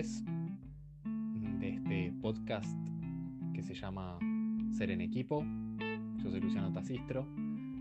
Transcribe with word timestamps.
3 0.00 0.24
de 1.58 1.68
este 1.68 2.12
podcast 2.22 2.74
que 3.52 3.62
se 3.62 3.74
llama 3.74 4.18
Ser 4.70 4.92
en 4.92 5.02
Equipo. 5.02 5.44
Yo 6.22 6.30
soy 6.30 6.40
Luciano 6.40 6.72
Tacistro, 6.72 7.26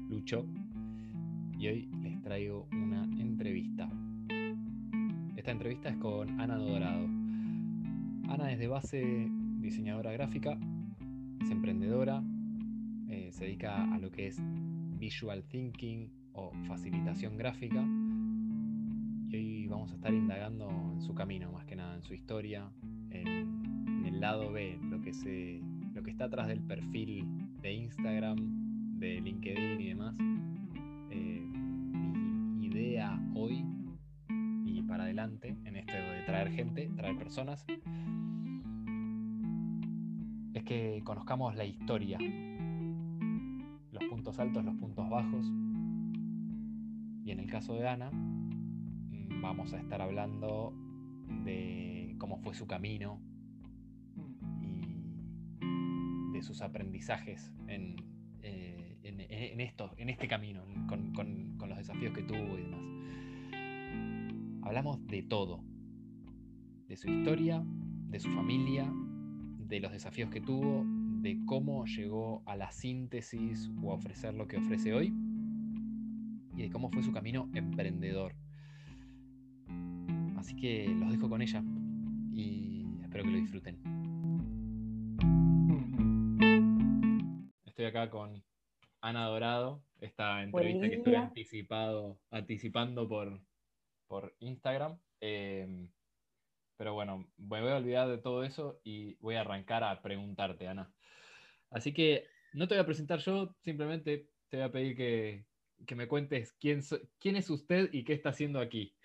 Lucho, 0.10 0.46
y 1.58 1.68
hoy 1.68 1.90
les 2.04 2.22
traigo 2.22 2.68
una 2.74 3.06
entrevista. 3.06 3.90
Esta 5.38 5.52
entrevista 5.52 5.88
es 5.88 5.96
con 5.96 6.42
Ana 6.42 6.58
Dorado. 6.58 7.06
Ana 8.28 8.52
es 8.52 8.60
de 8.60 8.68
base 8.68 9.30
diseñadora 9.62 10.12
gráfica, 10.12 10.60
es 11.42 11.50
emprendedora, 11.50 12.22
eh, 13.08 13.30
se 13.32 13.46
dedica 13.46 13.94
a 13.94 13.98
lo 13.98 14.12
que 14.12 14.28
es 14.28 14.42
visual 15.00 15.46
thinking 15.46 16.12
o 16.34 16.52
facilitación 16.68 17.38
gráfica 17.38 17.82
vamos 19.70 19.92
a 19.92 19.96
estar 19.96 20.14
indagando 20.14 20.70
en 20.70 21.02
su 21.02 21.14
camino, 21.14 21.52
más 21.52 21.66
que 21.66 21.76
nada, 21.76 21.96
en 21.96 22.04
su 22.04 22.14
historia, 22.14 22.70
en, 23.12 24.06
el 24.06 24.20
lado 24.20 24.52
B, 24.52 24.80
lo 24.90 25.00
que, 25.02 25.14
se, 25.14 25.62
lo 25.94 26.02
que 26.02 26.12
está 26.12 26.26
atrás 26.26 26.48
del 26.48 26.62
perfil 26.62 27.28
de 27.62 27.74
Instagram, 27.74 29.00
de 29.00 29.22
LinkedIn 29.22 29.80
y 29.80 29.88
demás. 29.90 30.16
Eh, 31.12 31.46
mi 31.48 32.66
idea 32.66 33.20
hoy 33.36 33.64
y 34.66 34.82
para 34.84 35.04
adelante 35.04 35.56
en 35.64 35.76
esto 35.76 35.94
de 35.94 36.24
traer 36.26 36.52
gente, 36.52 36.90
traer 36.96 37.18
personas, 37.18 37.66
es 40.54 40.64
que 40.64 41.02
conozcamos 41.04 41.56
la 41.56 41.66
historia, 41.66 42.18
los 43.92 44.04
puntos 44.10 44.40
altos, 44.40 44.66
los 44.66 44.76
puntos 44.76 45.08
bajos. 45.10 45.46
Y 47.24 47.32
en 47.32 47.40
el 47.40 47.50
caso 47.50 47.76
de 47.76 47.88
Ana, 47.88 48.10
vamos 49.42 49.74
a 49.74 49.80
estar 49.80 50.02
hablando 50.02 50.74
de 51.44 52.16
cómo 52.18 52.38
fue 52.40 52.54
su 52.54 52.68
camino 52.68 53.22
y 54.62 56.32
de 56.34 56.42
sus 56.42 56.62
aprendizajes 56.62 57.52
en, 57.68 57.96
eh, 58.42 58.98
en, 59.04 59.60
esto, 59.60 59.94
en 59.98 60.10
este 60.10 60.28
camino, 60.28 60.66
con, 60.88 61.14
con 61.14 61.70
los 61.70 61.78
desafíos 61.78 62.14
que 62.14 62.24
tuvo 62.24 62.58
y 62.58 62.64
demás. 62.64 62.82
Hablamos 64.64 65.06
de 65.08 65.24
todo, 65.24 65.64
de 66.88 66.98
su 66.98 67.10
historia, 67.10 67.64
de 67.66 68.20
su 68.20 68.30
familia, 68.32 68.92
de 69.58 69.80
los 69.80 69.92
desafíos 69.92 70.30
que 70.30 70.42
tuvo, 70.42 70.84
de 71.22 71.40
cómo 71.46 71.86
llegó 71.86 72.44
a 72.46 72.56
la 72.56 72.72
síntesis 72.72 73.70
o 73.82 73.92
a 73.92 73.96
ofrecer 73.96 74.34
lo 74.34 74.48
que 74.48 74.58
ofrece 74.58 74.94
hoy 74.94 75.14
y 76.56 76.64
de 76.64 76.70
cómo 76.70 76.90
fue 76.90 77.04
su 77.04 77.12
camino 77.12 77.50
emprendedor 77.54 78.36
Así 80.50 80.56
que 80.56 80.88
los 80.88 81.12
dejo 81.12 81.30
con 81.30 81.44
ella 81.44 81.64
y 82.34 82.84
espero 83.04 83.24
que 83.24 83.30
lo 83.30 83.38
disfruten. 83.38 83.78
Estoy 87.68 87.86
acá 87.86 88.10
con 88.10 88.44
Ana 89.00 89.28
Dorado, 89.28 89.84
esta 90.02 90.42
entrevista 90.42 90.90
que 90.90 90.96
estoy 90.96 91.14
anticipado, 91.14 92.20
anticipando 92.32 93.08
por, 93.08 93.40
por 94.08 94.36
Instagram. 94.40 94.98
Em, 95.22 95.92
pero 96.78 96.96
bueno, 96.96 97.30
me 97.38 97.62
voy 97.62 97.70
a 97.70 97.78
olvidar 97.78 98.08
de 98.08 98.18
todo 98.18 98.44
eso 98.44 98.82
y 98.84 99.18
voy 99.20 99.36
a 99.36 99.42
arrancar 99.42 99.84
a 99.84 100.02
preguntarte, 100.02 100.68
Ana. 100.68 100.92
Así 101.70 101.94
que 101.94 102.26
no 102.54 102.68
te 102.68 102.74
voy 102.74 102.82
a 102.82 102.88
presentar 102.88 103.20
yo, 103.20 103.56
simplemente 103.62 104.32
te 104.50 104.58
voy 104.58 104.66
a 104.66 104.72
pedir 104.72 104.98
que, 104.98 105.46
me 105.96 106.08
cuentes 106.08 106.54
quién, 106.54 106.82
quién 107.20 107.36
es 107.36 107.52
usted 107.52 107.94
y 107.94 108.04
qué 108.04 108.14
está 108.14 108.30
haciendo 108.30 108.60
aquí. 108.60 108.96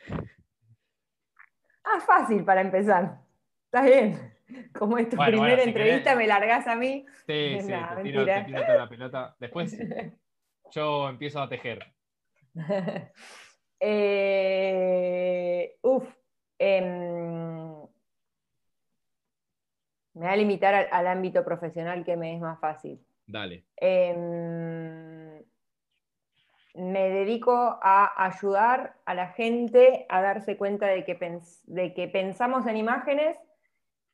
Ah, 1.94 2.00
fácil 2.00 2.44
para 2.44 2.60
empezar. 2.60 3.20
Está 3.66 3.82
bien. 3.82 4.34
Como 4.78 4.98
es 4.98 5.08
tu 5.08 5.16
primera 5.16 5.62
entrevista, 5.62 6.14
me 6.16 6.26
largas 6.26 6.66
a 6.66 6.76
mí. 6.76 7.06
Sí, 7.26 7.58
sí, 7.60 7.66
te, 7.66 8.02
tiro, 8.02 8.24
te 8.24 8.44
tiro 8.44 8.78
la 8.78 8.88
pelota. 8.88 9.36
Después 9.38 9.76
yo 10.72 11.08
empiezo 11.08 11.40
a 11.40 11.48
tejer. 11.48 11.86
eh, 13.80 15.76
uf. 15.82 16.08
Em, 16.58 17.74
me 20.14 20.20
voy 20.20 20.28
a 20.28 20.36
limitar 20.36 20.88
al, 20.90 21.06
ámbito 21.06 21.44
profesional 21.44 22.04
que 22.04 22.16
me 22.16 22.34
es 22.34 22.40
más 22.40 22.60
fácil. 22.60 23.04
Dale. 23.26 23.64
Em, 23.76 24.14
me 26.74 27.08
dedico 27.08 27.78
a 27.82 28.26
ayudar 28.26 28.96
a 29.06 29.14
la 29.14 29.28
gente 29.28 30.06
a 30.08 30.20
darse 30.20 30.56
cuenta 30.56 30.86
de 30.86 31.04
que, 31.04 32.08
pensamos 32.08 32.66
en 32.66 32.76
imágenes 32.76 33.36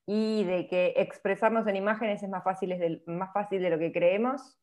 y 0.07 0.45
de 0.45 0.69
que 0.69 0.95
expresarnos 0.97 1.67
en 1.67 1.77
imágenes 1.77 2.23
es 2.23 2.29
más 2.29 2.45
fácil, 2.45 3.03
más 3.07 3.33
fácil 3.33 3.63
de 3.63 3.71
lo 3.71 3.79
que 3.79 3.93
creemos 3.93 4.59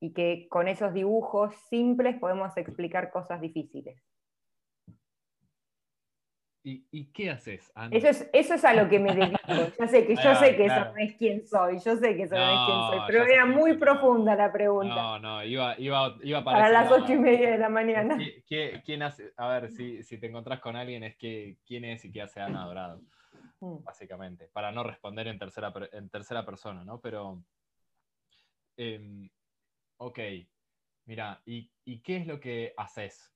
y 0.00 0.12
que 0.12 0.46
con 0.48 0.68
esos 0.68 0.92
dibujos 0.94 1.54
simples 1.68 2.16
podemos 2.18 2.56
explicar 2.56 3.10
cosas 3.10 3.40
difíciles. 3.40 4.00
¿Y, 6.68 7.04
qué 7.12 7.30
haces? 7.30 7.72
Eso 7.92 8.08
es, 8.08 8.28
eso 8.32 8.54
es 8.54 8.64
a 8.64 8.74
lo 8.74 8.88
que 8.88 8.98
me 8.98 9.14
dedico. 9.14 9.38
Yo 9.78 9.86
sé 9.86 10.04
que, 10.04 10.16
yo 10.16 10.34
sé 10.34 10.56
que 10.56 10.66
eso 10.66 10.84
no 10.86 10.96
es 10.96 11.14
quién 11.14 11.46
soy, 11.46 11.78
yo 11.78 11.96
sé 11.96 12.16
que 12.16 12.24
eso 12.24 12.34
no, 12.34 12.42
es 12.42 12.66
quién 12.66 12.78
soy, 12.88 13.00
pero 13.06 13.24
era 13.24 13.46
muy 13.46 13.76
profunda 13.76 14.34
la 14.34 14.52
pregunta. 14.52 14.94
No, 14.94 15.18
no, 15.20 15.44
iba, 15.44 15.78
iba, 15.78 16.16
iba 16.24 16.42
para, 16.42 16.58
para 16.58 16.68
las 16.70 16.90
ocho 16.90 17.12
y 17.12 17.18
media 17.18 17.52
de 17.52 17.58
la 17.58 17.68
mañana. 17.68 18.18
quién 18.48 19.02
hace? 19.04 19.32
A 19.36 19.46
ver, 19.46 19.70
si, 19.70 20.02
si, 20.02 20.18
te 20.18 20.26
encontrás 20.26 20.58
con 20.58 20.74
alguien, 20.74 21.04
es 21.04 21.16
que 21.16 21.58
quién 21.64 21.84
es 21.84 22.04
y 22.04 22.10
qué 22.10 22.22
hace 22.22 22.40
Ana 22.40 22.64
Dorado, 22.64 23.00
mm. 23.60 23.84
básicamente, 23.84 24.48
para 24.52 24.72
no 24.72 24.82
responder 24.82 25.28
en 25.28 25.38
tercera, 25.38 25.72
en 25.92 26.08
tercera 26.08 26.44
persona, 26.44 26.84
¿no? 26.84 27.00
Pero, 27.00 27.44
em, 28.76 29.30
ok, 29.98 30.18
mira, 31.04 31.40
¿y, 31.46 31.70
¿y 31.84 32.00
qué 32.00 32.16
es 32.16 32.26
lo 32.26 32.40
que 32.40 32.74
haces? 32.76 33.35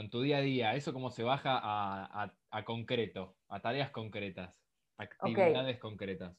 En 0.00 0.10
tu 0.10 0.22
día 0.22 0.38
a 0.38 0.40
día, 0.40 0.74
eso 0.74 0.92
cómo 0.92 1.10
se 1.10 1.22
baja 1.22 1.60
a, 1.62 2.64
concreto, 2.64 3.36
a 3.48 3.60
tareas 3.60 3.90
concretas, 3.90 4.54
actividades 4.96 5.78
concretas. 5.78 6.36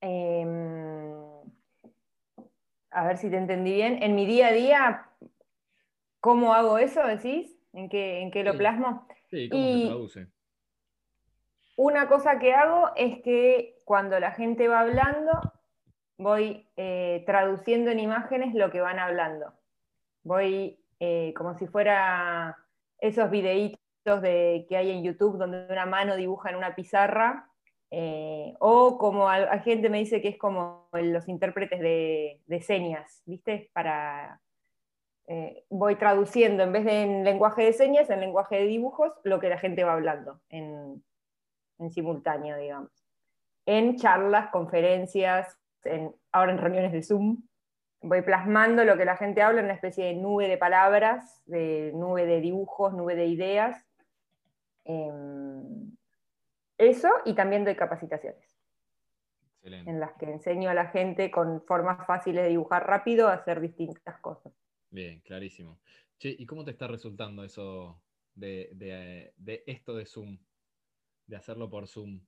Em, 0.00 1.18
a 2.90 3.06
ver 3.06 3.18
si 3.18 3.30
te 3.30 3.36
entendí 3.36 3.72
bien. 3.72 4.02
En 4.02 4.14
mi 4.14 4.26
día 4.26 4.48
a 4.48 4.52
día, 4.52 5.10
¿cómo 6.20 6.54
hago 6.54 6.78
eso? 6.78 7.04
¿Decís? 7.06 7.56
¿En 7.72 7.88
qué, 7.88 8.20
en 8.20 8.30
qué 8.30 8.44
lo 8.44 8.56
plasmo? 8.56 9.06
Sí, 9.30 9.48
¿cómo 9.48 9.64
se 9.64 9.86
traduce? 9.86 10.26
Una 11.76 12.08
cosa 12.08 12.38
que 12.38 12.54
hago 12.54 12.90
es 12.96 13.22
que 13.22 13.80
cuando 13.84 14.18
la 14.18 14.32
gente 14.32 14.66
va 14.66 14.80
hablando, 14.80 15.30
voy 16.16 16.66
eh, 16.76 17.22
traduciendo 17.24 17.90
en 17.90 18.00
imágenes 18.00 18.54
lo 18.54 18.70
que 18.70 18.80
van 18.80 18.98
hablando. 18.98 19.54
Voy 20.24 20.80
eh, 21.00 21.32
como 21.36 21.54
si 21.54 21.66
fuera 21.66 22.56
esos 22.98 23.30
videitos 23.30 23.78
de, 24.22 24.66
que 24.68 24.76
hay 24.76 24.90
en 24.90 25.04
YouTube 25.04 25.38
donde 25.38 25.66
una 25.70 25.86
mano 25.86 26.16
dibuja 26.16 26.50
en 26.50 26.56
una 26.56 26.74
pizarra, 26.74 27.48
eh, 27.90 28.54
o 28.58 28.98
como 28.98 29.28
hay 29.28 29.60
gente 29.60 29.88
me 29.88 29.98
dice 29.98 30.20
que 30.20 30.28
es 30.28 30.38
como 30.38 30.88
los 30.92 31.28
intérpretes 31.28 31.80
de, 31.80 32.62
señas, 32.62 33.22
¿viste? 33.24 33.70
Para, 33.72 34.40
eh, 35.26 35.64
voy 35.70 35.96
traduciendo 35.96 36.62
en 36.64 36.72
vez 36.72 36.84
de 36.84 37.02
en 37.02 37.24
lenguaje 37.24 37.64
de 37.64 37.72
señas, 37.72 38.10
en 38.10 38.20
lenguaje 38.20 38.56
de 38.56 38.66
dibujos, 38.66 39.12
lo 39.24 39.40
que 39.40 39.48
la 39.48 39.58
gente 39.58 39.84
va 39.84 39.94
hablando 39.94 40.40
en, 40.50 41.02
simultáneo, 41.90 42.56
digamos. 42.58 42.90
En 43.64 43.96
charlas, 43.96 44.50
conferencias, 44.50 45.56
ahora 46.32 46.52
en 46.52 46.58
reuniones 46.58 46.92
de 46.92 47.02
Zoom, 47.02 47.47
voy 48.00 48.22
plasmando 48.22 48.84
lo 48.84 48.96
que 48.96 49.04
la 49.04 49.16
gente 49.16 49.42
habla 49.42 49.60
en 49.60 49.66
una 49.66 49.74
especie 49.74 50.06
de 50.06 50.14
nube 50.14 50.48
de 50.48 50.56
palabras, 50.56 51.42
de 51.46 51.92
nube 51.94 52.26
de 52.26 52.40
dibujos, 52.40 52.92
nube 52.94 53.14
de 53.16 53.26
ideas. 53.26 53.84
Em, 54.84 55.92
eso 56.76 57.08
y 57.24 57.34
también 57.34 57.64
doy 57.64 57.74
capacitaciones. 57.74 58.56
En 59.62 60.00
las 60.00 60.12
que 60.14 60.30
enseño 60.30 60.70
a 60.70 60.74
la 60.74 60.86
gente 60.86 61.30
con 61.30 61.62
formas 61.66 62.06
fáciles 62.06 62.44
de 62.44 62.48
dibujar 62.48 62.86
rápido 62.86 63.28
a 63.28 63.34
hacer 63.34 63.60
distintas 63.60 64.18
cosas. 64.20 64.52
Bien, 64.88 65.20
clarísimo. 65.20 65.78
Che, 66.18 66.30
¿y 66.30 66.46
cómo 66.46 66.64
te 66.64 66.70
está 66.70 66.86
resultando 66.86 67.44
eso 67.44 68.00
de, 68.34 68.70
de 69.36 69.64
esto 69.66 69.94
de 69.94 70.06
Zoom? 70.06 70.38
De 71.26 71.36
hacerlo 71.36 71.68
por 71.68 71.86
Zoom. 71.86 72.20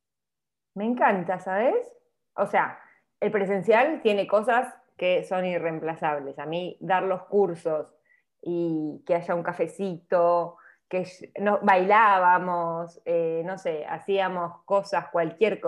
Me 0.75 0.85
encanta, 0.85 1.39
¿sabes? 1.39 1.91
O 2.35 2.47
sea, 2.47 2.79
el 3.21 3.31
presencial 3.31 4.03
tiene 4.03 4.27
cosas 4.27 4.75
que 5.01 5.25
son 5.25 5.47
irreemplazables. 5.47 6.39
A 6.39 6.45
mí 6.45 6.77
dar 6.79 7.05
los 7.05 7.23
cursos 7.23 7.97
y 8.43 9.03
que 9.07 9.15
haya 9.15 9.35
un 9.35 9.43
cafecito, 9.43 10.59
que 10.91 11.07
no, 11.41 11.59
bailábamos, 11.63 13.01
eh, 13.07 13.41
no 13.47 13.57
sé, 13.57 13.87
hacíamos 13.87 14.63
cosas, 14.67 15.09
cualquier 15.11 15.59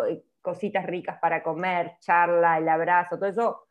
cositas 0.42 0.84
ricas 0.84 1.18
para 1.18 1.42
comer, 1.42 1.94
charla, 2.00 2.58
el 2.58 2.68
abrazo, 2.68 3.16
todo 3.16 3.30
eso, 3.30 3.68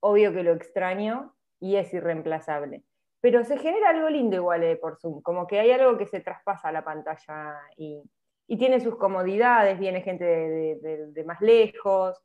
obvio 0.00 0.30
que 0.34 0.42
lo 0.42 0.52
extraño 0.52 1.34
y 1.58 1.76
es 1.76 1.94
irreemplazable. 1.94 2.84
Pero 3.22 3.44
se 3.44 3.56
genera 3.56 3.88
algo 3.88 4.10
lindo 4.10 4.36
igual 4.36 4.62
eh, 4.62 4.76
por 4.76 4.98
Zoom, 4.98 5.22
como 5.22 5.46
que 5.46 5.58
hay 5.58 5.70
algo 5.70 5.96
que 5.96 6.06
se 6.06 6.20
traspasa 6.20 6.68
a 6.68 6.72
la 6.72 6.84
pantalla 6.84 7.56
y, 7.78 8.02
y 8.46 8.58
tiene 8.58 8.78
sus 8.78 8.96
comodidades, 8.98 9.78
viene 9.78 10.02
gente 10.02 10.24
de, 10.26 11.24
más 11.24 11.40
lejos, 11.40 12.22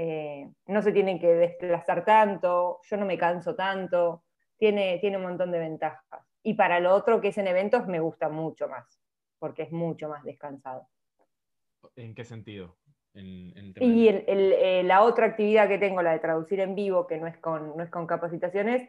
eh, 0.00 0.48
no 0.68 0.80
se 0.80 0.92
tienen 0.92 1.18
que 1.18 1.26
desplazar 1.26 2.04
tanto, 2.04 2.78
yo 2.88 2.96
no 2.96 3.04
me 3.04 3.18
canso 3.18 3.56
tanto, 3.56 4.22
tiene, 4.56 4.98
tiene 5.00 5.16
un 5.16 5.24
montón 5.24 5.50
de 5.50 5.58
ventajas. 5.58 6.24
Y 6.44 6.54
para 6.54 6.78
lo 6.78 6.94
otro 6.94 7.20
que 7.20 7.28
es 7.28 7.38
en 7.38 7.48
eventos 7.48 7.88
me 7.88 7.98
gusta 7.98 8.28
mucho 8.28 8.68
más, 8.68 9.02
porque 9.40 9.62
es 9.62 9.72
mucho 9.72 10.08
más 10.08 10.22
descansado. 10.22 10.86
¿En 11.96 12.14
qué 12.14 12.24
sentido? 12.24 12.76
y 13.12 14.08
eh, 14.08 14.82
la 14.84 15.02
otra 15.02 15.26
actividad 15.26 15.66
que 15.66 15.78
tengo, 15.78 16.00
la 16.02 16.12
de 16.12 16.20
traducir 16.20 16.60
en 16.60 16.76
vivo, 16.76 17.08
que 17.08 17.18
no 17.18 17.26
es 17.26 17.36
con, 17.38 17.76
no 17.76 17.82
es 17.82 17.90
con 17.90 18.06
capacitaciones, 18.06 18.88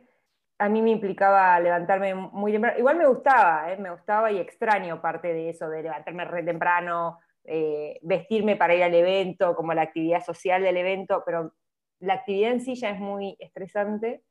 a 0.59 0.69
mí 0.69 0.83
me 0.83 0.91
implicaba 0.91 1.59
levantarme 1.59 2.13
muy 2.13 2.51
temprano. 2.51 2.77
Igual 2.77 2.97
me 2.97 3.07
gustaba, 3.07 3.73
¿eh? 3.73 3.77
me 3.77 3.89
gustaba 3.89 4.31
y 4.31 4.37
extraño 4.37 5.01
parte 5.01 5.33
de 5.33 5.49
eso, 5.49 5.67
de 5.69 5.81
levantarme 5.81 6.25
re 6.25 6.43
temprano, 6.43 7.17
eh, 7.45 7.99
vestirme 8.01 8.55
para 8.55 8.75
ir 8.75 8.83
al 8.83 8.93
evento, 8.93 9.55
como 9.55 9.73
la 9.73 9.83
actividad 9.83 10.23
social 10.23 10.61
del 10.61 10.77
evento, 10.77 11.23
pero 11.25 11.53
la 11.99 12.15
actividad 12.15 12.51
en 12.51 12.61
sí 12.61 12.75
ya 12.75 12.91
es 12.91 12.99
muy 12.99 13.35
estresante 13.39 14.23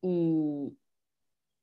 y 0.00 0.78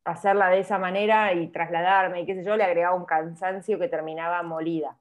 hacerla 0.05 0.49
de 0.49 0.59
esa 0.59 0.77
manera 0.77 1.33
y 1.33 1.47
trasladarme 1.51 2.21
y 2.21 2.25
qué 2.25 2.35
sé 2.35 2.43
yo, 2.43 2.57
le 2.57 2.63
agregaba 2.63 2.95
un 2.95 3.05
cansancio 3.05 3.79
que 3.79 3.87
terminaba 3.87 4.43
molida. 4.43 4.99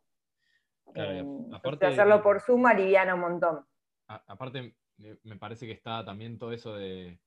Claro, 0.93 1.47
aparte, 1.53 1.87
hacerlo 1.87 2.23
por 2.23 2.41
Zoom 2.41 2.67
aliviana 2.67 3.15
un 3.15 3.21
montón. 3.21 3.67
aparte, 4.07 4.75
me 4.99 5.37
parece 5.37 5.67
que 5.67 5.73
está 5.73 6.05
también 6.05 6.39
todo 6.39 6.53
eso 6.53 6.77
de 6.77 7.19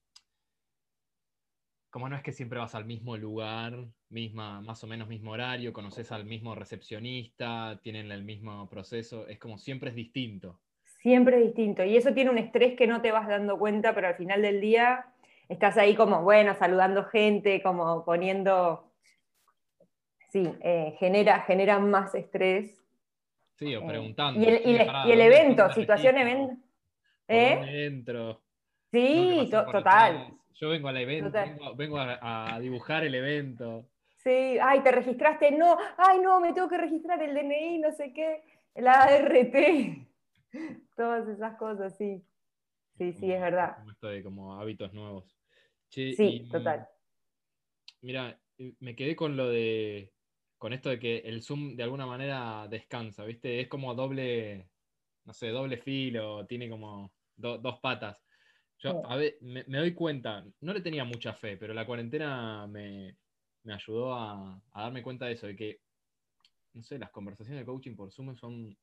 como 1.95 2.09
no 2.09 2.17
es 2.17 2.23
que 2.23 2.33
siempre 2.33 2.59
vas 2.59 2.75
al 2.75 2.83
mismo 2.83 3.15
lugar, 3.15 3.85
misma, 4.09 4.59
más 4.59 4.83
o 4.83 4.87
menos 4.87 5.07
mismo 5.07 5.31
horario, 5.31 5.71
conoces 5.71 6.11
al 6.11 6.25
mismo 6.25 6.53
recepcionista, 6.53 7.79
tienen 7.83 8.11
el 8.11 8.25
mismo 8.25 8.67
proceso, 8.67 9.25
es 9.29 9.39
como 9.39 9.57
siempre 9.57 9.91
es 9.91 9.95
distinto. 9.95 10.59
Siempre 10.83 11.37
es 11.37 11.45
distinto. 11.45 11.85
Y 11.85 11.95
eso 11.95 12.13
tiene 12.13 12.31
un 12.31 12.37
estrés 12.37 12.75
que 12.75 12.85
no 12.85 13.01
te 13.01 13.13
vas 13.13 13.29
dando 13.29 13.57
cuenta, 13.57 13.95
pero 13.95 14.09
al 14.09 14.15
final 14.15 14.41
del 14.41 14.59
día 14.59 15.05
estás 15.47 15.77
ahí 15.77 15.95
como, 15.95 16.21
bueno, 16.21 16.53
saludando 16.55 17.05
gente, 17.05 17.63
como 17.63 18.03
poniendo... 18.03 18.91
Sí, 20.33 20.51
eh, 20.63 20.97
genera, 20.99 21.43
genera 21.43 21.79
más 21.79 22.13
estrés. 22.13 22.77
Sí, 23.53 23.73
o 23.73 23.83
eh, 23.83 23.87
preguntando. 23.87 24.41
y, 24.41 24.47
el, 24.49 25.21
evento, 25.21 25.71
situación 25.71 26.17
evento. 26.17 26.57
¿Eh? 27.29 27.95
Sí, 28.91 29.49
total. 29.49 30.35
Yo 30.55 30.69
vengo 30.69 30.87
al 30.87 30.97
evento, 30.97 31.31
vengo, 31.75 31.97
a, 31.99 32.59
dibujar 32.61 33.03
el 33.03 33.15
evento. 33.15 33.89
Sí, 34.17 34.57
ay, 34.61 34.81
te 34.81 34.91
registraste, 34.91 35.51
no, 35.51 35.77
ay, 35.97 36.19
no, 36.19 36.39
me 36.39 36.53
tengo 36.53 36.69
que 36.69 36.77
registrar 36.77 37.21
el 37.21 37.35
DNI, 37.35 37.79
no 37.79 37.91
sé 37.91 38.11
qué, 38.13 38.43
la 38.75 39.03
ART, 39.03 39.55
todas 40.95 41.27
esas 41.27 41.57
cosas, 41.57 41.95
sí. 41.97 42.23
Sí, 42.97 43.11
sí, 43.11 43.31
es 43.31 43.41
verdad. 43.41 43.75
Como 43.75 43.91
esto 43.91 44.07
de 44.07 44.23
como 44.23 44.55
hábitos 44.55 44.93
nuevos. 44.93 45.37
sí, 45.89 46.47
total. 46.49 46.87
Mira, 48.01 48.39
me 48.79 48.95
quedé 48.95 49.15
con 49.15 49.35
lo 49.35 49.49
de, 49.49 50.13
con 50.57 50.71
esto 50.71 50.89
de 50.89 50.99
que 50.99 51.17
el 51.19 51.43
Zoom 51.43 51.75
de 51.75 51.83
alguna 51.83 52.05
manera 52.05 52.67
descansa, 52.69 53.25
¿viste? 53.25 53.59
Es 53.59 53.67
como 53.67 53.93
doble, 53.93 54.69
no 55.25 55.33
sé, 55.33 55.49
doble 55.49 55.77
filo, 55.77 56.45
tiene 56.45 56.69
como 56.69 57.11
dos 57.35 57.79
patas. 57.79 58.24
Yo 58.85 59.05
a 59.09 59.15
ver, 59.15 59.37
me, 59.41 59.63
doy 59.63 59.93
cuenta, 59.93 60.45
no 60.61 60.73
le 60.73 60.81
tenía 60.81 61.03
mucha 61.03 61.33
fe, 61.33 61.57
pero 61.57 61.73
la 61.73 61.85
cuarentena 61.85 62.67
me, 62.67 63.17
ayudó 63.65 64.13
a, 64.13 64.61
darme 64.75 65.01
cuenta 65.01 65.25
de 65.25 65.33
eso, 65.33 65.47
de 65.47 65.55
que, 65.55 65.81
no 66.73 66.83
sé, 66.83 66.99
las 66.99 67.11
conversaciones 67.11 67.61
de 67.61 67.65
coaching 67.65 67.95
por 67.95 68.11
Zoom 68.11 68.35
son, 68.35 68.77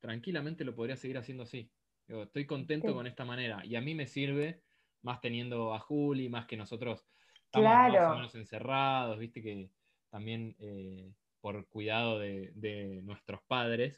tranquilamente 0.00 0.64
lo 0.64 0.74
podría 0.74 0.96
seguir 0.96 1.18
haciendo 1.18 1.42
así. 1.42 1.70
estoy 2.08 2.46
contento 2.46 2.94
con 2.94 3.06
esta 3.06 3.24
manera 3.24 3.64
y 3.64 3.76
a 3.76 3.80
mí 3.80 3.94
me 3.94 4.06
sirve 4.06 4.62
más 5.02 5.20
teniendo 5.20 5.74
a 5.74 5.78
Juli, 5.78 6.28
más 6.28 6.46
que 6.46 6.56
nosotros 6.56 7.06
estamos 7.44 7.68
más 7.68 8.12
o 8.12 8.14
menos 8.14 8.34
encerrados, 8.34 9.18
viste 9.18 9.42
que 9.42 9.70
también 10.08 10.56
eh, 10.58 11.12
por 11.40 11.66
cuidado 11.68 12.18
de, 12.18 13.00
nuestros 13.02 13.42
padres, 13.42 13.96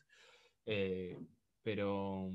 eh, 0.67 1.19
pero 1.62 2.31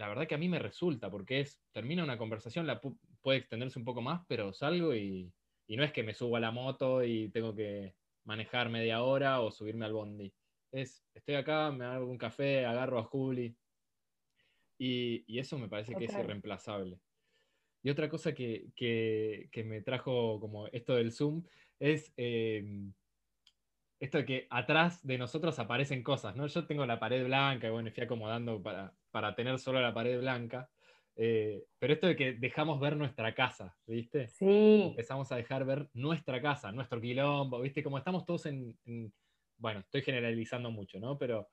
la 0.00 0.08
verdad 0.08 0.26
que 0.26 0.34
a 0.34 0.38
mí 0.38 0.48
me 0.48 0.58
resulta, 0.58 1.10
porque 1.10 1.40
es, 1.40 1.60
termina 1.72 2.02
una 2.02 2.16
conversación, 2.16 2.66
la 2.66 2.80
puede 3.20 3.38
extenderse 3.38 3.78
un 3.78 3.84
poco 3.84 4.00
más, 4.00 4.22
pero 4.26 4.50
salgo 4.54 4.94
y, 4.94 5.30
no 5.68 5.84
es 5.84 5.92
que 5.92 6.02
me 6.02 6.14
subo 6.14 6.36
a 6.36 6.40
la 6.40 6.50
moto 6.50 7.04
y 7.04 7.28
tengo 7.28 7.54
que 7.54 7.94
manejar 8.24 8.70
media 8.70 9.02
hora 9.02 9.42
o 9.42 9.50
subirme 9.50 9.84
al 9.84 9.92
bondi. 9.92 10.32
Es, 10.72 11.04
estoy 11.12 11.34
acá, 11.34 11.70
me 11.70 11.84
hago 11.84 12.06
un 12.06 12.16
café, 12.16 12.64
agarro 12.64 12.98
a 12.98 13.04
Juli. 13.04 13.54
Y, 14.78 15.38
eso 15.38 15.58
me 15.58 15.68
parece 15.68 15.94
que 15.94 16.06
es 16.06 16.14
irreemplazable. 16.14 16.98
Y 17.82 17.90
otra 17.90 18.08
cosa 18.08 18.32
que, 18.32 19.50
me 19.66 19.82
trajo 19.82 20.40
como 20.40 20.66
esto 20.68 20.94
del 20.94 21.12
Zoom 21.12 21.44
es 21.78 22.10
em, 22.16 22.90
esto 24.00 24.16
de 24.16 24.24
que 24.24 24.46
atrás 24.48 25.06
de 25.06 25.18
nosotros 25.18 25.58
aparecen 25.58 26.02
cosas, 26.02 26.34
¿no? 26.36 26.46
Yo 26.46 26.66
tengo 26.66 26.86
la 26.86 26.98
pared 26.98 27.22
blanca 27.22 27.66
y 27.66 27.70
bueno, 27.70 27.90
fui 27.92 28.02
acomodando 28.02 28.62
para, 28.62 28.94
para 29.10 29.34
tener 29.34 29.58
solo 29.58 29.80
la 29.80 29.94
pared 29.94 30.18
blanca. 30.18 30.70
Eh, 31.16 31.66
pero 31.78 31.92
esto 31.92 32.06
de 32.06 32.16
que 32.16 32.32
dejamos 32.32 32.80
ver 32.80 32.96
nuestra 32.96 33.34
casa, 33.34 33.76
¿viste? 33.86 34.28
Sí. 34.28 34.84
Empezamos 34.90 35.30
a 35.32 35.36
dejar 35.36 35.64
ver 35.64 35.88
nuestra 35.92 36.40
casa, 36.40 36.72
nuestro 36.72 37.00
quilombo, 37.00 37.60
¿viste? 37.60 37.82
Como 37.82 37.98
estamos 37.98 38.24
todos 38.24 38.46
en, 38.46 38.76
bueno, 39.58 39.80
estoy 39.80 40.02
generalizando 40.02 40.70
mucho, 40.70 40.98
¿no? 40.98 41.18
Pero 41.18 41.48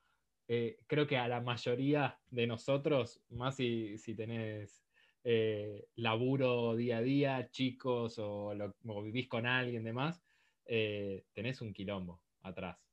eh, 0.46 0.78
creo 0.86 1.06
que 1.06 1.18
a 1.18 1.28
la 1.28 1.40
mayoría 1.40 2.18
de 2.30 2.46
nosotros, 2.46 3.20
más 3.28 3.56
si, 3.56 3.98
si 3.98 4.14
tenés 4.14 4.84
eh, 5.24 5.88
laburo 5.96 6.74
día 6.74 6.98
a 6.98 7.02
día, 7.02 7.50
chicos, 7.50 8.18
o, 8.18 8.54
o, 8.86 9.02
vivís 9.02 9.28
con 9.28 9.46
alguien, 9.46 9.84
demás, 9.84 10.22
tenés 10.64 11.60
un 11.62 11.72
quilombo 11.72 12.20
atrás 12.42 12.87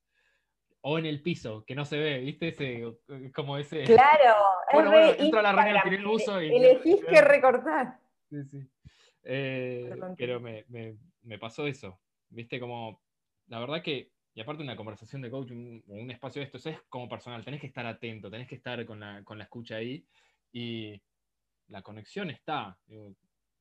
o 0.88 1.00
en 1.00 1.08
el 1.08 1.20
piso, 1.20 1.66
que 1.66 1.74
no 1.74 1.84
se 1.84 1.98
ve, 1.98 2.20
¿viste? 2.20 2.50
Ese, 2.50 2.84
como 3.34 3.58
ese. 3.58 3.86
Claro, 3.86 4.36
bueno, 4.72 4.92
bueno, 4.92 5.14
entro 5.18 5.40
a 5.40 5.42
la 5.42 5.52
reunión, 5.52 5.82
tiré 5.84 5.96
el 5.96 6.06
uso 6.06 6.40
y. 6.40 6.56
Elegís 6.56 7.04
que 7.04 7.22
recortar. 7.22 8.00
Sí, 8.30 8.44
sí. 8.44 8.60
Eh, 9.24 9.96
pero 10.16 10.40
me, 10.40 10.64
me, 10.70 11.40
pasó 11.40 11.66
eso. 11.66 12.00
¿Viste? 12.30 12.60
Como. 12.60 13.02
La 13.48 13.60
verdad 13.60 13.82
que. 13.82 14.12
Y 14.36 14.42
aparte, 14.42 14.62
una 14.62 14.76
conversación 14.76 15.24
de 15.24 15.32
coaching 15.32 15.82
o 15.88 15.94
un, 15.94 16.12
espacio 16.12 16.42
de 16.42 16.46
estos 16.46 16.64
es 16.68 16.80
como 16.88 17.10
personal. 17.10 17.44
Tenés 17.44 17.62
que 17.62 17.68
estar 17.68 17.88
atento, 17.88 18.30
tenés 18.30 18.48
que 18.48 18.56
estar 18.56 18.86
con 18.86 19.00
la, 19.00 19.24
con 19.24 19.40
la 19.40 19.46
escucha 19.46 19.78
ahí. 19.78 20.06
Y 20.52 21.02
la 21.70 21.82
conexión 21.82 22.30
está. 22.30 22.78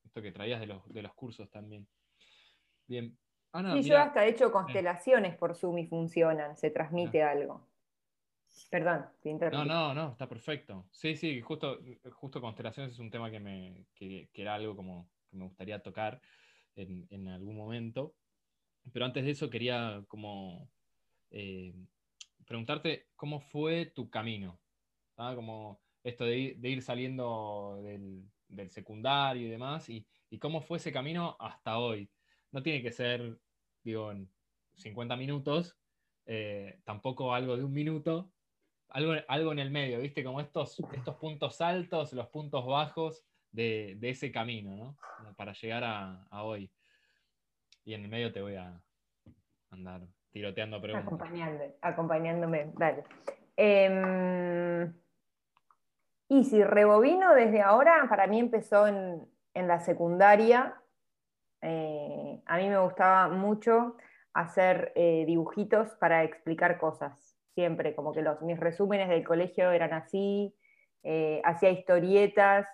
esto 0.05 0.21
que 0.21 0.31
traías 0.31 0.61
de 0.61 0.67
los, 0.67 0.87
de 0.93 1.01
los 1.01 1.15
cursos 1.15 1.51
también. 1.51 1.89
Bien, 2.87 3.17
Ah, 3.57 3.73
sí, 3.81 3.89
yo 3.89 3.99
hasta 3.99 4.27
he 4.27 4.31
hecho 4.31 4.51
constelaciones 4.51 5.37
por 5.37 5.55
Zoom 5.55 5.79
y 5.79 5.87
funcionan, 5.87 6.57
se 6.57 6.71
transmite 6.71 7.23
algo. 7.23 7.65
Perdón, 8.69 9.07
te 9.23 9.31
interrumpí. 9.31 9.69
No, 9.69 9.95
no, 9.95 9.95
no, 9.95 10.11
está 10.11 10.29
perfecto. 10.29 10.89
Sí, 10.91 11.15
sí, 11.15 11.41
justo, 11.41 11.79
justo 12.15 12.41
constelaciones 12.41 12.95
es 12.95 12.99
un 12.99 13.13
tema 13.13 13.31
que, 13.31 13.39
me, 13.39 13.87
que, 13.95 14.29
era 14.35 14.57
algo 14.57 14.75
como 14.75 15.09
que 15.31 15.37
me 15.37 15.45
gustaría 15.45 15.81
tocar 15.81 16.21
en, 16.75 17.29
algún 17.29 17.57
momento. 17.57 18.17
Pero 18.93 19.05
antes 19.05 19.25
de 19.25 19.31
eso 19.31 19.49
quería 19.49 20.03
como 20.09 20.69
eh, 21.31 21.77
preguntarte 22.45 23.07
cómo 23.15 23.39
fue 23.39 23.87
tu 23.87 24.11
camino. 24.11 24.59
Como 25.15 25.81
esto 26.03 26.25
de 26.25 26.57
ir, 26.61 26.83
saliendo 26.83 27.81
del, 27.85 28.71
secundario 28.71 29.47
y 29.47 29.51
demás, 29.51 29.89
y, 29.89 30.05
y 30.29 30.41
cómo 30.41 30.61
fue 30.61 30.79
ese 30.79 30.93
camino 30.93 31.37
hasta 31.39 31.79
hoy. 31.79 32.11
No 32.51 32.61
tiene 32.61 32.83
que 32.83 32.91
ser 32.91 33.39
digo, 33.85 34.11
en 34.11 34.29
50 34.77 35.17
minutos, 35.17 35.79
eh, 36.27 36.81
tampoco 36.85 37.35
algo 37.35 37.57
de 37.57 37.65
un 37.65 37.73
minuto, 37.73 38.31
algo, 38.89 39.13
algo 39.29 39.53
en 39.53 39.59
el 39.59 39.71
medio, 39.71 40.01
¿viste? 40.01 40.25
Como 40.25 40.41
estos, 40.41 40.81
estos 40.93 41.17
puntos 41.17 41.61
altos, 41.61 42.13
los 42.13 42.29
puntos 42.29 42.67
bajos 42.67 43.25
de, 43.53 43.99
ese 44.03 44.33
camino, 44.33 44.97
¿no? 45.23 45.35
para 45.37 45.53
llegar 45.53 45.85
a, 45.85 46.43
hoy. 46.43 46.71
Y 47.85 47.95
en 47.95 48.03
el 48.03 48.09
medio 48.09 48.33
te 48.33 48.41
voy 48.41 48.57
a 48.57 48.81
andar 49.71 50.03
tiroteando 50.31 50.81
preguntas. 50.81 51.21
acompañándome, 51.83 52.73
dale. 52.77 53.05
Em, 53.57 54.93
y 56.29 56.45
si 56.45 56.65
rebobino 56.65 57.35
desde 57.35 57.61
ahora, 57.61 58.07
para 58.09 58.27
mí 58.27 58.41
empezó 58.41 58.89
en, 58.89 59.29
en 59.53 59.69
la 59.69 59.79
secundaria, 59.81 60.75
eh, 61.63 62.04
a 62.47 62.57
mí 62.57 62.69
me 62.69 62.79
gustaba 62.79 63.29
mucho 63.29 63.97
hacer 64.33 64.93
eh, 64.95 65.25
dibujitos 65.27 65.91
para 65.97 66.25
explicar 66.25 66.79
cosas, 66.79 67.37
siempre, 67.55 67.95
como 67.95 68.13
que 68.13 68.23
los, 68.23 68.41
mis 68.43 68.59
resúmenes 68.59 69.09
del 69.09 69.25
colegio 69.25 69.71
eran 69.71 69.93
así, 69.93 70.55
eh, 71.03 71.41
hacía 71.45 71.71
historietas, 71.71 72.67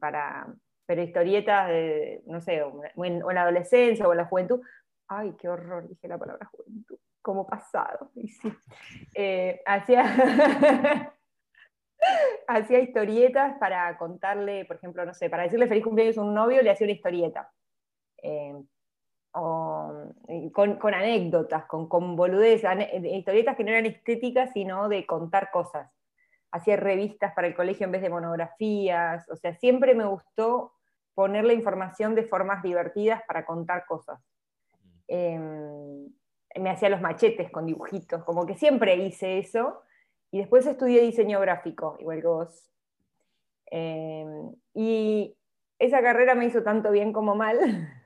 para, 0.00 0.48
pero 0.86 1.02
historietas 1.02 1.68
de, 1.68 2.22
no 2.26 2.40
sé, 2.40 2.62
en, 2.96 3.20
la 3.20 3.42
adolescencia 3.42 4.06
o 4.06 4.12
en 4.12 4.18
la 4.18 4.24
juventud. 4.26 4.60
Ay, 5.08 5.34
qué 5.38 5.48
horror, 5.48 5.88
dije 5.88 6.08
la 6.08 6.18
palabra 6.18 6.46
juventud. 6.46 6.98
como 7.22 7.46
pasado. 7.46 8.10
Eh, 9.14 9.60
hacía, 9.64 10.02
hacía 12.48 12.80
historietas 12.80 13.56
para 13.58 13.96
contarle, 13.96 14.64
por 14.64 14.76
ejemplo, 14.76 15.04
no 15.06 15.14
sé, 15.14 15.30
para 15.30 15.44
decirle 15.44 15.68
feliz 15.68 15.84
cumpleaños 15.84 16.18
a 16.18 16.22
un 16.22 16.34
novio, 16.34 16.60
le 16.62 16.70
hacía 16.70 16.86
una 16.86 16.94
historieta. 16.94 17.50
Eh, 18.24 18.54
con, 19.32 20.94
anécdotas, 20.94 21.64
con, 21.66 21.88
con 21.88 22.14
boludez, 22.14 22.62
historietas 23.02 23.56
que 23.56 23.64
no 23.64 23.70
eran 23.70 23.86
estéticas, 23.86 24.52
sino 24.52 24.88
de 24.88 25.04
contar 25.06 25.50
cosas. 25.50 25.90
Hacía 26.52 26.76
revistas 26.76 27.34
para 27.34 27.48
el 27.48 27.54
colegio 27.56 27.84
en 27.84 27.92
vez 27.92 28.02
de 28.02 28.10
monografías, 28.10 29.28
o 29.28 29.34
sea, 29.34 29.54
siempre 29.54 29.94
me 29.94 30.04
gustó 30.04 30.72
poner 31.14 31.44
la 31.44 31.52
información 31.52 32.14
de 32.14 32.22
formas 32.22 32.62
divertidas 32.62 33.22
para 33.26 33.44
contar 33.44 33.86
cosas. 33.86 34.20
Em, 35.08 36.08
me 36.54 36.70
hacía 36.70 36.88
los 36.88 37.00
machetes 37.00 37.50
con 37.50 37.66
dibujitos, 37.66 38.22
como 38.22 38.46
que 38.46 38.56
siempre 38.56 38.94
hice 38.96 39.38
eso. 39.38 39.82
Y 40.30 40.38
después 40.38 40.64
estudié 40.66 41.00
diseño 41.02 41.40
gráfico, 41.40 41.96
igual 41.98 42.20
que 42.20 42.26
vos. 42.26 42.70
Em, 43.66 44.54
y 44.74 45.36
esa 45.78 46.00
carrera 46.02 46.36
me 46.36 46.46
hizo 46.46 46.62
tanto 46.62 46.92
bien 46.92 47.12
como 47.12 47.34
mal. 47.34 47.58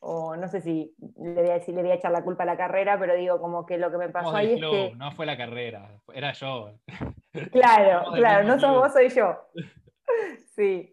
o 0.00 0.36
no 0.36 0.48
sé 0.48 0.60
si 0.60 0.94
le 1.18 1.34
voy, 1.34 1.50
a 1.50 1.54
decir, 1.54 1.74
le 1.74 1.82
voy 1.82 1.90
a 1.90 1.94
echar 1.94 2.12
la 2.12 2.22
culpa 2.22 2.42
a 2.42 2.46
la 2.46 2.56
carrera, 2.56 2.98
pero 2.98 3.14
digo 3.14 3.40
como 3.40 3.66
que 3.66 3.78
lo 3.78 3.90
que 3.90 3.98
me 3.98 4.08
pasó 4.08 4.34
ahí 4.34 4.54
es 4.54 4.60
que... 4.60 4.92
No 4.96 5.12
fue 5.12 5.26
la 5.26 5.36
carrera, 5.36 5.90
era 6.12 6.32
yo. 6.32 6.72
Claro, 7.52 8.10
claro, 8.12 8.46
no 8.46 8.58
sos 8.58 8.74
vos, 8.74 8.92
soy 8.92 9.08
yo. 9.08 9.36
Sí. 10.56 10.92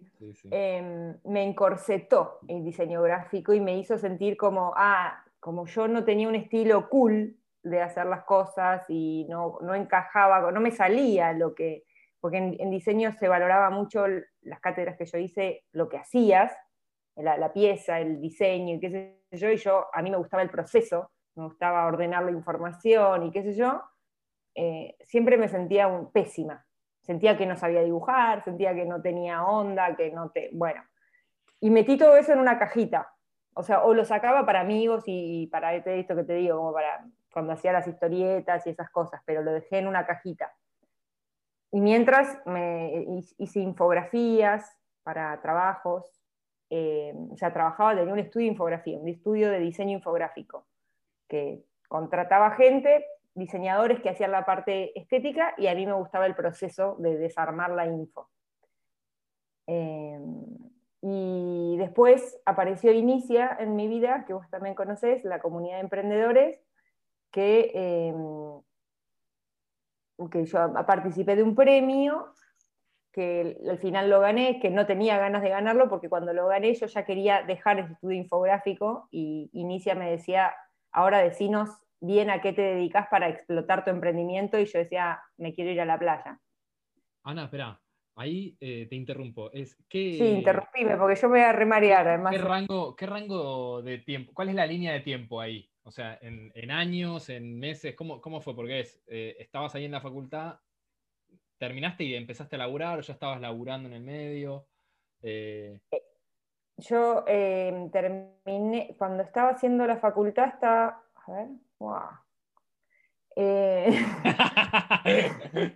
Em, 0.52 1.16
me 1.26 1.44
encorsetó 1.44 2.40
el 2.48 2.64
diseño 2.64 3.02
gráfico 3.02 3.54
y 3.54 3.60
me 3.60 3.78
hizo 3.78 3.98
sentir 3.98 4.38
como, 4.38 4.74
ah, 4.76 5.24
como 5.40 5.66
yo 5.66 5.88
no 5.88 6.04
tenía 6.04 6.28
un 6.28 6.36
estilo 6.36 6.90
cool 6.90 7.36
de 7.64 7.82
hacer 7.82 8.06
las 8.06 8.24
cosas 8.24 8.86
y 8.88 9.26
no, 9.30 9.58
no 9.62 9.76
encajaba, 9.76 10.52
no 10.52 10.60
me 10.60 10.72
salía 10.72 11.34
lo 11.34 11.54
que, 11.54 11.84
porque 12.20 12.38
en, 12.38 12.70
diseño 12.72 13.12
se 13.12 13.28
valoraba 13.28 13.70
mucho 13.70 14.06
las 14.42 14.60
cátedras 14.60 14.98
que 14.98 15.06
yo 15.06 15.18
hice, 15.18 15.66
lo 15.72 15.90
que 15.90 15.98
hacías, 15.98 16.56
la, 17.18 17.52
pieza, 17.52 18.00
el 18.00 18.22
diseño 18.22 18.76
y 18.76 18.80
qué 18.80 18.90
sé 18.90 19.38
yo, 19.38 19.50
y 19.50 19.58
yo, 19.58 19.88
a 19.94 20.02
mí 20.02 20.12
me 20.12 20.18
gustaba 20.18 20.44
el 20.44 20.50
proceso, 20.50 21.12
me 21.36 21.44
gustaba 21.46 21.86
ordenar 21.86 22.24
la 22.24 22.32
información 22.32 23.24
y 23.24 23.32
qué 23.32 23.44
sé 23.44 23.54
yo, 23.54 23.82
eh, 24.56 24.96
siempre 25.02 25.38
me 25.38 25.48
sentía 25.48 25.88
un, 25.88 26.12
pésima. 26.12 26.66
Sentía 27.02 27.38
que 27.38 27.46
no 27.46 27.56
sabía 27.56 27.82
dibujar, 27.82 28.44
sentía 28.44 28.76
que 28.76 28.86
no 28.86 29.02
tenía 29.02 29.46
onda, 29.46 29.96
que 29.96 30.12
no 30.12 30.30
te... 30.30 30.50
Bueno, 30.52 30.84
y 31.62 31.70
metí 31.70 31.98
todo 31.98 32.18
eso 32.18 32.34
en 32.34 32.40
una 32.40 32.60
cajita. 32.60 33.14
O 33.54 33.64
sea, 33.64 33.84
o 33.84 33.94
lo 33.94 34.04
sacaba 34.04 34.46
para 34.46 34.60
amigos 34.60 35.04
y 35.08 35.48
para 35.48 35.74
esto 35.74 36.16
que 36.16 36.24
te 36.24 36.34
digo, 36.34 36.58
como 36.58 36.74
para 36.74 37.06
cuando 37.32 37.54
hacía 37.54 37.72
las 37.72 37.88
historietas 37.88 38.66
y 38.66 38.72
esas 38.72 38.90
cosas, 38.90 39.22
pero 39.26 39.42
lo 39.42 39.52
dejé 39.52 39.78
en 39.78 39.88
una 39.88 40.06
cajita. 40.06 40.54
Y 41.72 41.82
mientras 41.82 42.40
me 42.46 43.06
hice 43.38 43.60
infografías 43.60 44.78
para 45.04 45.40
trabajos, 45.42 46.17
eh, 46.70 47.14
o 47.32 47.38
sea, 47.38 47.54
trabajaba, 47.54 47.96
tenía 47.96 48.14
un 48.14 48.20
estudio 48.20 48.46
de 48.46 48.52
infografía, 48.52 48.98
un 48.98 49.08
estudio 49.08 49.50
de 49.50 49.60
diseño 49.60 49.94
infográfico, 49.98 50.66
que 51.28 51.64
contrataba 51.88 52.52
gente, 52.52 53.06
diseñadores 53.34 54.02
que 54.02 54.10
hacían 54.10 54.32
la 54.32 54.46
parte 54.46 54.98
estética, 55.00 55.54
y 55.58 55.68
a 55.68 55.76
mí 55.76 55.86
me 55.86 55.94
gustaba 55.94 56.26
el 56.26 56.36
proceso 56.36 56.96
de 57.00 57.18
desarmar 57.18 57.72
la 57.72 57.86
info. 57.86 58.30
Eh, 59.68 60.20
y 61.02 61.76
después 61.78 62.40
apareció 62.46 62.92
Inicia 62.92 63.56
en 63.60 63.76
mi 63.76 63.88
vida, 63.88 64.26
que 64.26 64.34
vos 64.34 64.50
también 64.50 64.76
conocés, 64.76 65.24
la 65.24 65.40
comunidad 65.40 65.76
de 65.76 65.82
emprendedores, 65.82 66.60
que, 67.32 67.72
eh, 67.74 68.14
que 70.32 70.46
yo 70.46 70.74
participé 70.86 71.36
de 71.36 71.44
un 71.44 71.56
premio 71.56 72.34
que 73.18 73.58
al 73.68 73.80
final 73.80 74.12
lo 74.12 74.20
gané, 74.20 74.60
que 74.60 74.70
no 74.70 74.86
tenía 74.86 75.18
ganas 75.18 75.42
de 75.42 75.50
ganarlo, 75.50 75.90
porque 75.90 76.08
cuando 76.08 76.34
lo 76.34 76.46
gané 76.46 76.76
yo 76.76 76.86
ya 76.86 77.04
quería 77.04 77.42
dejar 77.42 77.80
el 77.80 77.92
estudio 77.94 78.16
infográfico 78.16 79.08
y 79.10 79.50
Inicia 79.54 79.96
me 79.96 80.12
decía, 80.12 80.54
ahora 80.92 81.18
decinos 81.18 81.72
bien 82.00 82.30
a 82.30 82.42
qué 82.42 82.54
te 82.54 82.62
dedicas 82.62 83.08
para 83.10 83.28
explotar 83.28 83.84
tu 83.84 83.90
emprendimiento, 83.90 84.60
y 84.60 84.66
yo 84.66 84.78
decía, 84.78 85.20
me 85.38 85.52
quiero 85.52 85.72
ir 85.72 85.82
a 85.82 85.86
la 85.86 85.98
playa. 85.98 86.40
Ana, 87.24 87.46
espera, 87.46 87.82
ahí 88.18 88.56
eh, 88.60 88.86
te 88.88 88.96
interrumpo. 88.96 89.52
Es, 89.52 89.76
¿qué, 89.90 90.14
sí, 90.20 90.24
interrumpime, 90.24 90.96
porque 90.98 91.20
yo 91.20 91.28
me 91.28 91.40
voy 91.40 91.48
a 91.48 91.54
remarear 91.54 92.08
además. 92.08 92.36
¿Qué 92.36 92.38
rango, 92.44 92.96
¿Qué 92.96 93.08
rango 93.08 93.82
de 93.82 93.98
tiempo? 93.98 94.32
¿Cuál 94.36 94.50
es 94.50 94.56
la 94.56 94.68
línea 94.68 94.94
de 94.94 95.00
tiempo 95.00 95.42
ahí? 95.42 95.68
O 95.82 95.90
sea, 95.90 96.20
en, 96.22 96.70
años, 96.70 97.30
en 97.30 97.58
meses, 97.58 97.96
¿cómo, 97.96 98.22
cómo 98.22 98.42
fue? 98.42 98.56
Porque 98.56 98.82
es, 98.82 99.02
eh, 99.08 99.38
estabas 99.40 99.74
ahí 99.74 99.86
en 99.86 99.92
la 99.92 100.02
facultad 100.02 100.60
¿Terminaste 101.58 102.04
y 102.04 102.16
empezaste 102.16 102.56
a 102.56 102.60
laburar 102.60 103.00
o 103.00 103.02
ya 103.02 103.14
estabas 103.14 103.42
laburando 103.42 103.90
en 103.90 103.96
el 103.96 104.04
medio? 104.04 104.68
Eh, 105.24 105.80
Yo 106.78 107.24
eh, 107.28 107.90
terminé, 107.92 108.96
cuando 108.98 109.24
estaba 109.24 109.50
haciendo 109.50 109.88
la 109.88 109.98
facultad, 109.98 110.50
estaba, 110.50 111.04
a 111.16 111.32
ver, 111.32 111.48
wow. 111.80 112.10
Eh, 113.36 113.90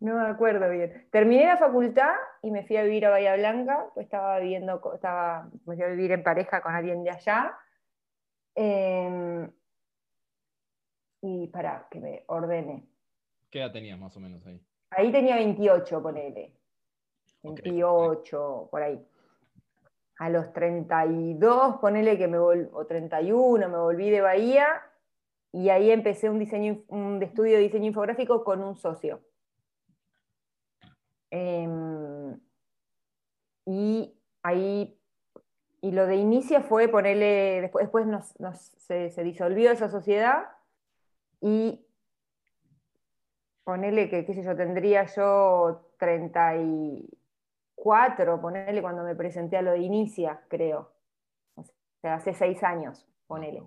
no 0.00 0.14
me 0.14 0.26
acuerdo 0.28 0.70
bien. 0.70 1.06
Terminé 1.10 1.46
la 1.46 1.58
facultad 1.58 2.14
y 2.42 2.50
me 2.50 2.66
fui 2.66 2.76
a 2.76 2.82
vivir 2.82 3.04
a 3.06 3.10
Bahía 3.10 3.36
Blanca, 3.36 3.86
pues 3.94 4.04
estaba 4.04 4.38
viviendo, 4.38 4.80
estaba, 4.94 5.50
me 5.66 5.76
fui 5.76 5.84
a 5.84 5.88
vivir 5.88 6.12
en 6.12 6.22
pareja 6.22 6.62
con 6.62 6.74
alguien 6.74 7.04
de 7.04 7.10
allá. 7.10 7.58
Em, 8.54 9.50
y 11.20 11.48
para 11.48 11.88
que 11.90 12.00
me 12.00 12.24
ordene. 12.26 12.93
¿Qué 13.54 13.60
edad 13.60 13.70
tenías 13.70 13.96
más 13.96 14.16
o 14.16 14.18
menos 14.18 14.44
ahí? 14.48 14.60
Ahí 14.90 15.12
tenía 15.12 15.36
28, 15.36 16.02
ponele. 16.02 16.52
28, 17.44 18.68
por 18.68 18.82
ahí. 18.82 19.00
A 20.18 20.28
los 20.28 20.52
32, 20.52 21.76
ponele 21.76 22.18
que 22.18 22.26
me 22.26 22.36
volví, 22.36 22.68
o 22.72 22.84
31, 22.84 23.68
me 23.68 23.78
volví 23.78 24.10
de 24.10 24.22
Bahía 24.22 24.66
y 25.52 25.68
ahí 25.68 25.92
empecé 25.92 26.28
un, 26.28 26.40
diseño, 26.40 26.82
un 26.88 27.22
estudio 27.22 27.54
de 27.54 27.62
diseño 27.62 27.86
infográfico 27.86 28.42
con 28.42 28.60
un 28.60 28.74
socio. 28.74 29.22
Em, 31.30 32.36
y 33.66 34.18
ahí, 34.42 34.98
y 35.80 35.92
lo 35.92 36.08
de 36.08 36.16
inicio 36.16 36.60
fue 36.62 36.88
ponerle, 36.88 37.60
después, 37.60 37.84
después 37.84 38.04
se, 38.78 39.10
se, 39.10 39.22
disolvió 39.22 39.70
esa 39.70 39.88
sociedad 39.88 40.48
y 41.40 41.83
ponele 43.64 44.08
que, 44.08 44.24
qué 44.24 44.34
sé 44.34 44.42
yo, 44.42 44.54
tendría 44.54 45.04
yo 45.06 45.90
34, 45.98 48.40
ponele 48.40 48.82
cuando 48.82 49.02
me 49.02 49.16
presenté 49.16 49.56
a 49.56 49.62
lo 49.62 49.72
de 49.72 49.78
Inicia, 49.78 50.42
creo. 50.48 50.92
O 51.56 51.64
sea, 52.00 52.14
hace 52.14 52.34
seis 52.34 52.62
años, 52.62 53.04
ponele. 53.26 53.62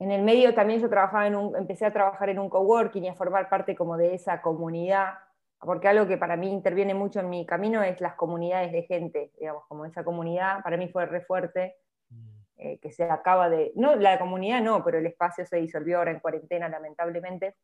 En 0.00 0.10
el 0.10 0.22
medio 0.22 0.54
también 0.54 0.80
yo 0.80 0.88
trabajaba 0.88 1.26
en 1.26 1.36
un, 1.36 1.56
empecé 1.56 1.84
a 1.84 1.92
trabajar 1.92 2.30
en 2.30 2.38
un 2.38 2.48
coworking 2.48 3.04
y 3.04 3.08
a 3.08 3.14
formar 3.14 3.48
parte 3.48 3.74
como 3.74 3.96
de 3.96 4.14
esa 4.14 4.40
comunidad, 4.40 5.14
porque 5.60 5.88
algo 5.88 6.06
que 6.06 6.16
para 6.16 6.36
mí 6.36 6.52
interviene 6.52 6.94
mucho 6.94 7.18
en 7.20 7.28
mi 7.28 7.44
camino 7.44 7.82
es 7.82 8.00
las 8.00 8.14
comunidades 8.14 8.70
de 8.72 8.84
gente, 8.84 9.32
digamos, 9.38 9.64
como 9.66 9.84
esa 9.84 10.04
comunidad, 10.04 10.62
para 10.62 10.76
mí 10.76 10.88
fue 10.88 11.04
re 11.06 11.20
fuerte, 11.22 11.74
mm. 12.10 12.28
eh, 12.58 12.78
que 12.78 12.92
se 12.92 13.04
acaba 13.04 13.50
de, 13.50 13.72
no, 13.74 13.96
la 13.96 14.20
comunidad 14.20 14.62
no, 14.62 14.84
pero 14.84 14.98
el 14.98 15.06
espacio 15.06 15.44
se 15.44 15.56
disolvió 15.56 15.98
ahora 15.98 16.12
en 16.12 16.20
cuarentena, 16.20 16.68
lamentablemente, 16.68 17.56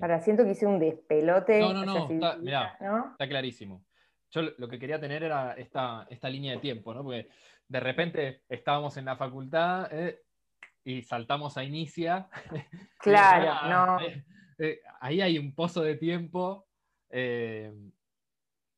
para 0.00 0.20
siento 0.20 0.44
que 0.44 0.50
hice 0.50 0.66
un 0.66 0.78
despelote. 0.78 1.60
No, 1.60 1.72
no, 1.72 1.84
no, 1.84 3.12
está, 3.12 3.28
clarísimo. 3.28 3.84
Yo 4.30 4.42
lo 4.56 4.68
que 4.68 4.78
quería 4.78 5.00
tener 5.00 5.22
era 5.22 5.54
esta, 5.54 6.06
esta 6.08 6.28
línea 6.28 6.54
de 6.54 6.60
tiempo, 6.60 6.94
¿no? 6.94 7.02
Porque 7.02 7.28
de 7.68 7.80
repente 7.80 8.42
estábamos 8.48 8.96
en 8.96 9.04
la 9.04 9.16
facultad 9.16 9.88
eh, 9.92 10.22
y 10.84 11.02
saltamos 11.02 11.56
a 11.56 11.64
Inicia. 11.64 12.28
Claro, 12.98 13.68
no. 13.68 14.00
Eh, 14.00 14.24
eh, 14.58 14.80
ahí 15.00 15.20
hay 15.20 15.36
un 15.36 15.54
pozo 15.56 15.82
de 15.82 15.96
tiempo 15.96 16.68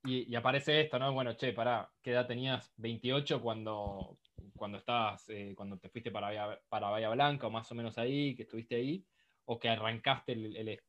y, 0.04 0.34
aparece 0.34 0.80
esto, 0.80 0.98
¿no? 0.98 1.12
Bueno, 1.12 1.34
che, 1.34 1.52
pará, 1.52 1.90
¿qué 2.02 2.12
edad 2.12 2.26
tenías? 2.26 2.72
28 2.78 3.42
cuando, 3.42 4.18
cuando 4.56 4.78
estabas, 4.78 5.28
eh, 5.28 5.54
cuando 5.56 5.78
te 5.78 5.88
fuiste 5.88 6.10
para 6.10 6.28
Bahía, 6.28 6.60
para 6.68 6.90
Bahía 6.90 7.10
Blanca, 7.10 7.46
o 7.46 7.50
más 7.50 7.70
o 7.70 7.74
menos 7.74 7.98
ahí, 7.98 8.34
que 8.34 8.42
estuviste 8.42 8.76
ahí, 8.76 9.04
o 9.44 9.58
que 9.58 9.68
arrancaste 9.68 10.80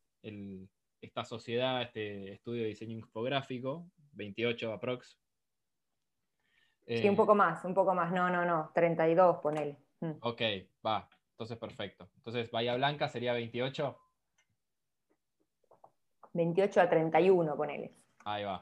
esta 1.02 1.24
sociedad, 1.24 1.82
este 1.82 2.34
estudio 2.34 2.64
de 2.64 2.70
diseño 2.70 2.98
infográfico, 2.98 3.90
28 4.14 4.74
aprox. 4.74 5.20
sí, 6.88 7.08
un 7.08 7.14
eh, 7.14 7.18
poco 7.18 7.36
más, 7.36 7.66
un 7.66 7.74
poco 7.74 7.94
más, 7.94 8.12
no, 8.12 8.30
no, 8.30 8.46
no, 8.46 8.72
32, 8.74 9.38
ponele. 9.38 9.78
Mm. 10.00 10.12
Ok, 10.22 10.42
va, 10.86 11.10
entonces 11.32 11.58
perfecto. 11.58 12.10
Entonces, 12.18 12.52
Bahía 12.52 12.76
Blanca 12.76 13.10
sería 13.10 13.34
28. 13.34 13.98
28 16.34 16.82
a 16.82 16.90
31, 16.90 17.56
ponele. 17.56 17.96
Ahí 18.26 18.44
va. 18.44 18.62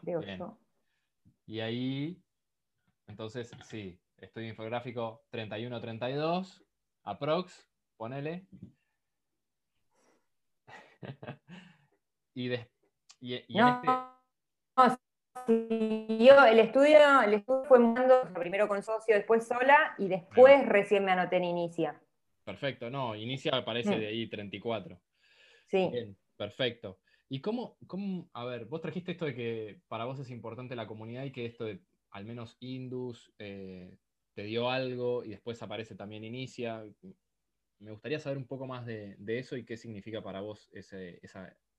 Y 1.45 1.59
ahí, 1.59 2.21
entonces, 3.07 3.51
sí, 3.65 3.99
estudio 4.23 4.49
infográfico 4.49 5.23
3132, 5.29 6.63
aprox, 7.03 7.67
ponele. 7.97 8.47
y, 12.33 12.47
de, 12.47 12.69
y, 13.19 13.35
y 13.35 13.59
en 13.59 13.67
este... 13.67 13.87
yo, 16.23 16.45
el 16.45 16.59
estudio, 16.59 17.21
el 17.21 17.33
estudio 17.33 17.63
fue 17.65 17.79
mudando 17.79 18.33
primero 18.33 18.67
con 18.67 18.81
socio, 18.81 19.15
después 19.15 19.45
sola, 19.47 19.95
y 19.97 20.07
después 20.07 20.65
recién 20.67 21.05
me 21.05 21.11
anoté 21.11 21.37
en 21.37 21.43
Inicia. 21.45 22.01
Perfecto, 22.43 22.89
no, 22.89 23.15
Inicia 23.15 23.55
aparece 23.55 23.95
mm. 23.95 23.99
de 23.99 24.07
ahí 24.07 24.29
34. 24.29 24.99
Sí. 25.67 25.89
Bien, 25.91 26.17
perfecto. 26.37 26.99
¿Y 27.29 27.41
cómo, 27.41 27.77
cómo, 27.87 28.29
a 28.33 28.45
ver, 28.45 28.65
vos 28.65 28.81
trajiste 28.81 29.11
esto 29.13 29.25
de 29.25 29.35
que 29.35 29.81
para 29.87 30.05
vos 30.05 30.19
es 30.19 30.29
importante 30.29 30.75
la 30.75 30.87
comunidad 30.87 31.23
y 31.23 31.31
que 31.31 31.45
esto 31.45 31.65
de, 31.65 31.81
al 32.11 32.25
menos 32.25 32.57
Indus, 32.59 33.33
eh, 33.39 33.97
te 34.33 34.43
dio 34.43 34.69
algo 34.69 35.23
y 35.23 35.29
después 35.29 35.61
aparece 35.61 35.95
también 35.95 36.23
Inicia. 36.23 36.83
Me 37.79 37.91
gustaría 37.91 38.19
saber 38.19 38.37
un 38.37 38.47
poco 38.47 38.65
más 38.65 38.85
de, 38.85 39.17
eso 39.27 39.57
y 39.57 39.65
qué 39.65 39.77
significa 39.77 40.21
para 40.21 40.41
vos 40.41 40.69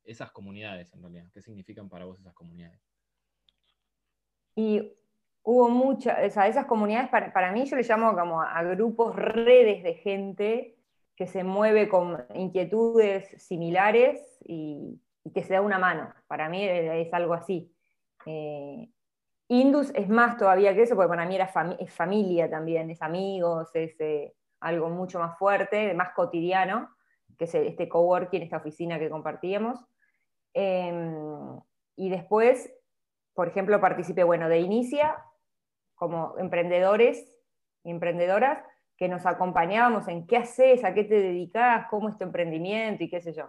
esas 0.05 0.33
comunidades 0.33 0.93
en 0.93 1.03
realidad. 1.03 1.31
¿Qué 1.33 1.41
significan 1.41 1.89
para 1.89 2.05
vos 2.05 2.21
esas 2.21 2.35
comunidades? 2.35 2.81
Y 4.55 4.93
hubo 5.43 5.69
muchas, 5.69 6.27
o 6.27 6.31
sea, 6.31 6.47
esas 6.47 6.67
comunidades, 6.67 7.09
para, 7.09 7.53
mí 7.53 7.65
yo 7.67 7.77
le 7.77 7.83
llamo 7.83 8.15
como 8.15 8.41
a 8.41 8.63
grupos, 8.63 9.17
redes 9.17 9.83
de 9.83 9.95
gente 9.95 10.77
que 11.17 11.27
se 11.27 11.45
mueve 11.45 11.89
con 11.89 12.25
inquietudes 12.35 13.43
similares 13.43 14.21
y, 14.45 15.01
que 15.33 15.43
se 15.43 15.55
da 15.55 15.63
una 15.63 15.79
mano. 15.79 16.13
Para 16.27 16.51
mí 16.51 16.63
es 16.63 17.13
algo 17.15 17.33
así. 17.33 17.73
Eh, 18.27 18.91
Indus 19.49 19.91
es 19.95 20.09
más 20.09 20.37
todavía 20.37 20.75
que 20.75 20.83
eso, 20.83 20.97
porque 20.97 21.09
para 21.09 21.27
mí 21.27 21.35
era 21.35 21.51
es 21.79 21.93
familia 21.93 22.49
también, 22.49 22.91
es 22.91 23.03
amigos, 23.03 23.71
es 23.75 23.95
eh, 24.01 24.35
algo 24.61 24.89
mucho 24.89 25.19
más 25.19 25.39
fuerte, 25.39 25.93
más 25.95 26.11
cotidiano, 26.11 26.91
que 27.37 27.45
es 27.45 27.55
este 27.55 27.89
coworking, 27.89 28.43
esta 28.43 28.57
oficina 28.57 28.99
que 28.99 29.11
compartíamos. 29.11 29.79
Em, 30.55 31.61
y 31.97 32.09
después, 32.09 32.73
por 33.35 33.49
ejemplo, 33.49 33.81
participé, 33.81 34.25
bueno, 34.25 34.49
de 34.49 34.61
Inicia, 34.61 35.23
como 35.95 36.39
emprendedores 36.39 37.37
y 37.83 37.91
emprendedoras, 37.91 38.65
que 38.97 39.09
nos 39.09 39.27
acompañábamos 39.27 40.09
en 40.09 40.27
qué 40.27 40.39
haces, 40.39 40.85
a 40.85 40.95
qué 40.95 41.05
te 41.05 41.17
dedicas, 41.17 41.87
cómo 41.91 42.09
es 42.09 42.17
tu 42.17 42.25
emprendimiento 42.25 43.05
y 43.05 43.11
qué 43.11 43.21
sé 43.21 43.33
yo. 43.33 43.49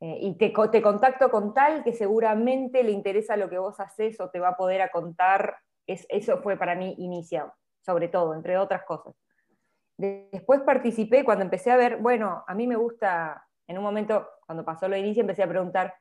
Eh, 0.00 0.18
y 0.20 0.34
te, 0.36 0.52
contacto 0.52 1.30
con 1.30 1.54
tal 1.54 1.82
que 1.82 1.92
seguramente 1.92 2.84
le 2.84 2.92
interesa 2.92 3.36
lo 3.36 3.48
que 3.48 3.58
vos 3.58 3.80
haces 3.80 4.20
o 4.20 4.30
te 4.30 4.38
va 4.38 4.50
a 4.50 4.56
poder 4.56 4.80
a 4.80 4.90
contar. 4.90 5.56
Es, 5.86 6.06
eso 6.08 6.38
fue 6.38 6.56
para 6.56 6.74
mí 6.74 6.94
iniciado, 6.98 7.52
sobre 7.80 8.08
todo, 8.08 8.34
entre 8.34 8.58
otras 8.58 8.84
cosas. 8.84 9.14
Después 9.96 10.60
participé 10.60 11.24
cuando 11.24 11.44
empecé 11.44 11.72
a 11.72 11.76
ver, 11.76 11.96
bueno, 11.96 12.44
a 12.46 12.54
mí 12.54 12.66
me 12.68 12.76
gusta, 12.76 13.44
en 13.66 13.78
un 13.78 13.84
momento, 13.84 14.28
cuando 14.46 14.64
pasó 14.64 14.86
lo 14.86 14.94
de 14.94 15.00
inicio, 15.00 15.22
empecé 15.22 15.42
a 15.42 15.48
preguntar, 15.48 15.94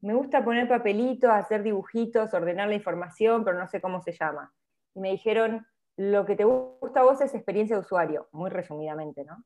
me 0.00 0.14
gusta 0.14 0.44
poner 0.44 0.68
papelitos, 0.68 1.30
hacer 1.30 1.62
dibujitos, 1.62 2.34
ordenar 2.34 2.68
la 2.68 2.74
información, 2.74 3.44
pero 3.44 3.58
no 3.58 3.68
sé 3.68 3.80
cómo 3.80 4.02
se 4.02 4.12
llama. 4.12 4.52
Y 4.94 5.00
me 5.00 5.10
dijeron, 5.10 5.66
lo 5.96 6.26
que 6.26 6.34
te 6.34 6.44
gusta 6.44 7.00
a 7.00 7.04
vos 7.04 7.20
es 7.20 7.34
experiencia 7.34 7.76
de 7.76 7.80
usuario, 7.80 8.28
muy 8.32 8.50
resumidamente, 8.50 9.24
¿no? 9.24 9.44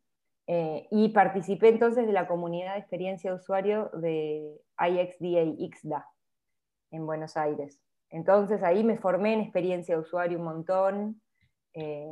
Eh, 0.51 0.89
y 0.91 1.11
participé 1.11 1.69
entonces 1.69 2.07
de 2.07 2.13
la 2.13 2.27
comunidad 2.27 2.73
de 2.73 2.81
experiencia 2.81 3.31
de 3.31 3.37
usuario 3.37 3.91
de 3.93 4.59
IXDA, 4.79 5.43
IXDA, 5.43 6.09
en 6.91 7.05
Buenos 7.05 7.37
Aires. 7.37 7.79
Entonces 8.09 8.63
ahí 8.63 8.83
me 8.83 8.97
formé 8.97 9.35
en 9.35 9.41
experiencia 9.41 9.95
de 9.95 10.01
usuario 10.01 10.39
un 10.39 10.45
montón, 10.45 11.23
eh, 11.75 12.07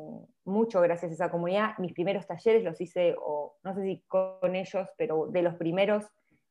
mucho 0.44 0.82
gracias 0.82 1.12
a 1.12 1.14
esa 1.14 1.30
comunidad. 1.30 1.78
Mis 1.78 1.94
primeros 1.94 2.26
talleres 2.26 2.62
los 2.62 2.78
hice, 2.78 3.16
o 3.18 3.56
no 3.64 3.74
sé 3.74 3.82
si 3.82 4.04
con 4.06 4.54
ellos, 4.54 4.86
pero 4.98 5.28
de 5.28 5.40
los 5.40 5.54
primeros 5.54 6.04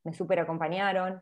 me 0.03 0.11
súper 0.11 0.39
acompañaron. 0.39 1.21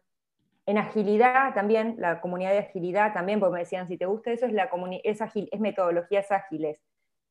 En 0.66 0.78
agilidad 0.78 1.54
también, 1.54 1.96
la 1.98 2.22
comunidad 2.22 2.52
de 2.52 2.60
agilidad 2.60 3.12
también, 3.12 3.42
porque 3.42 3.56
me 3.56 3.60
decían, 3.60 3.90
si 3.90 3.98
te 3.98 4.06
gusta 4.06 4.32
eso, 4.32 4.46
es, 4.46 4.54
la 4.54 4.70
es, 5.04 5.22
ágil, 5.22 5.50
es 5.52 5.60
metodologías 5.60 6.32
ágiles. 6.32 6.80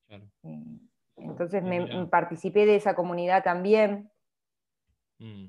Claro. 0.07 0.27
Eh, 0.43 0.79
entonces 1.25 1.63
me, 1.63 2.07
participé 2.07 2.67
de 2.67 2.77
esa 2.77 2.95
comunidad 2.95 3.43
también. 3.43 4.11
Mm. 5.19 5.47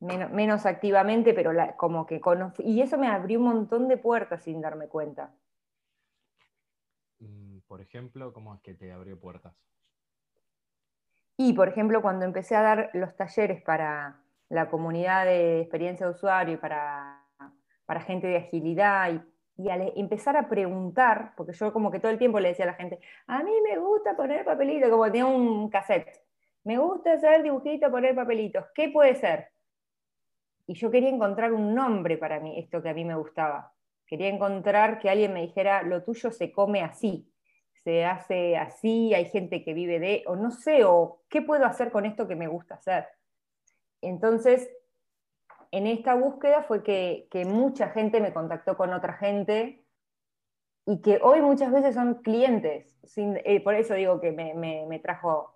Menos, 0.00 0.66
activamente, 0.66 1.32
pero 1.32 1.52
como 1.76 2.06
que 2.06 2.20
conocí. 2.20 2.62
Y 2.64 2.82
eso 2.82 2.98
me 2.98 3.06
abrió 3.06 3.38
un 3.38 3.46
montón 3.46 3.86
de 3.86 3.96
puertas 3.96 4.42
sin 4.42 4.60
darme 4.60 4.88
cuenta. 4.88 5.32
Mm, 7.20 7.58
por 7.68 7.80
ejemplo, 7.80 8.32
¿cómo 8.32 8.54
es 8.54 8.60
que 8.62 8.74
te 8.74 8.92
abrió 8.92 9.18
puertas? 9.20 9.54
Y, 11.36 11.52
por 11.52 11.68
ejemplo, 11.68 12.02
cuando 12.02 12.24
empecé 12.24 12.56
a 12.56 12.62
dar 12.62 12.90
los 12.94 13.14
talleres 13.16 13.62
para 13.62 14.20
la 14.48 14.68
comunidad 14.68 15.24
de 15.24 15.60
experiencia 15.60 16.06
de 16.06 16.12
usuario 16.12 16.54
y 16.54 16.58
para, 16.58 17.24
para 17.86 18.00
gente 18.00 18.26
de 18.26 18.38
agilidad 18.38 19.12
y 19.12 19.31
y 19.62 19.70
al 19.70 19.92
empezar 19.94 20.36
a 20.36 20.48
preguntar, 20.48 21.34
porque 21.36 21.52
yo 21.52 21.72
como 21.72 21.90
que 21.90 22.00
todo 22.00 22.10
el 22.10 22.18
tiempo 22.18 22.40
le 22.40 22.48
decía 22.48 22.64
a 22.64 22.72
la 22.72 22.74
gente, 22.74 22.98
a 23.28 23.42
mí 23.44 23.52
me 23.62 23.78
gusta 23.78 24.16
poner 24.16 24.44
papelitos, 24.44 24.90
como 24.90 25.04
tenía 25.04 25.26
un 25.26 25.70
cassette, 25.70 26.20
me 26.64 26.78
gusta 26.78 27.12
hacer 27.12 27.44
dibujitos, 27.44 27.90
poner 27.90 28.14
papelitos, 28.14 28.64
¿qué 28.74 28.88
puede 28.88 29.14
ser? 29.14 29.50
Y 30.66 30.74
yo 30.74 30.90
quería 30.90 31.10
encontrar 31.10 31.52
un 31.52 31.74
nombre 31.74 32.18
para 32.18 32.40
mí, 32.40 32.58
esto 32.58 32.82
que 32.82 32.88
a 32.88 32.94
mí 32.94 33.04
me 33.04 33.14
gustaba. 33.14 33.72
Quería 34.04 34.28
encontrar 34.28 34.98
que 34.98 35.08
alguien 35.08 35.32
me 35.32 35.42
dijera, 35.42 35.82
lo 35.82 36.02
tuyo 36.02 36.32
se 36.32 36.50
come 36.50 36.82
así, 36.82 37.32
se 37.84 38.04
hace 38.04 38.56
así, 38.56 39.14
hay 39.14 39.26
gente 39.26 39.62
que 39.62 39.74
vive 39.74 40.00
de, 40.00 40.24
o 40.26 40.34
no 40.34 40.50
sé, 40.50 40.84
o 40.84 41.22
qué 41.28 41.40
puedo 41.40 41.64
hacer 41.66 41.92
con 41.92 42.04
esto 42.04 42.26
que 42.26 42.34
me 42.34 42.48
gusta 42.48 42.74
hacer. 42.74 43.06
Entonces 44.00 44.68
en 45.72 45.86
esta 45.86 46.14
búsqueda 46.14 46.62
fue 46.62 46.82
que, 46.82 47.26
mucha 47.46 47.88
gente 47.88 48.20
me 48.20 48.32
contactó 48.32 48.76
con 48.76 48.92
otra 48.92 49.14
gente 49.14 49.82
y 50.86 51.00
que 51.00 51.18
hoy 51.22 51.40
muchas 51.40 51.72
veces 51.72 51.94
son 51.94 52.22
clientes. 52.22 52.94
Eh, 53.16 53.62
por 53.64 53.74
eso 53.74 53.94
digo 53.94 54.20
que 54.20 54.32
me, 54.32 54.98
trajo 55.00 55.54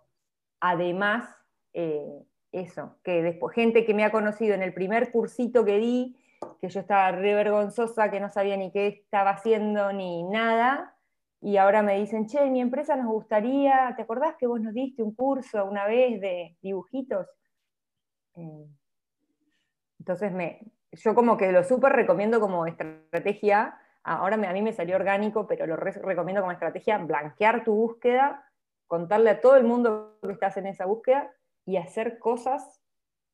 además 0.59 1.29
eh, 1.74 2.02
eso, 2.50 2.96
que 3.05 3.22
después 3.22 3.55
gente 3.55 3.85
que 3.85 3.92
me 3.92 4.05
ha 4.05 4.11
conocido 4.11 4.55
en 4.55 4.62
el 4.62 4.72
primer 4.72 5.12
cursito 5.12 5.66
que 5.66 5.79
di, 5.79 6.16
que 6.61 6.70
yo 6.70 6.81
estaba 6.81 7.12
re 7.12 7.35
vergonzosa, 7.35 8.11
que 8.11 8.20
no 8.20 8.31
sabía 8.31 8.57
ni 8.57 8.72
qué 8.72 8.87
estaba 8.87 9.31
haciendo 9.31 9.92
ni 9.92 10.22
nada, 10.22 10.96
y 11.42 11.59
ahora 11.59 11.83
me 11.83 11.98
dicen, 11.98 12.26
che, 12.26 12.50
mi 12.50 12.62
empresa 12.62 12.96
nos 12.96 13.07
gustaría, 13.07 13.92
¿te 13.96 14.02
acordás 14.02 14.37
que 14.38 14.46
vos 14.46 14.61
nos 14.62 14.72
diste 14.72 15.02
un 15.02 15.14
curso 15.14 15.66
una 15.66 15.87
vez 15.87 16.20
de 16.22 16.57
dibujitos? 16.62 17.26
Eh, 18.37 18.66
entonces, 20.07 20.31
me, 20.31 20.61
yo 20.92 21.16
como 21.16 21.37
que 21.37 21.51
lo 21.51 21.64
súper 21.64 21.92
recomiendo 21.92 22.38
como 22.38 22.64
estrategia. 22.64 23.77
Ahora 24.05 24.37
a 24.37 24.53
mí 24.53 24.62
me 24.62 24.73
salió 24.73 24.95
orgánico, 24.95 25.49
pero 25.49 25.66
lo 25.66 25.75
recomiendo 25.75 26.42
como 26.42 26.53
estrategia 26.53 26.99
blanquear 26.99 27.64
tu 27.64 27.75
búsqueda, 27.75 28.49
contarle 28.87 29.31
a 29.31 29.40
todo 29.40 29.57
el 29.57 29.64
mundo 29.64 30.16
que 30.23 30.31
estás 30.31 30.59
en 30.59 30.69
esa 30.69 30.87
búsqueda 30.87 31.29
y 31.64 31.77
hacer 31.77 32.21
cosas 32.21 32.81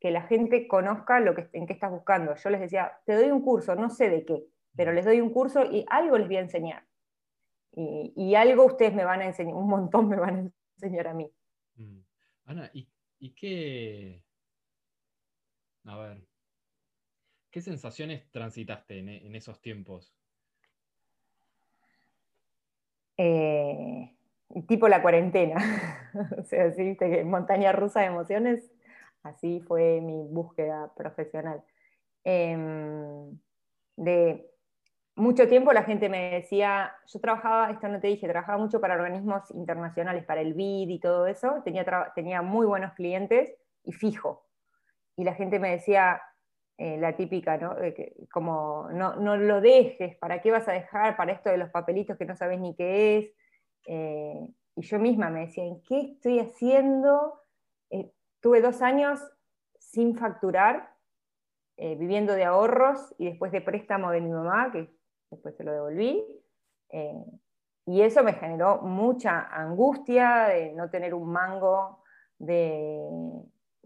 que 0.01 0.11
la 0.11 0.23
gente 0.23 0.67
conozca 0.67 1.21
lo 1.21 1.35
que, 1.35 1.51
en 1.53 1.67
qué 1.67 1.75
estás 1.75 1.91
buscando. 1.91 2.35
Yo 2.37 2.49
les 2.49 2.63
decía, 2.63 2.99
te 3.05 3.17
doy 3.17 3.31
un 3.31 3.43
curso, 3.43 3.75
no 3.75 3.91
sé 3.91 4.09
de 4.09 4.25
qué, 4.25 4.47
pero 4.75 4.93
les 4.93 5.05
doy 5.05 5.21
un 5.21 5.29
curso 5.29 5.71
y 5.71 5.85
algo 5.91 6.17
les 6.17 6.27
voy 6.27 6.39
a 6.39 6.41
enseñar. 6.41 6.87
Y, 7.75 8.35
algo 8.35 8.65
ustedes 8.65 8.95
me 8.95 9.05
van 9.05 9.21
a 9.21 9.27
enseñar, 9.27 9.57
un 9.57 9.69
montón 9.69 10.09
me 10.09 10.17
van 10.17 10.37
a 10.37 10.51
enseñar 10.77 11.09
a 11.09 11.13
mí. 11.13 11.31
Mm. 11.77 12.01
Ana, 12.47 12.71
¿y, 12.73 12.89
¿y, 13.19 13.35
qué? 13.35 14.25
A 15.85 15.99
ver, 15.99 16.32
¿Qué 17.53 17.61
sensaciones 17.61 18.27
transitaste 18.31 18.99
en, 18.99 19.37
esos 19.37 19.61
tiempos? 19.61 20.17
Eh, 23.19 24.11
tipo 24.67 24.89
la 24.89 25.03
cuarentena. 25.03 25.57
o 26.39 26.43
sea, 26.45 26.73
sí, 26.73 26.97
que 26.97 27.23
montaña 27.25 27.71
rusa 27.73 28.01
de 28.01 28.07
emociones, 28.07 28.73
así 29.23 29.61
fue 29.61 30.01
mi 30.01 30.27
búsqueda 30.31 30.95
profesional. 30.97 31.63
Em, 32.25 33.39
de 33.97 34.51
mucho 35.17 35.47
tiempo 35.47 35.75
la 35.75 35.83
gente 35.83 36.09
me 36.09 36.31
decía, 36.31 36.95
yo 37.07 37.21
trabajaba, 37.21 37.71
esto 37.71 37.87
no 37.87 38.01
te 38.01 38.07
dije, 38.07 38.27
trabajaba 38.27 38.57
mucho 38.57 38.81
para 38.81 38.95
organismos 38.95 39.51
internacionales, 39.51 40.25
para 40.25 40.41
el 40.41 40.55
BID 40.55 40.89
y 40.89 41.01
todo 41.01 41.27
eso, 41.27 41.61
tenía, 41.67 41.85
tenía 42.15 42.41
muy 42.41 42.65
buenos 42.65 42.95
clientes 42.95 43.53
y 43.85 43.93
fijo. 43.93 44.47
Y 45.17 45.25
la 45.25 45.35
gente 45.35 45.59
me 45.59 45.73
decía, 45.73 46.23
eh, 46.79 46.97
la 46.99 47.17
típica, 47.17 47.59
¿no? 47.59 47.77
como 48.33 48.89
no, 48.93 49.17
no, 49.17 49.37
lo 49.37 49.61
dejes, 49.61 50.17
¿para 50.17 50.41
qué 50.41 50.51
vas 50.51 50.67
a 50.69 50.73
dejar 50.73 51.17
para 51.17 51.33
esto 51.33 51.51
de 51.51 51.59
los 51.59 51.71
papelitos 51.71 52.17
que 52.17 52.25
no 52.25 52.35
sabes 52.35 52.59
ni 52.61 52.75
qué 52.75 53.19
es? 53.19 53.31
Eh, 53.87 54.49
y 54.77 54.83
yo 54.83 54.99
misma 54.99 55.29
me 55.31 55.41
decía, 55.41 55.65
¿en 55.65 55.83
qué 55.83 56.01
estoy 56.01 56.41
haciendo? 56.41 57.41
Eh, 57.91 58.11
tuve 58.41 58.61
dos 58.61 58.81
años 58.83 59.21
sin 59.79 60.17
facturar, 60.17 60.91
viviendo 61.77 62.35
de 62.35 62.45
ahorros 62.45 63.13
y 63.19 63.25
después 63.25 63.51
de 63.51 63.61
préstamo 63.61 64.13
de 64.13 64.21
mi 64.21 64.31
mamá, 64.31 64.71
que 64.71 64.89
después 65.31 65.57
se 65.57 65.65
lo 65.65 65.73
devolví. 65.73 66.25
y 67.87 68.03
eso 68.03 68.23
me 68.23 68.35
generó 68.35 68.83
mucha 68.83 69.49
angustia 69.49 70.47
de 70.47 70.73
no 70.75 70.91
tener 70.91 71.13
un 71.13 71.33
mango, 71.33 72.03
de 72.39 73.09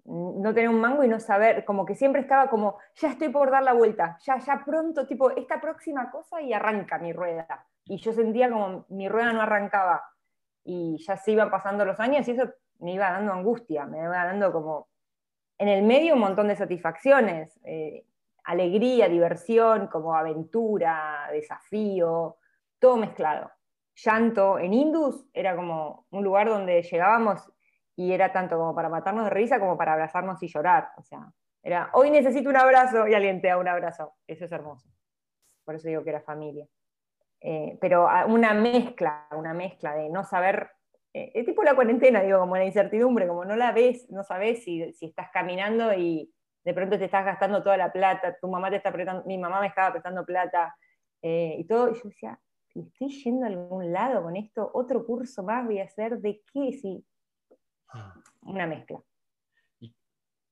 no 0.07 0.55
tener 0.55 0.69
un 0.69 0.81
mango 0.81 1.03
y 1.03 1.09
no 1.09 1.19
saber, 1.19 1.65
como 1.65 1.85
que 1.85 1.95
siempre 1.95 2.21
estaba 2.21 2.49
como, 2.49 2.79
ya 2.95 3.09
estoy 3.09 3.29
por 3.29 3.51
dar 3.51 3.63
la 3.63 3.73
vuelta, 3.73 4.19
ya, 4.21 4.39
ya 4.39 4.63
pronto, 4.65 5.07
tipo, 5.07 5.31
esta 5.31 5.61
próxima 5.61 6.11
cosa 6.11 6.41
y 6.41 6.53
arranca 6.53 6.99
mi 6.99 7.13
rueda. 7.13 7.67
Y 7.85 7.99
yo 7.99 8.13
sentía 8.13 8.51
como 8.51 8.87
mi 8.89 9.09
rueda 9.09 9.33
no 9.33 9.43
arrancaba. 9.43 10.03
Y 10.65 10.99
ya 11.05 11.17
se 11.17 11.33
iban 11.33 11.51
pasando 11.51 11.85
los 11.85 11.99
años 12.01 12.27
y 12.29 12.33
eso 12.33 12.51
me 12.79 12.93
iba 12.93 13.11
dando 13.11 13.33
angustia, 13.33 13.85
me 13.87 13.99
iba 13.99 14.25
dando 14.25 14.53
como, 14.53 14.89
en 15.59 15.69
el 15.69 15.83
medio 15.85 16.15
un 16.15 16.21
montón 16.21 16.49
de 16.49 16.57
satisfacciones, 16.57 17.59
eh, 17.65 18.05
alegría, 18.45 19.09
diversión, 19.09 19.89
como 19.89 20.15
aventura, 20.15 21.29
desafío, 21.33 22.37
todo 22.79 22.97
mezclado. 22.97 23.51
Llanto, 23.95 24.59
en 24.59 24.75
Indus 24.75 25.27
era 25.33 25.57
como 25.57 26.07
un 26.11 26.23
lugar 26.23 26.49
donde 26.49 26.83
llegábamos 26.83 27.51
y 27.97 28.13
era 28.13 28.33
tanto 28.33 28.59
como 28.59 28.75
para 28.75 28.89
matarnos 28.89 29.25
de 29.25 29.31
risa 29.31 29.59
como 29.59 29.77
para 29.77 29.95
abrazarnos 29.95 30.43
y 30.43 30.49
llorar. 30.49 30.91
O 30.99 31.03
sea, 31.03 31.33
era, 31.63 31.91
hoy 31.95 32.11
necesito 32.11 32.51
un 32.51 32.57
abrazo 32.57 33.09
y 33.09 33.15
alguien 33.15 33.41
te 33.41 33.55
un 33.57 33.67
abrazo. 33.67 34.15
Eso 34.27 34.45
es 34.45 34.53
hermoso. 34.53 34.89
Por 35.65 35.75
eso 35.75 35.89
digo 35.89 36.05
que 36.05 36.11
era 36.11 36.21
familia. 36.21 36.67
Eh, 37.41 37.79
pero 37.81 38.09
una 38.29 38.55
mezcla, 38.55 39.27
una 39.33 39.55
mezcla 39.55 39.95
de 39.95 40.09
no 40.11 40.25
saber, 40.25 40.71
eh, 41.13 41.33
es 41.35 41.47
tipo 41.47 41.63
la 41.63 41.75
cuarentena, 41.75 42.23
digo, 42.23 42.39
como 42.39 42.57
la 42.57 42.65
incertidumbre, 42.65 43.27
como 43.27 43.45
no 43.45 43.57
la 43.57 43.73
ves, 43.73 44.11
no 44.11 44.23
sabes 44.23 44.63
si, 44.65 44.93
si 44.93 45.07
estás 45.07 45.31
caminando 45.33 45.93
y 45.95 46.33
de 46.65 46.75
pronto 46.75 46.99
te 46.99 47.05
estás 47.05 47.25
gastando 47.25 47.63
toda 47.63 47.77
la 47.77 47.93
plata, 47.93 48.37
tu 48.41 48.49
mamá 48.49 48.71
te 48.71 48.77
está 48.77 48.89
apretando, 48.89 49.25
mi 49.25 49.39
mamá 49.39 49.61
me 49.61 49.69
estaba 49.69 49.93
prestando 49.93 50.25
plata, 50.25 50.75
eh, 51.23 51.57
y 51.59 51.65
todo, 51.65 51.91
y 51.91 51.95
yo 51.95 52.01
decía, 52.05 52.41
estoy 52.75 53.09
yendo 53.09 53.47
a 53.47 53.49
algún 53.49 53.93
lado 53.93 54.23
con 54.23 54.37
esto, 54.37 54.71
otro 54.75 55.05
curso 55.07 55.43
más 55.43 55.65
voy 55.65 55.79
a 55.79 55.85
hacer, 55.85 56.19
¿de 56.19 56.43
qué? 56.53 56.73
Si 56.73 57.05
Una 58.43 58.67
mezcla. 58.67 59.03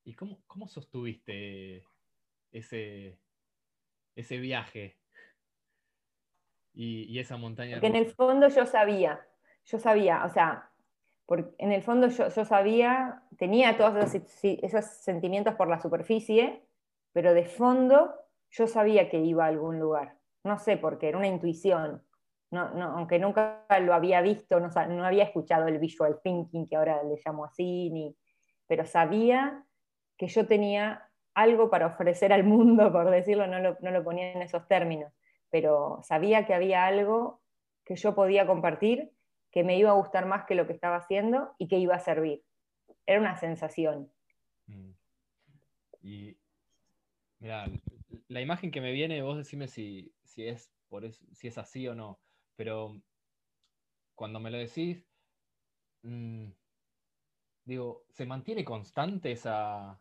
¿Y, 0.07 0.15
cómo, 0.15 0.69
sostuviste 0.69 1.83
ese, 2.53 3.19
ese 4.15 4.39
viaje 4.39 4.99
y, 6.75 7.19
esa 7.19 7.37
montaña? 7.39 7.77
Porque 7.77 7.87
en 7.87 7.97
el 7.97 8.07
fondo 8.07 8.49
yo 8.49 8.67
sabía, 8.67 9.27
yo 9.65 9.79
sabía, 9.79 10.25
o 10.25 10.29
sea, 10.29 10.71
porque 11.27 11.55
en 11.59 11.73
el 11.73 11.83
fondo 11.83 12.09
yo, 12.09 12.45
sabía, 12.45 13.23
tenía 13.39 13.79
todos 13.79 14.15
esos, 14.15 14.85
sentimientos 14.85 15.55
por 15.55 15.69
la 15.69 15.81
superficie, 15.81 16.63
pero 17.13 17.33
de 17.33 17.47
fondo 17.47 18.15
yo 18.51 18.67
sabía 18.67 19.09
que 19.09 19.21
iba 19.21 19.47
a 19.47 19.49
algún 19.49 19.79
lugar. 19.79 20.19
No 20.43 20.59
sé 20.59 20.77
por 20.77 20.99
qué, 20.99 21.09
era 21.09 21.19
una 21.19 21.29
intuición 21.29 22.03
aunque 22.61 23.19
nunca 23.19 23.65
lo 23.81 23.95
había 23.95 24.21
visto, 24.21 24.61
no, 24.61 24.71
había 25.05 25.25
escuchado 25.25 25.69
el 25.69 25.79
visual 25.79 26.21
thinking, 26.23 26.67
que 26.67 26.77
ahora 26.77 27.03
le 27.03 27.21
llamo 27.25 27.45
así, 27.45 27.91
ni, 27.91 28.17
pero 28.67 28.85
sabía 28.85 29.65
que 30.17 30.27
yo 30.29 30.47
tenía 30.47 31.09
algo 31.35 31.71
para 31.71 31.87
ofrecer 31.87 32.33
al 32.33 32.45
mundo, 32.45 32.93
por 32.93 33.11
decirlo, 33.11 33.47
no 33.47 33.59
lo, 33.59 33.77
no 33.81 34.05
ponía 34.05 34.33
en 34.33 34.43
esos 34.43 34.67
términos, 34.69 35.13
pero 35.51 36.01
sabía 36.03 36.47
que 36.47 36.55
había 36.55 36.87
algo 36.87 37.41
que 37.85 37.97
yo 37.97 38.15
podía 38.15 38.47
compartir, 38.47 39.11
que 39.51 39.65
me 39.65 39.77
iba 39.77 39.91
a 39.91 39.95
gustar 39.95 40.27
más 40.27 40.45
que 40.47 40.55
lo 40.55 40.67
que 40.67 40.73
estaba 40.73 40.97
haciendo 40.97 41.55
y 41.59 41.69
que 41.69 41.79
iba 41.79 41.95
a 41.95 42.01
servir. 42.01 42.43
Era 43.07 43.21
una 43.21 43.37
sensación. 43.37 44.11
Mm. 44.67 44.91
Y 46.03 46.37
mira, 47.39 47.67
la 48.29 48.41
imagen 48.41 48.71
que 48.71 48.81
me 48.81 48.93
viene, 48.93 49.23
vos 49.23 49.37
decime 49.37 49.69
si, 49.69 50.13
si 50.25 50.49
es 50.49 50.71
por 50.89 51.11
si 51.13 51.49
es 51.49 51.59
así 51.59 51.87
o 51.89 51.95
no 51.95 52.19
pero 52.57 53.01
cuando 54.15 54.41
me 54.41 54.51
lo 54.51 54.59
decís, 54.59 55.05
mm, 56.03 56.47
digo, 57.65 58.05
¿se 58.11 58.27
mantiene 58.27 58.65
constante 58.65 59.33
esa, 59.33 60.01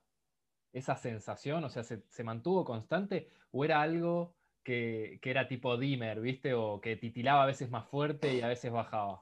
esa 0.72 0.96
sensación? 0.96 1.64
O 1.64 1.70
sea, 1.70 1.84
¿se, 1.84 2.24
mantuvo 2.24 2.66
constante 2.66 3.30
o 3.52 3.66
era 3.66 3.82
algo 3.82 4.36
que, 4.64 5.20
era 5.24 5.48
tipo 5.48 5.78
dimmer, 5.78 6.22
viste? 6.22 6.54
O 6.54 6.80
que 6.80 6.96
titilaba 6.96 7.44
a 7.44 7.48
veces 7.48 7.70
más 7.70 7.88
fuerte 7.88 8.34
y 8.34 8.42
a 8.42 8.48
veces 8.48 8.72
bajaba. 8.72 9.22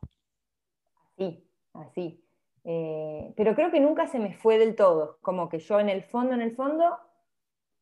Sí, 1.18 1.44
así. 1.74 2.24
Eh, 2.64 3.34
pero 3.36 3.56
creo 3.56 3.72
que 3.72 3.80
nunca 3.80 4.08
se 4.08 4.20
me 4.20 4.34
fue 4.34 4.60
del 4.60 4.76
todo, 4.76 5.18
como 5.22 5.50
que 5.50 5.60
yo 5.60 5.80
en 5.80 5.90
el 5.90 6.04
fondo, 6.04 6.36
en 6.36 6.42
el 6.42 6.56
fondo, 6.56 7.00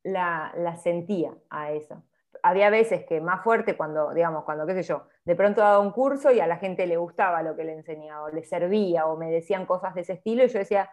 la, 0.04 0.54
la 0.56 0.78
sentía 0.78 1.38
a 1.50 1.74
eso 1.74 2.02
había 2.44 2.70
veces 2.70 3.06
que 3.06 3.22
más 3.22 3.44
fuerte 3.44 3.76
cuando, 3.76 4.14
digamos, 4.14 4.44
cuando, 4.44 4.66
qué 4.66 4.74
sé 4.74 4.84
yo, 4.84 5.08
de 5.26 5.36
pronto 5.36 5.62
daba 5.62 5.80
un 5.80 5.92
curso 5.92 6.32
y 6.32 6.40
a 6.40 6.48
la 6.48 6.58
gente 6.58 6.88
le 6.88 6.98
gustaba 6.98 7.44
lo 7.44 7.56
que 7.56 7.64
le 7.64 7.74
enseñaba, 7.74 8.24
o 8.24 8.30
le 8.30 8.44
servía, 8.44 9.06
o 9.06 9.18
me 9.18 9.32
decían 9.32 9.66
cosas 9.66 9.94
de 9.96 10.02
ese 10.02 10.14
estilo, 10.14 10.44
y 10.44 10.48
yo 10.48 10.60
decía, 10.60 10.90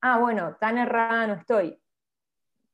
ah, 0.00 0.18
bueno, 0.18 0.56
tan 0.60 0.78
errada 0.78 1.26
no 1.26 1.34
estoy. 1.34 1.80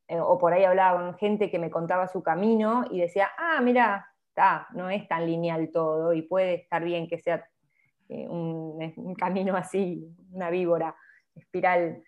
Eh, 0.08 0.20
o 0.20 0.38
por 0.38 0.52
ahí 0.52 0.64
hablaba 0.64 1.00
con 1.00 1.18
gente 1.18 1.50
que 1.50 1.58
me 1.58 1.70
contaba 1.70 2.06
su 2.08 2.22
camino 2.22 2.84
y 2.90 3.00
decía, 3.00 3.30
ah, 3.38 3.60
mira, 3.60 4.12
no 4.72 4.90
es 4.90 5.08
tan 5.08 5.26
lineal 5.26 5.70
todo 5.72 6.12
y 6.12 6.22
puede 6.22 6.54
estar 6.54 6.84
bien 6.84 7.08
que 7.08 7.18
sea 7.18 7.48
eh, 8.08 8.28
un, 8.28 9.14
camino 9.18 9.56
así, 9.56 10.06
una 10.30 10.50
víbora, 10.50 10.94
espiral. 11.34 12.02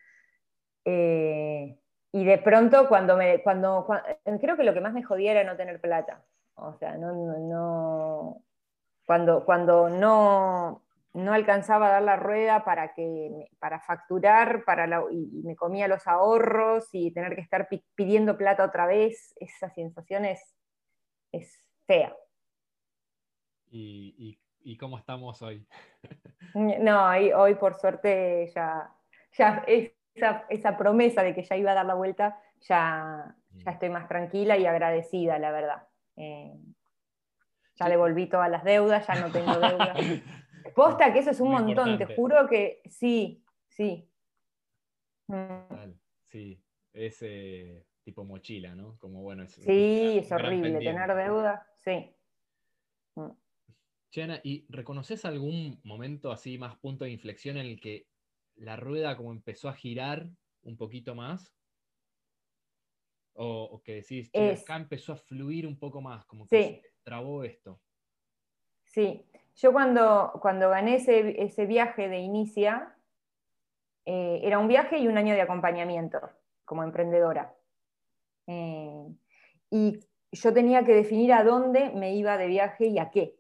Eh, 0.85 1.79
y 2.13 2.25
de 2.25 2.39
pronto 2.39 2.89
cuando 2.89 3.17
me, 3.17 3.43
cuando, 3.43 3.87
creo 4.41 4.57
que 4.57 4.65
lo 4.65 4.75
que 4.75 4.81
más 4.81 4.93
me 4.93 5.03
jodía 5.03 5.33
era 5.33 5.45
no 5.45 5.57
tener 5.57 5.81
plata. 5.81 6.25
O 6.55 6.75
sea, 6.75 6.97
no, 6.97 7.13
no, 7.13 8.43
cuando, 9.05 9.45
cuando 9.45 9.89
no, 9.89 10.83
no 11.13 11.33
alcanzaba 11.33 11.89
a 11.89 11.93
dar 11.93 12.03
la 12.03 12.17
rueda 12.17 12.65
para, 12.65 12.95
que, 12.95 13.51
para 13.59 13.81
facturar 13.81 14.65
para 14.65 14.87
y 15.11 15.43
me 15.45 15.55
comía 15.55 15.87
los 15.87 16.07
ahorros 16.07 16.89
y 16.93 17.13
tener 17.13 17.35
que 17.35 17.43
estar 17.43 17.69
pidiendo 17.95 18.37
plata 18.37 18.65
otra 18.65 18.87
vez, 18.87 19.35
esa 19.37 19.71
sensación 19.71 20.25
es, 20.25 20.41
es 21.31 21.63
fea. 21.87 22.17
¿Y, 23.71 24.39
y, 24.61 24.77
cómo 24.79 24.97
estamos 24.97 25.43
hoy? 25.43 25.67
no, 26.55 27.09
hoy, 27.11 27.33
hoy 27.33 27.55
por 27.57 27.75
suerte 27.75 28.51
ya, 28.55 28.91
ya 29.33 29.63
es, 29.67 29.93
esa, 30.49 30.77
promesa 30.77 31.23
de 31.23 31.35
que 31.35 31.43
ya 31.43 31.57
iba 31.57 31.73
a 31.73 31.75
dar 31.75 31.87
la 31.87 31.95
vuelta, 31.95 32.41
ya, 32.61 33.35
ya 33.55 33.71
mm. 33.71 33.75
estoy 33.75 33.91
más 33.91 34.09
tranquila 34.09 34.57
y 34.57 34.67
agradecida, 34.67 35.39
la 35.39 35.51
verdad. 35.51 35.89
Eh, 36.17 36.55
ya 37.77 37.89
devolví 37.89 38.27
todas 38.27 38.51
las 38.51 38.65
deudas, 38.65 39.07
ya 39.07 39.15
no 39.15 39.31
tengo 39.31 39.59
deudas. 39.59 39.97
Posta 40.75 41.13
que 41.13 41.21
eso 41.21 41.31
es 41.31 41.41
un 41.41 41.51
montón, 41.51 41.97
te 41.99 42.15
juro 42.15 42.49
que 42.49 42.83
sí, 42.87 43.43
sí. 43.69 44.09
Mm. 45.29 45.93
Sí, 46.25 46.63
es 46.93 47.25
tipo 48.03 48.25
mochila, 48.25 48.75
¿no? 48.75 48.99
Como 48.99 49.23
bueno, 49.23 49.47
sí, 49.47 50.19
es 50.19 50.33
horrible 50.33 50.79
tener 50.79 51.15
deuda, 51.15 51.67
sí. 51.77 52.15
Mm. 53.15 53.31
Chana, 54.11 54.41
¿y 54.43 54.65
reconoces 54.71 55.25
algún 55.25 55.81
momento 55.85 56.33
así 56.33 56.57
más 56.57 56.77
punto 56.77 57.05
de 57.05 57.11
inflexión 57.11 57.59
en 57.59 57.67
el 57.67 57.81
que 57.81 58.07
la 58.59 58.77
rueda 58.77 59.17
como 59.17 59.33
empezó 59.33 59.69
a 59.69 59.75
girar 59.75 60.29
un 60.63 60.77
poquito 60.77 61.15
más? 61.15 61.55
O, 63.35 63.81
que 63.85 63.95
decís, 63.95 64.31
acá 64.35 64.77
empezó 64.77 65.13
a 65.13 65.17
fluir 65.17 65.67
un 65.67 65.79
poco 65.79 66.01
más, 66.01 66.25
como 66.25 66.47
que 66.47 66.63
se 66.63 66.83
trabó 67.05 67.45
esto. 67.45 67.81
Sí, 68.85 69.25
yo 69.55 69.73
cuando, 69.73 70.33
cuando 70.41 70.71
gané 70.71 70.97
ese, 70.97 71.67
viaje 71.67 72.09
de 72.09 72.19
Inicia, 72.19 72.97
eh, 74.07 74.41
era 74.43 74.59
un 74.59 74.67
viaje 74.67 74.99
y 74.99 75.07
un 75.07 75.19
año 75.19 75.35
de 75.35 75.43
acompañamiento 75.43 76.19
como 76.65 76.83
emprendedora. 76.83 77.55
Eh, 78.47 79.07
y 79.71 80.01
yo 80.33 80.53
tenía 80.53 80.85
que 80.85 80.95
definir 80.95 81.33
a 81.33 81.45
dónde 81.45 81.91
me 81.91 82.15
iba 82.15 82.39
de 82.39 82.47
viaje 82.47 82.87
y 82.87 82.99
a 82.99 83.11
qué. 83.11 83.39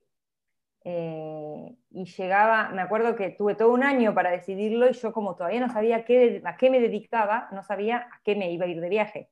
Eh, 0.85 1.78
y 1.91 2.05
llegaba, 2.05 2.69
me 2.71 2.83
acuerdo 2.83 3.17
que 3.17 3.31
tuve 3.31 3.55
todo 3.55 3.73
un 3.73 3.83
año 3.83 4.15
para 4.15 4.31
decidirlo 4.31 4.89
y 4.89 4.93
yo 4.93 5.13
como 5.13 5.37
todavía 5.37 5.61
no 5.61 5.73
sabía 5.73 5.97
a 5.97 6.05
qué 6.05 6.71
me 6.71 6.81
dedicaba, 6.81 7.49
no 7.53 7.63
sabía 7.63 8.09
a 8.13 8.21
qué 8.25 8.37
me 8.37 8.53
iba 8.53 8.67
a 8.67 8.69
ir 8.69 8.81
de 8.81 8.89
viaje. 8.89 9.31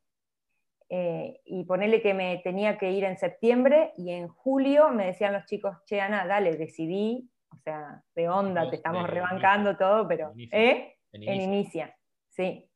Eh, 0.89 1.41
y 1.45 1.65
ponerle 1.65 2.01
que 2.01 2.15
me 2.15 2.39
tenía 2.39 2.79
que 2.79 2.93
ir 2.93 3.05
en 3.05 3.19
septiembre 3.19 3.93
y 3.97 4.13
en 4.13 4.29
julio 4.29 4.89
me 4.91 5.07
decían 5.07 5.33
los 5.33 5.45
chicos, 5.45 5.77
che, 5.85 6.01
Ana, 6.01 6.27
dale, 6.27 6.57
decidí, 6.57 7.29
o 7.53 7.59
sea, 7.59 8.03
de 8.15 8.29
onda, 8.29 8.71
te 8.71 8.77
estamos 8.77 9.09
rebancando 9.11 9.77
todo, 9.77 10.07
pero 10.07 10.33
¿eh? 10.37 10.97
en 11.13 11.41
inicia, 11.41 11.95
sí. 12.29 12.71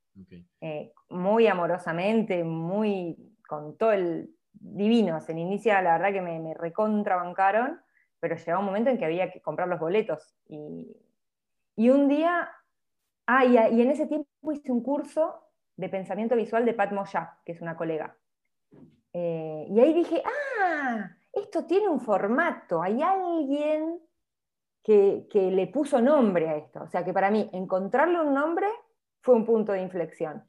muy 1.09 1.47
amorosamente, 1.47 2.43
muy 2.43 3.17
con 3.47 3.79
todo 3.79 3.93
el 3.93 4.31
divino, 4.53 5.19
en 5.27 5.39
inicia 5.39 5.81
la 5.81 5.99
verdad 5.99 6.13
que 6.13 6.21
me, 6.21 6.39
me 6.41 6.55
recontrabancaron 6.55 7.81
pero 8.21 8.37
llegaba 8.37 8.61
un 8.61 8.67
momento 8.67 8.91
en 8.91 8.99
que 8.99 9.07
había 9.07 9.33
que 9.33 9.41
comprar 9.41 9.67
los 9.67 9.81
boletos. 9.81 10.35
Y, 10.49 11.89
un 11.89 12.09
día, 12.09 12.49
ah, 13.27 13.45
y, 13.45 13.57
en 13.57 13.91
ese 13.91 14.07
tiempo 14.07 14.53
hice 14.53 14.71
un 14.71 14.83
curso 14.83 15.47
de 15.77 15.89
pensamiento 15.89 16.37
visual 16.37 16.65
de 16.67 16.75
Pat 16.75 16.93
Moya, 16.93 17.39
que 17.45 17.53
es 17.53 17.61
una 17.63 17.77
colega. 17.77 18.15
Eh, 19.13 19.67
y 19.69 19.81
ahí 19.81 19.95
dije, 19.95 20.23
ah, 20.25 21.11
esto 21.33 21.65
tiene 21.65 21.89
un 21.89 22.01
formato, 22.01 22.83
hay 22.83 23.03
alguien 23.03 24.01
que, 24.83 25.27
le 25.33 25.67
puso 25.69 26.01
nombre 26.01 26.49
a 26.49 26.57
esto. 26.57 26.83
O 26.83 26.89
sea 26.89 27.05
que 27.05 27.13
para 27.13 27.31
mí 27.31 27.49
encontrarle 27.53 28.21
un 28.21 28.35
nombre 28.35 28.67
fue 29.23 29.35
un 29.35 29.47
punto 29.47 29.73
de 29.73 29.83
inflexión. 29.83 30.45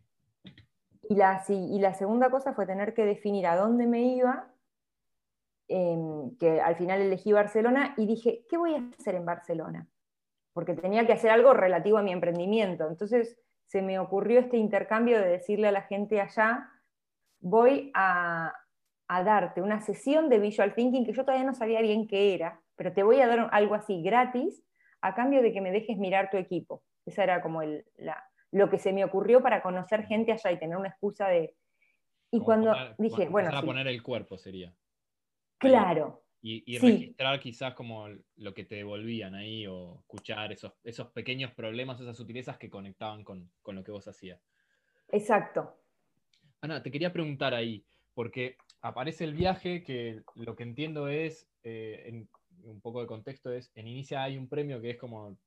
Y 1.04 1.16
la, 1.16 1.44
y 1.48 1.80
la 1.80 1.94
segunda 1.94 2.30
cosa 2.30 2.54
fue 2.54 2.66
tener 2.66 2.94
que 2.94 3.06
definir 3.06 3.48
a 3.48 3.56
dónde 3.56 3.86
me 3.86 4.02
iba, 4.02 4.51
em, 5.72 6.38
que 6.38 6.60
al 6.60 6.76
final 6.76 7.02
elegí 7.02 7.32
Barcelona 7.32 7.94
y 7.98 8.06
dije, 8.06 8.46
¿qué 8.50 8.58
voy 8.58 8.76
a 8.76 8.84
hacer 9.00 9.16
en 9.16 9.26
Barcelona? 9.26 9.88
Porque 10.54 10.74
tenía 10.74 11.06
que 11.06 11.14
hacer 11.14 11.32
algo 11.32 11.54
relativo 11.54 11.98
a 11.98 12.04
mi 12.04 12.12
emprendimiento. 12.12 12.88
Entonces 12.88 13.40
se 13.68 13.82
me 13.82 13.98
ocurrió 14.00 14.40
este 14.40 14.58
intercambio 14.58 15.18
de 15.20 15.30
decirle 15.30 15.70
a 15.70 15.72
la 15.72 15.84
gente 15.84 16.20
allá, 16.20 16.70
voy 17.40 17.90
a, 17.94 18.54
a 19.08 19.24
darte 19.24 19.62
una 19.62 19.80
sesión 19.80 20.28
de 20.28 20.40
visual 20.40 20.76
thinking 20.76 21.06
que 21.06 21.14
yo 21.14 21.24
todavía 21.24 21.46
no 21.46 21.54
sabía 21.54 21.82
bien 21.82 22.08
qué 22.08 22.34
era, 22.34 22.62
pero 22.76 22.92
te 22.92 23.04
voy 23.04 23.22
a 23.22 23.28
dar 23.28 23.50
algo 23.52 23.76
así 23.76 24.04
gratis 24.04 24.64
a 25.02 25.16
cambio 25.16 25.42
de 25.42 25.54
que 25.54 25.62
me 25.62 25.72
dejes 25.72 25.98
mirar 25.98 26.30
tu 26.30 26.38
equipo. 26.38 26.84
Esa 27.06 27.24
era 27.24 27.42
como 27.42 27.62
lo 28.52 28.70
que 28.70 28.78
se 28.78 28.94
me 28.94 29.04
ocurrió 29.06 29.42
para 29.42 29.62
conocer 29.62 30.06
gente 30.06 30.32
allá 30.32 30.52
y 30.52 30.60
tener 30.60 30.78
una 30.78 30.90
excusa 30.90 31.28
de... 31.28 31.56
Y 32.30 32.40
cuando 32.40 32.74
dije, 32.98 33.30
bueno... 33.30 33.50
Para 33.50 33.62
poner 33.62 33.88
el 33.88 34.04
cuerpo 34.04 34.38
sería. 34.38 34.74
Claro. 35.62 36.24
Y, 36.44 36.80
registrar 36.80 37.40
quizás 37.40 37.76
como 37.76 38.08
lo 38.38 38.54
que 38.56 38.64
te 38.64 38.76
devolvían 38.76 39.36
ahí 39.36 39.68
o 39.68 40.00
escuchar 40.00 40.52
esos, 40.52 40.74
esos 40.84 41.10
pequeños 41.10 41.52
problemas, 41.52 42.02
esas 42.02 42.18
sutilezas 42.18 42.58
que 42.58 42.70
conectaban 42.70 43.24
con, 43.24 43.52
con 43.62 43.76
lo 43.76 43.84
que 43.84 43.92
vos 43.92 44.08
hacías. 44.08 44.42
Exacto. 45.10 45.78
Ana, 46.62 46.82
te 46.82 46.90
quería 46.90 47.14
preguntar 47.14 47.54
ahí, 47.54 47.86
porque 48.16 48.58
aparece 48.82 49.24
el 49.24 49.36
viaje 49.36 49.84
que 49.84 50.24
lo 50.34 50.56
que 50.56 50.64
entiendo 50.64 51.08
es, 51.08 51.48
eh, 51.64 52.06
en, 52.08 52.30
un 52.64 52.82
poco 52.82 53.02
de 53.02 53.08
contexto 53.08 53.54
es, 53.54 53.72
en 53.76 53.88
Inicia 53.88 54.24
hay 54.24 54.38
un 54.38 54.50
premio 54.50 54.82
que 54.82 54.92
es 54.92 54.98
como, 54.98 55.38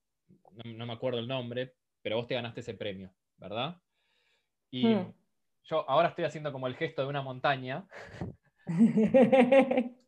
no, 0.65 0.87
me 0.87 0.93
acuerdo 0.93 1.19
el 1.19 1.27
nombre, 1.27 1.75
pero 2.03 2.17
vos 2.17 2.29
te 2.29 2.35
ganaste 2.35 2.61
ese 2.61 2.75
premio, 2.75 3.11
¿verdad? 3.37 3.81
Y 4.71 4.87
hmm. 4.87 5.13
yo 5.65 5.91
ahora 5.91 6.11
estoy 6.11 6.25
haciendo 6.25 6.53
como 6.53 6.69
el 6.69 6.77
gesto 6.77 7.03
de 7.03 7.09
una 7.09 7.23
montaña. 7.23 7.85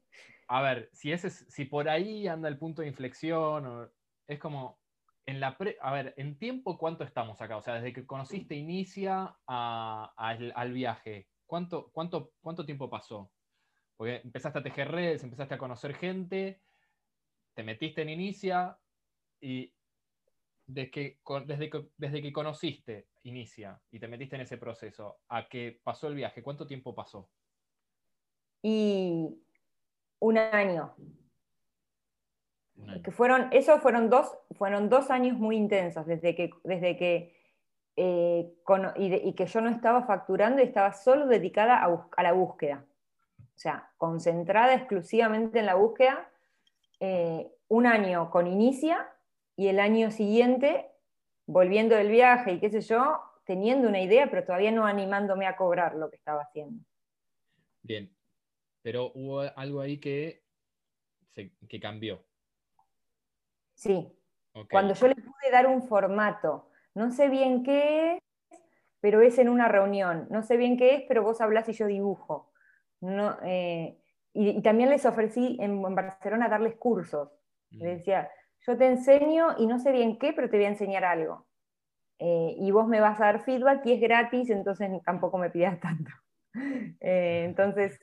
A 0.48 0.62
ver, 0.62 0.90
si, 0.92 1.12
ese, 1.12 1.30
si 1.30 1.64
por 1.64 1.88
ahí 1.88 2.28
anda 2.28 2.48
el 2.48 2.58
punto 2.58 2.82
de 2.82 2.88
inflexión, 2.88 3.90
es 4.26 4.38
como, 4.38 4.78
en 5.26 5.40
la 5.40 5.56
a 5.80 5.92
ver, 5.92 6.14
en 6.16 6.38
tiempo, 6.38 6.78
¿cuánto 6.78 7.04
estamos 7.04 7.40
acá? 7.40 7.56
O 7.56 7.62
sea, 7.62 7.74
desde 7.74 7.92
que 7.92 8.06
conociste 8.06 8.54
Inicia 8.54 9.36
al 9.46 10.72
viaje, 10.72 11.28
¿Cuánto, 11.46 11.90
cuánto, 11.92 12.32
¿Cuánto 12.40 12.66
tiempo 12.66 12.90
pasó? 12.90 13.32
Porque 13.96 14.16
empezaste 14.16 14.58
a 14.58 14.62
tejer 14.62 14.90
redes, 14.90 15.22
empezaste 15.22 15.54
a 15.54 15.58
conocer 15.58 15.94
gente, 15.94 16.60
te 17.54 17.62
metiste 17.62 18.02
en 18.02 18.10
Inicia 18.10 18.78
y 19.40 19.72
desde 20.66 20.90
que, 20.90 21.20
desde 21.46 21.70
que, 21.70 21.88
desde 21.96 22.22
que 22.22 22.32
conociste 22.32 23.08
Inicia 23.22 23.80
y 23.90 24.00
te 24.00 24.08
metiste 24.08 24.36
en 24.36 24.42
ese 24.42 24.58
proceso 24.58 25.20
a 25.28 25.48
que 25.48 25.80
pasó 25.82 26.08
el 26.08 26.16
viaje, 26.16 26.42
¿cuánto 26.42 26.66
tiempo 26.66 26.94
pasó? 26.94 27.30
Y 28.62 29.45
un 30.18 30.38
año. 30.38 30.94
Que 33.02 33.10
fueron, 33.10 33.48
esos 33.52 33.80
fueron 33.80 34.10
dos, 34.10 34.36
fueron 34.52 34.88
dos 34.88 35.10
años 35.10 35.38
muy 35.38 35.56
intensos, 35.56 36.06
desde 36.06 36.34
que, 36.34 36.50
desde 36.62 36.96
que 36.96 37.36
eh, 37.96 38.52
y, 38.96 39.32
que 39.32 39.46
yo 39.46 39.60
no 39.62 39.70
estaba 39.70 40.02
facturando 40.02 40.60
y 40.60 40.66
estaba 40.66 40.92
solo 40.92 41.26
dedicada 41.26 41.82
a, 41.82 42.22
la 42.22 42.32
búsqueda. 42.32 42.84
O 43.38 43.58
sea, 43.58 43.90
concentrada 43.96 44.74
exclusivamente 44.74 45.58
en 45.58 45.66
la 45.66 45.74
búsqueda, 45.74 46.30
eh, 47.00 47.50
un 47.68 47.86
año 47.86 48.30
con 48.30 48.46
Inicia 48.46 49.10
y 49.56 49.68
el 49.68 49.80
año 49.80 50.10
siguiente 50.10 50.90
volviendo 51.46 51.96
del 51.96 52.10
viaje 52.10 52.52
y 52.52 52.60
qué 52.60 52.70
sé 52.70 52.80
yo, 52.82 53.20
teniendo 53.44 53.88
una 53.88 54.00
idea, 54.00 54.28
pero 54.28 54.44
todavía 54.44 54.72
no 54.72 54.84
animándome 54.84 55.46
a 55.46 55.56
cobrar 55.56 55.94
lo 55.94 56.10
que 56.10 56.16
estaba 56.16 56.42
haciendo. 56.42 56.84
Bien, 57.82 58.10
pero 58.86 59.10
hubo 59.16 59.40
algo 59.40 59.80
ahí 59.80 59.98
que, 59.98 60.44
que 61.34 61.80
cambió. 61.80 62.22
Sí, 63.74 64.16
cuando 64.70 64.94
yo 64.94 65.08
le 65.08 65.16
pude 65.16 65.50
dar 65.50 65.66
un 65.66 65.82
formato 65.82 66.70
no 66.94 67.10
sé 67.10 67.28
bien 67.28 67.64
qué 67.64 68.12
es, 68.12 68.22
pero 69.00 69.22
es 69.22 69.40
en 69.40 69.48
una 69.48 69.66
reunión. 69.66 70.28
No 70.30 70.44
sé 70.44 70.56
bien 70.56 70.76
qué 70.76 70.94
es, 70.94 71.02
pero 71.08 71.24
vos 71.24 71.40
hablas 71.40 71.68
y 71.68 71.72
yo 71.72 71.88
dibujo. 71.88 72.52
Eh, 73.42 73.98
y, 74.32 74.62
también 74.62 74.90
les 74.90 75.04
ofrecí 75.04 75.56
en, 75.60 75.82
Barcelona 75.82 76.48
darles 76.48 76.76
cursos. 76.76 77.28
Les 77.70 77.98
decía, 77.98 78.30
yo 78.60 78.78
te 78.78 78.86
enseño 78.86 79.56
y 79.58 79.66
no 79.66 79.80
sé 79.80 79.90
bien 79.90 80.16
qué, 80.16 80.32
pero 80.32 80.48
te 80.48 80.58
voy 80.58 80.66
a 80.66 80.68
enseñar 80.68 81.04
algo. 81.04 81.48
Eh, 82.20 82.54
y 82.56 82.70
vos 82.70 82.86
me 82.86 83.00
vas 83.00 83.20
a 83.20 83.24
dar 83.24 83.44
feedback 83.44 83.84
y 83.84 83.94
es 83.94 84.00
gratis, 84.00 84.48
entonces 84.48 84.88
tampoco 85.04 85.38
me 85.38 85.50
pidas 85.50 85.80
tanto. 85.80 86.12
Eh, 87.00 87.42
entonces, 87.46 87.98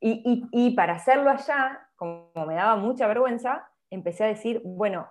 y, 0.00 0.74
para 0.76 0.94
hacerlo 0.94 1.30
allá, 1.30 1.88
como 1.96 2.30
me 2.46 2.54
daba 2.54 2.76
mucha 2.76 3.06
vergüenza, 3.06 3.68
empecé 3.90 4.24
a 4.24 4.28
decir, 4.28 4.62
bueno, 4.64 5.08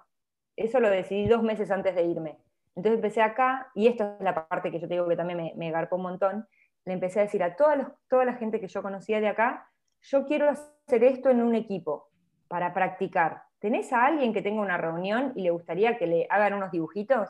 eso 0.56 0.80
lo 0.80 0.90
decidí 0.90 1.28
dos 1.28 1.44
meses 1.44 1.72
antes 1.72 1.96
de 1.96 2.04
irme. 2.04 2.38
Entonces 2.76 2.98
empecé 2.98 3.22
acá, 3.22 3.72
y 3.76 3.88
esto 3.88 4.16
es 4.20 4.24
la 4.24 4.48
parte 4.48 4.72
que 4.72 4.80
yo 4.80 4.88
te 4.88 4.94
digo 4.94 5.08
que 5.08 5.16
también 5.16 5.38
me, 5.38 5.54
me 5.56 5.72
garpó 5.72 5.98
un 5.98 6.04
montón, 6.04 6.48
le 6.86 6.94
empecé 6.94 7.20
a 7.20 7.24
decir 7.24 7.44
a 7.44 7.56
toda, 7.56 8.26
la 8.26 8.34
gente 8.34 8.60
que 8.60 8.68
yo 8.68 8.82
conocía 8.82 9.20
de 9.20 9.28
acá, 9.28 9.70
yo 10.02 10.26
quiero 10.26 10.50
hacer 10.50 11.04
esto 11.04 11.30
en 11.30 11.42
un 11.42 11.56
equipo 11.56 12.10
para 12.48 12.74
practicar. 12.74 13.44
¿Tenés 13.60 13.92
a 13.92 14.06
alguien 14.06 14.34
que 14.34 14.42
tenga 14.42 14.62
una 14.62 14.78
reunión 14.78 15.34
y 15.36 15.44
le 15.44 15.52
gustaría 15.52 15.98
que 15.98 16.08
le 16.08 16.28
hagan 16.30 16.54
unos 16.54 16.72
dibujitos? 16.72 17.30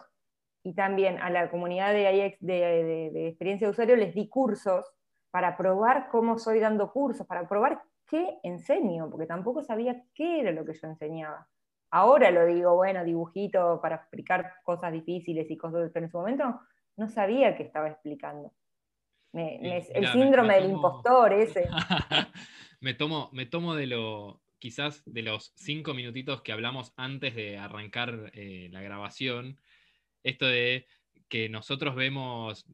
Y 0.63 0.75
también 0.75 1.17
a 1.19 1.29
la 1.29 1.49
comunidad 1.49 1.93
de, 1.93 2.37
de, 2.39 3.09
de 3.11 3.27
experiencia 3.27 3.67
de 3.67 3.71
usuario 3.71 3.95
les 3.95 4.13
di 4.13 4.29
cursos 4.29 4.85
para 5.31 5.57
probar 5.57 6.09
cómo 6.09 6.37
soy 6.37 6.59
dando 6.59 6.91
cursos, 6.91 7.25
para 7.27 7.47
probar 7.47 7.81
qué 8.07 8.39
enseño, 8.43 9.09
porque 9.09 9.27
tampoco 9.27 9.61
sabía 9.61 10.03
qué 10.13 10.41
era 10.41 10.51
lo 10.51 10.65
que 10.65 10.73
yo 10.73 10.87
enseñaba. 10.87 11.47
Ahora 11.91 12.31
lo 12.31 12.45
digo, 12.45 12.75
bueno, 12.75 13.03
dibujito 13.03 13.79
para 13.81 13.95
explicar 13.95 14.53
cosas 14.63 14.91
difíciles 14.91 15.49
y 15.49 15.57
cosas, 15.57 15.89
pero 15.93 16.05
en 16.05 16.11
su 16.11 16.17
momento 16.17 16.59
no 16.97 17.07
sabía 17.07 17.55
qué 17.55 17.63
estaba 17.63 17.89
explicando. 17.89 18.51
el 19.33 20.07
síndrome 20.11 20.55
del 20.55 20.71
impostor 20.71 21.33
ese. 21.33 21.67
me, 22.81 22.93
tomo, 22.93 23.29
me 23.31 23.45
tomo 23.45 23.75
de 23.75 23.87
lo, 23.87 24.41
quizás 24.59 25.01
de 25.05 25.23
los 25.23 25.53
cinco 25.55 25.93
minutitos 25.93 26.41
que 26.41 26.51
hablamos 26.51 26.93
antes 26.95 27.35
de 27.35 27.57
arrancar 27.57 28.31
eh, 28.33 28.69
la 28.71 28.81
grabación, 28.81 29.59
esto 30.23 30.45
de 30.45 30.85
que 31.27 31.49
nosotros 31.49 31.95
vemos 31.95 32.65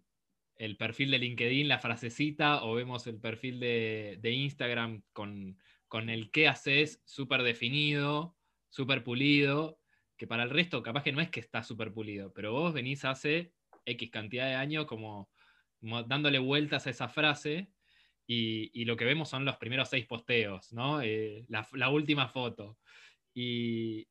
el 0.58 0.78
perfil 0.78 1.12
de 1.12 1.20
LinkedIn, 1.20 1.68
la 1.68 1.80
frasecita, 1.80 2.64
o 2.64 2.76
vemos 2.76 3.08
el 3.08 3.20
perfil 3.20 3.60
de, 3.60 4.20
Instagram 4.24 5.04
con, 5.14 5.58
con, 5.88 6.10
el 6.10 6.32
qué 6.32 6.48
haces 6.48 7.02
súper 7.06 7.44
definido, 7.44 8.36
súper 8.70 9.04
pulido, 9.04 9.80
que 10.18 10.28
para 10.28 10.44
el 10.44 10.50
resto 10.50 10.82
capaz 10.82 11.04
que 11.04 11.12
no 11.12 11.22
es 11.22 11.30
que 11.30 11.40
está 11.40 11.64
súper 11.64 11.94
pulido, 11.94 12.34
pero 12.34 12.54
vos 12.54 12.74
venís 12.74 13.06
hace 13.06 13.54
X 13.86 14.10
cantidad 14.12 14.48
de 14.48 14.56
años 14.56 14.86
como, 14.86 15.30
dándole 15.82 16.40
vueltas 16.40 16.88
a 16.88 16.90
esa 16.90 17.08
frase 17.08 17.70
y, 18.28 18.86
lo 18.86 18.98
que 18.98 19.06
vemos 19.06 19.30
son 19.30 19.46
los 19.46 19.58
primeros 19.58 19.90
seis 19.90 20.06
posteos, 20.08 20.74
¿no? 20.74 21.02
Eh, 21.02 21.46
la, 21.48 21.90
última 21.90 22.28
foto. 22.28 22.80
Y, 23.34 24.08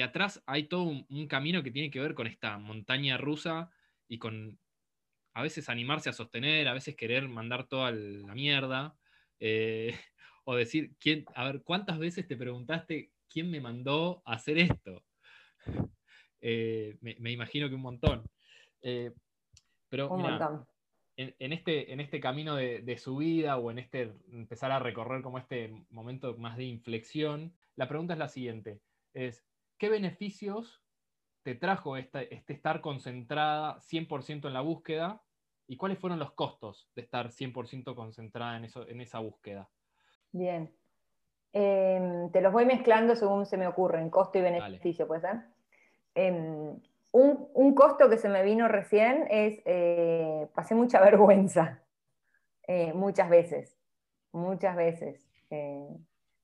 atrás 0.00 0.42
hay 0.46 0.64
todo 0.64 0.82
un, 0.82 1.26
camino 1.26 1.62
que 1.62 1.72
tiene 1.72 1.90
que 1.90 2.00
ver 2.00 2.14
con 2.14 2.26
esta 2.26 2.58
montaña 2.58 3.16
rusa 3.16 3.70
y 4.06 4.18
con 4.18 4.58
a 5.38 5.42
veces 5.42 5.68
animarse 5.68 6.10
a 6.10 6.12
sostener, 6.12 6.66
a 6.66 6.74
veces 6.74 6.96
querer 6.96 7.28
mandar 7.28 7.68
toda 7.68 7.92
la 7.92 8.34
mierda. 8.34 8.96
Eh, 9.38 9.94
o 10.44 10.56
decir, 10.56 10.96
¿quién, 10.98 11.24
a 11.36 11.44
ver, 11.44 11.62
¿cuántas 11.62 12.00
veces 12.00 12.26
te 12.26 12.36
preguntaste 12.36 13.12
¿quién 13.28 13.48
me 13.48 13.60
mandó 13.60 14.20
a 14.24 14.34
hacer 14.34 14.58
esto? 14.58 15.04
Eh, 16.40 16.96
me, 17.00 17.32
imagino 17.32 17.68
que 17.68 17.74
un 17.74 17.80
montón. 17.80 18.22
Eh, 18.80 19.10
pero 19.88 20.08
En, 21.16 21.52
este, 21.52 21.92
en 21.92 21.98
este 21.98 22.20
camino 22.20 22.54
de, 22.54 22.96
su 22.96 23.16
vida 23.16 23.56
o 23.56 23.72
en 23.72 23.80
este 23.80 24.14
empezar 24.30 24.70
a 24.70 24.78
recorrer 24.78 25.20
como 25.20 25.38
este 25.38 25.84
momento 25.90 26.36
más 26.36 26.56
de 26.56 26.62
inflexión, 26.62 27.52
la 27.74 27.88
pregunta 27.88 28.12
es 28.12 28.20
la 28.20 28.28
siguiente, 28.28 28.80
es 29.14 29.44
¿qué 29.78 29.88
beneficios 29.88 30.80
te 31.42 31.56
trajo 31.56 31.96
este, 31.96 32.32
estar 32.46 32.80
concentrada 32.80 33.80
100% 33.80 34.46
en 34.46 34.54
la 34.54 34.60
búsqueda 34.60 35.24
y 35.68 35.76
cuáles 35.76 35.98
fueron 35.98 36.18
los 36.18 36.32
costos 36.32 36.88
de 36.96 37.02
estar 37.02 37.30
100% 37.30 37.94
concentrada 37.94 38.56
en, 38.56 38.64
eso, 38.64 38.88
en 38.88 39.00
esa 39.00 39.20
búsqueda? 39.20 39.68
Bien, 40.32 40.72
Em, 41.52 42.30
te 42.30 42.40
los 42.40 42.52
voy 42.52 42.66
mezclando 42.66 43.16
según 43.16 43.46
se 43.46 43.56
me 43.56 43.66
ocurren, 43.66 44.10
costo 44.10 44.38
y 44.38 44.42
beneficio, 44.42 45.06
¿puede 45.06 45.22
ser? 45.22 45.36
Em, 46.14 46.78
un, 47.12 47.74
costo 47.74 48.08
que 48.10 48.18
se 48.18 48.28
me 48.28 48.42
vino 48.42 48.68
recién 48.68 49.26
es, 49.30 49.60
eh, 49.64 50.46
pasé 50.54 50.74
mucha 50.74 51.00
vergüenza, 51.10 51.80
eh, 52.66 52.92
muchas 52.92 53.30
veces, 53.30 53.78
muchas 54.32 54.76
veces. 54.76 55.26
Eh, 55.50 55.88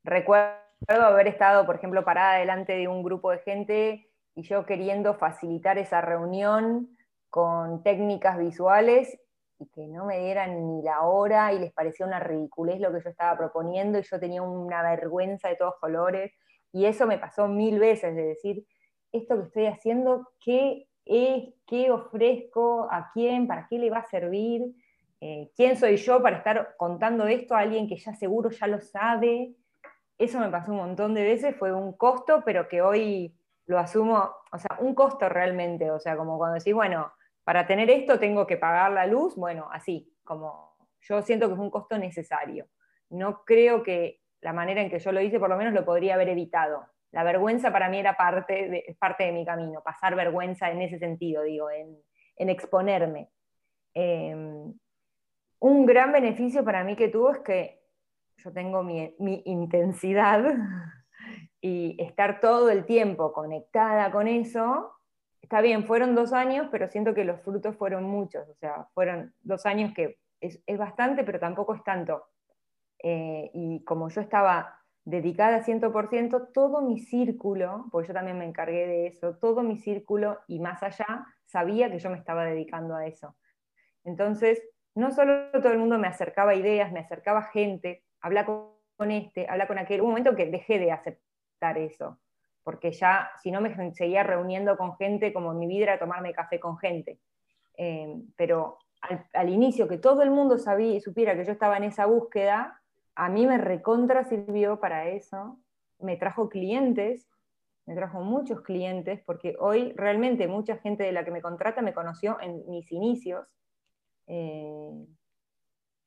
recuerdo 0.04 0.56
haber 0.88 1.28
estado, 1.28 1.66
por 1.66 1.76
ejemplo, 1.76 2.04
parada 2.04 2.38
delante 2.38 2.72
de 2.74 2.88
un 2.88 3.02
grupo 3.02 3.30
de 3.30 3.38
gente 3.38 4.08
y 4.34 4.42
yo 4.42 4.64
queriendo 4.64 5.14
facilitar 5.14 5.76
esa 5.78 6.00
reunión 6.00 6.93
con 7.34 7.82
técnicas 7.82 8.38
visuales 8.38 9.18
y 9.58 9.66
que 9.66 9.88
no 9.88 10.04
me 10.04 10.20
dieran 10.20 10.68
ni 10.68 10.82
la 10.82 11.02
hora 11.02 11.52
y 11.52 11.58
les 11.58 11.72
parecía 11.72 12.06
una 12.06 12.20
ridiculez 12.20 12.78
lo 12.78 12.92
que 12.92 13.00
yo 13.00 13.10
estaba 13.10 13.36
proponiendo 13.36 13.98
y 13.98 14.04
yo 14.04 14.20
tenía 14.20 14.40
una 14.40 14.82
vergüenza 14.82 15.48
de 15.48 15.56
todos 15.56 15.74
colores. 15.80 16.32
Y 16.70 16.84
eso 16.84 17.08
me 17.08 17.18
pasó 17.18 17.48
mil 17.48 17.80
veces, 17.80 18.14
de 18.14 18.22
decir, 18.22 18.64
esto 19.10 19.36
que 19.36 19.46
estoy 19.46 19.66
haciendo, 19.66 20.28
¿qué 20.38 20.86
es? 21.04 21.52
¿Qué 21.66 21.90
ofrezco? 21.90 22.86
¿A 22.88 23.10
quién? 23.12 23.48
¿Para 23.48 23.66
qué 23.66 23.80
le 23.80 23.90
va 23.90 23.98
a 23.98 24.06
servir? 24.06 24.72
Eh, 25.20 25.50
¿Quién 25.56 25.76
soy 25.76 25.96
yo 25.96 26.22
para 26.22 26.36
estar 26.36 26.76
contando 26.76 27.26
esto 27.26 27.56
a 27.56 27.60
alguien 27.60 27.88
que 27.88 27.96
ya 27.96 28.14
seguro 28.14 28.50
ya 28.50 28.68
lo 28.68 28.80
sabe? 28.80 29.56
Eso 30.18 30.38
me 30.38 30.50
pasó 30.50 30.70
un 30.70 30.78
montón 30.78 31.14
de 31.14 31.24
veces, 31.24 31.56
fue 31.56 31.72
un 31.72 31.94
costo, 31.94 32.42
pero 32.44 32.68
que 32.68 32.80
hoy 32.80 33.34
lo 33.66 33.80
asumo, 33.80 34.30
o 34.52 34.58
sea, 34.58 34.78
un 34.78 34.94
costo 34.94 35.28
realmente, 35.28 35.90
o 35.90 35.98
sea, 35.98 36.16
como 36.16 36.38
cuando 36.38 36.58
decís, 36.58 36.74
bueno, 36.74 37.10
para 37.44 37.66
tener 37.66 37.90
esto 37.90 38.18
tengo 38.18 38.46
que 38.46 38.57
pagar 38.57 38.90
la 38.92 39.07
luz, 39.07 39.37
bueno, 39.37 39.68
así, 39.70 40.11
como 40.24 40.74
yo 41.02 41.22
siento 41.22 41.46
que 41.46 41.54
es 41.54 41.61
un 41.61 41.70
costo 41.70 41.98
necesario. 41.98 42.66
No 43.11 43.44
creo 43.44 43.83
que 43.83 44.20
la 44.40 44.52
manera 44.52 44.80
en 44.80 44.90
que 44.90 44.98
yo 44.98 45.12
lo 45.12 45.20
hice, 45.20 45.38
por 45.38 45.50
lo 45.50 45.57
menos 45.57 45.74
lo 45.74 45.85
podría 45.85 46.14
haber 46.14 46.30
evitado. 46.30 46.87
La 47.12 47.22
vergüenza 47.22 47.70
para 47.70 47.88
mí 47.88 47.98
era 47.98 48.16
parte 48.16 48.68
de, 48.68 48.96
parte 48.98 49.24
de 49.24 49.33
mi 49.33 49.44
camino, 49.44 49.83
pasar 49.83 50.16
vergüenza 50.16 50.70
en 50.70 50.83
ese 50.83 50.98
sentido, 50.98 51.42
digo, 51.42 51.70
en, 51.70 52.48
exponerme. 52.48 53.30
Em, 53.92 54.74
un 55.61 55.87
gran 55.87 56.12
beneficio 56.12 56.64
para 56.64 56.83
mí 56.83 56.96
que 56.96 57.09
tuvo 57.09 57.30
es 57.30 57.38
que 57.40 57.80
yo 58.38 58.52
tengo 58.52 58.83
mi 58.83 59.14
intensidad 59.44 60.44
y 61.61 61.96
estar 62.02 62.40
todo 62.40 62.70
el 62.70 62.85
tiempo 62.85 63.33
conectada 63.33 64.11
con 64.11 64.28
eso, 64.28 64.92
está 65.44 65.61
bien, 65.61 65.85
fueron 65.85 66.14
dos 66.14 66.33
años, 66.33 66.68
pero 66.70 66.88
siento 66.88 67.12
que 67.12 67.24
los 67.24 67.40
frutos 67.42 67.76
fueron 67.76 68.04
muchos, 68.04 68.48
o 68.48 68.54
sea, 68.54 68.88
fueron 68.94 69.35
dos 69.42 69.66
años 69.66 69.92
que 69.94 70.18
es, 70.40 70.78
bastante, 70.78 71.22
pero 71.22 71.38
tampoco 71.38 71.74
es 71.74 71.85
tanto. 71.85 72.24
Eh, 73.02 73.50
y 73.52 73.85
como 73.85 74.09
yo 74.09 74.22
estaba 74.22 74.80
dedicada 75.04 75.62
100%, 75.62 76.50
todo 76.52 76.80
mi 76.80 76.98
círculo, 76.98 77.87
porque 77.92 78.09
yo 78.09 78.14
también 78.14 78.38
me 78.38 78.46
encargué 78.46 78.87
de 78.87 79.07
eso, 79.07 79.37
todo 79.37 79.62
mi 79.62 79.76
círculo 79.76 80.40
y 80.48 80.61
más 80.61 80.83
allá 80.83 81.26
sabía 81.44 81.90
que 81.90 81.98
yo 81.98 82.09
me 82.09 82.16
estaba 82.16 82.44
dedicando 82.44 82.96
a 82.96 83.07
eso. 83.07 83.37
Entonces, 84.02 84.62
no 84.94 85.11
solo 85.11 85.50
todo 85.50 85.72
el 85.72 85.78
mundo 85.78 85.98
me 85.98 86.09
acercaba 86.09 86.54
ideas, 86.54 86.90
me 86.90 87.00
acercaba 87.00 87.42
gente, 87.42 88.02
habla 88.20 88.46
con 88.46 89.11
este, 89.11 89.46
habla 89.48 89.66
con 89.66 89.78
aquel, 89.78 90.00
un 90.00 90.09
momento 90.09 90.35
que 90.35 90.46
dejé 90.46 90.78
de 90.78 90.90
aceptar 90.90 91.76
eso, 91.76 92.18
porque 92.64 92.90
ya 92.92 93.31
si 93.42 93.50
no 93.50 93.61
me 93.61 93.92
seguía 93.92 94.22
reuniendo 94.22 94.77
con 94.77 94.96
gente, 94.96 95.33
como 95.33 95.53
mi 95.55 95.66
vida 95.66 95.85
era 95.85 95.98
tomarme 95.98 96.33
café 96.33 96.59
con 96.59 96.79
gente. 96.79 97.20
Eh, 97.77 98.22
pero 98.37 98.79
al, 99.33 99.48
inicio, 99.48 99.87
que 99.87 99.98
todo 99.98 100.22
el 100.22 100.31
mundo 100.31 100.59
sabía 100.59 101.00
supiera 101.00 101.37
que 101.37 101.44
yo 101.44 101.53
estaba 101.53 101.77
en 101.77 101.85
esa 101.85 102.07
búsqueda, 102.07 102.81
a 103.14 103.29
mí 103.29 103.46
me 103.46 103.59
recontra 103.59 104.24
sirvió 104.24 104.81
para 104.81 105.09
eso, 105.09 105.61
me 105.98 106.16
trajo 106.16 106.48
clientes, 106.48 107.29
me 107.87 107.94
trajo 107.94 108.20
muchos 108.20 108.62
clientes, 108.62 109.20
porque 109.27 109.57
hoy 109.61 109.92
realmente 109.94 110.48
mucha 110.48 110.79
gente 110.79 111.05
de 111.05 111.12
la 111.12 111.24
que 111.24 111.31
me 111.31 111.42
contrata 111.42 111.83
me 111.83 111.92
conoció 111.92 112.40
en 112.40 112.68
mis 112.68 112.90
inicios. 112.90 113.46
Eh, 114.27 115.07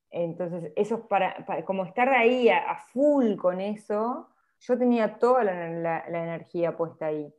entonces, 0.10 0.72
eso 0.76 1.08
para, 1.08 1.46
como 1.66 1.86
estar 1.86 2.10
ahí 2.10 2.50
a, 2.50 2.78
full 2.92 3.36
con 3.36 3.62
eso, 3.62 4.28
yo 4.60 4.78
tenía 4.78 5.18
toda 5.20 5.44
la, 5.44 6.06
energía 6.08 6.76
puesta 6.76 7.08
ahí. 7.08 7.34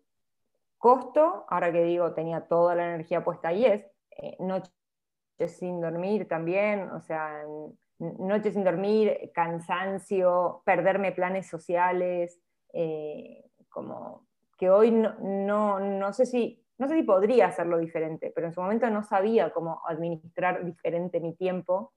Costo, 0.78 1.44
ahora 1.48 1.72
que 1.72 1.82
digo 1.82 2.14
tenía 2.14 2.46
toda 2.46 2.74
la 2.74 2.94
energía 2.94 3.24
puesta 3.24 3.48
ahí, 3.48 3.64
es 3.64 3.84
eh, 4.16 4.36
noches 4.38 4.72
sin 5.46 5.80
dormir 5.80 6.28
también, 6.28 6.90
o 6.90 7.00
sea, 7.00 7.42
noches 7.98 8.54
sin 8.54 8.64
dormir, 8.64 9.30
cansancio, 9.34 10.62
perderme 10.64 11.12
planes 11.12 11.48
sociales, 11.48 12.40
eh, 12.72 13.44
como 13.68 14.26
que 14.56 14.70
hoy 14.70 14.90
no, 14.90 15.78
no, 15.80 16.12
sé 16.12 16.26
si, 16.26 16.64
no 16.78 16.88
sé 16.88 16.94
si 16.94 17.02
podría 17.02 17.46
hacerlo 17.46 17.78
diferente, 17.78 18.32
pero 18.34 18.48
en 18.48 18.52
su 18.52 18.60
momento 18.60 18.90
no 18.90 19.02
sabía 19.02 19.52
cómo 19.52 19.80
administrar 19.86 20.64
diferente 20.64 21.20
mi 21.20 21.34
tiempo. 21.34 21.92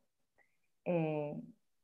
Eh, 0.85 1.35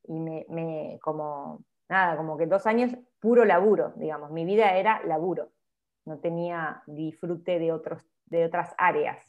y 0.08 0.20
me, 0.20 1.00
como, 1.02 1.64
nada, 1.90 2.18
como 2.18 2.38
que 2.38 2.46
dos 2.46 2.66
años 2.66 2.92
puro 3.20 3.46
laburo, 3.46 3.94
digamos, 3.96 4.32
mi 4.32 4.46
vida 4.46 4.78
era 4.78 5.04
laburo, 5.06 5.52
no 6.06 6.20
tenía 6.20 6.84
disfrute 6.88 7.60
de, 7.60 7.72
otros, 7.72 8.04
de 8.26 8.46
otras 8.46 8.74
áreas. 8.78 9.24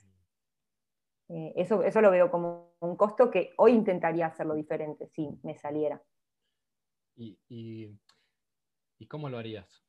Eh, 1.28 1.52
eso, 1.56 1.82
eso 1.82 2.00
lo 2.00 2.10
veo 2.10 2.30
como 2.30 2.72
un 2.80 2.96
costo 2.96 3.30
que 3.30 3.52
hoy 3.58 3.72
intentaría 3.72 4.26
hacerlo 4.26 4.54
diferente 4.54 5.08
si 5.08 5.28
me 5.42 5.56
saliera. 5.56 6.02
¿Y, 7.16 7.98
cómo 9.08 9.28
lo 9.28 9.38
harías? 9.38 9.84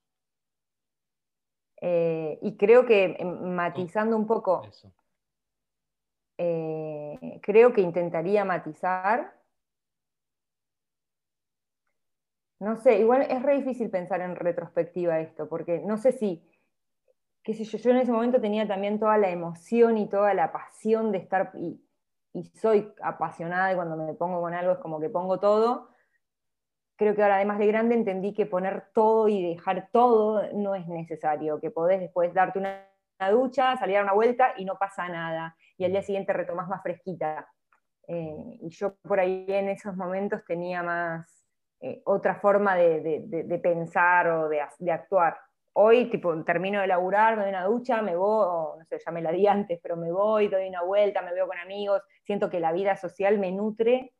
Eh, 1.82 2.40
y 2.42 2.58
creo 2.58 2.86
que 2.86 3.16
em, 3.20 3.54
matizando 3.54 4.18
un 4.18 4.28
poco, 4.28 4.64
eh, 6.38 7.40
creo 7.42 7.72
que 7.72 7.82
intentaría 7.82 8.44
matizar 8.44 9.38
No 12.60 12.76
sé, 12.76 13.00
igual 13.00 13.22
es 13.22 13.41
re 13.41 13.56
difícil 13.56 13.89
pensar 13.89 14.19
en 14.22 14.36
retrospectiva 14.36 15.19
esto, 15.22 15.48
porque 15.48 15.80
no 15.80 15.98
sé 15.98 16.12
si, 16.12 16.43
qué 17.41 17.54
sé 17.54 17.63
yo, 17.63 17.89
en 17.91 17.98
ese 17.98 18.12
momento 18.12 18.41
tenía 18.41 18.67
también 18.67 19.00
toda 19.00 19.17
la 19.17 19.30
emoción 19.30 19.98
y 19.98 20.10
toda 20.10 20.34
la 20.34 20.52
pasión 20.52 21.12
de 21.13 21.19
estar, 21.19 21.54
y, 21.56 21.82
soy 22.56 22.93
apasionada 23.02 23.72
y 23.72 23.76
cuando 23.76 23.95
me 23.98 24.13
pongo 24.13 24.41
con 24.41 24.54
algo 24.54 24.74
es 24.74 24.80
como 24.80 25.00
que 25.00 25.10
pongo 25.10 25.39
todo. 25.39 25.89
Creo 26.98 27.15
que 27.15 27.24
ahora 27.24 27.36
además 27.38 27.60
de 27.60 27.67
grande 27.67 27.95
entendí 27.95 28.34
que 28.34 28.45
poner 28.45 28.89
todo 28.93 29.28
y 29.30 29.41
dejar 29.41 29.89
todo 29.91 30.43
no 30.54 30.76
es 30.76 30.88
necesario, 30.88 31.60
que 31.60 31.72
podés 31.72 32.02
después 32.02 32.34
darte 32.34 32.60
una, 32.60 32.86
ducha, 33.32 33.78
salir 33.78 33.98
a 33.98 34.04
una 34.04 34.13
vuelta 34.13 34.54
y 34.58 34.65
no 34.65 34.78
pasa 34.78 35.08
nada, 35.08 35.56
y 35.78 35.86
al 35.86 35.91
día 35.91 36.02
siguiente 36.02 36.34
retomás 36.34 36.67
más 36.67 36.84
fresquita. 36.84 37.48
Eh, 38.08 38.58
y 38.62 38.69
yo 38.69 38.95
por 38.98 39.19
ahí 39.19 39.45
en 39.48 39.69
esos 39.69 39.95
momentos 39.95 40.43
tenía 40.45 40.84
más, 40.84 41.38
eh, 41.82 42.02
otra 42.06 42.36
forma 42.36 42.76
de, 42.76 43.60
pensar 43.63 44.28
o 44.28 44.50
de, 44.50 44.92
actuar. 44.92 45.38
Hoy, 45.74 46.10
tipo, 46.10 46.44
termino 46.44 46.82
de 46.82 46.88
laburar, 46.88 47.38
me 47.38 47.44
doy 47.44 47.52
una 47.52 47.63
ducha, 47.63 48.02
me 48.02 48.15
voy, 48.15 48.80
no 48.80 48.86
sé, 48.86 48.98
ya 49.04 49.12
me 49.12 49.22
la 49.22 49.32
di 49.32 49.48
antes, 49.48 49.80
pero 49.82 49.96
me 49.96 50.12
voy, 50.12 50.48
doy 50.48 50.68
una 50.68 50.84
vuelta, 50.84 51.22
me 51.22 51.34
veo 51.34 51.48
con 51.48 51.58
amigos, 51.58 52.02
siento 52.24 52.50
que 52.50 52.60
la 52.60 52.74
vida 52.74 52.98
social 52.98 53.39
me 53.39 53.52
nutre 53.52 54.13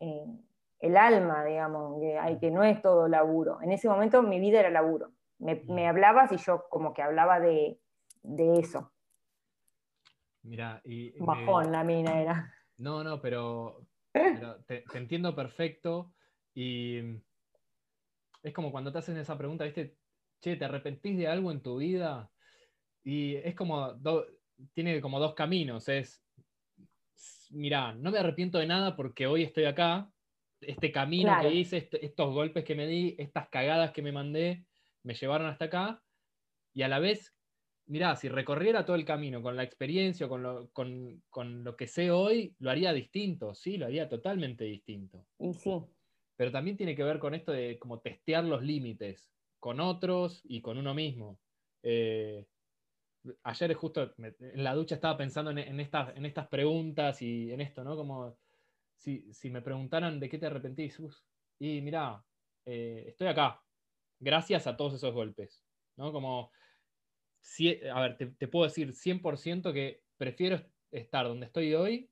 eh, 0.00 0.26
el 0.80 0.96
alma, 0.96 1.44
digamos, 1.44 2.00
que, 2.00 2.18
hay, 2.18 2.38
que 2.38 2.50
no 2.50 2.64
es 2.64 2.82
todo 2.82 3.08
laburo. 3.08 3.62
En 3.62 3.70
ese 3.70 3.88
momento 3.88 4.22
mi 4.22 4.40
vida 4.40 4.60
era 4.60 4.68
laburo. 4.68 5.12
Me, 5.38 5.62
me 5.68 5.88
hablabas 5.88 6.32
y 6.32 6.36
yo 6.36 6.66
como 6.68 6.92
que 6.92 7.02
hablaba 7.02 7.40
de, 7.40 7.78
eso. 8.58 8.92
Mira, 10.42 10.80
y 10.84 11.12
Bajón 11.24 11.70
la 11.70 11.84
mina 11.84 12.20
era. 12.20 12.52
No, 12.78 13.04
no, 13.04 13.20
pero, 13.20 13.86
te, 14.66 14.84
entiendo 14.94 15.34
perfecto. 15.36 16.12
Y 16.54 16.98
es 18.42 18.52
como 18.52 18.70
cuando 18.70 18.92
te 18.92 18.98
hacen 18.98 19.16
esa 19.16 19.38
pregunta, 19.38 19.64
¿viste? 19.64 19.96
Che, 20.40 20.56
¿te 20.56 20.64
arrepentís 20.64 21.16
de 21.16 21.28
algo 21.28 21.52
en 21.52 21.62
tu 21.62 21.78
vida? 21.78 22.30
Y 23.04 23.36
es 23.36 23.54
como, 23.54 23.94
tiene 24.74 25.00
como 25.00 25.20
dos 25.20 25.34
caminos. 25.34 25.88
Es, 25.88 26.24
mira, 27.50 27.94
no 27.94 28.10
me 28.10 28.18
arrepiento 28.18 28.58
de 28.58 28.66
nada 28.66 28.96
porque 28.96 29.26
hoy 29.26 29.44
estoy 29.44 29.64
acá. 29.64 30.10
Este 30.60 30.92
camino 30.92 31.36
que 31.40 31.52
hice, 31.52 31.78
este, 31.78 32.04
estos 32.04 32.32
golpes 32.32 32.64
que 32.64 32.74
me 32.74 32.86
di, 32.86 33.16
estas 33.18 33.48
cagadas 33.48 33.92
que 33.92 34.02
me 34.02 34.12
mandé, 34.12 34.64
me 35.02 35.14
llevaron 35.14 35.48
hasta 35.48 35.64
acá. 35.66 36.02
Y 36.74 36.82
a 36.82 36.88
la 36.88 37.00
vez, 37.00 37.36
mira, 37.86 38.14
si 38.16 38.28
recorriera 38.28 38.84
todo 38.84 38.96
el 38.96 39.04
camino 39.04 39.42
con 39.42 39.56
la 39.56 39.64
experiencia, 39.64 40.28
con 40.28 40.42
lo, 40.42 40.70
con, 40.70 41.22
con 41.28 41.64
lo 41.64 41.76
que 41.76 41.86
sé 41.86 42.10
hoy, 42.10 42.54
lo 42.60 42.70
haría 42.70 42.92
distinto, 42.92 43.54
sí, 43.54 43.76
lo 43.76 43.86
haría 43.86 44.08
totalmente 44.08 44.64
distinto. 44.64 45.26
Y 45.38 45.52
sí, 45.52 45.70
pero 46.36 46.50
también 46.50 46.76
tiene 46.76 46.94
que 46.94 47.04
ver 47.04 47.18
con 47.18 47.34
esto 47.34 47.52
de 47.52 47.78
como 47.78 48.00
testear 48.00 48.44
los 48.44 48.62
límites 48.62 49.30
con 49.58 49.80
otros 49.80 50.40
y 50.44 50.60
con 50.60 50.78
uno 50.78 50.92
mismo. 50.94 51.38
Eh, 51.82 52.46
ayer 53.44 53.74
justo 53.74 54.12
en 54.18 54.64
la 54.64 54.74
ducha 54.74 54.96
estaba 54.96 55.16
pensando 55.16 55.50
en, 55.52 55.80
estas, 55.80 56.16
en 56.16 56.26
estas 56.26 56.48
preguntas 56.48 57.22
y 57.22 57.52
en 57.52 57.60
esto, 57.60 57.84
¿no? 57.84 57.96
Como 57.96 58.36
si, 58.96 59.50
me 59.50 59.62
preguntaran 59.62 60.18
de 60.18 60.28
qué 60.28 60.38
te 60.38 60.46
arrepentís, 60.46 60.98
y 61.58 61.80
mira, 61.80 62.24
eh, 62.64 63.04
estoy 63.08 63.28
acá, 63.28 63.62
gracias 64.18 64.66
a 64.66 64.76
todos 64.76 64.94
esos 64.94 65.12
golpes, 65.12 65.64
¿no? 65.96 66.12
Como, 66.12 66.50
a 67.92 68.00
ver, 68.00 68.16
te, 68.16 68.48
puedo 68.48 68.64
decir 68.64 68.92
100% 68.92 69.72
que 69.72 70.02
prefiero 70.16 70.60
estar 70.90 71.26
donde 71.26 71.46
estoy 71.46 71.74
hoy 71.74 72.10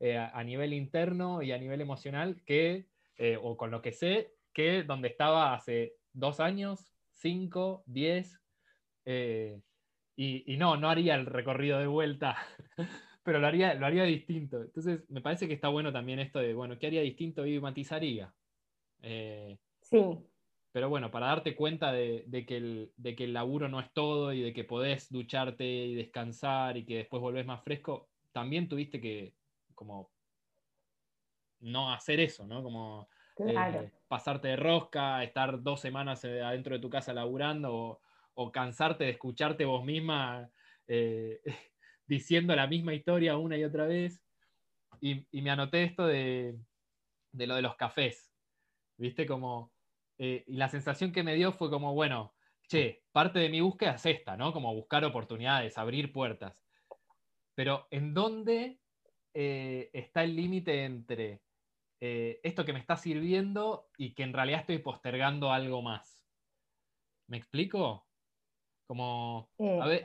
eh, 0.00 0.16
a 0.16 0.42
nivel 0.44 0.72
interno 0.72 1.42
y 1.42 1.52
a 1.52 1.58
nivel 1.58 1.80
emocional 1.80 2.42
que 2.44 2.88
eh, 3.18 3.36
o 3.40 3.56
con 3.56 3.70
lo 3.70 3.82
que 3.82 3.92
sé, 3.92 4.34
que 4.52 4.84
donde 4.84 5.08
estaba 5.08 5.52
hace 5.52 5.94
dos 6.12 6.40
años, 6.40 6.92
cinco, 7.12 7.82
diez, 7.86 8.40
eh, 9.04 9.60
y, 10.16 10.56
no, 10.56 10.76
no 10.76 10.88
haría 10.88 11.14
el 11.14 11.26
recorrido 11.26 11.78
de 11.78 11.86
vuelta, 11.86 12.36
pero 13.22 13.38
lo 13.38 13.46
haría, 13.46 13.74
lo 13.74 13.86
haría 13.86 14.02
distinto. 14.02 14.62
Entonces, 14.62 15.08
me 15.10 15.20
parece 15.20 15.46
que 15.46 15.54
está 15.54 15.68
bueno 15.68 15.92
también 15.92 16.18
esto 16.18 16.40
de, 16.40 16.54
bueno, 16.54 16.78
¿qué 16.78 16.88
haría 16.88 17.02
distinto 17.02 17.46
y 17.46 17.60
matizaría? 17.60 18.32
Eh, 19.02 19.58
sí. 19.80 19.98
Pero 20.72 20.88
bueno, 20.88 21.10
para 21.10 21.28
darte 21.28 21.54
cuenta 21.54 21.92
de, 21.92 22.44
que 22.46 22.56
el, 22.56 22.92
de 22.96 23.14
que 23.16 23.24
el 23.24 23.32
laburo 23.32 23.68
no 23.68 23.80
es 23.80 23.92
todo 23.92 24.32
y 24.32 24.42
de 24.42 24.52
que 24.52 24.64
podés 24.64 25.10
ducharte 25.10 25.64
y 25.64 25.94
descansar 25.94 26.76
y 26.76 26.84
que 26.84 26.96
después 26.98 27.22
volvés 27.22 27.46
más 27.46 27.62
fresco, 27.62 28.10
también 28.32 28.68
tuviste 28.68 29.00
que 29.00 29.34
como 29.74 30.10
no 31.60 31.92
hacer 31.92 32.20
eso, 32.20 32.46
¿no? 32.46 32.62
Como 32.62 33.08
eh, 33.46 33.90
pasarte 34.08 34.48
de 34.48 34.56
rosca, 34.56 35.22
estar 35.22 35.62
dos 35.62 35.80
semanas 35.80 36.24
eh, 36.24 36.42
adentro 36.42 36.74
de 36.74 36.80
tu 36.80 36.90
casa 36.90 37.12
laburando 37.12 38.00
o, 38.34 38.52
cansarte 38.52 39.04
de 39.04 39.10
escucharte 39.10 39.64
vos 39.64 39.84
misma 39.84 40.50
eh, 40.86 41.40
diciendo 42.06 42.54
la 42.56 42.66
misma 42.66 42.94
historia 42.94 43.36
una 43.36 43.56
y 43.56 43.64
otra 43.64 43.86
vez. 43.86 44.22
Y, 45.00 45.26
me 45.32 45.50
anoté 45.50 45.84
esto 45.84 46.06
de, 46.06 46.58
de, 47.32 47.46
lo 47.46 47.54
de 47.54 47.62
los 47.62 47.76
cafés, 47.76 48.32
¿viste? 48.96 49.26
Como, 49.26 49.72
y 50.16 50.56
la 50.56 50.68
sensación 50.68 51.12
que 51.12 51.22
me 51.22 51.34
dio 51.34 51.52
fue 51.52 51.70
como, 51.70 51.94
bueno, 51.94 52.34
che, 52.66 53.04
parte 53.12 53.38
de 53.38 53.48
mi 53.48 53.60
búsqueda 53.60 53.94
es 53.94 54.06
esta, 54.06 54.36
¿no? 54.36 54.52
Como 54.52 54.74
buscar 54.74 55.04
oportunidades, 55.04 55.78
abrir 55.78 56.12
puertas. 56.12 56.56
Pero 57.54 57.86
¿en 57.90 58.14
dónde 58.14 58.80
está 59.32 60.24
el 60.24 60.34
límite 60.34 60.84
entre 60.84 61.40
eh, 62.00 62.40
esto 62.42 62.64
que 62.64 62.72
me 62.72 62.78
está 62.78 62.96
sirviendo 62.96 63.88
y 63.96 64.14
que 64.14 64.22
en 64.22 64.32
realidad 64.32 64.60
estoy 64.60 64.78
postergando 64.78 65.52
algo 65.52 65.82
más. 65.82 66.24
¿Me 67.26 67.36
explico? 67.36 68.06
Como 68.86 69.50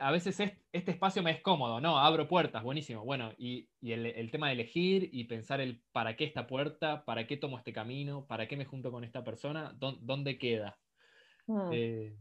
a, 0.00 0.10
veces 0.10 0.38
este 0.70 0.90
espacio 0.90 1.22
me 1.22 1.30
es 1.30 1.40
cómodo, 1.40 1.80
¿no? 1.80 1.98
Abro 1.98 2.28
puertas, 2.28 2.62
buenísimo. 2.62 3.02
Bueno, 3.02 3.32
y, 3.38 3.70
el, 3.80 4.30
tema 4.30 4.48
de 4.48 4.54
elegir 4.54 5.08
y 5.10 5.24
pensar 5.24 5.62
el 5.62 5.80
para 5.90 6.16
qué 6.16 6.24
esta 6.24 6.46
puerta, 6.46 7.02
para 7.06 7.26
qué 7.26 7.38
tomo 7.38 7.56
este 7.56 7.72
camino, 7.72 8.26
para 8.26 8.46
qué 8.46 8.58
me 8.58 8.66
junto 8.66 8.92
con 8.92 9.02
esta 9.02 9.24
persona, 9.24 9.74
dónde, 9.78 10.36
queda. 10.36 10.78
Mm. 11.46 11.70
Eh, 11.72 12.16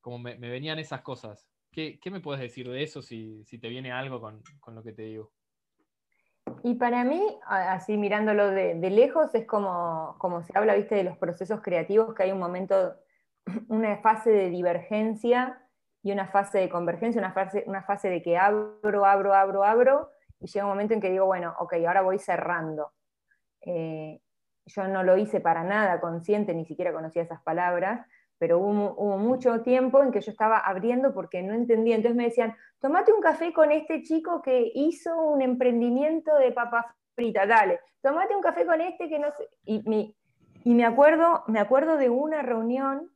como 0.00 0.18
me, 0.18 0.36
venían 0.36 0.78
esas 0.78 1.02
cosas. 1.02 1.46
¿Qué, 1.70 1.98
me 2.10 2.20
puedes 2.20 2.40
decir 2.40 2.70
de 2.70 2.82
eso 2.82 3.02
si, 3.02 3.44
te 3.60 3.68
viene 3.68 3.92
algo 3.92 4.18
con 4.18 4.74
lo 4.74 4.82
que 4.82 4.92
te 4.92 5.02
digo? 5.02 5.30
Y 6.64 6.74
para 6.74 7.04
mí, 7.04 7.20
así 7.46 7.96
mirándolo 7.96 8.50
de, 8.50 8.74
lejos, 8.90 9.34
es 9.34 9.46
como, 9.46 10.14
como, 10.18 10.42
se 10.42 10.56
habla, 10.56 10.74
viste, 10.74 10.94
de 10.94 11.04
los 11.04 11.18
procesos 11.18 11.60
creativos, 11.60 12.14
que 12.14 12.24
hay 12.24 12.32
un 12.32 12.38
momento, 12.38 12.94
una 13.68 13.96
fase 13.98 14.30
de 14.30 14.48
divergencia 14.48 15.60
y 16.02 16.12
una 16.12 16.26
fase 16.28 16.58
de 16.58 16.68
convergencia, 16.68 17.20
una 17.20 17.32
fase, 17.32 17.64
una 17.66 17.82
fase 17.82 18.08
de 18.08 18.22
que 18.22 18.38
abro, 18.38 19.04
abro, 19.04 19.34
abro, 19.34 19.64
abro, 19.64 20.10
y 20.40 20.46
llega 20.46 20.64
un 20.64 20.70
momento 20.70 20.94
en 20.94 21.00
que 21.00 21.10
digo, 21.10 21.26
bueno, 21.26 21.54
ok, 21.58 21.74
ahora 21.86 22.02
voy 22.02 22.18
cerrando. 22.18 22.92
Eh, 23.60 24.20
yo 24.66 24.86
no 24.88 25.02
lo 25.02 25.16
hice 25.16 25.40
para 25.40 25.64
nada 25.64 26.00
consciente, 26.00 26.54
ni 26.54 26.64
siquiera 26.64 26.92
conocía 26.92 27.22
esas 27.22 27.42
palabras, 27.42 28.06
pero 28.42 28.58
hubo, 28.58 29.18
mucho 29.18 29.62
tiempo 29.62 30.02
en 30.02 30.10
que 30.10 30.20
yo 30.20 30.32
estaba 30.32 30.58
abriendo 30.58 31.14
porque 31.14 31.44
no 31.44 31.54
entendía. 31.54 31.94
Entonces 31.94 32.16
me 32.16 32.24
decían, 32.24 32.56
tomate 32.80 33.12
un 33.12 33.20
café 33.20 33.52
con 33.52 33.70
este 33.70 34.02
chico 34.02 34.42
que 34.42 34.72
hizo 34.74 35.16
un 35.16 35.42
emprendimiento 35.42 36.34
de 36.38 36.50
papas 36.50 36.86
fritas, 37.14 37.46
dale, 37.46 37.78
tomate 38.02 38.34
un 38.34 38.42
café 38.42 38.66
con 38.66 38.80
este 38.80 39.08
que 39.08 39.20
no 39.20 39.28
sé. 39.30 39.48
Y, 39.64 40.74
me, 40.74 40.84
acuerdo, 40.84 41.44
me 41.46 41.60
acuerdo 41.60 41.96
de 41.96 42.10
una 42.10 42.42
reunión 42.42 43.12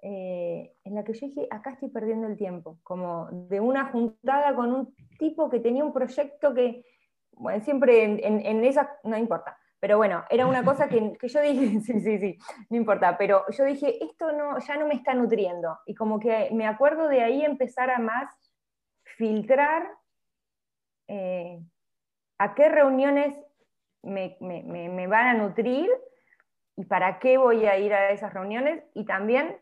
eh, 0.00 0.72
en 0.84 0.94
la 0.94 1.04
que 1.04 1.12
yo 1.12 1.26
dije, 1.26 1.46
acá 1.50 1.72
estoy 1.72 1.90
perdiendo 1.90 2.26
el 2.26 2.38
tiempo, 2.38 2.78
como 2.84 3.28
de 3.30 3.60
una 3.60 3.84
juntada 3.92 4.54
con 4.54 4.72
un 4.72 4.94
tipo 5.18 5.50
que 5.50 5.60
tenía 5.60 5.84
un 5.84 5.92
proyecto 5.92 6.54
que, 6.54 6.86
bueno, 7.32 7.62
siempre 7.62 8.02
en, 8.02 8.18
en, 8.24 8.46
en 8.46 8.64
esa, 8.64 8.98
no 9.04 9.18
importa, 9.18 9.58
pero 9.80 9.98
bueno, 9.98 10.24
era 10.30 10.46
una 10.46 10.64
cosa 10.64 10.88
que, 10.88 11.12
yo 11.22 11.40
dije, 11.40 11.80
sí, 11.84 12.00
sí, 12.00 12.18
sí, 12.18 12.38
no 12.70 12.76
importa, 12.76 13.16
pero 13.18 13.44
yo 13.50 13.64
dije, 13.64 14.02
esto 14.04 14.32
no, 14.32 14.58
ya 14.58 14.76
no 14.76 14.86
me 14.86 14.94
está 14.94 15.14
nutriendo. 15.14 15.78
Y 15.86 15.94
como 15.94 16.18
que 16.18 16.50
me 16.52 16.66
acuerdo 16.66 17.08
de 17.08 17.22
ahí 17.22 17.42
empezar 17.42 17.90
a 17.90 17.98
más 17.98 18.34
filtrar 19.16 19.88
eh, 21.08 21.60
a 22.38 22.54
qué 22.54 22.68
reuniones 22.68 23.34
me, 24.02 24.36
me, 24.40 25.06
van 25.06 25.26
a 25.26 25.34
nutrir 25.34 25.90
y 26.76 26.84
para 26.84 27.18
qué 27.18 27.38
voy 27.38 27.66
a 27.66 27.78
ir 27.78 27.92
a 27.94 28.10
esas 28.10 28.32
reuniones. 28.32 28.84
Y 28.94 29.04
también 29.04 29.56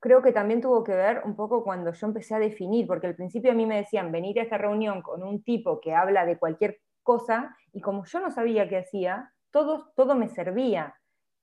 creo 0.00 0.20
que 0.22 0.32
también 0.32 0.60
tuvo 0.60 0.82
que 0.82 0.94
ver 0.94 1.22
un 1.24 1.36
poco 1.36 1.62
cuando 1.62 1.92
yo 1.92 2.06
empecé 2.06 2.34
a 2.34 2.38
definir, 2.38 2.86
porque 2.86 3.06
al 3.06 3.14
principio 3.14 3.52
a 3.52 3.54
mí 3.54 3.66
me 3.66 3.76
decían 3.76 4.10
venir 4.10 4.40
a 4.40 4.42
esta 4.42 4.58
reunión 4.58 5.00
con 5.00 5.22
un 5.22 5.42
tipo 5.42 5.80
que 5.80 5.94
habla 5.94 6.26
de 6.26 6.38
cualquier 6.38 6.80
cosa, 7.02 7.56
y 7.72 7.80
como 7.80 8.04
yo 8.04 8.20
no 8.20 8.30
sabía 8.30 8.68
qué 8.68 8.78
hacía, 8.78 9.32
todo, 9.50 9.92
todo 9.96 10.14
me 10.14 10.28
servía. 10.28 10.94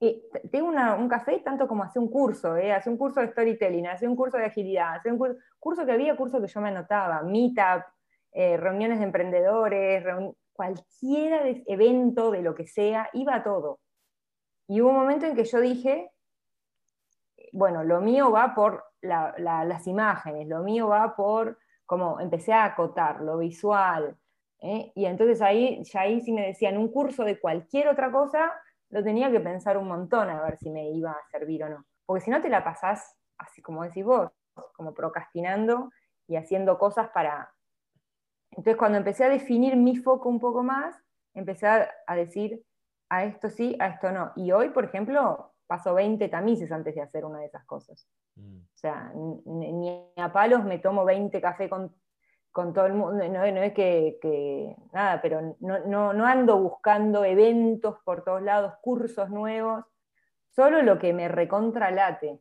Y 0.01 0.23
tengo 0.51 0.69
un 0.69 1.09
café 1.09 1.39
tanto 1.39 1.67
como 1.67 1.83
hace 1.83 1.99
un 1.99 2.09
curso, 2.09 2.55
¿eh? 2.55 2.71
hace 2.71 2.89
un 2.89 2.97
curso 2.97 3.19
de 3.19 3.27
storytelling, 3.27 3.87
hace 3.87 4.07
un 4.07 4.15
curso 4.15 4.37
de 4.37 4.45
agilidad, 4.45 4.95
hace 4.95 5.11
un 5.11 5.17
curso, 5.59 5.85
que 5.85 5.91
había, 5.91 6.15
curso 6.15 6.39
que 6.39 6.47
yo 6.47 6.61
me 6.61 6.69
anotaba, 6.69 7.21
meetup, 7.21 7.83
eh, 8.31 8.55
reuniones 8.55 8.99
de 8.99 9.05
emprendedores, 9.05 10.05
cualquier 10.53 11.63
evento 11.67 12.31
de 12.31 12.41
lo 12.41 12.55
que 12.55 12.65
sea, 12.65 13.09
iba 13.13 13.35
a 13.35 13.43
todo. 13.43 13.79
Y 14.67 14.81
hubo 14.81 14.89
un 14.89 14.97
momento 14.97 15.25
en 15.25 15.35
que 15.35 15.43
yo 15.43 15.59
dije, 15.59 16.11
bueno, 17.51 17.83
lo 17.83 18.01
mío 18.01 18.31
va 18.31 18.53
por 18.53 18.85
las 19.01 19.87
imágenes, 19.87 20.47
lo 20.47 20.63
mío 20.63 20.87
va 20.87 21.15
por, 21.15 21.57
como 21.85 22.19
empecé 22.19 22.53
a 22.53 22.65
acotar, 22.65 23.21
lo 23.21 23.37
visual, 23.37 24.17
¿eh? 24.61 24.91
Y 24.95 25.05
entonces 25.05 25.41
ahí, 25.41 25.83
ya 25.83 26.01
ahí 26.01 26.21
si 26.21 26.31
me 26.31 26.47
decían 26.47 26.77
un 26.77 26.91
curso 26.91 27.23
de 27.23 27.39
cualquier 27.39 27.87
otra 27.87 28.11
cosa, 28.11 28.51
lo 28.89 29.03
tenía 29.03 29.31
que 29.31 29.39
pensar 29.39 29.77
un 29.77 29.87
montón 29.87 30.29
a 30.29 30.41
ver 30.41 30.57
si 30.57 30.69
me 30.69 30.89
iba 30.89 31.11
a 31.11 31.29
servir 31.31 31.63
o 31.63 31.69
no. 31.69 31.85
Porque 32.05 32.25
si 32.25 32.31
no 32.31 32.41
te 32.41 32.49
la 32.49 32.63
pasás, 32.63 33.15
así 33.37 33.61
como 33.61 33.83
decís 33.83 34.03
vos, 34.03 34.31
como 34.73 34.93
procrastinando 34.93 35.91
y 36.27 36.35
haciendo 36.35 36.77
cosas 36.77 37.09
para... 37.09 37.53
Entonces 38.51 38.77
cuando 38.77 38.97
empecé 38.97 39.25
a 39.25 39.29
definir 39.29 39.75
mi 39.75 39.95
foco 39.95 40.27
un 40.27 40.39
poco 40.39 40.63
más, 40.63 40.95
empecé 41.35 41.67
a, 41.67 42.15
decir, 42.15 42.63
a 43.09 43.25
esto 43.25 43.49
sí, 43.49 43.77
a 43.79 43.87
esto 43.89 44.11
no. 44.11 44.31
Y 44.35 44.51
hoy, 44.51 44.69
por 44.69 44.85
ejemplo, 44.85 45.53
paso 45.67 45.93
20 45.93 46.27
tamices 46.29 46.71
antes 46.71 46.95
de 46.95 47.01
hacer 47.01 47.25
una 47.25 47.39
de 47.39 47.45
esas 47.45 47.63
cosas. 47.65 48.07
Mm. 48.35 48.57
O 48.57 48.77
sea, 48.77 49.11
ni 49.13 50.11
a 50.15 50.33
palos 50.33 50.63
me 50.63 50.79
tomo 50.79 51.05
20 51.05 51.39
café 51.39 51.69
con 51.69 51.95
con 52.59 52.73
todo 52.73 52.87
el 52.87 52.93
mundo, 52.93 53.25
no, 53.29 53.45
es 53.45 53.73
que, 53.73 54.75
nada, 54.91 55.21
pero 55.21 55.55
no, 55.61 56.25
ando 56.25 56.57
buscando 56.59 57.23
eventos 57.23 57.99
por 58.03 58.25
todos 58.25 58.41
lados, 58.41 58.73
cursos 58.81 59.29
nuevos, 59.29 59.85
solo 60.49 60.81
lo 60.81 60.99
que 60.99 61.13
me 61.13 61.29
recontralate. 61.29 62.37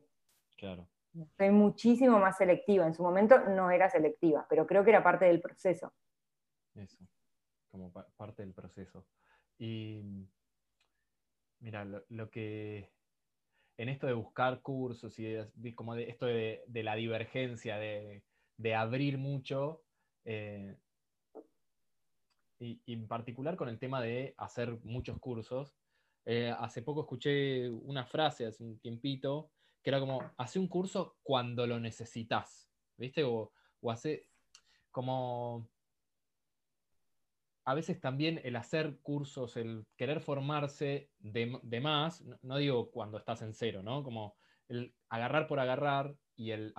Claro. 0.57 0.89
Soy 1.37 1.51
muchísimo 1.51 2.19
más 2.19 2.35
selectiva. 2.35 2.85
En 2.85 2.93
su 2.93 3.01
momento 3.01 3.39
no 3.39 3.71
era 3.71 3.89
selectiva, 3.89 4.45
pero 4.49 4.67
creo 4.67 4.83
que 4.83 4.89
era 4.89 5.01
parte 5.01 5.23
del 5.23 5.39
proceso. 5.39 5.93
Eso, 6.75 6.97
como 7.71 7.89
parte 8.17 8.41
del 8.41 8.53
proceso. 8.53 9.05
Y 9.57 10.01
mira, 11.61 11.85
lo, 11.85 12.29
que 12.29 12.91
en 13.77 13.87
esto 13.87 14.05
de 14.05 14.13
buscar 14.15 14.59
cursos 14.59 15.17
y 15.17 15.73
como 15.75 15.95
de 15.95 16.09
esto 16.09 16.25
de, 16.25 16.65
la 16.67 16.95
divergencia, 16.95 17.77
de, 17.77 18.21
de 18.57 18.75
abrir 18.75 19.17
mucho, 19.17 19.81
eh, 20.25 20.75
y, 22.59 22.81
en 22.87 23.07
particular 23.07 23.55
con 23.55 23.69
el 23.69 23.79
tema 23.79 24.01
de 24.01 24.33
hacer 24.37 24.79
muchos 24.83 25.19
cursos. 25.19 25.73
Eh, 26.25 26.53
hace 26.59 26.81
poco 26.81 27.01
escuché 27.01 27.69
una 27.69 28.05
frase, 28.05 28.45
hace 28.45 28.63
un 28.63 28.77
tiempito, 28.79 29.49
que 29.81 29.89
era 29.89 29.99
como, 29.99 30.21
hace 30.37 30.59
un 30.59 30.67
curso 30.67 31.17
cuando 31.23 31.65
lo 31.65 31.79
necesitas, 31.79 32.69
¿viste? 32.97 33.23
O, 33.23 33.51
hace 33.89 34.27
como... 34.91 35.67
A 37.65 37.75
veces 37.75 38.01
también 38.01 38.41
el 38.43 38.55
hacer 38.55 38.97
cursos, 39.01 39.55
el 39.55 39.85
querer 39.95 40.21
formarse 40.21 41.11
de, 41.19 41.79
más, 41.81 42.23
no, 42.41 42.57
digo 42.57 42.89
cuando 42.89 43.19
estás 43.19 43.43
en 43.43 43.53
cero, 43.53 43.83
¿no? 43.83 44.03
Como 44.03 44.35
el 44.69 44.95
agarrar 45.07 45.45
por 45.47 45.59
agarrar 45.59 46.15
y 46.35 46.51
el 46.51 46.73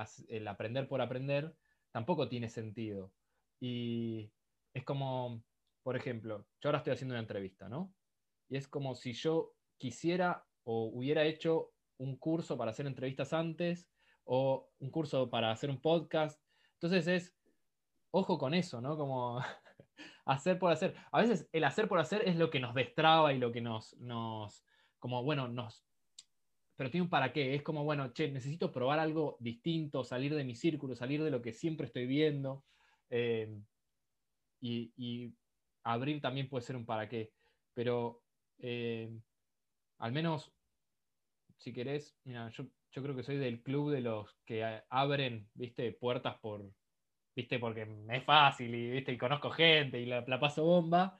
aprender 0.48 0.88
por 0.88 1.00
aprender, 1.00 1.54
tampoco 1.92 2.28
tiene 2.28 2.48
sentido. 2.48 3.12
Y 3.60 4.32
es 4.72 4.84
como, 4.84 5.42
por 5.82 5.96
ejemplo, 5.96 6.46
yo 6.60 6.68
ahora 6.68 6.78
estoy 6.78 6.94
haciendo 6.94 7.14
una 7.14 7.20
entrevista, 7.20 7.68
¿no? 7.68 7.94
Y 8.48 8.56
es 8.56 8.66
como 8.66 8.94
si 8.94 9.12
yo 9.12 9.54
quisiera 9.78 10.44
o 10.64 10.84
hubiera 10.86 11.24
hecho 11.24 11.72
un 11.98 12.16
curso 12.16 12.56
para 12.56 12.70
hacer 12.70 12.86
entrevistas 12.86 13.32
antes 13.32 13.88
o 14.24 14.70
un 14.78 14.90
curso 14.90 15.28
para 15.30 15.50
hacer 15.50 15.70
un 15.70 15.80
podcast. 15.80 16.42
Entonces 16.74 17.06
es, 17.06 17.36
ojo 18.10 18.38
con 18.38 18.54
eso, 18.54 18.80
¿no? 18.80 18.96
Como 18.96 19.40
hacer 20.24 20.58
por 20.58 20.72
hacer. 20.72 20.96
A 21.12 21.20
veces 21.20 21.48
el 21.52 21.64
hacer 21.64 21.88
por 21.88 21.98
hacer 21.98 22.26
es 22.26 22.36
lo 22.36 22.50
que 22.50 22.60
nos 22.60 22.74
destraba 22.74 23.32
y 23.32 23.38
lo 23.38 23.52
que 23.52 23.60
nos, 23.60 23.96
nos 23.98 24.64
como, 24.98 25.22
bueno, 25.22 25.48
nos 25.48 25.84
pero 26.80 26.90
tiene 26.90 27.02
un 27.02 27.10
para 27.10 27.34
qué. 27.34 27.54
Es 27.54 27.62
como, 27.62 27.84
bueno, 27.84 28.10
che, 28.14 28.30
necesito 28.30 28.72
probar 28.72 29.00
algo 29.00 29.36
distinto, 29.38 30.02
salir 30.02 30.34
de 30.34 30.44
mi 30.44 30.54
círculo, 30.54 30.96
salir 30.96 31.22
de 31.22 31.30
lo 31.30 31.42
que 31.42 31.52
siempre 31.52 31.84
estoy 31.84 32.06
viendo. 32.06 32.64
Eh, 33.10 33.60
y, 34.60 35.34
abrir 35.82 36.20
también 36.20 36.48
puede 36.48 36.64
ser 36.64 36.76
un 36.76 36.86
para 36.86 37.08
qué. 37.08 37.32
Pero 37.74 38.22
eh, 38.58 39.10
al 39.98 40.12
menos, 40.12 40.52
si 41.58 41.72
querés, 41.72 42.16
mira, 42.24 42.50
yo, 42.50 42.66
creo 42.92 43.14
que 43.14 43.22
soy 43.22 43.36
del 43.36 43.62
club 43.62 43.90
de 43.90 44.00
los 44.00 44.34
que 44.44 44.82
abren, 44.88 45.48
viste, 45.54 45.92
puertas 45.92 46.38
por, 46.38 46.70
viste, 47.34 47.58
porque 47.58 47.86
es 48.08 48.24
fácil 48.24 48.74
y, 48.74 48.90
viste, 48.90 49.12
y 49.12 49.18
conozco 49.18 49.50
gente 49.50 50.00
y 50.00 50.06
la, 50.06 50.24
paso 50.40 50.64
bomba. 50.64 51.18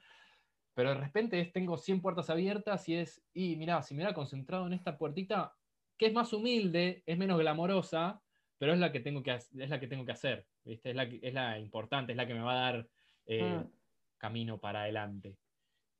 Pero 0.73 0.89
de 0.89 0.95
repente 0.95 1.43
tengo 1.53 1.77
100 1.77 2.01
puertas 2.01 2.29
abiertas 2.29 2.87
y 2.87 2.95
es, 2.95 3.21
y 3.33 3.55
mira, 3.57 3.81
si 3.83 3.93
me 3.93 3.99
hubiera 3.99 4.13
concentrado 4.13 4.67
en 4.67 4.73
esta 4.73 4.97
puertita, 4.97 5.53
que 5.97 6.07
es 6.07 6.13
más 6.13 6.31
humilde, 6.33 7.03
es 7.05 7.17
menos 7.17 7.39
glamorosa, 7.39 8.21
pero 8.61 8.73
es 8.73 8.79
la 8.79 8.91
que 8.91 8.99
tengo 8.99 9.23
que, 9.23 9.31
es 9.31 9.51
la 9.55 9.79
que, 9.79 9.87
tengo 9.87 10.05
que 10.05 10.11
hacer, 10.11 10.45
¿viste? 10.63 10.91
Es, 10.91 10.95
la, 10.95 11.05
es 11.05 11.33
la 11.33 11.57
importante, 11.57 12.11
es 12.11 12.15
la 12.15 12.27
que 12.27 12.35
me 12.35 12.41
va 12.41 12.51
a 12.51 12.71
dar 12.71 12.87
eh, 13.25 13.43
mm. 13.43 13.71
camino 14.19 14.59
para 14.59 14.83
adelante. 14.83 15.35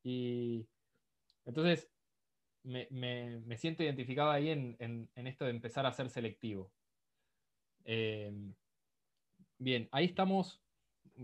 Y 0.04 0.68
entonces 1.44 1.90
me, 2.62 3.58
siento 3.58 3.82
identificado 3.82 4.30
ahí 4.30 4.50
en, 4.52 5.10
esto 5.16 5.46
de 5.46 5.50
empezar 5.50 5.88
a 5.88 5.92
ser 5.92 6.08
selectivo. 6.12 6.72
Em, 7.84 8.54
bien, 9.58 9.90
ahí 9.92 10.06
estamos, 10.06 10.62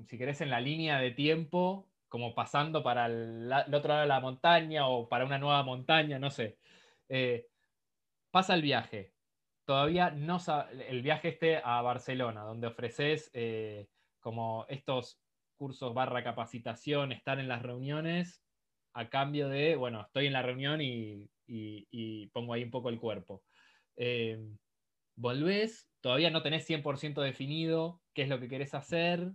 si 0.08 0.18
querés, 0.18 0.42
en 0.42 0.50
la 0.50 0.60
línea 0.60 0.98
de 0.98 1.12
tiempo, 1.12 1.88
como 2.10 2.34
pasando 2.34 2.82
para 2.82 3.06
el, 3.06 3.54
otro 3.76 3.90
lado 3.90 4.02
de 4.02 4.08
la 4.08 4.22
montaña 4.22 4.88
o 4.88 5.08
para 5.08 5.24
una 5.24 5.38
nueva 5.38 5.62
montaña, 5.62 6.18
no 6.18 6.32
sé. 6.32 6.58
Eh, 7.10 7.46
pasa 8.32 8.56
el 8.56 8.64
viaje. 8.64 9.17
Todavía 9.68 10.12
no 10.12 10.38
el 10.88 11.02
viaje 11.02 11.28
este 11.28 11.58
a 11.62 11.82
Barcelona, 11.82 12.44
donde 12.44 12.68
ofreces 12.68 13.30
eh, 13.34 13.90
como 14.22 14.66
estos 14.70 15.20
cursos 15.58 15.94
barra 15.94 16.24
capacitación, 16.24 17.12
estar 17.12 17.38
en 17.38 17.50
las 17.50 17.64
reuniones, 17.64 18.42
a 18.94 19.10
cambio 19.10 19.50
de, 19.50 19.76
bueno, 19.76 20.04
estoy 20.04 20.28
en 20.28 20.32
la 20.32 20.42
reunión 20.42 20.80
y, 20.82 21.30
pongo 22.32 22.54
ahí 22.54 22.64
un 22.64 22.72
poco 22.72 22.88
el 22.88 22.98
cuerpo. 22.98 23.44
Eh, 23.98 24.40
volvés, 25.18 25.90
todavía 26.00 26.30
no 26.30 26.42
tenés 26.44 26.66
100% 26.66 27.22
definido 27.22 28.02
qué 28.14 28.22
es 28.22 28.30
lo 28.30 28.40
que 28.40 28.48
querés 28.48 28.74
hacer. 28.74 29.34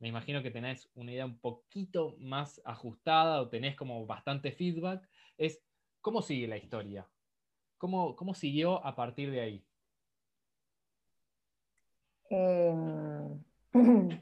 Me 0.00 0.08
imagino 0.08 0.42
que 0.42 0.50
tenés 0.50 0.90
una 0.92 1.12
idea 1.12 1.24
un 1.24 1.38
poquito 1.40 2.14
más 2.18 2.60
ajustada 2.66 3.40
o 3.40 3.48
tenés 3.48 3.74
como 3.74 4.04
bastante 4.04 4.52
feedback. 4.52 5.08
Es, 5.38 5.62
¿cómo 6.02 6.20
sigue 6.20 6.46
la 6.46 6.58
historia? 6.58 7.08
¿Cómo, 7.78 8.16
cómo 8.16 8.34
siguió 8.34 8.84
a 8.84 8.94
partir 8.96 9.30
de 9.30 9.40
ahí? 9.40 9.64
Em, 12.30 13.42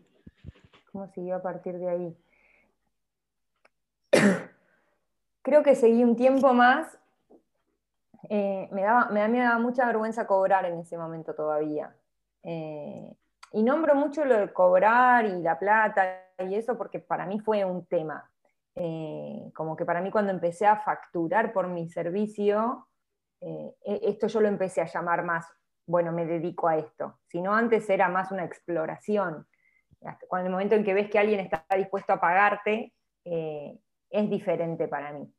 ¿Cómo 0.93 1.09
siguió 1.09 1.37
a 1.37 1.43
partir 1.43 1.79
de 1.79 1.89
ahí? 1.89 2.17
Creo 5.43 5.63
que 5.63 5.75
seguí 5.75 6.05
un 6.05 6.17
tiempo 6.17 6.53
más. 6.53 6.99
Eh, 8.29 8.69
me, 8.73 8.83
daba, 8.83 9.11
me, 9.11 9.39
daba 9.39 9.59
mucha 9.59 9.87
vergüenza 9.87 10.27
cobrar 10.27 10.65
en 10.65 10.79
ese 10.79 10.97
momento 10.97 11.35
todavía. 11.35 11.95
Eh, 12.43 13.13
y 13.53 13.63
nombro 13.63 13.95
mucho 13.95 14.25
lo 14.25 14.39
de 14.39 14.53
cobrar 14.53 15.27
y 15.27 15.43
la 15.43 15.59
plata 15.59 16.25
y 16.39 16.55
eso 16.55 16.77
porque 16.77 16.99
para 16.99 17.27
mí 17.27 17.41
fue 17.41 17.65
un 17.65 17.85
tema. 17.87 18.31
Eh, 18.77 19.51
como 19.55 19.77
que 19.77 19.85
para 19.85 20.01
mí 20.01 20.11
cuando 20.11 20.33
empecé 20.33 20.67
a 20.67 20.77
facturar 20.77 21.53
por 21.53 21.69
mi 21.69 21.89
servicio, 21.89 22.89
e, 23.45 24.01
esto 24.03 24.27
yo 24.27 24.41
lo 24.41 24.49
empecé 24.49 24.81
a 24.81 24.87
llamar 24.87 25.25
más, 25.25 25.47
bueno, 25.87 26.13
me 26.13 26.25
dedico 26.25 26.69
a 26.69 26.79
esto. 26.79 27.21
Si 27.27 27.41
no, 27.43 27.55
antes 27.55 27.89
era 27.91 28.09
más 28.09 28.31
una 28.33 28.45
exploración 28.45 29.47
cuando 30.29 30.47
el 30.47 30.53
momento 30.53 30.75
en 30.75 30.85
que 30.85 30.95
ves 30.95 31.11
que 31.11 31.19
alguien 31.19 31.41
está 31.41 31.65
dispuesto 31.77 32.13
a 32.13 32.21
pagarte, 32.21 32.93
eh, 33.25 33.79
es 34.11 34.31
diferente 34.31 34.89
para 34.89 35.13
mí. 35.13 35.33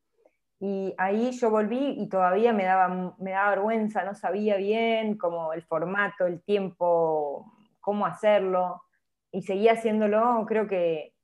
Y 0.58 0.94
ahí 0.96 1.32
yo 1.32 1.50
volví 1.50 1.96
y 1.98 2.08
todavía 2.08 2.52
me 2.52 2.64
daba, 2.64 3.14
me 3.18 3.30
daba 3.32 3.50
vergüenza, 3.50 4.04
no 4.04 4.14
sabía 4.14 4.56
bien 4.56 5.18
cómo 5.18 5.52
el 5.52 5.62
formato, 5.62 6.26
el 6.26 6.42
tiempo, 6.42 7.52
cómo 7.80 8.06
hacerlo. 8.06 8.82
Y 9.30 9.42
seguía 9.42 9.72
haciéndolo, 9.72 10.44
creo 10.46 10.66
que 10.66 11.14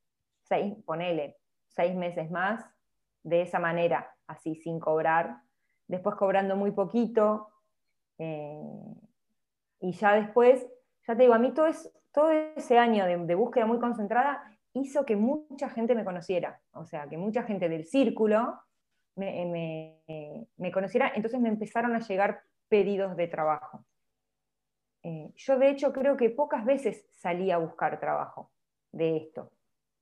seis, 0.43 0.74
ponele, 0.85 1.39
seis 1.68 1.95
meses 1.95 2.30
más, 2.30 2.64
de 3.22 3.43
esa 3.43 3.59
manera, 3.59 4.14
así 4.26 4.55
sin 4.57 4.78
cobrar. 4.78 5.39
Después 5.93 6.16
cobrando 6.16 6.57
muy 6.57 6.70
poquito. 6.70 7.51
Eh, 8.16 8.95
y 9.80 9.93
ya 9.93 10.14
después, 10.14 10.66
ya 11.07 11.14
te 11.14 11.24
digo, 11.24 11.34
a 11.34 11.38
mí 11.38 11.53
todo 11.53 11.66
es, 11.66 11.93
todo 12.12 12.30
ese 12.30 12.78
año 12.78 13.05
de, 13.05 13.34
búsqueda 13.34 13.66
muy 13.66 13.78
concentrada 13.78 14.43
hizo 14.72 15.05
que 15.05 15.16
mucha 15.16 15.68
gente 15.68 15.95
me 15.95 16.03
conociera, 16.03 16.62
o 16.72 16.86
sea, 16.86 17.09
que 17.09 17.18
mucha 17.18 17.43
gente 17.43 17.68
del 17.68 17.84
círculo 17.84 18.59
me, 19.16 20.01
conociera, 20.72 21.12
entonces 21.14 21.38
me 21.40 21.51
empezaron 21.51 21.95
a 21.95 22.01
llegar 22.01 22.40
pedidos 22.70 23.14
de 23.14 23.28
trabajo. 23.28 23.84
Eh, 25.03 25.30
yo 25.36 25.59
de 25.59 25.68
hecho 25.68 25.93
creo 25.93 26.16
que 26.16 26.30
pocas 26.30 26.64
veces 26.64 27.07
salí 27.11 27.51
a 27.51 27.59
buscar 27.59 28.01
trabajo 28.01 28.51
de 28.93 29.18
esto. 29.18 29.53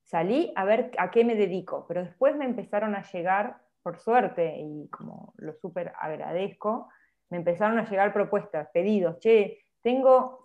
Salí 0.05 0.53
a 0.55 0.65
ver 0.65 0.93
a 0.99 1.11
qué 1.11 1.25
me 1.25 1.35
dedico, 1.35 1.85
pero 1.89 2.05
después 2.05 2.37
me 2.37 2.45
empezaron 2.45 2.95
a 2.95 3.03
llegar, 3.03 3.61
por 3.83 3.99
suerte, 3.99 4.57
y 4.59 4.89
como 4.89 5.33
lo 5.37 5.55
súper 5.55 5.93
agradezco, 5.99 6.89
me 7.31 7.39
empezaron 7.39 7.79
a 7.79 7.89
llegar 7.89 8.13
propuestas, 8.13 8.69
pedidos, 8.73 9.19
che, 9.21 9.65
tengo 9.83 10.41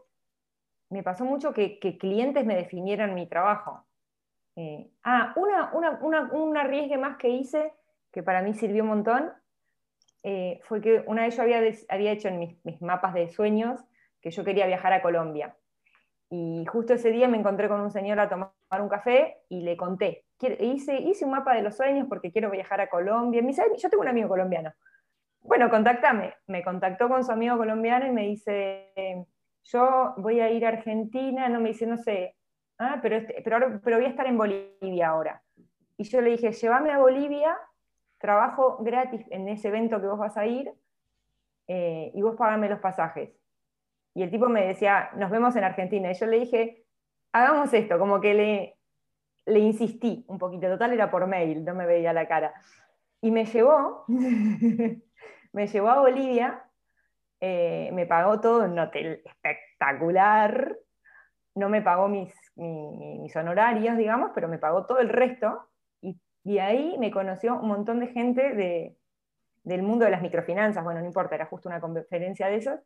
me 0.90 1.04
pasó 1.04 1.26
mucho 1.26 1.54
que, 1.54 1.80
clientes 2.00 2.46
me 2.46 2.56
definieran 2.56 3.14
mi 3.14 3.28
trabajo. 3.28 3.86
Eh, 4.56 4.90
ah, 5.04 5.34
una, 5.36 5.72
una, 6.02 6.32
un 6.32 6.58
arriesgue 6.58 6.98
más 6.98 7.18
que 7.18 7.30
hice, 7.30 7.74
que 8.12 8.24
para 8.24 8.42
mí 8.42 8.54
sirvió 8.54 8.84
un 8.84 8.90
montón, 8.90 9.34
eh, 10.24 10.60
fue 10.64 10.82
que 10.82 11.04
una 11.08 11.24
vez 11.24 11.36
yo 11.36 11.44
había, 11.44 11.62
había 11.90 12.12
hecho 12.12 12.30
en 12.30 12.40
mis, 12.40 12.82
mapas 12.82 13.14
de 13.14 13.30
sueños 13.30 13.84
que 14.22 14.32
yo 14.32 14.44
quería 14.44 14.66
viajar 14.68 14.94
a 14.94 15.02
Colombia. 15.02 15.56
Y 16.30 16.66
justo 16.66 16.94
ese 16.94 17.12
día 17.12 17.28
me 17.28 17.38
encontré 17.38 17.68
con 17.68 17.82
un 17.82 17.92
señor 17.92 18.20
a 18.20 18.30
tomar 18.30 18.52
un 18.80 18.90
café 18.90 19.38
y 19.50 19.62
le 19.62 19.78
conté. 19.78 20.25
Hice, 20.60 20.98
hice 20.98 21.26
un 21.26 21.32
mapa 21.32 21.56
de 21.56 21.62
los 21.62 21.78
sueños 21.78 22.08
porque 22.10 22.32
quiero 22.32 22.52
viajar 22.52 22.82
a 22.82 22.90
Colombia. 22.90 23.42
Yo 23.42 23.90
tengo 23.90 24.02
un 24.02 24.10
amigo 24.10 24.28
colombiano. 24.28 24.74
Bueno, 25.42 25.70
contáctame. 25.70 26.34
Me 26.48 26.64
contactó 26.64 27.08
con 27.08 27.24
su 27.24 27.32
amigo 27.32 27.58
colombiano 27.58 28.06
y 28.08 28.12
me 28.12 28.24
dice, 28.24 29.26
yo 29.64 30.14
voy 30.18 30.40
a 30.40 30.50
ir 30.52 30.66
a 30.66 30.70
Argentina, 30.70 31.50
no 31.50 31.60
me 31.60 31.70
dice, 31.70 31.88
no 31.88 31.98
sé, 31.98 32.36
ah, 32.78 33.00
pero, 33.02 33.16
este, 33.16 33.42
pero, 33.44 33.80
pero 33.84 33.98
voy 33.98 34.06
a 34.06 34.10
estar 34.10 34.28
en 34.28 34.38
Bolivia 34.38 35.10
ahora. 35.10 35.42
Y 35.98 36.04
yo 36.04 36.22
le 36.22 36.32
dije, 36.32 36.52
llévame 36.52 36.92
a 36.92 37.00
Bolivia, 37.00 37.58
trabajo 38.18 38.78
gratis 38.82 39.26
en 39.30 39.48
ese 39.48 39.70
evento 39.70 40.00
que 40.00 40.08
vos 40.08 40.20
vas 40.20 40.38
a 40.38 40.46
ir, 40.46 40.72
eh, 41.68 42.12
y 42.14 42.22
vos 42.22 42.36
pagame 42.36 42.70
los 42.70 42.80
pasajes. 42.80 43.32
Y 44.14 44.24
el 44.24 44.30
tipo 44.30 44.48
me 44.48 44.66
decía, 44.66 45.10
nos 45.16 45.30
vemos 45.30 45.56
en 45.56 45.64
Argentina. 45.64 46.12
Y 46.12 46.14
yo 46.14 46.26
le 46.26 46.40
dije, 46.40 46.86
hagamos 47.34 47.74
esto, 47.74 47.98
como 48.00 48.22
que 48.22 48.34
le, 48.34 48.75
le 49.46 49.60
insistí 49.60 50.26
un 50.28 50.38
poquito, 50.38 50.68
total 50.68 50.94
era 50.94 51.12
por 51.12 51.28
mail, 51.28 51.64
no 51.64 51.76
me 51.76 51.86
veía 51.86 52.14
la 52.14 52.28
cara. 52.28 52.54
Y 53.22 53.32
me 53.32 53.46
llevó, 53.46 54.06
me 54.08 55.68
llevó 55.68 55.90
a 55.90 56.00
Bolivia 56.00 56.66
eh, 57.42 57.90
me 57.94 58.06
pagó 58.06 58.40
todo 58.40 58.66
un 58.66 58.80
hotel 58.80 59.22
espectacular, 59.26 60.76
no 61.54 61.70
me 61.70 61.82
pagó 61.82 62.08
mis, 62.08 62.34
honorarios, 63.36 63.98
digamos, 63.98 64.32
pero 64.34 64.48
me 64.48 64.58
pagó 64.58 64.86
todo 64.86 65.00
el 65.00 65.10
resto, 65.10 65.68
y, 66.02 66.58
ahí 66.60 66.96
me 66.98 67.12
conoció 67.12 67.60
un 67.60 67.68
montón 67.68 68.00
de 68.00 68.08
gente 68.08 68.54
de, 68.56 68.98
del 69.64 69.84
mundo 69.84 70.06
de 70.06 70.12
las 70.12 70.22
microfinanzas, 70.22 70.84
bueno, 70.84 71.02
no 71.02 71.06
importa, 71.06 71.36
era 71.36 71.46
justo 71.46 71.70
una 71.70 71.82
conferencia 71.82 72.48
de 72.48 72.56
esos, 72.56 72.80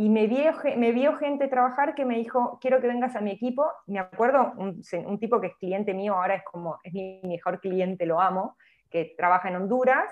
y 0.00 0.10
me 0.10 0.28
vio, 0.28 0.52
me 0.76 0.92
vio 0.92 1.16
gente 1.16 1.48
trabajar 1.48 1.96
que 1.96 2.04
me 2.04 2.16
dijo, 2.16 2.56
quiero 2.60 2.80
que 2.80 2.86
vengas 2.86 3.16
a 3.16 3.20
mi 3.20 3.32
equipo, 3.32 3.66
me 3.88 3.98
acuerdo, 3.98 4.52
un, 4.56 4.80
un 5.06 5.18
tipo 5.18 5.40
que 5.40 5.48
es 5.48 5.56
cliente 5.56 5.92
mío, 5.92 6.14
ahora 6.14 6.36
es 6.36 6.44
como, 6.44 6.78
es 6.84 6.92
mi 6.92 7.20
mejor 7.24 7.58
cliente, 7.58 8.06
lo 8.06 8.20
amo, 8.20 8.56
que 8.88 9.16
trabaja 9.18 9.48
en 9.48 9.56
Honduras, 9.56 10.08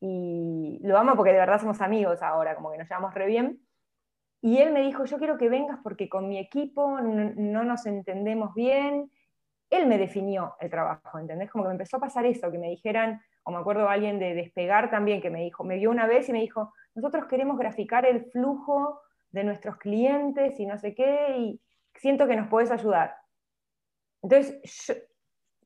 y 0.00 0.78
lo 0.82 0.96
amo 0.96 1.16
porque 1.16 1.32
de 1.32 1.38
verdad 1.38 1.60
somos 1.60 1.82
amigos 1.82 2.22
ahora, 2.22 2.56
como 2.56 2.70
que 2.70 2.78
nos 2.78 2.88
llevamos 2.88 3.12
re 3.12 3.26
bien. 3.26 3.60
Y 4.40 4.56
él 4.56 4.72
me 4.72 4.80
dijo, 4.80 5.04
yo 5.04 5.18
quiero 5.18 5.36
que 5.36 5.50
vengas 5.50 5.80
porque 5.82 6.08
con 6.08 6.30
mi 6.30 6.38
equipo 6.38 6.98
no, 7.02 7.62
nos 7.62 7.84
entendemos 7.84 8.54
bien. 8.54 9.10
Él 9.68 9.86
me 9.86 9.98
definió 9.98 10.54
el 10.60 10.70
trabajo, 10.70 11.18
¿entendés? 11.18 11.50
Como 11.50 11.64
que 11.64 11.68
me 11.68 11.74
empezó 11.74 11.98
a 11.98 12.00
pasar 12.00 12.24
eso, 12.24 12.50
que 12.50 12.58
me 12.58 12.70
dijeran, 12.70 13.20
o 13.42 13.50
me 13.50 13.58
acuerdo 13.58 13.86
alguien 13.86 14.18
de 14.18 14.32
Despegar 14.32 14.90
también, 14.90 15.20
que 15.20 15.28
me 15.28 15.42
dijo, 15.42 15.62
me 15.62 15.76
vio 15.76 15.90
una 15.90 16.06
vez 16.06 16.26
y 16.30 16.32
me 16.32 16.40
dijo, 16.40 16.72
nosotros 16.94 17.26
queremos 17.26 17.58
graficar 17.58 18.06
el 18.06 18.24
flujo 18.30 19.02
de 19.30 19.44
nuestros 19.44 19.76
clientes 19.76 20.58
y 20.58 20.66
no 20.66 20.78
sé 20.78 20.94
qué, 20.94 21.36
y 21.38 21.60
siento 21.94 22.26
que 22.26 22.36
nos 22.36 22.48
puedes 22.48 22.70
ayudar. 22.70 23.16
Entonces, 24.22 24.60
yo, 24.86 24.94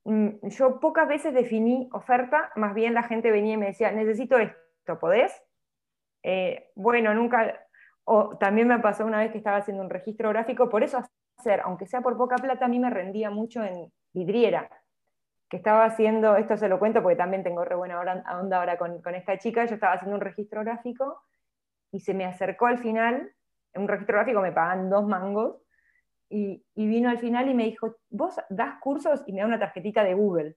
Mm, 0.05 0.49
yo 0.49 0.81
pocas 0.81 1.07
veces 1.09 1.35
definí 1.35 1.89
oferta, 1.93 2.51
más 2.57 2.75
bien 2.75 2.95
la 2.95 3.03
gente 3.03 3.31
venía 3.31 3.55
y 3.55 3.57
me 3.59 3.67
decía, 3.67 3.93
necesito 3.93 4.39
esto, 4.39 4.99
¿podés? 4.99 5.33
Eh, 6.23 6.71
bueno, 6.75 7.15
nunca, 7.15 7.67
o 8.05 8.37
también 8.39 8.69
me 8.69 8.79
pasó 8.79 9.05
una 9.07 9.19
vez 9.19 9.33
que 9.33 9.39
estaba 9.39 9.59
haciendo 9.59 9.83
un 9.83 9.91
registro 9.91 10.31
gráfico, 10.31 10.69
por 10.69 10.83
eso 10.83 11.01
hacer, 11.39 11.61
aunque 11.61 11.87
sea 11.87 12.01
por 12.01 12.17
poca 12.17 12.37
plata, 12.37 12.65
a 12.65 12.69
mí 12.69 12.79
me 12.79 12.91
rendía 12.91 13.31
mucho 13.31 13.63
en 13.63 13.93
vidriera, 14.13 14.71
que 15.49 15.59
estaba 15.59 15.85
haciendo, 15.85 16.37
esto 16.37 16.57
se 16.57 16.69
lo 16.69 16.79
cuento 16.79 17.03
porque 17.03 17.17
también 17.17 17.43
tengo 17.43 17.65
re 17.65 17.75
buena 17.75 18.01
onda 18.41 18.59
ahora 18.59 18.79
con, 18.79 19.03
con 19.03 19.15
esta 19.15 19.39
chica, 19.39 19.67
yo 19.67 19.75
estaba 19.75 19.95
haciendo 19.95 20.17
un 20.17 20.23
registro 20.23 20.63
gráfico 20.63 21.23
y 21.93 22.01
se 22.01 22.15
me 22.15 22.25
acercó 22.25 22.67
al 22.67 22.79
final, 22.79 23.33
un 23.75 23.89
registro 23.89 24.17
gráfico 24.17 24.41
me 24.41 24.53
pagan 24.53 24.91
dos 24.91 25.07
mangos, 25.07 25.57
y, 26.31 26.63
vino 26.77 27.11
al 27.11 27.19
final 27.19 27.49
y 27.49 27.55
me 27.55 27.65
dijo, 27.65 27.97
vos 28.09 28.37
das 28.49 28.79
cursos 28.81 29.23
y 29.27 29.33
me 29.33 29.41
da 29.41 29.47
una 29.47 29.59
tarjetita 29.59 30.05
de 30.05 30.15
Google. 30.15 30.57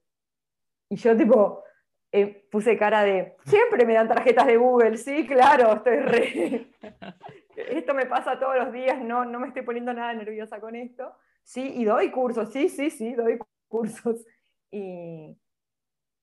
Y 0.88 0.98
yo 0.98 1.18
tipo, 1.18 1.64
eh, 2.12 2.48
puse 2.52 2.78
cara 2.78 3.02
de, 3.02 3.36
siempre 3.46 3.86
me 3.86 3.96
dan 3.96 4.08
tarjetas 4.08 4.46
de 4.46 4.58
Google, 4.58 4.98
sí, 4.98 5.26
claro, 5.26 5.74
estoy 5.74 5.98
re... 5.98 6.68
esto 7.56 7.94
me 7.96 8.06
pasa 8.06 8.40
todos 8.40 8.56
los 8.56 8.72
días, 8.72 9.02
no, 9.02 9.26
no 9.26 9.40
me 9.40 9.48
estoy 9.48 9.64
poniendo 9.64 9.94
nada 9.94 10.14
nerviosa 10.14 10.60
con 10.60 10.76
esto. 10.76 11.12
Sí, 11.42 11.74
y 11.76 11.86
doy 11.86 12.12
cursos, 12.12 12.54
sí, 12.54 12.70
sí, 12.70 12.92
sí, 12.92 13.14
doy 13.14 13.40
cursos. 13.68 14.24
Y 14.70 15.36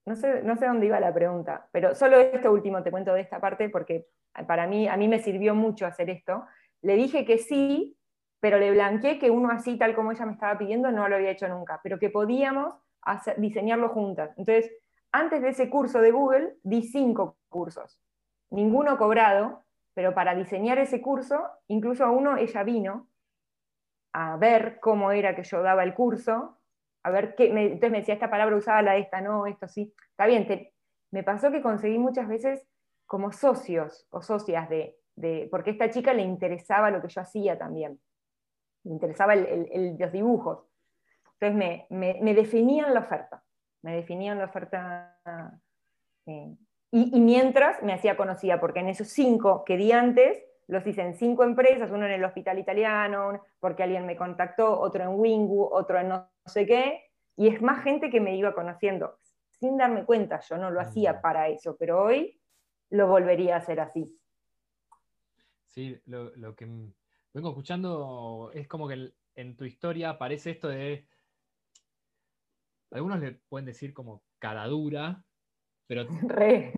no 0.07 0.15
sé, 0.15 0.43
no 0.45 0.57
sé 0.57 0.67
dónde 0.67 0.87
iba 0.87 1.01
la 1.01 1.13
pregunta, 1.13 1.69
pero 1.73 1.95
solo 1.97 2.19
esto 2.19 2.53
último 2.53 2.83
te 2.83 2.91
cuento 2.91 3.13
de 3.13 3.23
esta 3.23 3.41
parte 3.41 3.69
porque 3.69 4.07
para 4.47 4.67
mí, 4.69 4.87
a 4.87 4.97
mí 4.97 5.09
me 5.09 5.19
sirvió 5.19 5.57
mucho 5.57 5.87
hacer 5.87 6.09
esto. 6.09 6.45
Le 6.83 6.97
dije 6.97 7.25
que 7.25 7.39
sí, 7.39 7.97
pero 8.41 8.59
le 8.59 8.71
blanqueé 8.71 9.19
que 9.19 9.31
uno 9.31 9.51
así, 9.51 9.77
tal 9.77 9.95
como 9.95 10.13
ella 10.13 10.27
me 10.27 10.33
estaba 10.33 10.59
pidiendo, 10.59 10.91
no 10.91 11.09
lo 11.09 11.17
había 11.17 11.31
hecho 11.31 11.49
nunca, 11.49 11.81
pero 11.83 11.99
que 11.99 12.11
podíamos 12.11 12.75
diseñarlo 13.37 13.91
juntas. 13.91 14.31
Entonces, 14.37 14.71
antes 15.13 15.43
de 15.43 15.51
ese 15.51 15.69
curso 15.69 16.01
de 16.01 16.11
Google, 16.11 16.57
di 16.63 16.83
cinco 16.83 17.37
cursos, 17.49 18.01
ninguno 18.51 18.97
cobrado, 18.97 19.65
pero 19.95 20.15
para 20.15 20.35
diseñar 20.35 20.79
ese 20.79 21.01
curso, 21.01 21.43
incluso 21.69 22.05
a 22.05 22.11
uno 22.11 22.37
ella 22.37 22.63
vino 22.63 23.09
a 24.13 24.37
ver 24.37 24.81
cómo 24.81 25.13
era 25.13 25.35
que 25.35 25.45
yo 25.45 25.63
daba 25.63 25.85
el 25.85 25.95
curso, 25.95 26.59
a 27.03 27.11
ver 27.11 27.35
qué, 27.35 27.47
entonces 27.47 27.91
me 27.91 27.99
decía 27.99 28.15
esta 28.15 28.31
palabra 28.31 28.57
usada, 28.57 28.83
la 28.83 28.97
esta 28.97 29.21
no, 29.21 29.47
esto 29.47 29.69
sí. 29.69 29.93
Está 30.11 30.27
bien, 30.27 30.47
me 31.11 31.23
pasó 31.23 31.51
que 31.51 31.63
conseguí 31.63 31.99
muchas 31.99 32.29
veces 32.29 32.67
como 33.07 33.33
socios 33.33 34.07
o 34.11 34.23
socias 34.23 34.69
de, 34.69 35.00
de, 35.21 35.49
porque 35.51 35.71
a 35.71 35.73
esta 35.73 35.91
chica 35.91 36.13
le 36.13 36.23
interesaba 36.23 36.91
lo 36.91 37.01
que 37.01 37.09
yo 37.09 37.21
hacía 37.21 37.59
también 37.59 38.01
me 38.85 38.93
interesaba 38.93 39.35
el, 39.35 39.97
los 39.99 40.13
dibujos. 40.13 40.67
Entonces 41.39 41.87
me, 41.91 42.35
definían 42.35 42.93
la 42.93 43.01
oferta, 43.01 43.43
me 43.83 43.97
definían 43.97 44.39
la 44.39 44.45
oferta. 44.45 45.19
Eh, 46.27 46.55
y, 46.93 47.21
mientras 47.21 47.83
me 47.83 47.93
hacía 47.93 48.17
conocida, 48.17 48.61
porque 48.61 48.81
en 48.81 48.89
esos 48.89 49.09
cinco 49.09 49.65
que 49.65 49.77
di 49.77 49.93
antes, 49.93 50.45
los 50.67 50.87
hice 50.87 51.03
en 51.03 51.15
cinco 51.15 51.45
empresas, 51.45 51.91
uno 51.91 52.07
en 52.07 52.13
el 52.13 52.25
hospital 52.25 52.59
italiano, 52.59 53.43
porque 53.59 53.83
alguien 53.83 54.07
me 54.07 54.17
contactó, 54.17 54.79
otro 54.79 55.03
en 55.03 55.19
Wingu, 55.19 55.69
otro 55.73 55.99
en 55.99 56.09
no 56.09 56.29
sé 56.47 56.67
qué, 56.67 57.11
y 57.37 57.49
es 57.49 57.63
más 57.63 57.83
gente 57.83 58.11
que 58.11 58.21
me 58.21 58.37
iba 58.37 58.55
conociendo, 58.55 59.19
sin 59.49 59.77
darme 59.77 60.05
cuenta, 60.05 60.41
yo 60.41 60.59
no 60.59 60.71
lo 60.71 60.81
hacía 60.81 61.15
mm. 61.15 61.21
para 61.23 61.49
eso, 61.49 61.77
pero 61.79 62.03
hoy 62.03 62.41
lo 62.91 63.09
volvería 63.09 63.55
a 63.55 63.59
hacer 63.59 63.81
así. 63.81 64.20
Sí, 65.71 65.97
lo, 66.07 66.35
lo 66.37 66.55
que 66.57 66.67
vengo 67.33 67.51
escuchando, 67.51 68.51
es 68.53 68.67
como 68.67 68.89
que 68.89 69.13
en 69.37 69.57
tu 69.57 69.65
historia 69.65 70.11
aparece 70.11 70.51
esto 70.51 70.69
de. 70.69 71.07
Algunos 72.91 73.21
le 73.21 73.33
pueden 73.33 73.67
decir 73.67 73.95
como 73.95 74.25
cara 74.39 74.67
dura, 74.67 75.25
pero. 75.87 76.07
Re. 76.29 76.75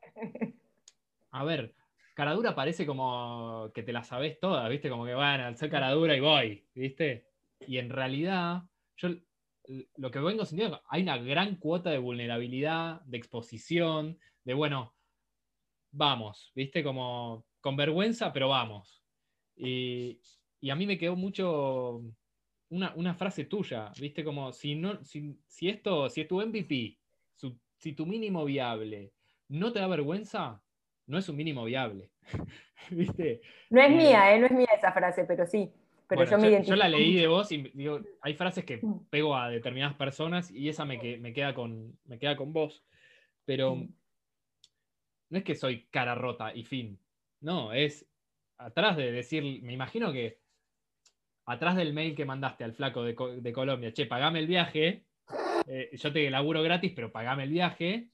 A 1.30 1.44
ver, 1.44 1.74
cara 2.14 2.34
dura 2.34 2.54
parece 2.54 2.84
como 2.84 3.70
que 3.74 3.82
te 3.82 3.92
la 3.92 4.04
sabes 4.04 4.38
toda, 4.38 4.68
¿viste? 4.68 4.90
Como 4.90 5.06
que, 5.06 5.14
bueno, 5.14 5.46
al 5.46 5.56
ser 5.56 5.70
cara 5.70 5.90
dura 5.90 6.14
y 6.14 6.20
voy, 6.20 6.68
¿viste? 6.74 7.26
Y 7.66 7.78
en 7.78 7.88
realidad, 7.88 8.64
yo 8.96 9.08
lo 9.96 10.10
que 10.10 10.18
vengo 10.18 10.44
sintiendo, 10.44 10.82
hay 10.88 11.02
una 11.02 11.16
gran 11.16 11.56
cuota 11.56 11.88
de 11.88 11.98
vulnerabilidad, 11.98 13.00
de 13.02 13.16
exposición, 13.16 14.18
de, 14.44 14.52
bueno, 14.52 14.94
vamos, 15.92 16.52
¿viste? 16.54 16.84
Como 16.84 17.46
con 17.62 17.76
vergüenza, 17.76 18.30
pero 18.34 18.50
vamos. 18.50 19.02
Y, 19.56 20.20
y 20.60 20.68
a 20.68 20.76
mí 20.76 20.86
me 20.86 20.98
quedó 20.98 21.16
mucho 21.16 22.02
una, 22.68 23.14
frase 23.14 23.44
tuya, 23.44 23.90
¿viste? 23.98 24.22
Como 24.24 24.52
si, 24.52 24.74
no, 24.74 25.02
si, 25.02 25.68
esto, 25.68 26.10
si 26.10 26.20
es 26.20 26.28
tu 26.28 26.40
MVP, 26.40 26.98
si 27.78 27.92
tu 27.94 28.06
mínimo 28.06 28.44
viable 28.44 29.12
no 29.48 29.72
te 29.72 29.80
da 29.80 29.86
vergüenza, 29.86 30.62
no 31.06 31.18
es 31.18 31.28
un 31.28 31.36
mínimo 31.36 31.64
viable. 31.64 32.10
¿Viste? 32.90 33.42
No 33.70 33.82
es 33.82 33.90
eh, 33.90 33.94
mía, 33.94 34.34
¿eh? 34.34 34.38
no 34.38 34.46
es 34.46 34.52
mía 34.52 34.68
esa 34.76 34.92
frase, 34.92 35.24
pero 35.24 35.46
sí. 35.46 35.70
Pero 36.08 36.24
yo, 36.24 36.38
me 36.38 36.64
yo, 36.64 36.76
la 36.76 36.88
leí 36.88 37.14
de 37.14 37.26
vos 37.26 37.50
y 37.52 37.70
digo, 37.74 38.00
hay 38.20 38.34
frases 38.34 38.64
que 38.64 38.78
mm. 38.82 39.06
pego 39.08 39.34
a 39.34 39.48
determinadas 39.48 39.96
personas 39.96 40.50
y 40.50 40.68
esa 40.68 40.84
me, 40.84 40.98
me, 41.18 41.32
queda, 41.32 41.54
con, 41.54 41.98
me 42.04 42.18
queda 42.18 42.36
con 42.36 42.52
vos. 42.52 42.84
Pero 43.44 43.76
mm. 43.76 43.88
no 45.30 45.38
es 45.38 45.44
que 45.44 45.54
soy 45.54 45.86
cara 45.90 46.14
rota 46.14 46.54
y 46.54 46.64
fin. 46.64 46.98
No, 47.42 47.72
es 47.72 48.06
atrás 48.58 48.96
de 48.96 49.12
decir, 49.12 49.62
me 49.62 49.72
imagino 49.72 50.12
que 50.12 50.40
atrás 51.46 51.76
del 51.76 51.92
mail 51.92 52.14
que 52.14 52.24
mandaste 52.24 52.64
al 52.64 52.72
flaco 52.72 53.02
de, 53.02 53.52
Colombia, 53.52 53.92
che, 53.92 54.06
pagame 54.06 54.38
el 54.38 54.46
viaje, 54.46 55.04
eh, 55.66 55.90
yo 55.92 56.12
te 56.12 56.30
laburo 56.30 56.62
gratis, 56.62 56.92
pero 56.94 57.10
pagame 57.10 57.44
el 57.44 57.50
viaje, 57.50 58.08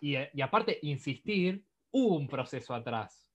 y, 0.00 0.16
aparte, 0.42 0.78
insistir, 0.82 1.64
hubo 1.90 2.16
un 2.16 2.28
proceso 2.28 2.74
atrás. 2.74 3.32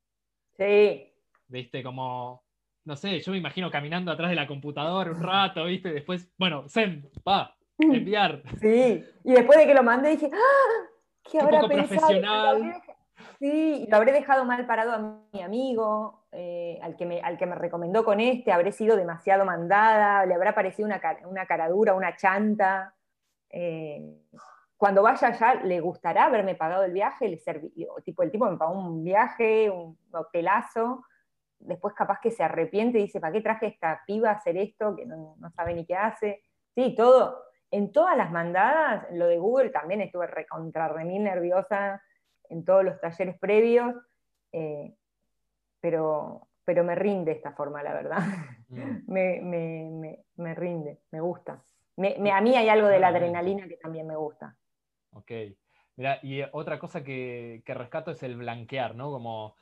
Sí. 0.57 1.11
Viste, 1.47 1.81
como, 1.81 2.43
no 2.85 2.95
sé, 2.95 3.19
yo 3.19 3.31
me 3.31 3.37
imagino 3.37 3.71
caminando 3.71 4.11
atrás 4.11 4.29
de 4.29 4.35
la 4.35 4.47
computadora 4.47 5.11
un 5.11 5.23
rato, 5.23 5.65
viste, 5.65 5.91
después, 5.91 6.31
bueno, 6.37 6.67
send, 6.67 7.09
va, 7.27 7.55
enviar. 7.79 8.43
Sí, 8.59 9.03
y 9.23 9.31
después 9.31 9.59
de 9.59 9.65
que 9.65 9.73
lo 9.73 9.83
mandé 9.83 10.11
dije, 10.11 10.29
¡ah! 10.31 10.87
¿Qué, 11.23 11.39
habrá 11.39 11.67
pensado? 11.67 11.87
profesional. 11.87 12.81
Sí, 13.39 13.87
lo 13.89 13.97
habré 13.97 14.11
dejado 14.11 14.45
mal 14.45 14.65
parado 14.65 14.91
a 14.91 15.19
mi 15.31 15.41
amigo, 15.41 16.25
eh, 16.31 16.79
al, 16.81 16.95
que 16.95 17.05
me, 17.05 17.21
al 17.21 17.37
que 17.37 17.45
me 17.45 17.55
recomendó 17.55 18.03
con 18.03 18.19
este, 18.19 18.51
habré 18.51 18.71
sido 18.71 18.95
demasiado 18.95 19.45
mandada, 19.45 20.25
le 20.25 20.33
habrá 20.33 20.53
parecido 20.53 20.87
una, 20.87 21.01
una 21.25 21.45
caradura, 21.45 21.93
una 21.93 22.15
chanta. 22.15 22.93
Eh, 23.49 24.01
cuando 24.77 25.03
vaya 25.03 25.27
allá, 25.27 25.55
¿le 25.63 25.79
gustará 25.79 26.25
haberme 26.25 26.55
pagado 26.55 26.83
el 26.83 26.93
viaje? 26.93 27.27
¿Le 27.29 27.37
tipo, 28.03 28.23
el 28.23 28.31
tipo 28.31 28.49
me 28.49 28.57
pagó 28.57 28.73
un 28.73 29.03
viaje, 29.03 29.69
un 29.69 29.97
hotelazo, 30.11 31.03
después 31.59 31.93
capaz 31.93 32.19
que 32.19 32.31
se 32.31 32.43
arrepiente 32.43 32.97
y 32.97 33.03
dice, 33.03 33.19
¿para 33.19 33.33
qué 33.33 33.41
traje 33.41 33.67
esta 33.67 34.01
piba 34.07 34.29
a 34.29 34.33
hacer 34.33 34.57
esto 34.57 34.95
que 34.95 35.05
no, 35.05 35.35
sabe 35.55 35.75
ni 35.75 35.85
qué 35.85 35.95
hace? 35.95 36.43
Sí, 36.73 36.95
todo. 36.95 37.43
En 37.69 37.91
todas 37.91 38.17
las 38.17 38.31
mandadas, 38.31 39.05
lo 39.11 39.27
de 39.27 39.37
Google 39.37 39.69
también 39.69 40.01
estuve 40.01 40.27
recontra 40.27 40.87
remil 40.87 41.23
nerviosa 41.23 42.01
en 42.51 42.65
todos 42.65 42.83
los 42.83 42.99
talleres 42.99 43.39
previos, 43.39 43.95
eh, 44.51 44.93
pero, 45.79 46.47
pero 46.65 46.83
me 46.83 46.95
rinde 46.95 47.31
esta 47.31 47.53
forma, 47.53 47.81
la 47.81 47.93
verdad. 47.93 48.19
Mm. 48.67 49.01
me, 49.07 50.53
rinde, 50.55 50.99
me 51.11 51.21
gusta. 51.21 51.53
a 51.53 52.41
mí 52.41 52.55
hay 52.55 52.69
algo 52.69 52.87
de 52.87 52.99
la 52.99 53.07
adrenalina 53.07 53.67
que 53.67 53.77
también 53.77 54.05
me 54.05 54.15
gusta. 54.15 54.55
Ok. 55.13 55.31
Mira, 55.95 56.19
y 56.23 56.41
otra 56.51 56.79
cosa 56.79 57.03
que, 57.03 57.63
rescato 57.65 58.11
es 58.11 58.23
el 58.23 58.35
blanquear, 58.35 58.95
¿no? 58.95 59.11
Como 59.11 59.55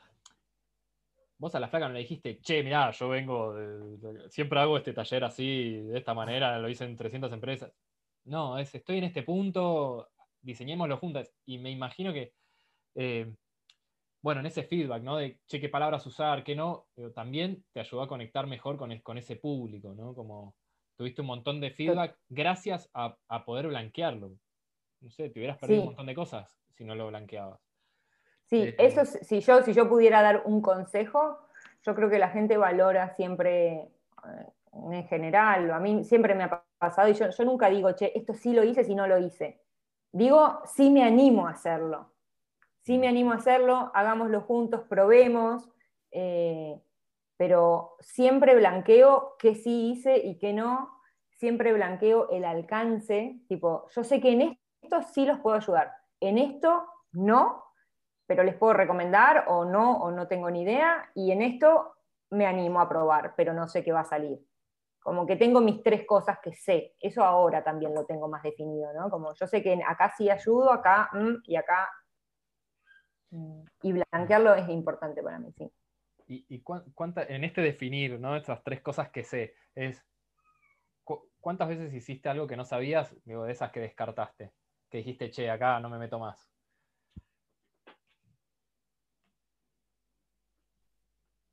vos 1.38 1.56
a 1.56 1.60
la 1.60 1.70
flaca 1.70 1.88
no 1.88 1.94
le 1.94 2.02
dijiste, 2.02 2.40
che, 2.40 2.64
mirá, 2.64 2.92
yo 2.92 3.10
vengo, 3.10 3.56
siempre 4.30 4.60
hago 4.60 4.78
este 4.78 4.94
taller 4.94 5.24
así, 5.24 5.82
de 5.82 5.98
esta 5.98 6.14
manera, 6.14 6.60
lo 6.60 6.70
hice 6.70 6.86
en 6.86 6.96
300 6.96 7.32
empresas. 7.32 7.72
No, 8.26 8.58
es, 8.58 8.74
estoy 8.76 9.00
en 9.00 9.06
este 9.06 9.24
punto, 9.24 10.10
diseñémoslo 10.42 10.98
juntas. 10.98 11.34
Y 11.46 11.58
me 11.58 11.72
imagino 11.72 12.14
que 12.14 12.34
eh, 12.96 13.32
bueno, 14.22 14.42
en 14.42 14.48
ese 14.48 14.64
feedback, 14.64 15.02
¿no? 15.02 15.18
De, 15.18 15.40
che, 15.48 15.62
qué 15.62 15.70
palabras 15.70 16.06
usar, 16.06 16.44
qué 16.44 16.56
no, 16.56 16.88
pero 16.94 17.12
también 17.12 17.64
te 17.72 17.80
ayudó 17.80 18.02
a 18.02 18.08
conectar 18.08 18.48
mejor 18.48 18.78
con, 18.78 18.98
con 19.00 19.18
ese 19.18 19.38
público, 19.38 19.94
¿no? 19.94 20.14
Como 20.14 20.56
tuviste 20.98 21.22
un 21.22 21.28
montón 21.28 21.62
de 21.62 21.72
feedback 21.72 22.18
gracias 22.28 22.90
a, 22.94 23.16
poder 23.46 23.68
blanquearlo. 23.68 24.34
No 25.00 25.10
sé, 25.10 25.30
te 25.30 25.40
hubieras 25.40 25.58
perdido 25.58 25.82
un 25.82 25.88
montón 25.88 26.08
de 26.08 26.16
cosas 26.16 26.60
si 26.76 26.84
no 26.84 26.96
lo 26.96 27.08
blanqueabas. 27.08 27.62
Sí, 28.44 28.64
eh, 28.64 28.76
eso, 28.78 29.06
si 29.06 29.40
yo, 29.40 29.62
si 29.64 29.74
yo 29.74 29.88
pudiera 29.88 30.22
dar 30.22 30.42
un 30.44 30.62
consejo, 30.62 31.40
yo 31.84 31.96
creo 31.96 32.10
que 32.10 32.20
la 32.20 32.30
gente 32.30 32.58
valora 32.58 33.16
siempre, 33.16 33.76
eh, 33.78 33.92
en 34.92 35.08
general, 35.08 35.72
a 35.72 35.80
mí 35.80 36.04
siempre 36.04 36.36
me 36.36 36.44
ha 36.44 36.64
pasado, 36.78 37.08
y 37.08 37.14
yo, 37.14 37.30
yo 37.30 37.46
nunca 37.46 37.70
digo, 37.70 37.94
che, 37.94 38.12
esto 38.14 38.34
sí 38.34 38.52
lo 38.52 38.66
hice 38.66 38.84
si 38.84 38.96
no 38.96 39.08
lo 39.08 39.18
hice. 39.20 39.62
Digo, 40.12 40.60
sí 40.66 40.90
me 40.90 41.04
animo 41.04 41.48
a 41.48 41.52
hacerlo 41.52 42.12
sí 42.82 42.98
me 42.98 43.08
animo 43.08 43.32
a 43.32 43.36
hacerlo, 43.36 43.92
hagámoslo 43.94 44.42
juntos, 44.42 44.82
probemos, 44.90 45.70
eh, 46.12 46.80
pero 47.38 47.96
siempre 48.00 48.56
blanqueo 48.56 49.36
qué 49.40 49.56
sí 49.56 49.92
hice 49.92 50.18
y 50.18 50.38
qué 50.38 50.54
no, 50.54 50.90
siempre 51.38 51.74
blanqueo 51.74 52.30
el 52.30 52.46
alcance, 52.46 53.40
tipo, 53.48 53.88
yo 53.96 54.04
sé 54.04 54.20
que 54.20 54.32
en 54.32 54.60
esto 54.82 55.02
sí 55.04 55.26
los 55.26 55.40
puedo 55.40 55.56
ayudar, 55.56 55.92
en 56.20 56.38
esto 56.38 56.86
no, 57.12 57.64
pero 58.28 58.44
les 58.44 58.56
puedo 58.56 58.74
recomendar 58.74 59.46
o 59.48 59.66
no, 59.66 59.98
o 59.98 60.12
no 60.12 60.28
tengo 60.28 60.52
ni 60.52 60.62
idea, 60.64 61.10
y 61.16 61.32
en 61.32 61.42
esto 61.42 61.94
me 62.32 62.46
animo 62.46 62.80
a 62.82 62.90
probar, 62.90 63.34
pero 63.36 63.54
no 63.54 63.68
sé 63.68 63.84
qué 63.84 63.92
va 63.92 64.02
a 64.02 64.06
salir. 64.06 64.40
Como 65.02 65.26
que 65.26 65.38
tengo 65.38 65.62
mis 65.62 65.82
tres 65.82 66.06
cosas 66.06 66.40
que 66.44 66.54
sé, 66.54 66.96
eso 67.00 67.24
ahora 67.24 67.64
también 67.64 67.96
lo 67.96 68.06
tengo 68.06 68.28
más 68.28 68.44
definido, 68.44 68.92
¿no? 68.94 69.10
Como 69.10 69.34
yo 69.34 69.48
sé 69.48 69.64
que 69.64 69.80
acá 69.88 70.14
sí 70.16 70.30
ayudo, 70.30 70.72
acá 70.72 71.10
mm, 71.14 71.36
y 71.46 71.56
acá. 71.56 71.88
Mm, 73.32 73.62
y 73.84 73.94
blanquearlo 73.94 74.56
es 74.56 74.70
importante 74.70 75.22
para 75.22 75.40
mí, 75.40 75.52
sí. 75.58 75.72
¿Y, 76.32 76.62
cuánta, 76.62 77.24
en 77.24 77.44
este 77.44 77.62
definir, 77.62 78.20
¿no? 78.20 78.36
Esas 78.36 78.64
tres 78.64 78.82
cosas 78.82 79.10
que 79.10 79.24
sé, 79.24 79.56
es 79.74 80.06
¿cuántas 81.40 81.70
veces 81.70 81.94
hiciste 81.94 82.30
algo 82.30 82.48
que 82.48 82.58
no 82.58 82.66
sabías, 82.66 83.16
digo, 83.26 83.46
de 83.46 83.54
esas 83.54 83.72
que 83.72 83.80
descartaste? 83.80 84.52
Que 84.90 85.00
dijiste, 85.00 85.32
che, 85.32 85.50
acá 85.50 85.80
no 85.80 85.90
me 85.90 85.98
meto 85.98 86.20
más. 86.20 86.50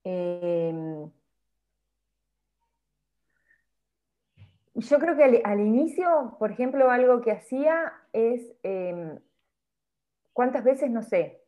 Em, 0.04 1.10
yo 4.74 4.98
creo 4.98 5.16
que 5.16 5.42
al, 5.44 5.60
inicio, 5.60 6.36
por 6.38 6.52
ejemplo, 6.52 6.90
algo 6.90 7.20
que 7.20 7.32
hacía 7.32 7.92
es, 8.12 8.54
em, 8.62 9.18
¿cuántas 10.32 10.62
veces? 10.64 10.90
No 10.90 11.02
sé. 11.02 11.45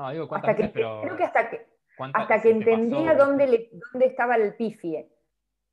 No, 0.00 0.10
digo 0.10 0.28
cuántas 0.28 0.56
veces, 0.56 0.70
pero... 0.72 1.00
Creo 1.02 1.16
que 1.16 1.24
hasta 1.24 1.50
que, 1.50 1.66
hasta 2.14 2.42
que 2.42 2.50
entendía 2.50 3.14
dónde, 3.14 3.70
dónde 3.92 4.06
estaba 4.06 4.36
el 4.36 4.54
pifie. 4.54 5.10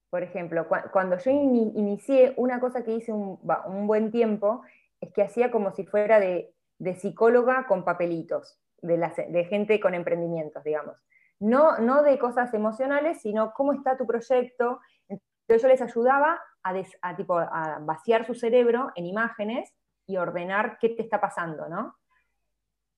Por 0.09 0.23
ejemplo, 0.23 0.67
cuando 0.91 1.17
yo 1.17 1.31
inicié, 1.31 2.33
una 2.37 2.59
cosa 2.59 2.83
que 2.83 2.91
hice 2.91 3.11
un, 3.11 3.39
buen 3.87 4.11
tiempo 4.11 4.63
es 5.01 5.11
que 5.13 5.21
hacía 5.21 5.51
como 5.51 5.71
si 5.71 5.85
fuera 5.85 6.19
de, 6.19 6.53
psicóloga 6.95 7.67
con 7.67 7.83
papelitos, 7.83 8.59
de, 8.81 8.97
de 9.29 9.45
gente 9.45 9.79
con 9.79 9.93
emprendimientos, 9.93 10.63
digamos 10.63 11.03
no, 11.39 11.77
no 11.79 12.03
de 12.03 12.17
cosas 12.17 12.53
emocionales, 12.53 13.21
sino 13.21 13.53
cómo 13.53 13.73
está 13.73 13.97
tu 13.97 14.05
proyecto. 14.05 14.79
Entonces 15.07 15.61
yo 15.61 15.67
les 15.67 15.81
ayudaba 15.81 16.39
a, 16.63 17.15
tipo, 17.15 17.37
a 17.37 17.79
vaciar 17.81 18.25
su 18.25 18.33
cerebro 18.33 18.91
en 18.95 19.05
imágenes 19.05 19.73
y 20.05 20.17
ordenar 20.17 20.77
qué 20.79 20.89
te 20.89 21.03
está 21.03 21.21
pasando, 21.21 21.69
¿no? 21.69 21.95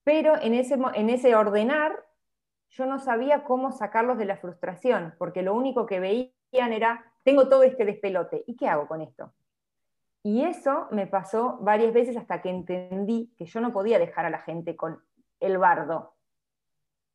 Pero 0.04 0.40
en 0.40 0.54
ese, 0.54 0.78
en 0.94 1.10
ese 1.10 1.34
ordenar 1.34 2.04
yo 2.70 2.86
no 2.86 2.98
sabía 2.98 3.44
cómo 3.44 3.72
sacarlos 3.72 4.18
de 4.18 4.24
la 4.24 4.36
frustración, 4.36 5.14
porque 5.18 5.42
lo 5.42 5.54
único 5.54 5.86
que 5.86 6.00
veían 6.00 6.72
era, 6.72 7.12
tengo 7.24 7.48
todo 7.48 7.62
este 7.64 7.84
despelote, 7.84 8.44
¿y 8.46 8.56
qué 8.56 8.68
hago 8.68 8.86
con 8.86 9.00
esto? 9.00 9.32
Y 10.22 10.44
eso 10.44 10.86
me 10.90 11.06
pasó 11.06 11.58
varias 11.60 11.92
veces 11.92 12.16
hasta 12.16 12.42
que 12.42 12.50
entendí 12.50 13.32
que 13.36 13.46
yo 13.46 13.60
no 13.60 13.72
podía 13.72 13.98
dejar 13.98 14.26
a 14.26 14.30
la 14.30 14.40
gente 14.40 14.76
con 14.76 15.02
el 15.40 15.58
bardo, 15.58 16.14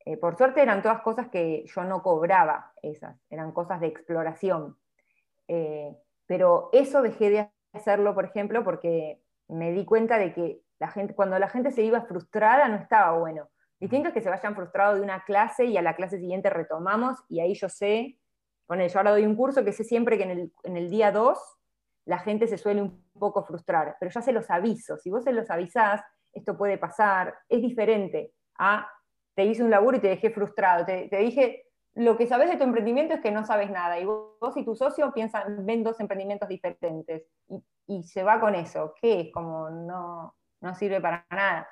eh, 0.06 0.18
por 0.18 0.38
suerte 0.38 0.62
eran 0.62 0.84
todas 0.84 1.02
cosas 1.02 1.30
que 1.30 1.66
yo 1.66 1.84
no 1.84 2.04
cobraba, 2.04 2.74
esas, 2.84 3.18
eran 3.30 3.52
cosas 3.52 3.82
de 3.82 3.88
exploración. 3.88 4.78
Eh, 5.48 5.96
pero 6.28 6.70
eso 6.74 7.02
dejé 7.02 7.32
de 7.32 7.52
hacerlo, 7.74 8.14
por 8.14 8.26
ejemplo, 8.26 8.64
porque 8.64 9.20
me 9.48 9.72
di 9.72 9.84
cuenta 9.84 10.18
de 10.20 10.34
que 10.34 10.62
la 10.80 10.90
gente, 10.90 11.16
cuando 11.16 11.38
la 11.40 11.50
gente 11.50 11.72
se 11.72 11.84
iba 11.84 12.02
frustrada 12.02 12.68
no 12.68 12.76
estaba 12.76 13.18
bueno. 13.18 13.50
Distinto 13.80 14.10
es 14.10 14.14
que 14.14 14.22
se 14.22 14.30
vayan 14.30 14.56
frustrados 14.56 14.98
de 14.98 15.02
una 15.02 15.24
clase 15.24 15.66
y 15.66 15.78
a 15.78 15.82
la 15.82 15.96
clase 15.96 16.20
siguiente 16.20 16.50
retomamos 16.50 17.18
y 17.28 17.40
ahí 17.40 17.54
yo 17.54 17.70
sé, 17.70 18.18
bueno, 18.68 18.86
yo 18.86 18.98
ahora 18.98 19.12
doy 19.12 19.26
un 19.26 19.36
curso 19.36 19.64
que 19.64 19.74
sé 19.74 19.84
siempre 19.84 20.18
que 20.18 20.24
en 20.64 20.78
el, 20.78 20.90
día 20.90 21.12
2 21.12 21.38
la 22.06 22.20
gente 22.20 22.48
se 22.48 22.58
suele 22.58 22.82
un 22.82 23.04
poco 23.20 23.44
frustrar, 23.44 23.98
pero 24.00 24.12
ya 24.12 24.22
se 24.22 24.32
los 24.32 24.50
aviso, 24.50 24.98
si 24.98 25.10
vos 25.10 25.24
se 25.24 25.34
los 25.34 25.50
avisás, 25.50 26.02
esto 26.32 26.58
puede 26.58 26.78
pasar, 26.78 27.36
es 27.50 27.62
diferente 27.62 28.34
a 28.58 28.88
te 29.36 29.46
hice 29.46 29.64
un 29.64 29.70
laburo 29.70 29.98
y 29.98 30.00
te 30.00 30.08
dejé 30.08 30.32
frustrado. 30.32 30.86
Te, 30.86 31.10
dije, 31.18 31.66
lo 31.94 32.18
que 32.18 32.26
sabes 32.26 32.50
de 32.50 32.58
tu 32.58 32.64
emprendimiento 32.64 33.14
es 33.14 33.22
que 33.22 33.32
no 33.32 33.46
sabes 33.46 33.70
nada. 33.70 34.00
Y 34.00 34.06
vos, 34.06 34.56
y 34.56 34.64
tu 34.64 34.76
socio 34.76 35.12
piensan, 35.14 35.66
ven 35.66 35.84
dos 35.84 36.00
emprendimientos 36.00 36.50
diferentes. 36.50 37.24
Y, 37.88 38.04
se 38.04 38.24
va 38.24 38.40
con 38.40 38.56
eso. 38.56 38.94
¿Qué 39.00 39.22
es? 39.22 39.32
Como 39.34 39.70
no, 39.70 40.36
no 40.66 40.76
sirve 40.76 41.00
para 41.00 41.26
nada. 41.30 41.70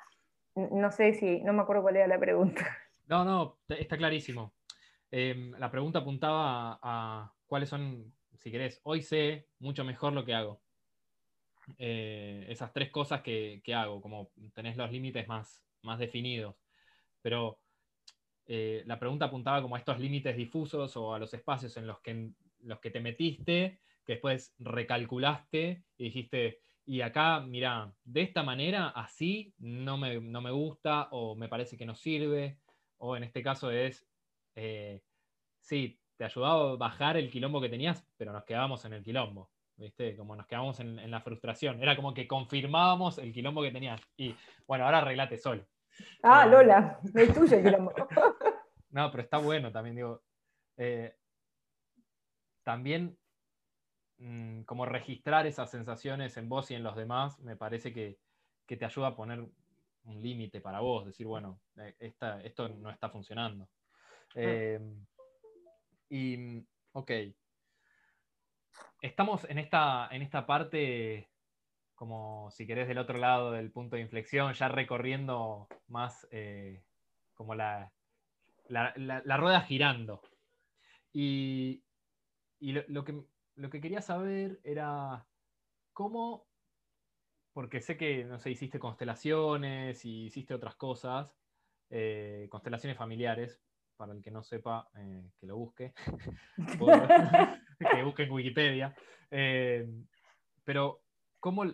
No 0.54 0.90
sé 0.90 1.14
si, 1.14 1.40
no 1.40 1.52
me 1.52 1.62
acuerdo 1.62 1.82
cuál 1.82 1.96
era 1.96 2.06
la 2.06 2.18
pregunta. 2.18 2.64
No, 3.06 3.22
no, 3.22 3.58
está 3.68 3.98
clarísimo. 3.98 4.54
Em, 5.10 5.52
la 5.58 5.70
pregunta 5.70 5.98
apuntaba 5.98 6.78
a, 6.82 7.30
cuáles 7.46 7.68
son, 7.68 8.14
si 8.38 8.50
querés, 8.50 8.80
hoy 8.84 9.02
sé 9.02 9.46
mucho 9.58 9.84
mejor 9.84 10.14
lo 10.14 10.24
que 10.24 10.32
hago. 10.32 10.62
Eh, 11.76 12.46
esas 12.48 12.72
tres 12.72 12.90
cosas 12.90 13.20
que, 13.20 13.60
que, 13.62 13.74
hago, 13.74 14.00
como 14.00 14.30
tenés 14.54 14.78
los 14.78 14.90
límites 14.90 15.28
más, 15.28 15.62
más 15.82 15.98
definidos 15.98 16.56
pero 17.24 17.58
eh, 18.46 18.82
la 18.84 18.98
pregunta 18.98 19.24
apuntaba 19.24 19.62
como 19.62 19.76
a 19.76 19.78
estos 19.78 19.98
límites 19.98 20.36
difusos 20.36 20.94
o 20.98 21.14
a 21.14 21.18
los 21.18 21.32
espacios 21.32 21.74
en 21.78 21.86
los 21.86 22.00
que, 22.00 22.32
los 22.60 22.80
que 22.80 22.90
te 22.90 23.00
metiste, 23.00 23.80
que 24.04 24.12
después 24.12 24.54
recalculaste 24.58 25.84
y 25.96 26.04
dijiste, 26.04 26.60
y 26.86 27.00
acá, 27.00 27.40
mira, 27.40 27.92
de 28.04 28.22
esta 28.22 28.42
manera, 28.42 28.88
así, 28.88 29.54
no 29.58 29.96
me, 29.96 30.20
no 30.20 30.40
me, 30.40 30.50
gusta 30.50 31.08
o 31.10 31.34
me 31.34 31.48
parece 31.48 31.76
que 31.76 31.86
no 31.86 31.94
sirve, 31.94 32.58
o 32.98 33.16
en 33.16 33.24
este 33.24 33.42
caso 33.42 33.70
es, 33.70 34.06
eh, 34.54 35.02
sí, 35.60 35.98
te 36.16 36.24
ayudaba 36.24 36.72
a 36.72 36.76
bajar 36.76 37.16
el 37.16 37.30
quilombo 37.30 37.60
que 37.60 37.68
tenías, 37.68 38.06
pero 38.16 38.32
nos 38.32 38.44
quedábamos 38.44 38.84
en 38.84 38.92
el 38.94 39.02
quilombo. 39.02 39.50
¿Viste? 39.76 40.16
Como 40.16 40.36
nos 40.36 40.46
quedamos 40.46 40.78
en, 40.78 41.00
en 41.00 41.10
la 41.10 41.20
frustración. 41.20 41.82
Era 41.82 41.96
como 41.96 42.14
que 42.14 42.28
confirmábamos 42.28 43.18
el 43.18 43.32
quilombo 43.32 43.60
que 43.60 43.72
tenías. 43.72 44.00
Y 44.16 44.32
bueno, 44.68 44.84
ahora 44.84 44.98
arreglate 44.98 45.36
solo. 45.36 45.66
Ah, 46.22 46.46
Lola, 46.46 47.00
es 47.14 47.34
tuyo 47.34 47.56
No, 48.90 49.10
pero 49.10 49.22
está 49.22 49.38
bueno 49.38 49.72
también, 49.72 49.96
digo. 49.96 50.22
Eh, 50.76 51.16
también 52.62 53.18
mm, 54.24 54.62
como 54.62 54.86
registrar 54.86 55.46
esas 55.46 55.70
sensaciones 55.70 56.36
en 56.36 56.48
vos 56.48 56.70
y 56.70 56.74
en 56.74 56.82
los 56.82 56.96
demás, 56.96 57.38
me 57.40 57.56
parece 57.56 57.92
que, 57.92 58.18
te 58.66 58.84
ayuda 58.84 59.08
a 59.08 59.16
poner 59.16 59.40
un 59.40 60.22
límite 60.22 60.60
para 60.60 60.80
vos, 60.80 61.06
decir, 61.06 61.26
bueno, 61.26 61.60
eh, 61.76 61.94
esto 62.00 62.68
no 62.68 62.90
está 62.90 63.08
funcionando. 63.10 63.68
Eh, 64.34 64.80
y, 66.08 66.64
ok. 66.92 67.10
Estamos 69.00 69.44
en 69.44 69.58
esta, 69.58 70.08
en 70.10 70.22
esta 70.22 70.46
parte 70.46 71.28
como 71.94 72.50
si 72.50 72.66
querés 72.66 72.88
del 72.88 72.98
otro 72.98 73.18
lado 73.18 73.52
del 73.52 73.70
punto 73.70 73.96
de 73.96 74.02
inflexión, 74.02 74.52
ya 74.54 74.68
recorriendo 74.68 75.68
más 75.88 76.26
eh, 76.30 76.82
como 77.34 77.54
la, 77.54 77.92
la, 78.68 79.36
rueda 79.36 79.60
girando. 79.62 80.20
Y, 81.12 81.82
lo, 82.60 83.04
que, 83.04 83.22
lo 83.56 83.70
que 83.70 83.80
quería 83.80 84.02
saber 84.02 84.60
era 84.64 85.26
cómo, 85.92 86.46
porque 87.52 87.80
sé 87.80 87.96
que, 87.96 88.24
no 88.24 88.38
sé, 88.38 88.50
hiciste 88.50 88.78
constelaciones 88.78 90.04
y 90.04 90.26
hiciste 90.26 90.54
otras 90.54 90.74
cosas, 90.76 91.34
eh, 91.90 92.48
constelaciones 92.50 92.98
familiares, 92.98 93.60
para 93.96 94.12
el 94.12 94.22
que 94.22 94.30
no 94.30 94.42
sepa, 94.42 94.88
eh, 94.96 95.30
que 95.38 95.46
lo 95.46 95.56
busque, 95.56 95.94
que 97.78 98.02
busque 98.02 98.24
en 98.24 98.32
Wikipedia. 98.32 98.94
pero, 100.64 101.02
¿cómo, 101.38 101.64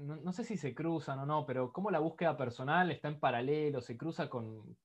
no, 0.00 0.32
sé 0.32 0.44
si 0.44 0.56
se 0.56 0.74
cruzan 0.74 1.18
o 1.18 1.26
no, 1.26 1.44
pero 1.46 1.72
cómo 1.72 1.90
la 1.90 1.98
búsqueda 1.98 2.36
personal 2.36 2.90
está 2.90 3.08
en 3.08 3.20
paralelo, 3.20 3.80
se 3.80 3.96
cruza 3.96 4.28
con, 4.28 4.76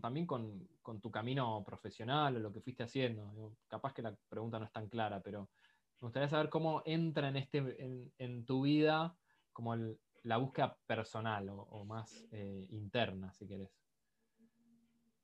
también 0.00 0.26
con, 0.26 0.68
tu 1.00 1.10
camino 1.10 1.62
profesional 1.64 2.36
o 2.36 2.38
lo 2.40 2.52
que 2.52 2.60
fuiste 2.60 2.84
haciendo. 2.84 3.52
Capaz 3.68 3.92
que 3.92 4.02
la 4.02 4.14
pregunta 4.28 4.58
no 4.58 4.64
es 4.64 4.72
tan 4.72 4.88
clara, 4.88 5.20
pero 5.20 5.48
me 6.00 6.06
gustaría 6.06 6.28
saber 6.28 6.48
cómo 6.48 6.82
entra 6.84 7.28
en, 7.28 7.36
este, 7.36 8.10
en, 8.18 8.44
tu 8.44 8.62
vida 8.62 9.16
como 9.52 9.74
la 10.22 10.36
búsqueda 10.36 10.76
personal 10.86 11.48
o, 11.50 11.84
más 11.84 12.26
eh, 12.32 12.66
interna, 12.70 13.32
si 13.32 13.46
querés. 13.46 13.70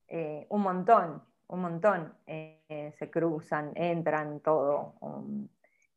Eh, 0.08 0.46
un 0.50 0.62
montón, 0.62 1.22
un 1.48 1.60
montón. 1.60 2.14
Eh, 2.26 2.92
se 2.98 3.10
cruzan, 3.10 3.72
entran, 3.74 4.40
todo. 4.40 4.94
Um, 5.00 5.48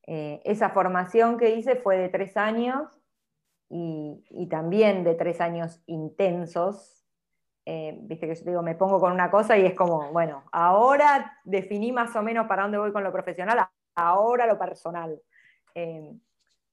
esa 0.09 0.69
formación 0.69 1.37
que 1.37 1.55
hice 1.55 1.75
fue 1.75 1.97
de 1.97 2.07
tres 2.07 2.37
años 2.37 2.97
y, 3.69 4.47
también 4.49 5.03
de 5.03 5.15
tres 5.15 5.41
años 5.41 5.81
intensos. 5.85 6.96
Eh, 7.69 7.97
viste 7.99 8.25
que 8.25 8.33
yo 8.33 8.45
digo, 8.45 8.61
me 8.61 8.75
pongo 8.75 8.97
con 8.97 9.11
una 9.11 9.29
cosa 9.29 9.57
y 9.57 9.65
es 9.65 9.73
como, 9.73 10.09
bueno, 10.13 10.45
ahora 10.53 11.37
definí 11.43 11.91
más 11.91 12.15
o 12.15 12.21
menos 12.21 12.47
para 12.47 12.61
dónde 12.61 12.77
voy 12.77 12.93
con 12.93 13.03
lo 13.03 13.11
profesional, 13.11 13.67
ahora 13.93 14.47
lo 14.47 14.57
personal. 14.57 15.21
Eh, 15.75 16.15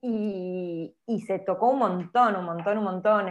y, 0.03 0.95
se 1.27 1.41
tocó 1.41 1.71
un 1.71 1.81
montón, 1.81 2.37
un 2.37 2.45
montón, 2.45 2.79
un 2.79 2.85
montón 2.85 3.29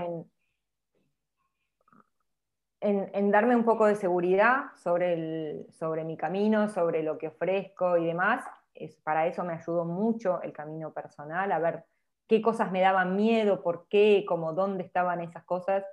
en, 2.81 3.09
en, 3.13 3.31
darme 3.31 3.55
un 3.55 3.63
poco 3.63 3.85
de 3.85 3.95
seguridad 3.95 4.65
sobre, 4.75 5.13
el, 5.13 5.65
sobre 5.71 6.03
mi 6.03 6.17
camino, 6.17 6.67
sobre 6.67 7.01
lo 7.01 7.17
que 7.17 7.29
ofrezco 7.29 7.95
y 7.95 8.05
demás. 8.05 8.43
Es, 8.73 8.97
para 8.97 9.25
eso 9.25 9.45
me 9.45 9.53
ayudó 9.53 9.85
mucho 9.85 10.41
el 10.41 10.51
camino 10.51 10.91
personal, 10.91 11.49
a 11.49 11.59
ver 11.59 11.85
qué 12.27 12.41
cosas 12.41 12.73
me 12.73 12.81
daban 12.81 13.15
miedo, 13.15 13.63
por 13.63 13.87
qué, 13.87 14.25
como 14.27 14.51
dónde 14.51 14.83
estaban 14.83 15.21
esas 15.21 15.45
cosas. 15.45 15.85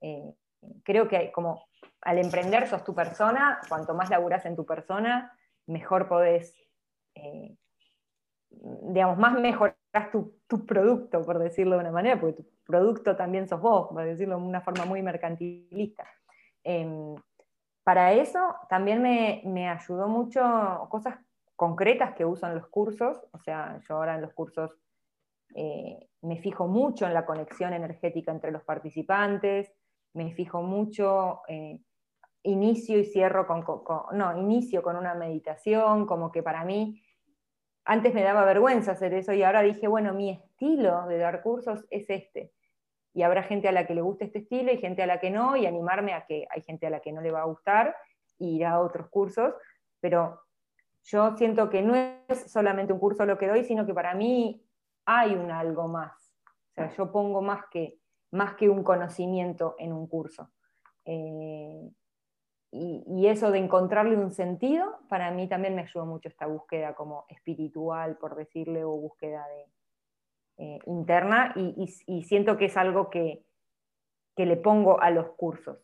Eh, 0.00 0.34
creo 0.84 1.08
que 1.08 1.32
como 1.32 1.64
al 2.02 2.18
emprender 2.18 2.66
sos 2.66 2.84
tu 2.84 2.94
persona, 2.94 3.60
cuanto 3.68 3.94
más 3.94 4.10
laburas 4.10 4.44
en 4.46 4.56
tu 4.56 4.66
persona, 4.66 5.36
mejor 5.66 6.08
podés, 6.08 6.54
eh, 7.14 7.56
digamos, 8.50 9.18
más 9.18 9.38
mejoras 9.38 9.76
tu, 10.10 10.66
producto, 10.66 11.22
por 11.22 11.38
decirlo 11.38 11.76
de 11.76 11.82
una 11.82 11.92
manera, 11.92 12.20
porque 12.20 12.42
tu 12.42 12.48
producto 12.64 13.16
también 13.16 13.48
sos 13.48 13.60
vos, 13.60 13.88
por 13.88 14.04
decirlo 14.04 14.36
de 14.36 14.42
una 14.42 14.60
forma 14.60 14.84
muy 14.84 15.02
mercantilista. 15.02 16.06
Em, 16.64 17.14
para 17.84 18.12
eso 18.12 18.56
también 18.68 19.02
me, 19.02 19.68
ayudó 19.68 20.08
mucho 20.08 20.86
cosas 20.90 21.18
concretas 21.56 22.14
que 22.14 22.24
uso 22.24 22.46
en 22.46 22.54
los 22.54 22.66
cursos, 22.68 23.24
o 23.32 23.38
sea, 23.38 23.78
yo 23.88 23.96
ahora 23.96 24.16
en 24.16 24.22
los 24.22 24.32
cursos 24.32 24.70
eh, 25.54 26.08
me 26.22 26.38
fijo 26.38 26.66
mucho 26.66 27.06
en 27.06 27.14
la 27.14 27.26
conexión 27.26 27.72
energética 27.72 28.32
entre 28.32 28.50
los 28.50 28.62
participantes, 28.62 29.72
me 30.14 30.32
fijo 30.34 30.62
mucho, 30.62 31.42
eh, 31.48 31.80
inicio 32.42 32.98
y 32.98 33.04
cierro 33.04 33.46
con, 33.46 33.64
no, 34.12 34.36
inicio 34.38 34.82
con 34.82 34.96
una 34.96 35.14
meditación, 35.14 36.06
como 36.06 36.32
que 36.32 36.42
para 36.42 36.64
mí, 36.64 37.02
antes 37.84 38.14
me 38.14 38.22
daba 38.22 38.44
vergüenza 38.44 38.92
hacer 38.92 39.14
eso 39.14 39.32
y 39.32 39.42
ahora 39.42 39.62
dije, 39.62 39.88
bueno, 39.88 40.14
mi 40.14 40.30
estilo 40.30 41.06
de 41.06 41.18
dar 41.18 41.42
cursos 41.42 41.84
es 41.90 42.08
este. 42.10 42.52
Y 43.14 43.22
habrá 43.22 43.42
gente 43.42 43.68
a 43.68 43.72
la 43.72 43.86
que 43.86 43.94
le 43.94 44.00
guste 44.00 44.24
este 44.24 44.38
estilo 44.40 44.72
y 44.72 44.78
gente 44.78 45.02
a 45.02 45.06
la 45.06 45.20
que 45.20 45.30
no, 45.30 45.56
y 45.56 45.66
animarme 45.66 46.14
a 46.14 46.24
que 46.24 46.46
hay 46.50 46.62
gente 46.62 46.86
a 46.86 46.90
la 46.90 47.00
que 47.00 47.12
no 47.12 47.20
le 47.20 47.30
va 47.30 47.42
a 47.42 47.46
gustar 47.46 47.94
y 48.38 48.56
ir 48.56 48.66
a 48.66 48.80
otros 48.80 49.08
cursos, 49.08 49.54
pero 50.00 50.40
yo 51.04 51.36
siento 51.36 51.68
que 51.68 51.82
no 51.82 51.94
es 51.94 52.50
solamente 52.50 52.92
un 52.92 52.98
curso 52.98 53.26
lo 53.26 53.38
que 53.38 53.48
doy, 53.48 53.64
sino 53.64 53.86
que 53.86 53.94
para 53.94 54.14
mí 54.14 54.64
hay 55.04 55.34
un 55.34 55.50
algo 55.50 55.88
más. 55.88 56.32
O 56.70 56.74
sea, 56.74 56.88
yo 56.96 57.10
pongo 57.12 57.42
más 57.42 57.64
que 57.70 57.98
más 58.32 58.54
que 58.54 58.68
un 58.68 58.82
conocimiento 58.82 59.76
en 59.78 59.92
un 59.92 60.06
curso. 60.06 60.50
Eh, 61.04 61.90
y, 62.74 63.26
eso 63.26 63.50
de 63.50 63.58
encontrarle 63.58 64.16
un 64.16 64.32
sentido, 64.32 65.00
para 65.08 65.30
mí 65.30 65.46
también 65.46 65.74
me 65.74 65.82
ayudó 65.82 66.06
mucho 66.06 66.28
esta 66.28 66.46
búsqueda 66.46 66.94
como 66.94 67.26
espiritual, 67.28 68.16
por 68.16 68.34
decirle, 68.34 68.82
o 68.84 68.90
búsqueda 68.92 69.46
de, 69.48 69.66
eh, 70.64 70.78
interna, 70.86 71.52
y, 71.54 72.22
siento 72.22 72.56
que 72.56 72.66
es 72.66 72.76
algo 72.76 73.10
que, 73.10 73.44
le 74.36 74.56
pongo 74.56 75.00
a 75.00 75.10
los 75.10 75.30
cursos. 75.32 75.78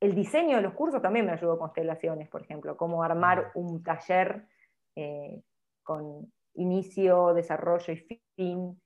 El 0.00 0.14
diseño 0.14 0.56
de 0.56 0.62
los 0.62 0.74
cursos 0.74 1.02
también 1.02 1.26
me 1.26 1.32
ayudó 1.32 1.58
constelaciones, 1.58 2.28
por 2.28 2.42
ejemplo, 2.42 2.76
cómo 2.76 3.02
armar 3.02 3.50
un 3.54 3.82
taller 3.82 4.46
eh, 4.96 5.42
con 5.82 6.32
inicio, 6.54 7.34
desarrollo 7.34 7.92
y 7.92 7.96
fin 7.96 8.80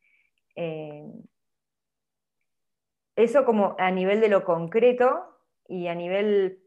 eso 3.16 3.44
como 3.44 3.74
a 3.78 3.90
nivel 3.90 4.20
de 4.20 4.28
lo 4.28 4.44
concreto 4.44 5.40
y 5.66 5.88
a 5.88 5.94
nivel... 5.94 6.62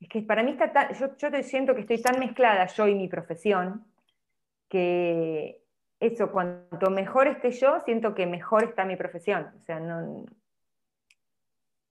Es 0.00 0.08
que 0.08 0.22
para 0.22 0.42
mí 0.42 0.50
está 0.50 0.72
tan, 0.72 0.92
yo, 0.94 1.16
yo 1.16 1.30
te 1.30 1.44
siento 1.44 1.74
que 1.74 1.82
estoy 1.82 2.02
tan 2.02 2.18
mezclada 2.18 2.66
yo 2.66 2.88
y 2.88 2.94
mi 2.94 3.06
profesión, 3.06 3.86
que 4.68 5.62
eso, 6.00 6.32
cuanto 6.32 6.90
mejor 6.90 7.28
esté 7.28 7.52
yo, 7.52 7.78
siento 7.84 8.12
que 8.14 8.26
mejor 8.26 8.64
está 8.64 8.84
mi 8.84 8.96
profesión. 8.96 9.52
O 9.56 9.60
sea, 9.60 9.78
no, 9.78 10.24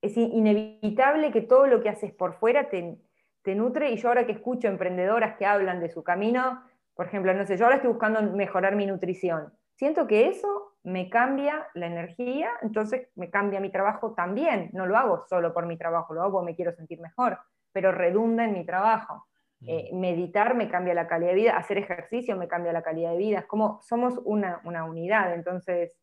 es 0.01 0.17
inevitable 0.17 1.31
que 1.31 1.41
todo 1.41 1.67
lo 1.67 1.81
que 1.81 1.87
haces 1.87 2.11
por 2.11 2.33
fuera 2.33 2.69
te, 2.69 2.97
te, 3.43 3.55
nutre. 3.55 3.91
Y 3.91 3.97
yo 3.97 4.09
ahora 4.09 4.25
que 4.25 4.33
escucho 4.33 4.67
emprendedoras 4.67 5.37
que 5.37 5.45
hablan 5.45 5.79
de 5.79 5.89
su 5.89 6.03
camino, 6.03 6.61
por 6.93 7.05
ejemplo, 7.05 7.33
no 7.33 7.45
sé, 7.45 7.55
yo 7.55 7.65
ahora 7.65 7.77
estoy 7.77 7.91
buscando 7.91 8.21
mejorar 8.21 8.75
mi 8.75 8.85
nutrición. 8.85 9.53
Siento 9.75 10.07
que 10.07 10.27
eso 10.27 10.60
me 10.83 11.09
cambia 11.09 11.67
la 11.75 11.87
energía, 11.87 12.51
entonces 12.61 13.09
me 13.15 13.29
cambia 13.29 13.59
mi 13.59 13.71
trabajo 13.71 14.13
también. 14.13 14.69
No 14.73 14.85
lo 14.85 14.97
hago 14.97 15.25
solo 15.27 15.53
por 15.53 15.65
mi 15.65 15.77
trabajo, 15.77 16.13
lo 16.13 16.21
hago 16.21 16.31
porque 16.33 16.51
me 16.51 16.55
quiero 16.55 16.71
sentir 16.71 16.99
mejor, 16.99 17.39
pero 17.71 17.91
redunda 17.91 18.45
en 18.45 18.53
mi 18.53 18.65
trabajo. 18.65 19.27
Mm. 19.59 19.69
Eh, 19.69 19.89
meditar 19.93 20.55
me 20.55 20.69
cambia 20.69 20.93
la 20.93 21.07
calidad 21.07 21.29
de 21.29 21.35
vida, 21.35 21.57
hacer 21.57 21.77
ejercicio 21.77 22.35
me 22.35 22.47
cambia 22.47 22.73
la 22.73 22.81
calidad 22.81 23.11
de 23.11 23.17
vida. 23.17 23.39
Es 23.39 23.45
como 23.45 23.79
somos 23.83 24.19
una, 24.25 24.61
unidad, 24.63 25.33
entonces. 25.35 25.95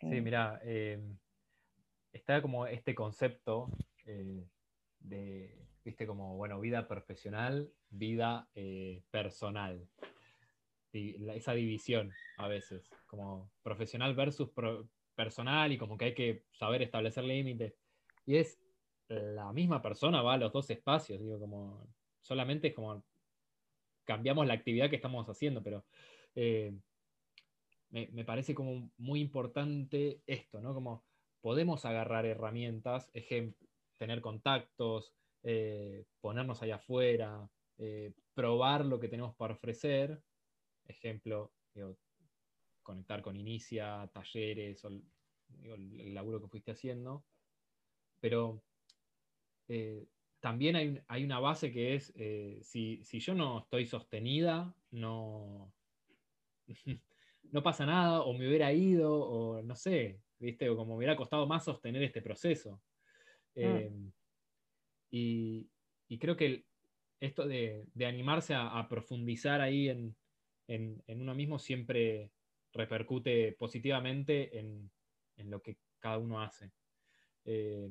Sí, 0.00 0.16
eh, 0.16 0.20
mira, 0.20 0.60
eh, 0.64 1.00
está 2.12 2.42
como 2.42 2.66
este 2.66 2.94
concepto 2.94 3.70
de, 5.00 5.54
viste, 5.84 6.06
como, 6.06 6.36
bueno, 6.36 6.58
vida 6.58 6.88
profesional, 6.88 7.70
vida 7.90 8.48
personal 9.10 9.86
esa 10.92 11.52
división 11.52 12.12
a 12.38 12.48
veces, 12.48 12.90
como 13.06 13.50
profesional 13.62 14.14
versus 14.14 14.50
personal 15.14 15.72
y 15.72 15.78
como 15.78 15.98
que 15.98 16.06
hay 16.06 16.14
que 16.14 16.44
saber 16.52 16.82
establecer 16.82 17.24
límites. 17.24 17.74
Y 18.26 18.36
es 18.36 18.58
la 19.08 19.52
misma 19.52 19.80
persona, 19.82 20.22
va 20.22 20.34
a 20.34 20.38
los 20.38 20.52
dos 20.52 20.70
espacios, 20.70 21.20
digo, 21.20 21.38
como 21.38 21.88
solamente 22.20 22.68
es 22.68 22.74
como 22.74 23.02
cambiamos 24.04 24.46
la 24.46 24.54
actividad 24.54 24.88
que 24.88 24.96
estamos 24.96 25.28
haciendo, 25.28 25.62
pero 25.62 25.84
eh, 26.34 26.74
me, 27.90 28.24
parece 28.24 28.54
como 28.54 28.90
muy 28.96 29.20
importante 29.20 30.22
esto, 30.26 30.60
¿no? 30.60 30.74
Como 30.74 31.04
podemos 31.40 31.84
agarrar 31.84 32.26
herramientas, 32.26 33.10
tener 33.98 34.20
contactos, 34.20 35.12
eh, 35.42 36.04
ponernos 36.20 36.62
allá 36.62 36.76
afuera, 36.76 37.48
eh, 37.78 38.12
probar 38.34 38.84
lo 38.84 38.98
que 38.98 39.08
tenemos 39.08 39.34
para 39.36 39.54
ofrecer, 39.54 40.22
ejemplo, 40.88 41.52
conectar 42.82 43.22
con 43.22 43.36
Inicia, 43.36 44.10
talleres, 44.12 44.84
o, 44.84 44.88
el, 45.62 46.14
laburo 46.14 46.40
que 46.40 46.48
fuiste 46.48 46.72
haciendo, 46.72 47.24
pero 48.20 48.62
eh, 49.68 50.06
también 50.40 51.02
hay, 51.06 51.24
una 51.24 51.40
base 51.40 51.72
que 51.72 51.94
es, 51.94 52.12
eh, 52.16 52.60
si, 52.62 53.02
yo 53.02 53.34
no 53.34 53.60
estoy 53.60 53.86
sostenida, 53.86 54.74
no, 54.90 55.72
no 57.52 57.62
pasa 57.62 57.86
nada, 57.86 58.22
o 58.22 58.32
me 58.32 58.48
hubiera 58.48 58.72
ido, 58.72 59.12
o 59.20 59.62
no 59.62 59.74
sé, 59.74 60.20
¿viste? 60.38 60.68
O 60.70 60.76
como 60.76 60.92
me 60.92 60.98
hubiera 60.98 61.16
costado 61.16 61.46
más 61.46 61.64
sostener 61.64 62.02
este 62.02 62.22
proceso. 62.22 62.80
Mm. 63.54 63.60
Eh, 63.60 63.92
y, 65.10 66.18
creo 66.18 66.36
que 66.36 66.64
esto 67.20 67.46
de, 67.46 67.86
animarse 68.06 68.54
a, 68.54 68.86
profundizar 68.88 69.60
ahí 69.60 69.88
en, 69.88 70.16
en, 70.68 71.02
uno 71.08 71.34
mismo 71.34 71.58
siempre 71.58 72.30
repercute 72.72 73.52
positivamente 73.52 74.58
en, 74.58 74.90
lo 75.50 75.62
que 75.62 75.78
cada 75.98 76.18
uno 76.18 76.40
hace. 76.40 76.70
Eh, 77.44 77.88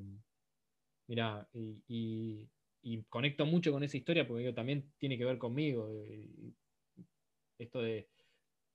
mira, 1.07 1.47
y, 1.53 2.47
conecto 3.09 3.45
mucho 3.45 3.73
con 3.73 3.83
esa 3.83 3.97
historia 3.97 4.25
porque 4.25 4.53
también 4.53 4.93
tiene 4.97 5.17
que 5.17 5.25
ver 5.25 5.37
conmigo. 5.37 5.89
Eh, 5.91 6.53
esto 7.57 7.81
de 7.81 8.07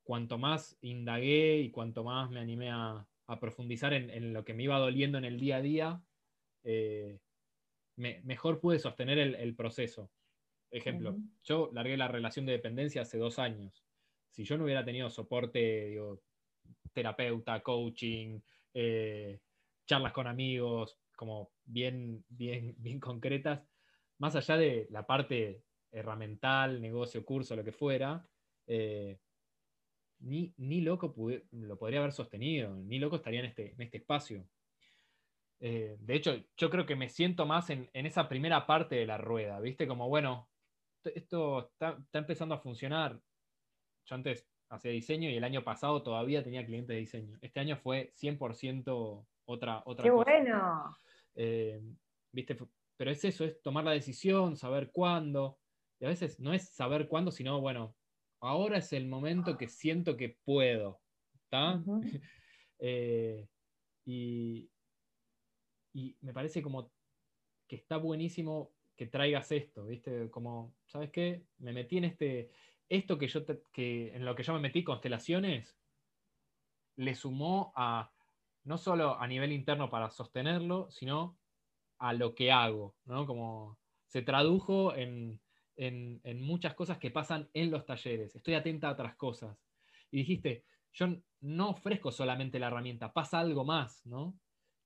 cuanto 0.02 0.36
más 0.36 0.76
indagué 0.80 1.60
y 1.60 1.70
cuanto 1.70 2.04
más 2.04 2.30
me 2.30 2.40
animé 2.40 2.70
a, 2.70 3.06
profundizar 3.40 3.94
en, 3.94 4.34
lo 4.34 4.44
que 4.44 4.52
me 4.52 4.64
iba 4.64 4.78
doliendo 4.78 5.16
en 5.16 5.24
el 5.24 5.40
día 5.40 5.56
a 5.56 5.62
día, 5.62 6.02
eh, 6.64 7.18
mejor 7.96 8.60
pude 8.60 8.78
sostener 8.78 9.18
el, 9.18 9.54
proceso. 9.54 10.10
Ejemplo, 10.70 11.16
yo 11.42 11.70
largué 11.72 11.96
la 11.96 12.08
relación 12.08 12.44
de 12.44 12.52
dependencia 12.52 13.02
hace 13.02 13.16
dos 13.16 13.38
años 13.38 13.82
si 14.32 14.44
yo 14.44 14.56
no 14.56 14.64
hubiera 14.64 14.84
tenido 14.84 15.10
soporte, 15.10 15.86
digo, 15.88 16.22
terapeuta, 16.92 17.62
coaching, 17.62 18.40
eh, 18.74 19.40
charlas 19.86 20.12
con 20.12 20.26
amigos, 20.26 20.98
como 21.14 21.52
bien, 21.64 22.24
bien, 22.28 22.74
bien 22.78 22.98
concretas, 22.98 23.62
más 24.18 24.34
allá 24.34 24.56
de 24.56 24.86
la 24.90 25.06
parte 25.06 25.62
herramental, 25.90 26.80
negocio, 26.80 27.24
curso, 27.24 27.54
lo 27.54 27.62
que 27.62 27.72
fuera, 27.72 28.26
eh, 28.66 29.18
ni, 30.20 30.80
loco 30.80 31.14
lo 31.50 31.78
podría 31.78 31.98
haber 32.00 32.12
sostenido, 32.12 32.74
ni 32.74 32.98
loco 32.98 33.16
estaría 33.16 33.40
en 33.40 33.46
este, 33.46 33.72
en 33.72 33.82
este 33.82 33.98
espacio. 33.98 34.46
Eh, 35.60 35.96
de 36.00 36.14
hecho, 36.14 36.36
yo 36.56 36.70
creo 36.70 36.86
que 36.86 36.96
me 36.96 37.08
siento 37.08 37.44
más 37.44 37.70
en, 37.70 37.88
esa 37.92 38.28
primera 38.28 38.66
parte 38.66 38.96
de 38.96 39.06
la 39.06 39.18
rueda, 39.18 39.60
¿viste? 39.60 39.86
Como, 39.86 40.08
bueno, 40.08 40.48
esto 41.04 41.68
está, 41.72 41.98
está 42.02 42.18
empezando 42.20 42.54
a 42.54 42.60
funcionar, 42.60 43.20
yo 44.06 44.14
antes 44.14 44.48
hacía 44.68 44.90
diseño 44.90 45.28
y 45.30 45.36
el 45.36 45.44
año 45.44 45.62
pasado 45.62 46.02
todavía 46.02 46.42
tenía 46.42 46.64
clientes 46.64 46.88
de 46.88 47.00
diseño. 47.00 47.38
Este 47.42 47.60
año 47.60 47.76
fue 47.76 48.12
100% 48.14 49.26
otra, 49.44 49.82
otra 49.84 50.02
¡Qué 50.02 50.10
bueno! 50.10 50.96
Eh, 51.34 51.80
¿viste? 52.32 52.56
Pero 52.96 53.10
es 53.10 53.24
eso, 53.24 53.44
es 53.44 53.60
tomar 53.60 53.84
la 53.84 53.92
decisión, 53.92 54.56
saber 54.56 54.90
cuándo. 54.90 55.58
Y 56.00 56.04
a 56.04 56.08
veces 56.08 56.40
no 56.40 56.52
es 56.52 56.70
saber 56.70 57.08
cuándo, 57.08 57.30
sino, 57.30 57.60
bueno, 57.60 57.94
ahora 58.40 58.78
es 58.78 58.92
el 58.92 59.06
momento 59.06 59.56
que 59.56 59.68
siento 59.68 60.16
que 60.16 60.38
puedo. 60.44 61.00
¿Está? 61.34 61.82
Eh, 62.84 63.46
y, 64.04 64.68
y 65.92 66.16
me 66.20 66.32
parece 66.32 66.62
como 66.62 66.90
que 67.68 67.76
está 67.76 67.96
buenísimo 67.96 68.72
que 68.96 69.06
traigas 69.06 69.52
esto, 69.52 69.86
¿viste? 69.86 70.28
Como, 70.32 70.74
¿sabes 70.86 71.10
qué? 71.10 71.44
Me 71.58 71.72
metí 71.72 71.98
en 71.98 72.04
este, 72.04 72.50
esto 72.96 73.16
que 73.18 73.26
yo 73.26 73.44
que 73.72 74.14
en 74.14 74.24
lo 74.24 74.34
que 74.34 74.42
yo 74.42 74.52
me 74.52 74.60
metí, 74.60 74.84
constelaciones, 74.84 75.78
le 76.96 77.14
sumó 77.14 77.72
a, 77.74 78.12
no 78.64 78.76
solo 78.76 79.18
a 79.18 79.26
nivel 79.26 79.52
interno 79.52 79.88
para 79.88 80.10
sostenerlo, 80.10 80.90
sino 80.90 81.38
a 81.98 82.12
lo 82.12 82.34
que 82.34 82.52
hago, 82.52 82.94
¿no? 83.06 83.26
Como 83.26 83.78
se 84.06 84.20
tradujo 84.22 84.94
en, 84.94 85.40
muchas 86.36 86.74
cosas 86.74 86.98
que 86.98 87.10
pasan 87.10 87.48
en 87.54 87.70
los 87.70 87.86
talleres. 87.86 88.36
Estoy 88.36 88.54
atenta 88.54 88.88
a 88.88 88.92
otras 88.92 89.16
cosas. 89.16 89.56
Y 90.10 90.18
dijiste, 90.18 90.64
yo 90.92 91.06
no 91.40 91.70
ofrezco 91.70 92.12
solamente 92.12 92.58
la 92.58 92.66
herramienta, 92.66 93.12
pasa 93.12 93.40
algo 93.40 93.64
más, 93.64 94.04
¿no? 94.04 94.38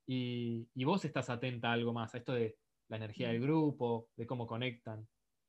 Y, 0.07 0.69
vos 0.85 1.05
estás 1.05 1.29
atenta 1.29 1.71
a 1.71 1.73
algo 1.73 1.93
más, 1.93 2.15
a 2.15 2.19
esto 2.19 2.33
de 2.33 2.57
la 2.89 2.99
energía 2.99 3.29
del 3.29 3.41
grupo, 3.41 4.11
de 4.17 4.27
cómo 4.27 4.47
conectan. 4.47 5.09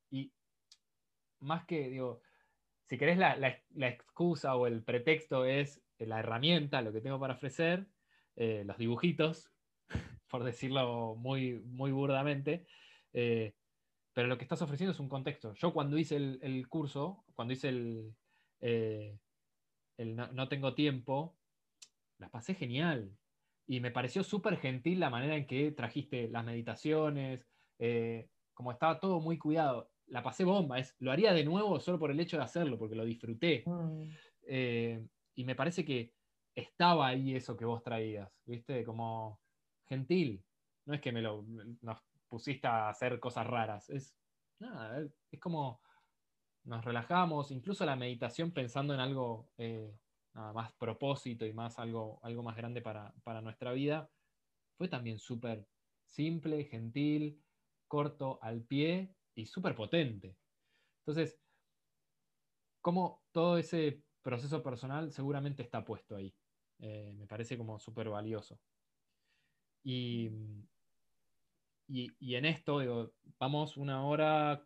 Y 0.10 0.32
más 1.40 1.66
que, 1.66 1.90
digo, 1.90 2.22
si 2.88 2.98
querés 2.98 3.18
la, 3.18 3.36
excusa 3.82 4.56
o 4.56 4.66
el 4.66 4.82
pretexto 4.82 5.46
es 5.46 5.82
la 6.00 6.20
herramienta, 6.20 6.82
lo 6.82 6.94
que 6.94 7.02
tengo 7.02 7.20
para 7.20 7.34
ofrecer, 7.34 7.86
eh, 8.38 8.64
los 8.66 8.78
dibujitos, 8.78 9.52
por 10.30 10.44
decirlo 10.44 11.16
muy, 11.16 11.54
burdamente, 11.56 12.66
eh, 13.12 13.54
pero 14.14 14.30
lo 14.30 14.38
que 14.38 14.46
estás 14.46 14.62
ofreciendo 14.62 14.94
es 14.94 15.00
un 15.00 15.10
contexto. 15.10 15.54
Yo 15.56 15.74
cuando 15.74 15.98
hice 15.98 16.16
el, 16.16 16.68
curso, 16.70 17.26
cuando 17.36 17.54
hice 17.54 17.70
el, 17.70 18.16
eh, 18.62 19.18
no, 19.98 20.48
tengo 20.48 20.74
tiempo, 20.74 21.38
la 22.20 22.30
pasé 22.30 22.56
genial. 22.56 23.12
Y 23.68 23.82
me 23.82 23.92
pareció 23.92 24.24
súper 24.24 24.58
gentil 24.58 25.02
la 25.02 25.10
manera 25.10 25.36
en 25.36 25.46
que 25.46 25.72
trajiste 25.72 26.30
las 26.30 26.46
meditaciones, 26.46 27.46
como 28.54 28.72
estaba 28.72 29.00
todo 29.02 29.20
muy 29.20 29.38
cuidado. 29.38 29.92
La 30.08 30.24
pasé 30.24 30.44
bomba, 30.44 30.80
es, 30.80 30.96
lo 31.00 31.12
haría 31.12 31.34
de 31.34 31.44
nuevo 31.44 31.80
solo 31.80 32.00
por 32.00 32.12
el 32.12 32.20
hecho 32.20 32.38
de 32.38 32.44
hacerlo, 32.44 32.78
porque 32.78 32.96
lo 32.96 33.06
disfruté. 33.06 33.64
Mm. 33.66 34.10
y 35.36 35.44
me 35.44 35.56
parece 35.56 35.84
que 35.84 36.14
estaba 36.56 37.08
ahí 37.08 37.36
eso 37.36 37.56
que 37.56 37.66
vos 37.66 37.84
traías, 37.84 38.32
¿viste? 38.46 38.84
Como 38.84 39.40
gentil. 39.86 40.44
No 40.86 40.94
es 40.94 41.02
que 41.02 41.12
me 41.12 41.22
lo 41.22 41.44
nos 41.82 42.00
pusiste 42.28 42.68
a 42.68 42.90
hacer 42.90 43.20
cosas 43.20 43.46
raras. 43.46 43.90
Es 43.90 44.16
nada, 44.60 45.06
es 45.32 45.40
como 45.40 45.82
nos 46.64 46.84
relajamos, 46.84 47.52
incluso 47.52 47.86
la 47.86 47.96
meditación 47.96 48.52
pensando 48.52 48.94
en 48.94 49.00
algo 49.00 49.50
eh, 49.58 49.98
más 50.34 50.74
propósito 50.74 51.46
y 51.46 51.54
más 51.54 51.80
algo, 51.80 52.20
algo 52.24 52.44
más 52.44 52.58
grande 52.58 52.82
para, 52.82 53.42
nuestra 53.42 53.72
vida, 53.72 54.10
fue 54.78 54.88
también 54.88 55.18
súper 55.18 55.66
simple, 56.06 56.66
gentil, 56.66 57.42
corto, 57.88 58.38
al 58.42 58.62
pie 58.62 59.16
y 59.38 59.46
súper 59.46 59.76
potente. 59.76 60.36
Entonces, 61.02 61.40
como 62.82 63.24
todo 63.32 63.58
ese 63.58 64.02
proceso 64.22 64.62
personal 64.64 65.12
seguramente 65.12 65.62
está 65.62 65.86
puesto 65.86 66.16
ahí. 66.16 66.34
Eh, 66.80 67.14
me 67.16 67.28
parece 67.28 67.58
como 67.58 67.80
súper 67.80 68.10
valioso. 68.10 68.60
Y, 69.84 70.30
y, 71.88 72.36
en 72.36 72.46
esto, 72.46 72.80
digo, 72.80 73.14
vamos 73.40 73.78
una 73.78 74.04
hora, 74.06 74.64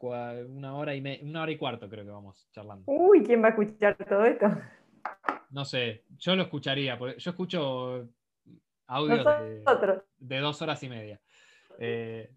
una 0.47 0.75
hora 0.75 0.95
y 0.95 1.21
una 1.21 1.43
hora 1.43 1.51
y 1.51 1.57
cuarto 1.57 1.87
creo 1.89 2.05
que 2.05 2.11
vamos 2.11 2.49
charlando. 2.51 2.85
Uy, 2.87 3.23
¿quién 3.23 3.43
va 3.43 3.47
a 3.47 3.49
escuchar 3.51 3.95
todo 3.97 4.25
esto? 4.25 4.47
No 5.51 5.65
sé, 5.65 6.05
yo 6.17 6.35
lo 6.35 6.43
escucharía, 6.43 6.97
porque 6.97 7.19
yo 7.19 7.31
escucho 7.31 8.09
audio 8.87 9.23
de, 10.17 10.39
dos 10.39 10.61
horas 10.61 10.81
y 10.81 10.89
media. 10.89 11.21
Eh, 11.77 12.33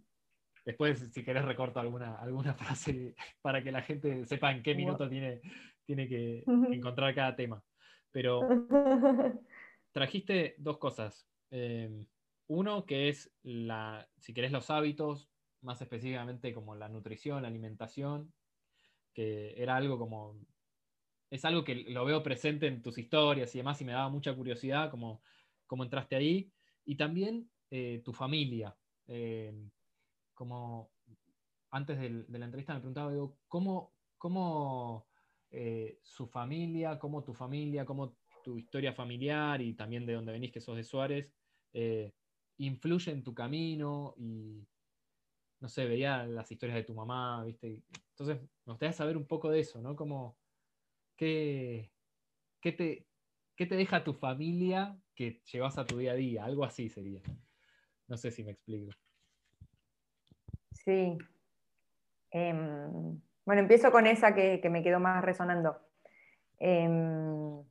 después, 0.64 1.10
si 1.12 1.24
querés, 1.24 1.44
recorto 1.44 1.80
alguna, 1.80 2.16
alguna 2.16 2.54
frase 2.54 3.14
para 3.42 3.62
que 3.62 3.72
la 3.72 3.82
gente 3.82 4.24
sepa 4.26 4.52
en 4.52 4.62
qué 4.62 4.74
minuto 4.74 5.08
tiene, 5.08 5.40
tiene 5.84 6.08
que 6.08 6.44
encontrar 6.70 7.14
cada 7.14 7.36
tema. 7.36 7.62
Pero 8.10 8.40
trajiste 9.92 10.54
dos 10.58 10.78
cosas. 10.78 11.26
Eh, 11.50 12.06
uno 12.46 12.84
que 12.84 13.08
es, 13.08 13.32
la, 13.42 14.08
si 14.18 14.34
querés, 14.34 14.52
los 14.52 14.70
hábitos, 14.70 15.30
más 15.62 15.80
específicamente 15.80 16.52
como 16.52 16.74
la 16.74 16.88
nutrición, 16.88 17.42
la 17.42 17.48
alimentación, 17.48 18.32
que 19.14 19.54
era 19.56 19.76
algo 19.76 19.98
como, 19.98 20.38
es 21.30 21.44
algo 21.44 21.64
que 21.64 21.74
lo 21.74 22.04
veo 22.04 22.22
presente 22.22 22.66
en 22.66 22.82
tus 22.82 22.98
historias 22.98 23.54
y 23.54 23.58
demás 23.58 23.80
y 23.80 23.84
me 23.84 23.92
daba 23.92 24.08
mucha 24.08 24.34
curiosidad 24.34 24.90
cómo, 24.90 25.22
cómo 25.66 25.84
entraste 25.84 26.16
ahí. 26.16 26.50
Y 26.84 26.96
también 26.96 27.48
eh, 27.70 28.02
tu 28.04 28.12
familia. 28.12 28.76
Eh, 29.06 29.52
como 30.34 30.90
antes 31.70 31.98
de, 31.98 32.24
la 32.28 32.44
entrevista 32.44 32.74
me 32.74 32.80
preguntaba, 32.80 33.12
digo, 33.12 33.36
¿cómo, 33.48 33.92
cómo 34.18 35.06
su 36.02 36.26
familia, 36.26 36.98
cómo 36.98 37.22
tu 37.22 37.32
familia, 37.32 37.84
cómo 37.84 38.16
tu 38.44 38.58
historia 38.58 38.92
familiar 38.92 39.60
y 39.62 39.74
también 39.74 40.04
de 40.06 40.12
donde 40.12 40.32
venís, 40.32 40.52
que 40.52 40.60
sos 40.60 40.76
de 40.76 40.84
Suárez, 40.84 41.32
eh, 41.72 42.12
influye 42.58 43.10
en 43.10 43.24
tu 43.24 43.34
camino 43.34 44.14
y, 44.18 44.68
no 45.60 45.68
sé, 45.68 45.86
veía 45.86 46.24
las 46.26 46.52
historias 46.52 46.76
de 46.76 46.84
tu 46.84 46.94
mamá, 46.94 47.42
¿viste? 47.44 47.82
Entonces, 48.10 48.40
me 48.66 48.72
gustaría 48.72 48.92
saber 48.92 49.16
un 49.16 49.26
poco 49.26 49.50
de 49.50 49.60
eso, 49.60 49.80
¿no? 49.80 49.96
Como, 49.96 50.36
¿qué, 51.16 51.90
qué, 52.60 52.72
te, 52.72 53.06
qué 53.56 53.66
te 53.66 53.76
deja 53.76 54.04
tu 54.04 54.12
familia 54.12 54.96
que 55.14 55.42
llevas 55.50 55.78
a 55.78 55.86
tu 55.86 55.98
día 55.98 56.12
a 56.12 56.16
día? 56.16 56.44
Algo 56.44 56.64
así 56.64 56.88
sería. 56.88 57.22
No 58.06 58.18
sé 58.18 58.30
si 58.30 58.44
me 58.44 58.52
explico. 58.52 58.92
Sí. 60.84 61.18
Em, 62.30 63.20
bueno, 63.44 63.62
empiezo 63.62 63.90
con 63.90 64.06
esa 64.06 64.34
que, 64.34 64.60
me 64.70 64.82
quedó 64.82 65.00
más 65.00 65.24
resonando. 65.24 65.78
Em, 66.58 67.62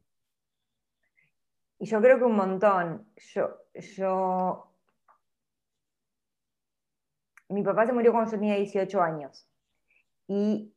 y 1.80 1.86
yo 1.86 2.02
creo 2.02 2.18
que 2.18 2.24
un 2.24 2.36
montón. 2.36 3.08
Yo, 3.34 3.58
yo. 3.74 4.70
Mi 7.50 7.62
papá 7.62 7.86
se 7.86 7.94
murió 7.94 8.12
cuando 8.12 8.32
yo 8.32 8.38
tenía 8.40 8.56
18 8.56 9.02
años. 9.02 9.48
Y 10.28 10.74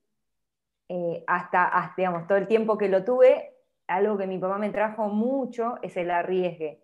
eh, 0.89 1.24
hasta, 1.26 1.95
digamos, 1.97 2.26
todo 2.26 2.39
el 2.39 2.49
tiempo 2.49 2.76
que 2.76 2.89
lo 2.89 3.05
tuve, 3.05 3.55
algo 3.87 4.18
que 4.18 4.26
mi 4.26 4.39
papá 4.39 4.59
me 4.59 4.70
trajo 4.70 5.09
mucho 5.09 5.78
es 5.82 5.97
el 5.97 6.11
arriesgue. 6.11 6.82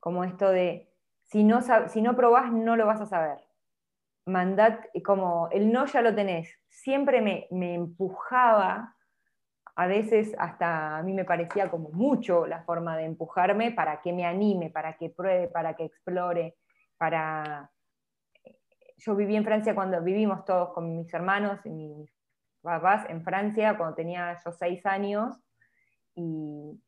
Como 0.00 0.24
esto 0.24 0.50
de, 0.50 0.88
si 1.22 1.44
no, 1.44 1.60
si 1.88 2.02
no 2.02 2.16
probás, 2.16 2.52
no 2.52 2.76
lo 2.76 2.86
vas 2.86 3.00
a 3.00 3.06
saber. 3.06 3.38
Mandad, 4.26 4.80
como 5.04 5.48
el 5.52 5.70
no 5.72 5.86
ya 5.86 6.02
lo 6.02 6.14
tenés. 6.14 6.48
Siempre 6.68 7.20
me, 7.20 7.46
me 7.50 7.74
empujaba 7.74 8.94
a 9.76 9.86
veces 9.86 10.34
hasta 10.38 10.98
a 10.98 11.02
mí 11.02 11.12
me 11.12 11.24
parecía 11.24 11.70
como 11.70 11.90
mucho 11.90 12.46
la 12.46 12.62
forma 12.62 12.96
de 12.96 13.04
empujarme 13.04 13.72
para 13.72 14.00
que 14.00 14.12
me 14.12 14.24
anime, 14.24 14.70
para 14.70 14.96
que 14.96 15.10
pruebe, 15.10 15.48
para 15.48 15.74
que 15.74 15.84
explore, 15.84 16.56
para... 16.96 17.70
Yo 18.96 19.16
viví 19.16 19.34
en 19.34 19.44
Francia 19.44 19.74
cuando 19.74 20.00
vivimos 20.00 20.44
todos 20.44 20.72
con 20.72 20.96
mis 20.96 21.12
hermanos 21.12 21.58
y 21.64 21.70
mis 21.70 22.10
papás 22.62 23.04
en 23.10 23.22
Francia 23.24 23.76
cuando 23.76 23.96
tenía 23.96 24.36
yo 24.44 24.52
seis 24.52 24.86
años 24.86 25.36
y, 26.14 26.80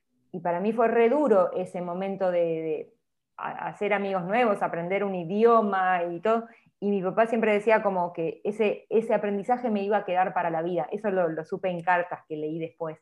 para 0.43 0.61
mí 0.61 0.73
fue 0.73 0.89
re 0.89 1.09
duro 1.09 1.51
ese 1.53 1.81
momento 1.81 2.31
de, 2.31 2.39
de 2.39 2.95
hacer 3.37 3.95
amigos 3.95 4.23
nuevos, 4.25 4.63
aprender 4.63 5.03
un 5.03 5.15
idioma 5.15 6.05
y 6.05 6.21
todo, 6.21 6.47
y 6.81 6.91
mi 6.91 7.03
papá 7.03 7.27
siempre 7.27 7.53
decía 7.53 7.83
como 7.83 8.13
que 8.13 8.41
ese, 8.45 8.87
ese 8.91 9.15
aprendizaje 9.15 9.71
me 9.71 9.83
iba 9.83 9.99
a 9.99 10.05
quedar 10.05 10.35
para 10.35 10.51
la 10.51 10.63
vida. 10.63 10.87
Eso 10.93 11.11
lo, 11.11 11.45
supe 11.45 11.71
en 11.71 11.83
cartas 11.83 12.21
que 12.29 12.37
leí 12.37 12.59
después. 12.59 12.99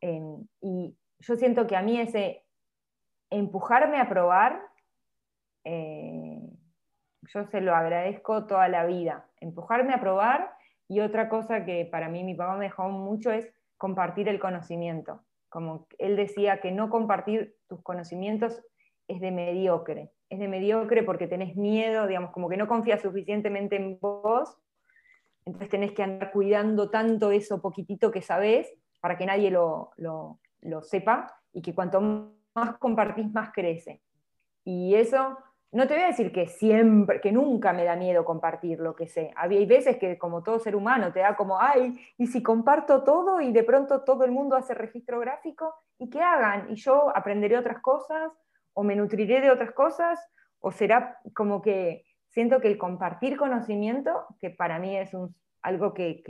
Em, 0.00 0.46
y 0.62 0.96
yo 1.18 1.36
siento 1.36 1.66
que 1.66 1.76
a 1.76 1.82
mí 1.82 2.00
ese 2.00 2.44
empujarme 3.28 3.98
a 3.98 4.08
probar, 4.08 4.62
eh, 5.64 6.40
yo 7.22 7.44
se 7.44 7.60
lo 7.60 7.74
agradezco 7.74 8.46
toda 8.46 8.68
la 8.68 8.86
vida. 8.86 9.28
Empujarme 9.40 9.92
a 9.92 10.00
probar 10.00 10.52
y 10.88 11.00
otra 11.00 11.28
cosa 11.28 11.64
que 11.64 11.84
para 11.84 12.08
mí 12.08 12.24
mi 12.24 12.34
papá 12.34 12.56
me 12.56 12.64
dejó 12.64 12.88
mucho 12.88 13.30
es 13.30 13.52
compartir 13.76 14.28
el 14.28 14.40
conocimiento. 14.40 15.22
Como 15.50 15.86
él 15.98 16.16
decía 16.16 16.60
que 16.60 16.72
no 16.72 16.88
compartir 16.88 17.56
tus 17.68 17.82
conocimientos 17.82 18.62
es 19.10 19.20
de 19.20 19.30
mediocre 19.30 20.12
es 20.30 20.38
de 20.38 20.48
mediocre 20.48 21.02
porque 21.02 21.26
tenés 21.26 21.56
miedo, 21.56 22.06
digamos, 22.06 22.30
como 22.30 22.48
que 22.48 22.56
no 22.56 22.68
confías 22.68 23.02
suficientemente 23.02 23.76
en 23.76 23.98
vos, 24.00 24.56
entonces 25.44 25.68
tenés 25.68 25.92
que 25.92 26.04
andar 26.04 26.30
cuidando 26.30 26.88
tanto 26.88 27.32
eso 27.32 27.60
poquitito 27.60 28.12
que 28.12 28.22
sabés 28.22 28.72
para 29.00 29.18
que 29.18 29.26
nadie 29.26 29.50
lo, 29.50 29.90
sepa 30.82 31.36
y 31.52 31.60
que 31.60 31.74
cuanto 31.74 32.00
más 32.54 32.78
compartís, 32.78 33.30
más 33.32 33.50
crece. 33.52 34.02
Y 34.62 34.94
eso, 34.94 35.36
no 35.72 35.88
te 35.88 35.94
voy 35.94 36.04
a 36.04 36.08
decir 36.08 36.30
que 36.30 36.46
siempre, 36.46 37.20
que 37.20 37.32
nunca 37.32 37.72
me 37.72 37.82
da 37.82 37.96
miedo 37.96 38.24
compartir 38.24 38.78
lo 38.78 38.94
que 38.94 39.08
sé. 39.08 39.32
Hay 39.34 39.66
veces 39.66 39.96
que 39.96 40.16
como 40.16 40.44
todo 40.44 40.60
ser 40.60 40.76
humano 40.76 41.12
te 41.12 41.20
da 41.20 41.34
como, 41.34 41.60
ay, 41.60 41.98
y 42.18 42.28
si 42.28 42.40
comparto 42.40 43.02
todo 43.02 43.40
y 43.40 43.50
de 43.50 43.64
pronto 43.64 44.02
todo 44.02 44.24
el 44.24 44.30
mundo 44.30 44.54
hace 44.54 44.74
registro 44.74 45.18
gráfico, 45.18 45.74
¿y 45.98 46.08
qué 46.08 46.20
hagan? 46.20 46.70
Y 46.70 46.76
yo 46.76 47.10
aprenderé 47.16 47.58
otras 47.58 47.80
cosas 47.80 48.30
o 48.80 48.82
me 48.82 48.96
nutriré 48.96 49.42
de 49.42 49.50
otras 49.50 49.72
cosas, 49.72 50.18
o 50.58 50.72
será 50.72 51.18
como 51.34 51.60
que 51.60 52.06
siento 52.30 52.62
que 52.62 52.68
el 52.68 52.78
compartir 52.78 53.36
conocimiento, 53.36 54.24
que 54.40 54.48
para 54.48 54.78
mí 54.78 54.96
es 54.96 55.10
algo 55.60 55.92
que, 55.92 56.22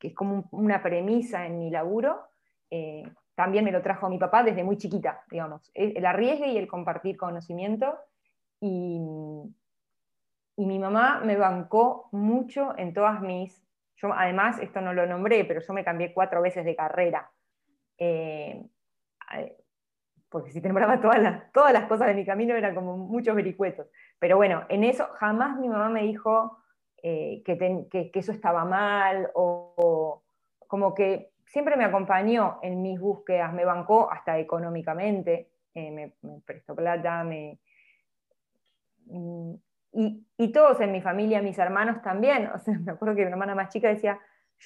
es 0.00 0.14
como 0.14 0.48
una 0.50 0.82
premisa 0.82 1.46
en 1.46 1.60
mi 1.60 1.70
laburo, 1.70 2.20
eh, 2.70 3.04
también 3.36 3.64
me 3.64 3.70
lo 3.70 3.82
trajo 3.82 4.08
mi 4.08 4.18
papá 4.18 4.42
desde 4.42 4.64
muy 4.64 4.78
chiquita, 4.78 5.22
digamos. 5.30 5.70
El 5.74 6.04
arriesgue 6.04 6.48
y 6.48 6.58
el 6.58 6.66
compartir 6.66 7.16
conocimiento 7.16 7.96
Y, 8.58 9.00
y 10.56 10.66
mi 10.66 10.78
mamá 10.80 11.20
me 11.24 11.36
bancó 11.36 12.08
mucho 12.10 12.76
en 12.76 12.92
todas 12.92 13.20
mis... 13.20 13.64
Yo 13.94 14.12
además, 14.12 14.58
esto 14.58 14.80
no 14.80 14.92
lo 14.92 15.06
nombré, 15.06 15.44
pero 15.44 15.60
yo 15.60 15.72
me 15.72 15.84
cambié 15.84 16.12
cuatro 16.12 16.42
veces 16.42 16.64
de 16.64 16.74
carrera. 16.74 17.30
Eh, 17.96 18.60
porque 20.32 20.50
si 20.50 20.60
te 20.60 20.68
nombraba 20.68 21.00
todas 21.00 21.20
las, 21.20 21.52
todas 21.52 21.72
las 21.72 21.84
cosas 21.84 22.08
de 22.08 22.14
mi 22.14 22.24
camino 22.24 22.56
eran 22.56 22.74
como 22.74 22.96
muchos 22.96 23.36
vericuetos. 23.36 23.86
Pero 24.18 24.36
bueno, 24.36 24.64
en 24.70 24.82
eso 24.82 25.06
jamás 25.18 25.58
mi 25.58 25.68
mamá 25.68 25.90
me 25.90 26.02
dijo 26.02 26.58
eh, 27.02 27.42
que, 27.44 28.10
eso 28.14 28.32
estaba 28.32 28.64
mal 28.64 29.30
o, 29.34 30.22
como 30.66 30.94
que 30.94 31.32
siempre 31.46 31.76
me 31.76 31.84
acompañó 31.84 32.58
en 32.62 32.80
mis 32.80 32.98
búsquedas, 32.98 33.52
me 33.52 33.66
bancó 33.66 34.10
hasta 34.10 34.38
económicamente, 34.38 35.50
eh, 35.74 35.90
me, 35.90 36.14
prestó 36.40 36.74
plata, 36.74 37.22
me... 37.24 37.58
Mm, 39.06 39.54
y, 39.94 40.26
y, 40.38 40.52
todos 40.52 40.80
en 40.80 40.90
mi 40.90 41.02
familia, 41.02 41.42
mis 41.42 41.58
hermanos 41.58 42.00
también, 42.00 42.46
o 42.54 42.58
sea, 42.58 42.78
me 42.78 42.92
acuerdo 42.92 43.14
que 43.14 43.26
mi 43.26 43.30
hermana 43.30 43.54
más 43.54 43.68
chica 43.68 43.88
decía, 43.88 44.18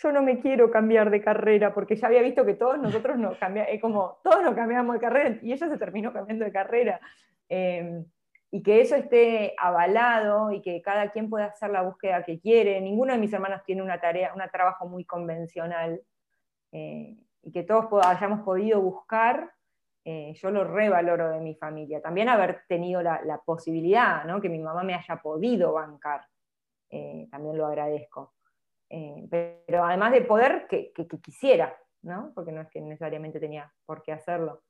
yo 0.03 0.13
no 0.13 0.23
me 0.23 0.41
quiero 0.41 0.71
cambiar 0.71 1.11
de 1.11 1.23
carrera, 1.23 1.73
porque 1.73 1.97
ya 1.97 2.09
había 2.09 2.23
visto 2.23 2.45
que 2.45 2.55
todos 2.55 2.79
nosotros 2.79 3.19
nos 3.19 3.39
cambiamos, 3.39 3.81
como, 3.81 4.19
todos 4.23 4.43
nos 4.43 4.55
cambiamos 4.55 4.95
de 4.95 5.01
carrera, 5.01 5.39
y 5.43 5.53
ella 5.53 5.69
se 5.69 5.79
terminó 5.79 6.13
cambiando 6.13 6.45
de 6.45 6.53
carrera. 6.53 7.01
Em, 7.49 8.05
y 8.51 8.63
que 8.63 8.81
eso 8.81 8.95
esté 8.95 9.55
avalado 9.59 10.53
y 10.53 10.63
que 10.63 10.81
cada 10.83 11.11
quien 11.11 11.29
pueda 11.29 11.47
hacer 11.47 11.71
la 11.71 11.83
búsqueda 11.83 12.25
que 12.25 12.39
quiere. 12.39 12.81
Ninguno 12.81 13.13
de 13.13 13.19
mis 13.19 13.33
hermanos 13.33 13.63
tiene 13.65 13.83
una 13.83 14.01
tarea, 14.01 14.33
un 14.35 14.43
trabajo 14.51 14.87
muy 14.87 15.05
convencional. 15.05 16.01
Eh, 16.73 17.17
y 17.43 17.53
que 17.53 17.63
todos 17.63 17.87
hayamos 18.05 18.41
podido 18.41 18.81
buscar, 18.81 19.53
eh, 20.05 20.35
yo 20.35 20.51
lo 20.51 20.65
revaloro 20.65 21.31
de 21.31 21.41
mi 21.41 21.55
familia. 21.55 22.01
También 22.01 22.29
haber 22.29 22.63
tenido 22.69 23.03
la, 23.03 23.41
posibilidad, 23.45 24.25
¿no? 24.25 24.41
que 24.41 24.49
mi 24.49 24.59
mamá 24.59 24.83
me 24.83 24.95
haya 24.95 25.17
podido 25.17 25.73
bancar, 25.73 26.27
eh, 26.91 27.29
también 27.31 27.57
lo 27.57 27.67
agradezco. 27.67 28.35
Eh, 28.89 29.27
pero 29.67 29.85
además 29.85 30.13
de 30.13 30.23
poder, 30.23 30.67
que, 30.69 30.93
quisiera, 31.21 31.77
¿no? 32.03 32.33
porque 32.35 32.53
no 32.53 32.61
es 32.61 32.69
que 32.69 32.81
necesariamente 32.81 33.41
tenía 33.41 33.73
por 33.85 34.03
qué 34.03 34.13
hacerlo. 34.13 34.63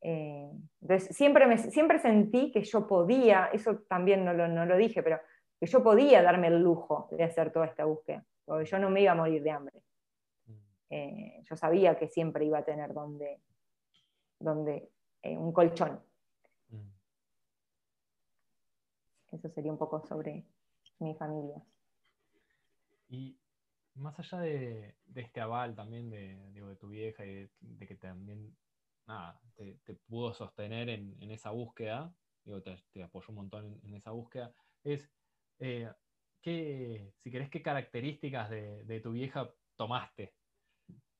Eh, 0.00 0.50
entonces, 0.82 1.16
siempre, 1.16 1.46
me, 1.46 1.56
siempre 1.58 1.98
sentí 1.98 2.50
que 2.52 2.62
yo 2.64 2.86
podía, 2.86 3.46
eso 3.52 3.78
también 3.88 4.24
no 4.24 4.34
lo, 4.34 4.76
dije, 4.76 5.02
pero 5.02 5.20
que 5.58 5.66
yo 5.66 5.82
podía 5.82 6.22
darme 6.22 6.48
el 6.48 6.60
lujo 6.60 7.08
de 7.12 7.24
hacer 7.24 7.52
toda 7.52 7.66
esta 7.66 7.84
búsqueda, 7.84 8.24
porque 8.44 8.66
yo 8.66 8.78
no 8.78 8.90
me 8.90 9.02
iba 9.02 9.12
a 9.12 9.16
morir 9.16 9.42
de 9.42 9.50
hambre. 9.50 9.82
Eh, 10.90 11.42
yo 11.42 11.56
sabía 11.56 11.96
que 11.96 12.08
siempre 12.08 12.44
iba 12.44 12.58
a 12.58 12.64
tener 12.64 12.92
donde, 12.92 13.40
donde 14.38 14.90
un 15.22 15.52
colchón. 15.52 16.00
Mm. 16.68 16.90
Eso 19.32 19.48
sería 19.48 19.72
un 19.72 19.78
poco 19.78 20.04
sobre 20.06 20.44
mi 20.98 21.14
familia. 21.14 21.62
Y 23.08 23.36
más 23.94 24.18
allá 24.18 24.40
de, 24.40 24.96
este 25.14 25.40
aval 25.40 25.74
también 25.74 26.10
de, 26.10 26.36
de 26.52 26.76
tu 26.76 26.88
vieja 26.88 27.24
y 27.24 27.48
de, 27.60 27.86
que 27.86 27.94
también 27.96 28.56
te, 29.54 29.94
pudo 30.06 30.34
sostener 30.34 30.88
en, 30.88 31.30
esa 31.30 31.50
búsqueda, 31.50 32.14
digo, 32.44 32.62
te, 32.62 33.02
apoyó 33.02 33.26
un 33.28 33.36
montón 33.36 33.80
en, 33.84 33.94
esa 33.94 34.10
búsqueda, 34.10 34.52
es, 34.82 35.10
eh, 35.60 35.90
si 36.42 37.30
querés, 37.30 37.48
qué 37.50 37.62
características 37.62 38.50
de, 38.50 39.00
tu 39.02 39.12
vieja 39.12 39.50
tomaste? 39.76 40.34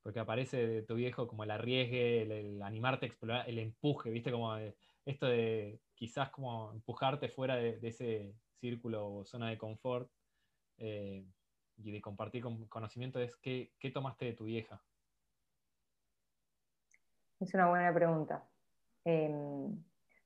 Porque 0.02 0.20
aparece 0.20 0.66
de 0.66 0.82
tu 0.82 0.96
viejo 0.96 1.26
como 1.26 1.44
el 1.44 1.50
arriesgue, 1.50 2.22
el, 2.22 2.62
animarte 2.62 3.06
a 3.06 3.08
explorar, 3.08 3.48
el 3.48 3.58
empuje, 3.58 4.10
¿viste? 4.10 4.30
Como 4.30 4.54
esto 5.06 5.26
de 5.26 5.80
quizás 5.94 6.30
como 6.30 6.72
empujarte 6.72 7.28
fuera 7.30 7.56
de, 7.56 7.78
ese 7.82 8.34
círculo 8.60 9.14
o 9.14 9.24
zona 9.24 9.48
de 9.48 9.56
confort. 9.56 10.10
Eh, 10.76 11.24
y 11.76 11.92
de 11.92 12.00
compartir 12.00 12.42
con 12.42 12.66
conocimiento 12.66 13.18
es 13.20 13.36
¿qué, 13.36 13.70
tomaste 13.92 14.26
de 14.26 14.32
tu 14.32 14.44
vieja? 14.44 14.80
Es 17.40 17.52
una 17.54 17.68
buena 17.68 17.92
pregunta. 17.92 18.44
Em, 19.04 19.76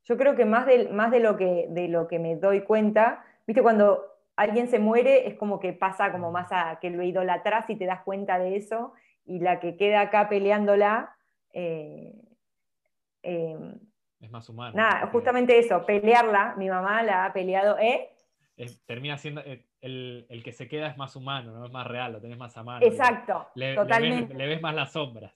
yo 0.05 0.17
creo 0.17 0.37
que 0.37 0.45
más, 0.45 0.67
de, 0.67 0.89
más 0.89 1.11
de, 1.11 1.21
lo 1.21 1.37
que, 1.37 1.67
de 1.71 1.89
lo 1.89 2.07
que 2.07 2.19
me 2.19 2.37
doy 2.37 2.63
cuenta, 2.63 3.25
viste, 3.47 3.63
cuando 3.63 4.05
alguien 4.37 4.69
se 4.69 4.79
muere 4.79 5.27
es 5.27 5.35
como 5.35 5.59
que 5.59 5.73
pasa 5.73 6.13
como 6.13 6.31
más 6.31 6.49
a 6.53 6.79
que 6.81 6.91
lo 6.91 7.03
idolatras 7.03 7.69
y 7.71 7.77
te 7.77 7.87
das 7.87 8.03
cuenta 8.03 8.39
de 8.39 8.57
eso, 8.57 8.93
y 9.25 9.41
la 9.41 9.61
que 9.61 9.77
queda 9.77 10.01
acá 10.01 10.29
peleándola... 10.29 11.17
Eh, 11.53 12.15
em, 13.23 13.79
es 14.21 14.31
más 14.31 14.49
humana. 14.49 14.73
Nada, 14.75 15.07
justamente 15.13 15.59
eso, 15.59 15.85
pelearla, 15.87 16.55
mi 16.57 16.69
mamá 16.69 17.03
la 17.03 17.25
ha 17.25 17.33
peleado, 17.33 17.79
¿eh? 17.79 18.11
termina 18.87 19.17
siendo, 19.19 19.41
eh, 19.43 19.68
el, 19.81 20.43
que 20.45 20.53
se 20.53 20.69
queda 20.69 20.89
es 20.89 20.97
más 20.97 21.15
humano, 21.17 21.53
¿no? 21.53 21.67
es 21.67 21.73
más 21.73 21.87
real, 21.87 22.13
lo 22.13 22.21
tenés 22.21 22.39
más 22.39 22.57
a 22.57 22.63
mano. 22.63 22.85
Exacto, 22.85 23.49
le, 23.55 23.75
totalmente. 23.75 24.35
Le 24.35 24.47
ves, 24.47 24.61
más 24.61 24.75
las 24.75 24.93
sombras. 24.93 25.33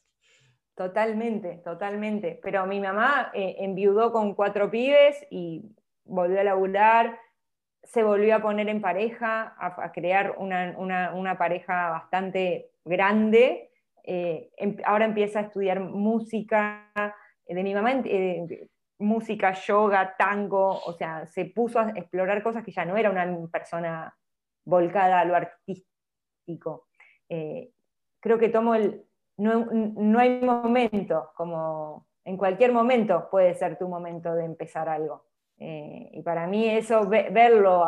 Totalmente, 0.75 1.61
totalmente. 1.65 2.41
Pero 2.43 2.67
mi 2.67 2.81
mamá 2.81 3.31
eh, 3.35 3.57
enviudó 3.59 4.13
con 4.13 4.35
cuatro 4.35 4.71
pibes 4.71 5.27
y 5.31 5.63
volvió 6.05 6.41
a 6.41 6.45
laburar, 6.45 7.19
se 7.83 8.03
volvió 8.03 8.37
a 8.37 8.43
poner 8.43 8.69
en 8.69 8.81
pareja, 8.81 9.55
a, 9.59 9.93
crear 9.93 10.35
una, 10.39 11.37
pareja 11.39 11.91
bastante 11.91 12.71
grande. 12.85 13.71
Eh, 14.05 14.51
em, 14.57 14.77
ahora 14.85 15.05
empieza 15.05 15.41
a 15.41 15.43
estudiar 15.43 15.81
música. 15.81 16.91
De 17.47 17.63
mi 17.63 17.75
mamá 17.75 18.03
música, 18.99 19.53
yoga, 19.53 20.15
tango, 20.17 20.81
o 20.85 20.93
sea, 20.93 21.27
se 21.27 21.47
puso 21.47 21.81
a 21.81 21.91
explorar 21.91 22.43
cosas 22.43 22.65
que 22.65 22.71
ya 22.71 22.85
no 22.85 22.97
era 22.97 23.11
una 23.11 23.49
persona 23.51 24.15
volcada 24.65 25.21
a 25.21 25.25
lo 25.25 25.37
artístico. 25.37 26.89
Eh, 27.29 27.73
creo 28.21 28.39
que 28.39 28.49
tomo 28.49 28.75
el... 28.75 29.05
No, 29.39 30.19
hay 30.19 30.41
momento, 30.41 31.33
como 31.35 32.07
en 32.25 32.37
cualquier 32.37 32.73
momento 32.73 33.29
puede 33.31 33.55
ser 33.55 33.79
tu 33.79 33.89
momento 33.89 34.35
de 34.35 34.45
empezar 34.45 34.89
algo. 34.89 35.27
Eh, 35.59 36.11
y 36.13 36.23
para 36.23 36.47
mí 36.47 36.69
eso, 36.69 37.09
verlo, 37.09 37.85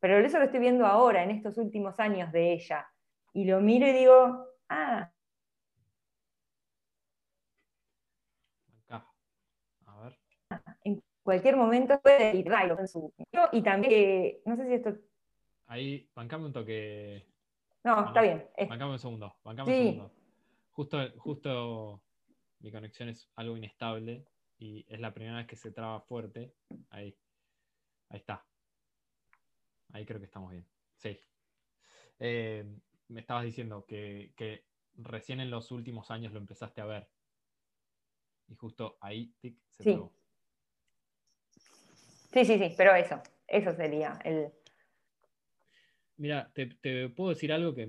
pero 0.00 0.18
eso 0.18 0.38
lo 0.38 0.44
estoy 0.44 0.60
viendo 0.60 0.86
ahora, 0.86 1.22
en 1.22 1.30
estos 1.30 1.58
últimos 1.58 2.00
años 2.00 2.32
de 2.32 2.52
ella. 2.52 2.88
Y 3.32 3.44
lo 3.44 3.60
miro 3.60 3.86
y 3.86 3.92
digo, 3.92 4.46
ah, 4.68 5.12
cualquier 11.28 11.56
momento 11.56 12.00
puede 12.00 12.36
ir 12.36 12.50
en 12.50 12.88
su. 12.88 13.12
Y 13.52 13.62
también, 13.62 14.38
no 14.46 14.56
sé 14.56 14.66
si 14.66 14.72
esto. 14.72 14.94
Ahí, 15.68 16.10
bancame 16.14 16.46
un 16.46 16.52
toque. 16.52 17.26
No, 17.84 18.06
está 18.06 18.22
bien. 18.22 18.48
Bancame 18.68 18.92
un 18.92 18.98
segundo. 18.98 19.36
Bancame 19.44 19.70
un 19.70 19.76
segundo. 19.76 20.12
Justo, 20.72 20.98
justo 21.18 22.02
mi 22.60 22.72
conexión 22.72 23.08
es 23.08 23.30
algo 23.36 23.56
inestable 23.56 24.26
y 24.58 24.84
es 24.88 24.98
la 24.98 25.12
primera 25.12 25.36
vez 25.36 25.46
que 25.46 25.56
se 25.56 25.70
traba 25.70 26.00
fuerte. 26.00 26.54
Ahí. 26.90 27.16
Ahí 28.08 28.18
está. 28.18 28.44
Ahí 29.92 30.04
creo 30.04 30.18
que 30.18 30.26
estamos 30.26 30.50
bien. 30.50 30.66
Sí. 30.96 31.20
Eh, 32.18 32.64
me 33.08 33.20
estabas 33.20 33.44
diciendo 33.44 33.84
que, 33.86 34.64
recién 34.96 35.40
en 35.40 35.50
los 35.50 35.70
últimos 35.70 36.10
años 36.10 36.32
lo 36.32 36.38
empezaste 36.38 36.80
a 36.80 36.86
ver. 36.86 37.08
Y 38.48 38.54
justo 38.54 38.96
ahí 39.00 39.34
tic, 39.40 39.58
se 39.68 39.84
sí. 39.84 40.00
Sí, 42.32 42.44
sí, 42.44 42.58
sí, 42.58 42.74
pero 42.76 42.94
eso, 42.94 43.22
eso 43.46 43.74
sería 43.74 44.18
el... 44.24 44.52
Mira, 46.18 46.50
¿te, 46.52 47.08
puedo 47.08 47.30
decir 47.30 47.52
algo 47.52 47.74
que, 47.74 47.86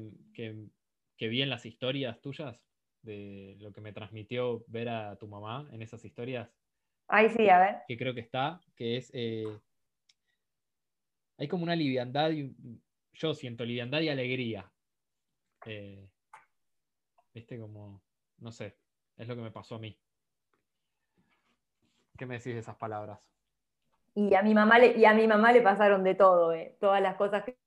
vi 1.19 1.41
en 1.41 1.49
las 1.49 1.65
historias 1.65 2.21
tuyas? 2.21 2.63
De 3.01 3.55
lo 3.59 3.71
que 3.71 3.81
me 3.81 3.93
transmitió 3.93 4.63
ver 4.67 4.89
a 4.89 5.15
tu 5.17 5.27
mamá 5.27 5.67
en 5.71 5.81
esas 5.81 6.03
historias. 6.03 6.49
Ay, 7.07 7.29
sí, 7.29 7.49
a 7.49 7.59
ver. 7.59 7.75
Que 7.87 7.97
creo 7.97 8.13
que 8.13 8.19
está, 8.19 8.61
que 8.75 8.97
es... 8.97 9.09
Eh, 9.13 9.47
hay 11.37 11.47
como 11.47 11.63
una 11.63 11.75
liviandad, 11.75 12.31
y, 12.31 12.53
yo 13.13 13.33
siento 13.33 13.65
liviandad 13.65 14.01
y 14.01 14.09
alegría. 14.09 14.71
Eh, 15.65 16.07
Viste, 17.33 17.59
como, 17.59 18.01
no 18.39 18.51
sé, 18.51 18.75
es 19.17 19.27
lo 19.27 19.35
que 19.35 19.41
me 19.41 19.51
pasó 19.51 19.75
a 19.75 19.79
mí. 19.79 19.97
¿Qué 22.17 22.25
me 22.25 22.37
decís 22.37 22.53
de 22.53 22.59
esas 22.59 22.75
palabras? 22.75 23.19
y 24.15 24.33
a 24.35 24.41
mi 24.41 24.53
mamá 24.53 24.79
le, 24.79 24.97
y 24.97 25.05
a 25.05 25.13
mi 25.13 25.27
mamá 25.27 25.51
le 25.51 25.61
pasaron 25.61 26.03
de 26.03 26.15
todo, 26.15 26.53
eh, 26.53 26.75
todas 26.79 27.01
las 27.01 27.15
cosas 27.15 27.43
que, 27.43 27.57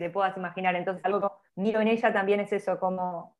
te 0.00 0.10
puedas 0.10 0.36
imaginar. 0.36 0.74
Entonces, 0.74 1.04
algo 1.04 1.20
que 1.20 1.60
miro 1.60 1.80
en 1.80 1.88
ella 1.88 2.12
también 2.12 2.40
es 2.40 2.52
eso, 2.52 2.80
como 2.80 3.36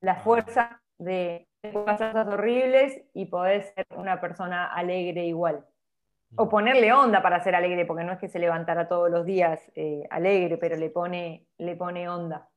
la 0.00 0.16
fuerza 0.16 0.82
de 0.98 1.48
pasar 1.62 2.12
cosas 2.12 2.26
horribles 2.28 3.02
y 3.14 3.26
poder 3.26 3.62
ser 3.62 3.86
una 3.96 4.20
persona 4.20 4.66
alegre 4.66 5.24
igual. 5.24 5.66
O 6.36 6.46
ponerle 6.46 6.92
onda 6.92 7.22
para 7.22 7.42
ser 7.42 7.54
alegre, 7.54 7.86
porque 7.86 8.04
no 8.04 8.12
es 8.12 8.18
que 8.18 8.28
se 8.28 8.38
levantara 8.38 8.86
todos 8.86 9.10
los 9.10 9.24
días 9.24 9.60
eh, 9.74 10.06
alegre, 10.10 10.58
pero 10.58 10.76
le 10.76 10.90
pone, 10.90 11.46
le 11.56 11.74
pone 11.74 12.06
onda. 12.06 12.50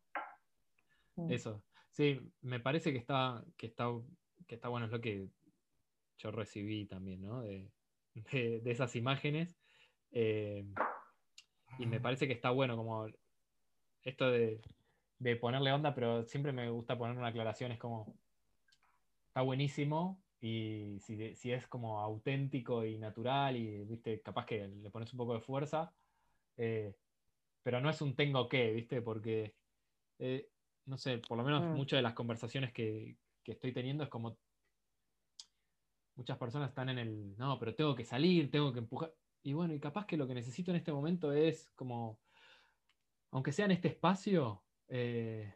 Mm. 1.15 1.31
Eso, 1.31 1.63
sí, 1.91 2.19
me 2.41 2.59
parece 2.59 2.91
que 2.91 2.97
está, 2.97 3.41
que 3.55 3.67
está, 3.67 3.87
que 4.45 4.55
está 4.55 4.67
bueno, 4.67 4.87
es 4.87 4.91
lo 4.91 4.99
que 4.99 5.29
yo 6.17 6.31
recibí 6.31 6.85
también, 6.85 7.21
¿no? 7.21 7.41
De, 7.43 7.71
esas 8.65 8.95
imágenes. 8.97 9.57
Eh, 10.11 10.65
y 11.77 11.85
me 11.85 11.99
parece 11.99 12.27
que 12.27 12.33
está 12.33 12.49
bueno 12.49 12.75
como 12.75 13.07
esto 14.03 14.31
de, 14.31 14.61
ponerle 15.39 15.71
onda, 15.71 15.93
pero 15.93 16.23
siempre 16.23 16.51
me 16.51 16.69
gusta 16.69 16.97
poner 16.97 17.17
una 17.17 17.27
aclaración, 17.27 17.71
es 17.71 17.79
como, 17.79 18.15
está 19.27 19.41
buenísimo 19.41 20.21
y 20.39 20.97
si, 20.99 21.51
es 21.51 21.67
como 21.67 21.99
auténtico 21.99 22.83
y 22.85 22.97
natural 22.97 23.55
y, 23.55 23.83
viste, 23.85 24.21
capaz 24.21 24.45
que 24.45 24.67
le 24.67 24.89
pones 24.89 25.13
un 25.13 25.17
poco 25.17 25.35
de 25.35 25.41
fuerza, 25.41 25.93
eh, 26.57 26.95
pero 27.63 27.79
no 27.79 27.89
es 27.89 28.01
un 28.01 28.15
tengo 28.15 28.49
que, 28.49 28.71
viste, 28.71 29.01
porque, 29.01 29.53
eh, 30.19 30.49
no 30.85 30.97
sé, 30.97 31.19
por 31.19 31.37
lo 31.37 31.43
menos 31.43 31.63
mm. 31.63 31.75
muchas 31.75 31.99
de 31.99 32.03
las 32.03 32.13
conversaciones 32.13 32.73
que, 32.73 33.15
que 33.43 33.51
estoy 33.53 33.71
teniendo 33.71 34.03
es 34.03 34.09
como 34.09 34.37
muchas 36.15 36.37
personas 36.37 36.69
están 36.69 36.89
en 36.89 36.99
el, 36.99 37.37
no, 37.37 37.57
pero 37.59 37.75
tengo 37.75 37.95
que 37.95 38.05
salir, 38.05 38.51
tengo 38.51 38.71
que 38.73 38.79
empujar. 38.79 39.13
Y 39.43 39.53
bueno, 39.53 39.73
y 39.73 39.79
capaz 39.79 40.05
que 40.05 40.17
lo 40.17 40.27
que 40.27 40.35
necesito 40.35 40.71
en 40.71 40.77
este 40.77 40.91
momento 40.91 41.31
es 41.31 41.71
como, 41.75 42.19
aunque 43.31 43.51
sea 43.51 43.65
en 43.65 43.71
este 43.71 43.87
espacio, 43.87 44.63
eh, 44.87 45.55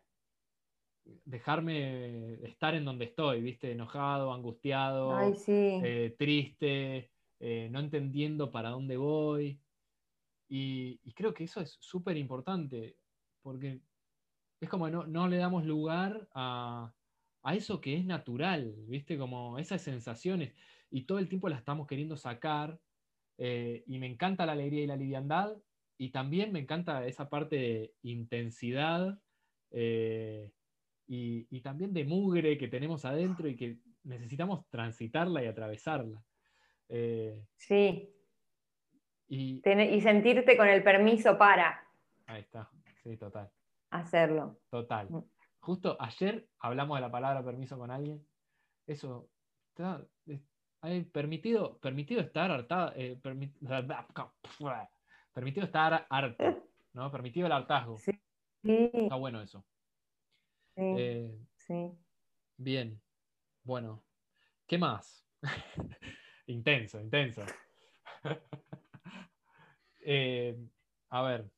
dejarme 1.25 2.33
estar 2.47 2.73
en 2.73 2.85
donde 2.85 3.05
estoy, 3.05 3.41
¿viste? 3.41 3.71
Enojado, 3.71 4.33
angustiado, 4.33 5.13
eh, 5.47 6.15
triste, 6.17 7.11
eh, 7.39 7.69
no 7.71 7.79
entendiendo 7.79 8.51
para 8.51 8.69
dónde 8.69 8.97
voy. 8.97 9.59
Y, 10.47 10.99
creo 11.13 11.33
que 11.33 11.43
eso 11.43 11.61
es 11.61 11.77
súper 11.79 12.17
importante, 12.17 12.97
porque 13.41 13.81
es 14.59 14.69
como 14.69 14.89
no, 14.89 15.05
no 15.05 15.27
le 15.27 15.37
damos 15.37 15.65
lugar 15.65 16.27
a, 16.33 16.93
a 17.43 17.55
eso 17.55 17.81
que 17.81 17.95
es 17.95 18.05
natural, 18.05 18.75
¿viste? 18.87 19.17
Como 19.17 19.59
esas 19.59 19.81
sensaciones. 19.81 20.53
Y 20.89 21.03
todo 21.03 21.19
el 21.19 21.29
tiempo 21.29 21.49
las 21.49 21.59
estamos 21.59 21.87
queriendo 21.87 22.17
sacar. 22.17 22.79
Eh, 23.37 23.83
y 23.87 23.99
me 23.99 24.07
encanta 24.07 24.45
la 24.45 24.53
alegría 24.53 24.83
y 24.83 24.87
la 24.87 24.95
liviandad. 24.95 25.55
Y 25.97 26.11
también 26.11 26.51
me 26.51 26.59
encanta 26.59 27.05
esa 27.05 27.29
parte 27.29 27.55
de 27.55 27.93
intensidad 28.03 29.17
eh, 29.71 30.51
y, 31.07 31.61
también 31.61 31.93
de 31.93 32.05
mugre 32.05 32.57
que 32.57 32.67
tenemos 32.67 33.05
adentro 33.05 33.47
y 33.47 33.55
que 33.55 33.79
necesitamos 34.03 34.67
transitarla 34.69 35.43
y 35.43 35.47
atravesarla. 35.47 36.21
Eh, 36.89 37.45
sí. 37.55 38.09
Y, 39.27 39.61
y 39.65 40.01
sentirte 40.01 40.55
con 40.55 40.67
el 40.67 40.83
permiso 40.83 41.37
para. 41.37 41.87
Ahí 42.27 42.41
está, 42.41 42.69
sí, 43.03 43.17
total. 43.17 43.49
Hacerlo. 43.89 44.59
Total. 44.69 45.09
Mm. 45.09 45.23
Justo 45.59 45.97
ayer 45.99 46.47
hablamos 46.59 46.97
de 46.97 47.01
la 47.01 47.11
palabra 47.11 47.43
permiso 47.43 47.77
con 47.77 47.89
alguien. 47.89 48.23
Eso, 48.85 49.29
está, 49.69 50.05
permitido, 51.11 51.77
permitido 51.79 52.21
estar 52.21 52.51
hartado, 52.51 52.93
eh, 52.95 53.19
permitido 53.21 55.65
estar 55.65 56.05
harto, 56.09 56.43
¿no? 56.93 57.11
Permitido 57.11 57.47
el 57.47 57.53
hartazgo. 57.53 57.97
Sí. 57.97 58.11
Está 58.63 59.15
bueno 59.15 59.41
eso. 59.41 59.65
Sí. 60.75 60.83
Eh, 60.97 61.39
sí. 61.55 61.91
Bien. 62.57 63.01
Bueno. 63.63 64.03
¿Qué 64.67 64.77
más? 64.77 65.25
intenso, 66.47 66.99
intenso. 66.99 67.43
Eh, 70.07 70.55
a 71.09 71.23
ver. 71.23 71.49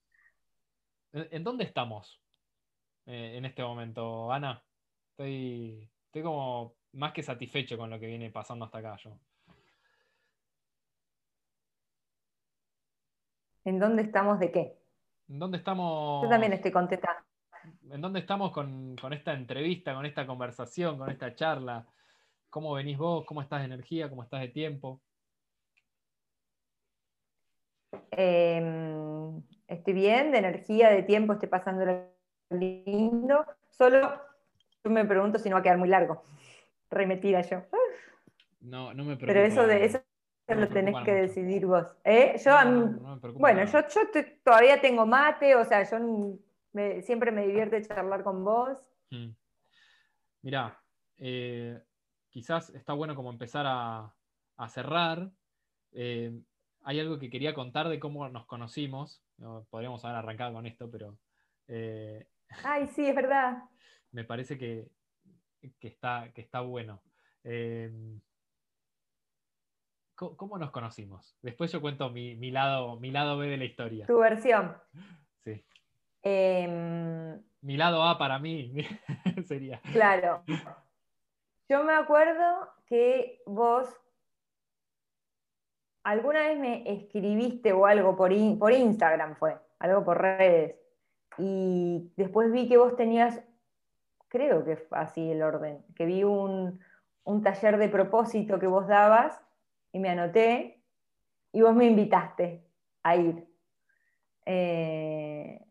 ¿En 1.11 1.43
dónde 1.43 1.65
estamos? 1.65 2.23
Eh, 3.05 3.33
en 3.35 3.43
este 3.43 3.61
momento, 3.61 4.31
Ana. 4.31 4.63
Estoy, 5.09 5.91
estoy 6.05 6.21
como 6.21 6.76
más 6.93 7.13
que 7.13 7.23
satisfecho 7.23 7.77
con 7.77 7.89
lo 7.89 7.99
que 7.99 8.07
viene 8.07 8.29
pasando 8.31 8.65
hasta 8.65 8.79
acá 8.79 8.95
yo. 8.97 9.11
¿En 13.65 13.79
dónde 13.79 14.03
estamos 14.03 14.39
de 14.39 14.51
qué? 14.51 14.77
¿En 15.27 15.39
dónde 15.39 15.57
estamos? 15.57 16.23
Yo 16.23 16.29
también 16.29 16.53
estoy 16.53 16.71
contenta. 16.71 17.25
¿En 17.91 17.99
dónde 17.99 18.19
estamos 18.21 18.51
con, 18.51 18.95
esta 19.11 19.33
entrevista, 19.33 19.93
con 19.93 20.05
esta 20.05 20.25
conversación, 20.25 20.97
con 20.97 21.09
esta 21.09 21.35
charla? 21.35 21.85
¿Cómo 22.49 22.73
venís 22.73 22.97
vos? 22.97 23.25
¿Cómo 23.25 23.41
estás 23.41 23.59
de 23.59 23.65
energía? 23.65 24.09
¿Cómo 24.09 24.23
estás 24.23 24.39
de 24.39 24.47
tiempo? 24.47 25.01
Em, 28.11 29.41
estoy 29.67 29.93
bien, 29.93 30.31
de 30.31 30.37
energía, 30.37 30.89
de 30.89 31.03
tiempo, 31.03 31.33
estoy 31.33 31.49
pasando 31.49 31.83
lindo. 32.49 33.45
Solo 33.69 34.21
yo 34.83 34.91
me 34.91 35.05
pregunto 35.05 35.39
si 35.39 35.49
no 35.49 35.55
va 35.55 35.59
a 35.59 35.63
quedar 35.63 35.77
muy 35.77 35.89
largo. 35.89 36.23
Remetida 36.89 37.41
yo. 37.41 37.63
No, 38.61 38.93
no 38.93 39.03
me 39.03 39.15
preocupa. 39.15 39.27
Pero 39.27 39.41
eso 39.41 39.67
de 39.67 39.85
eso 39.85 40.01
lo 40.47 40.69
tenés 40.69 40.95
que 41.03 41.13
decidir 41.13 41.65
vos. 41.65 41.85
¿Eh? 42.03 42.39
Yo, 42.43 42.51
bueno, 43.33 43.65
yo, 43.65 43.79
todavía 44.43 44.79
tengo 44.79 45.05
mate, 45.05 45.55
o 45.55 45.65
sea, 45.65 45.83
yo 45.83 46.37
siempre 47.01 47.31
me 47.31 47.45
divierte 47.45 47.81
charlar 47.81 48.23
con 48.23 48.43
vos. 48.43 48.81
Mm. 49.09 49.31
Mirá, 50.43 50.81
eh, 51.17 51.81
quizás 52.29 52.69
está 52.69 52.93
bueno 52.93 53.15
como 53.15 53.31
empezar 53.31 53.65
a, 53.67 54.13
cerrar. 54.69 55.29
Eh, 55.91 56.31
hay 56.83 56.99
algo 56.99 57.19
que 57.19 57.29
quería 57.29 57.53
contar 57.53 57.89
de 57.89 57.99
cómo 57.99 58.27
nos 58.29 58.45
conocimos. 58.45 59.21
podríamos 59.69 60.03
haber 60.05 60.17
arrancado 60.17 60.53
con 60.53 60.65
esto, 60.65 60.89
pero 60.89 61.17
Ay, 62.63 62.87
sí, 62.87 63.05
es 63.05 63.15
verdad. 63.15 63.63
Me 64.11 64.23
parece 64.23 64.57
que, 64.57 64.87
está, 65.81 66.31
que 66.33 66.41
está 66.41 66.61
bueno. 66.61 67.01
Em, 67.43 68.19
¿cómo, 70.15 70.57
nos 70.57 70.71
conocimos? 70.71 71.37
Después 71.41 71.71
yo 71.71 71.81
cuento 71.81 72.09
mi, 72.09 72.51
lado, 72.51 72.99
mi 72.99 73.11
lado 73.11 73.37
B 73.37 73.47
de 73.47 73.57
la 73.57 73.65
historia. 73.65 74.05
Tu 74.05 74.17
versión. 74.17 74.77
Sí. 75.43 75.65
Em, 76.23 77.41
mi 77.61 77.77
lado 77.77 78.03
A 78.03 78.17
para 78.17 78.37
mí 78.37 78.73
sería. 79.45 79.79
Claro. 79.93 80.43
Yo 81.69 81.85
me 81.85 81.93
acuerdo 81.93 82.69
que 82.85 83.41
vos 83.45 83.87
alguna 86.03 86.47
vez 86.47 86.57
me 86.57 86.83
escribiste 86.89 87.73
o 87.73 87.85
algo 87.85 88.15
por, 88.15 88.31
por 88.57 88.71
Instagram 88.71 89.35
fue, 89.35 89.57
algo 89.79 90.05
por 90.05 90.21
redes 90.21 90.75
y 91.37 92.11
después 92.15 92.51
vi 92.51 92.67
que 92.67 92.77
vos 92.77 92.95
tenías, 92.95 93.43
creo 94.27 94.63
que 94.63 94.77
fue 94.77 94.97
así 94.97 95.31
el 95.31 95.41
orden, 95.41 95.83
que 95.95 96.05
vi 96.05 96.23
un, 96.23 96.79
taller 97.43 97.77
de 97.77 97.89
propósito 97.89 98.59
que 98.59 98.67
vos 98.67 98.87
dabas 98.87 99.41
y 99.91 99.99
me 99.99 100.09
anoté 100.09 100.81
y 101.51 101.61
vos 101.61 101.75
me 101.75 101.85
invitaste 101.85 102.63
a 103.03 103.15
ir. 103.15 103.47
Eh, 104.45 105.61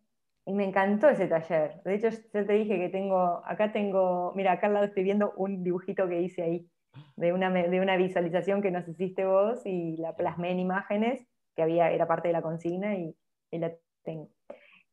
y 0.45 0.53
me 0.53 0.65
encantó 0.65 1.09
ese 1.09 1.27
taller. 1.27 1.83
De 1.83 1.95
hecho, 1.95 2.09
yo 2.11 2.47
te 2.47 2.53
dije 2.53 2.79
que 2.79 2.89
tengo, 2.89 3.43
acá 3.45 3.73
tengo, 3.73 4.33
mira, 4.37 4.53
acá 4.53 4.69
al 4.69 4.75
lado 4.75 4.87
estoy 4.87 5.03
viendo 5.03 5.33
un 5.37 5.65
dibujito 5.65 6.09
que 6.09 6.21
hice 6.21 6.43
ahí, 6.43 6.71
de 7.17 7.33
una, 7.33 7.51
de 7.51 7.81
una 7.81 7.97
visualización 7.97 8.63
que 8.63 8.71
nos 8.71 8.87
hiciste 8.87 9.25
vos 9.25 9.65
y 9.65 9.97
la 9.97 10.15
plasmé 10.15 10.53
en 10.53 10.61
imágenes, 10.61 11.27
que 11.55 11.63
había, 11.63 11.91
era 11.91 12.07
parte 12.07 12.29
de 12.29 12.33
la 12.33 12.43
consigna 12.43 12.95
y, 12.97 13.17
y 13.51 13.59
la 13.59 13.73
tengo. 14.03 14.31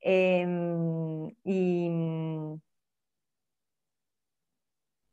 Em, 0.05 1.29
y 1.45 1.89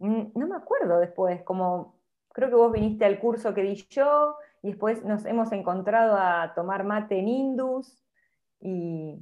no 0.01 0.47
me 0.47 0.57
acuerdo 0.57 0.99
después, 0.99 1.43
como 1.43 1.95
creo 2.33 2.49
que 2.49 2.55
vos 2.55 2.73
viniste 2.73 3.05
al 3.05 3.19
curso 3.19 3.55
que 3.55 3.63
di 3.63 3.75
yo 3.91 4.37
y 4.63 4.69
después 4.69 5.05
nos 5.05 5.25
hemos 5.27 5.53
encontrado 5.53 6.17
a 6.17 6.53
tomar 6.55 6.85
mate 6.85 7.19
en 7.19 7.29
Indus 7.29 8.03
y 8.61 9.19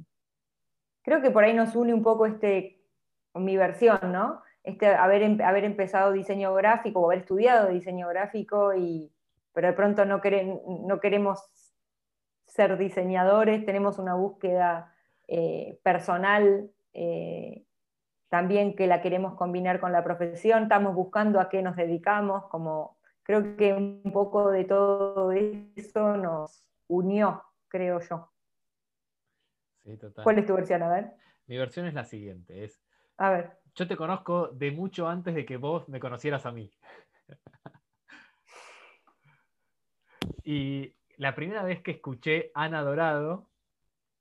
creo 1.01 1.21
que 1.21 1.31
por 1.31 1.43
ahí 1.43 1.53
nos 1.53 1.75
une 1.75 1.93
un 1.93 2.03
poco 2.03 2.25
este, 2.25 2.81
mi 3.33 3.57
versión, 3.57 3.99
¿no? 4.11 4.41
Este, 4.63 4.87
haber, 4.87 5.23
em, 5.23 5.41
haber 5.41 5.63
empezado 5.63 6.11
diseño 6.11 6.53
gráfico 6.53 6.99
o 6.99 7.05
haber 7.05 7.19
estudiado 7.19 7.69
diseño 7.69 8.07
gráfico 8.07 8.73
y 8.75 9.11
pero 9.53 9.67
de 9.67 9.73
pronto 9.73 10.05
no, 10.05 10.21
no 10.85 10.99
queremos 10.99 11.49
ser 12.45 12.77
diseñadores, 12.77 13.65
tenemos 13.65 13.99
una 13.99 14.15
búsqueda 14.15 14.93
eh, 15.27 15.79
personal 15.83 16.71
eh, 16.93 17.65
también 18.29 18.75
que 18.75 18.87
la 18.87 19.01
queremos 19.01 19.35
combinar 19.35 19.79
con 19.79 19.91
la 19.91 20.03
profesión, 20.03 20.63
estamos 20.63 20.95
buscando 20.95 21.39
a 21.39 21.49
qué 21.49 21.61
nos 21.61 21.75
dedicamos, 21.75 22.45
como 22.47 22.97
creo 23.23 23.57
que 23.57 23.73
un 23.73 24.11
poco 24.13 24.51
de 24.51 24.65
todo 24.65 25.31
eso 25.31 26.17
nos 26.17 26.65
unió, 26.87 27.43
creo 27.67 27.99
yo. 27.99 28.31
¿Cuál 30.23 30.39
es 30.39 30.45
tu 30.45 30.53
versión? 30.53 30.83
A 30.83 30.89
ver. 30.89 31.11
Mi 31.47 31.57
versión 31.57 31.87
es 31.87 31.93
la 31.93 32.05
siguiente, 32.05 32.63
es... 32.63 32.81
A 33.17 33.31
ver. 33.31 33.57
Yo 33.75 33.87
te 33.87 33.97
conozco 33.97 34.49
de 34.49 34.71
mucho 34.71 35.07
antes 35.07 35.33
de 35.33 35.45
que 35.45 35.57
vos 35.57 35.87
me 35.89 35.99
conocieras 35.99 36.45
a 36.45 36.51
mí. 36.51 36.71
y 40.43 40.95
la 41.17 41.35
primera 41.35 41.63
vez 41.63 41.81
que 41.81 41.91
escuché 41.91 42.51
Ana 42.53 42.83
Dorado 42.83 43.49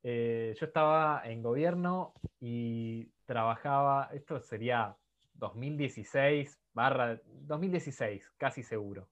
eh, 0.02 0.54
yo 0.58 0.66
estaba 0.66 1.22
en 1.24 1.42
gobierno 1.42 2.14
y 2.40 3.10
trabajaba, 3.28 4.08
esto 4.14 4.40
sería 4.40 4.96
2016, 5.34 6.58
barra 6.72 7.20
2016, 7.26 8.32
casi 8.38 8.62
seguro. 8.62 9.06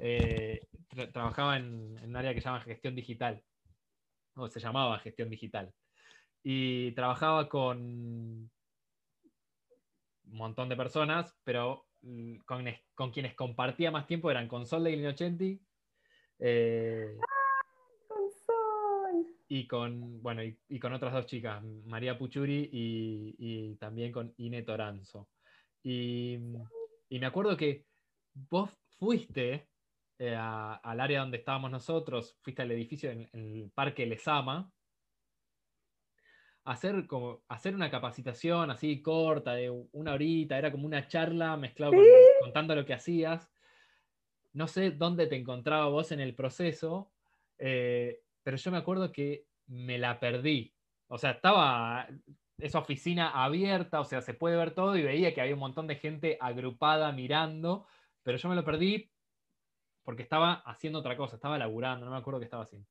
eh, 0.00 0.60
trabajaba 1.12 1.56
en, 1.56 1.98
un 2.02 2.16
área 2.16 2.32
que 2.32 2.40
se 2.40 2.46
llama 2.46 2.60
gestión 2.60 2.94
digital, 2.94 3.42
o 4.36 4.48
se 4.48 4.60
llamaba 4.60 5.00
gestión 5.00 5.28
digital, 5.28 5.74
y 6.44 6.92
trabajaba 6.92 7.48
con 7.48 7.78
un 7.78 8.50
montón 10.24 10.68
de 10.68 10.76
personas, 10.76 11.36
pero 11.42 11.86
con, 12.46 12.64
con 12.94 13.10
quienes 13.10 13.34
compartía 13.34 13.90
más 13.90 14.06
tiempo 14.06 14.30
eran 14.30 14.46
con 14.46 14.64
Sol 14.64 14.84
de 14.84 14.92
Glinochenti, 14.92 15.60
eh, 16.38 17.16
y 19.48 19.66
con, 19.66 20.22
bueno, 20.22 20.42
y, 20.42 20.78
con 20.78 20.92
otras 20.92 21.12
dos 21.12 21.26
chicas, 21.26 21.62
María 21.86 22.18
Puchuri 22.18 22.68
y, 22.70 23.74
también 23.76 24.12
con 24.12 24.34
Ine 24.36 24.62
Toranzo. 24.62 25.28
Y, 25.82 26.38
me 27.10 27.26
acuerdo 27.26 27.56
que 27.56 27.86
vos 28.34 28.70
fuiste 28.98 29.68
eh, 30.18 30.36
al 30.36 31.00
área 31.00 31.20
donde 31.20 31.38
estábamos 31.38 31.70
nosotros, 31.70 32.36
fuiste 32.42 32.62
al 32.62 32.70
edificio 32.72 33.10
en, 33.10 33.28
el 33.32 33.70
Parque 33.74 34.04
Lesama, 34.04 34.70
a 36.64 36.72
hacer, 36.72 37.06
como, 37.06 37.42
hacer 37.48 37.74
una 37.74 37.90
capacitación 37.90 38.70
así 38.70 39.00
corta, 39.00 39.54
de 39.54 39.70
una 39.92 40.12
horita, 40.12 40.58
era 40.58 40.70
como 40.70 40.84
una 40.84 41.08
charla 41.08 41.56
mezclado 41.56 41.94
contando 42.40 42.74
lo 42.74 42.84
que 42.84 42.92
hacías. 42.92 43.48
No 44.52 44.68
sé 44.68 44.90
dónde 44.90 45.26
te 45.26 45.36
encontraba 45.36 45.86
vos 45.86 46.12
en 46.12 46.20
el 46.20 46.34
proceso, 46.34 47.10
eh, 47.56 48.20
pero 48.48 48.56
yo 48.56 48.70
me 48.70 48.78
acuerdo 48.78 49.12
que 49.12 49.44
me 49.66 49.98
la 49.98 50.18
perdí. 50.18 50.74
O 51.08 51.18
sea, 51.18 51.32
estaba 51.32 52.08
esa 52.56 52.78
oficina 52.78 53.44
abierta, 53.44 54.00
o 54.00 54.06
sea, 54.06 54.22
se 54.22 54.32
puede 54.32 54.56
ver 54.56 54.70
todo 54.70 54.96
y 54.96 55.02
veía 55.02 55.34
que 55.34 55.42
había 55.42 55.52
un 55.52 55.60
montón 55.60 55.86
de 55.86 55.96
gente 55.96 56.38
agrupada 56.40 57.12
mirando, 57.12 57.86
pero 58.22 58.38
yo 58.38 58.48
me 58.48 58.54
lo 58.54 58.64
perdí 58.64 59.12
porque 60.02 60.22
estaba 60.22 60.62
haciendo 60.64 61.00
otra 61.00 61.14
cosa, 61.14 61.36
estaba 61.36 61.58
laburando, 61.58 62.06
no 62.06 62.12
me 62.12 62.16
acuerdo 62.16 62.40
qué 62.40 62.46
estaba 62.46 62.62
haciendo. 62.62 62.88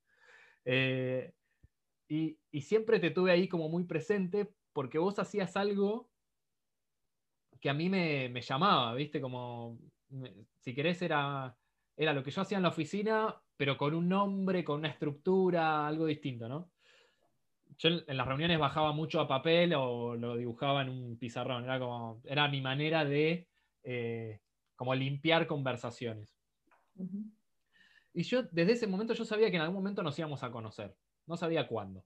Eh, 0.64 1.34
y, 2.08 2.38
siempre 2.62 3.00
te 3.00 3.10
tuve 3.10 3.32
ahí 3.32 3.48
como 3.48 3.68
muy 3.68 3.86
presente 3.86 4.54
porque 4.74 5.00
vos 5.00 5.18
hacías 5.18 5.58
algo 5.58 6.12
que 7.60 7.72
a 7.72 7.74
mí 7.74 7.90
me, 7.90 8.42
llamaba, 8.42 8.94
¿viste? 8.94 9.20
Como, 9.20 9.80
si 10.60 10.76
querés, 10.76 11.02
era, 11.02 11.58
era 11.96 12.14
lo 12.14 12.24
que 12.24 12.30
yo 12.30 12.44
hacía 12.44 12.58
en 12.58 12.64
la 12.64 12.70
oficina, 12.70 13.42
pero 13.58 13.76
con 13.76 13.96
un 13.96 14.08
nombre, 14.08 14.64
con 14.64 14.80
una 14.80 14.90
estructura, 14.90 15.88
algo 15.88 16.06
distinto, 16.06 16.48
¿no? 16.48 16.70
Yo 17.80 17.90
en 17.90 18.18
las 18.18 18.28
reuniones 18.28 18.58
bajaba 18.60 18.92
mucho 18.92 19.20
a 19.20 19.28
papel 19.28 19.74
o 19.76 20.16
lo 20.16 20.38
dibujaba 20.38 20.84
en 20.84 20.90
un 20.90 21.18
pizarrón, 21.18 21.64
era 21.64 21.80
como, 21.80 22.22
era 22.26 22.48
mi 22.48 22.62
manera 22.62 23.04
de 23.04 23.48
eh, 23.84 24.40
como 24.76 24.96
limpiar 24.96 25.48
conversaciones. 25.48 26.36
Y 28.14 28.24
yo 28.24 28.44
desde 28.44 28.72
ese 28.72 28.88
momento 28.88 29.14
yo 29.14 29.26
sabía 29.26 29.50
que 29.52 29.58
en 29.58 29.62
algún 29.62 29.78
momento 29.78 30.02
nos 30.02 30.18
íbamos 30.18 30.44
a 30.44 30.52
conocer, 30.52 30.96
no 31.26 31.38
sabía 31.38 31.68
cuándo. 31.68 32.04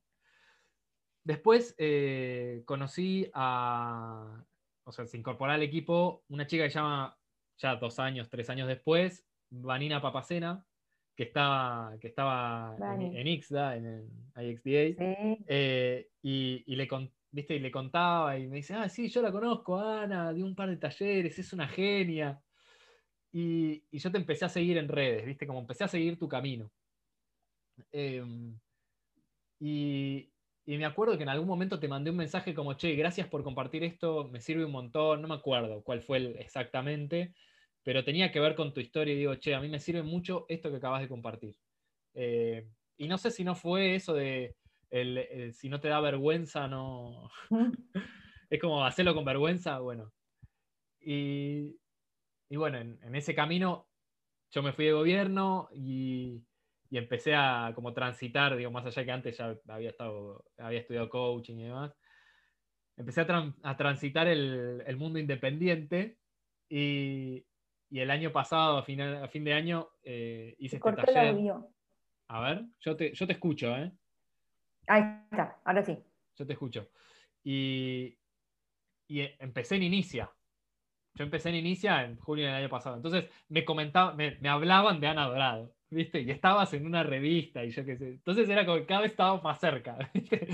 Después 1.24 1.76
eh, 1.78 2.64
conocí 2.66 3.30
a, 3.34 4.44
o 4.84 4.92
sea, 4.92 5.06
se 5.06 5.18
incorporó 5.18 5.52
al 5.52 5.62
equipo 5.62 6.24
una 6.28 6.48
chica 6.48 6.64
que 6.64 6.72
se 6.72 6.80
llama, 6.80 7.18
ya 7.58 7.76
dos 7.76 8.00
años, 8.00 8.30
tres 8.30 8.50
años 8.50 8.68
después, 8.68 9.26
Vanina 9.50 10.02
Papacena, 10.02 10.66
que 11.22 11.28
estaba, 11.28 11.96
que 12.00 12.08
estaba 12.08 12.76
en, 13.00 13.28
IXDA, 13.28 13.78
en, 13.78 14.10
IXDA, 14.36 14.96
eh, 15.48 16.10
y, 16.24 16.76
le, 16.76 16.90
¿viste? 17.30 17.56
y 17.58 17.60
le 17.60 17.70
contaba 17.70 18.40
y 18.40 18.48
me 18.48 18.56
dice, 18.56 18.74
ah, 18.74 18.90
sí, 18.90 19.08
yo 19.08 19.22
la 19.22 19.32
conozco, 19.32 19.80
Ana, 19.80 20.34
de 20.34 20.42
un 20.42 20.56
par 20.56 20.70
de 20.70 20.78
talleres, 20.78 21.38
es 21.38 21.54
una 21.54 21.68
genia. 21.68 22.42
Y, 23.32 23.84
yo 23.92 24.12
te 24.12 24.18
empecé 24.18 24.46
a 24.46 24.50
seguir 24.50 24.80
en 24.80 24.88
redes, 24.88 25.24
¿viste? 25.24 25.46
Como 25.46 25.60
empecé 25.60 25.84
a 25.84 25.88
seguir 25.88 26.18
tu 26.18 26.28
camino. 26.28 26.72
Em, 27.92 28.58
y, 29.60 30.28
y 30.66 30.78
me 30.80 30.86
acuerdo 30.86 31.18
que 31.18 31.24
en 31.24 31.30
algún 31.30 31.48
momento 31.48 31.80
te 31.80 31.88
mandé 31.88 32.10
un 32.10 32.18
mensaje 32.18 32.56
como, 32.56 32.74
che, 32.74 32.96
gracias 32.96 33.28
por 33.28 33.44
compartir 33.44 33.84
esto, 33.84 34.28
me 34.30 34.42
sirve 34.42 34.66
un 34.66 34.72
montón, 34.72 35.22
no 35.22 35.28
me 35.28 35.36
acuerdo 35.36 35.84
cuál 35.84 36.02
fue 36.02 36.42
exactamente, 36.42 37.36
pero 37.84 38.04
tenía 38.04 38.32
que 38.32 38.40
ver 38.40 38.56
con 38.56 38.74
tu 38.74 38.80
historia 38.80 39.14
y 39.14 39.18
digo, 39.18 39.36
che, 39.36 39.56
a 39.56 39.60
mí 39.60 39.68
me 39.68 39.80
sirve 39.80 40.04
mucho 40.04 40.46
esto 40.50 40.70
que 40.70 40.78
acabas 40.78 41.02
de 41.02 41.10
compartir. 41.10 41.56
Eh, 42.14 42.68
y 42.98 43.08
no 43.08 43.18
sé 43.18 43.32
si 43.32 43.44
no 43.44 43.56
fue 43.56 43.96
eso 43.96 44.14
de, 44.14 44.56
si 45.54 45.70
no 45.70 45.80
te 45.80 45.88
da 45.88 46.00
vergüenza, 46.00 46.68
no... 46.68 47.32
es 48.50 48.60
como 48.60 48.86
hacerlo 48.86 49.16
con 49.16 49.26
vergüenza, 49.26 49.80
bueno. 49.80 50.12
Y, 51.00 51.76
bueno, 52.52 52.78
en, 52.78 53.16
ese 53.16 53.34
camino 53.34 53.88
yo 54.52 54.62
me 54.62 54.74
fui 54.74 54.86
de 54.86 54.94
gobierno 54.94 55.70
y, 55.74 56.44
empecé 56.92 57.34
a 57.34 57.72
como 57.74 57.94
transitar, 57.94 58.56
digo, 58.58 58.70
más 58.70 58.86
allá 58.86 59.06
que 59.06 59.12
antes 59.12 59.38
ya 59.38 59.58
había, 59.70 59.90
estado, 59.90 60.44
había 60.58 60.82
estudiado 60.82 61.10
coaching 61.10 61.56
y 61.56 61.64
demás, 61.64 61.96
empecé 62.98 63.22
a, 63.22 63.78
transitar 63.78 64.28
el, 64.28 64.84
el, 64.86 64.98
mundo 64.98 65.18
independiente 65.18 66.18
y, 66.70 67.46
y 67.92 68.00
el 68.00 68.10
año 68.10 68.32
pasado, 68.32 68.78
a 68.78 68.84
fin, 68.84 69.02
a 69.02 69.28
fin 69.28 69.44
de 69.44 69.54
año, 69.54 69.90
eh, 70.02 70.56
hice 70.60 70.78
este 70.78 70.94
taller. 70.94 71.36
A 72.30 72.40
ver, 72.40 72.66
yo 72.80 72.96
te, 72.96 73.14
yo 73.14 73.28
te 73.28 73.34
escucho, 73.34 73.76
¿eh? 73.76 73.92
Ahí 74.88 75.04
está, 75.30 75.60
ahora 75.66 75.84
sí. 75.84 76.00
Yo 76.38 76.48
te 76.48 76.54
escucho. 76.54 76.90
Y, 77.44 78.18
y 79.10 79.22
empecé 79.40 79.76
en 79.76 79.84
Inicia. 79.84 80.32
Yo 81.16 81.26
empecé 81.26 81.50
en 81.50 81.56
Inicia 81.56 82.06
en 82.06 82.16
junio 82.16 82.46
del 82.46 82.56
año 82.56 82.70
pasado. 82.70 82.96
Entonces 82.96 83.30
me 83.50 83.66
comentaban, 83.66 84.16
me, 84.16 84.38
me, 84.40 84.48
hablaban 84.48 85.02
de 85.02 85.08
Ana 85.08 85.28
Dorado, 85.28 85.76
¿viste? 85.90 86.22
Y 86.22 86.32
estabas 86.32 86.74
en 86.74 86.86
una 86.86 87.04
revista 87.04 87.66
y 87.66 87.72
yo 87.72 87.84
qué 87.84 87.98
sé. 87.98 88.08
Entonces 88.08 88.48
era 88.48 88.66
como 88.66 88.78
que 88.78 88.86
cada 88.86 89.02
vez 89.02 89.12
estábamos 89.12 89.44
más 89.44 89.60
cerca, 89.60 89.98
¿viste? 90.14 90.48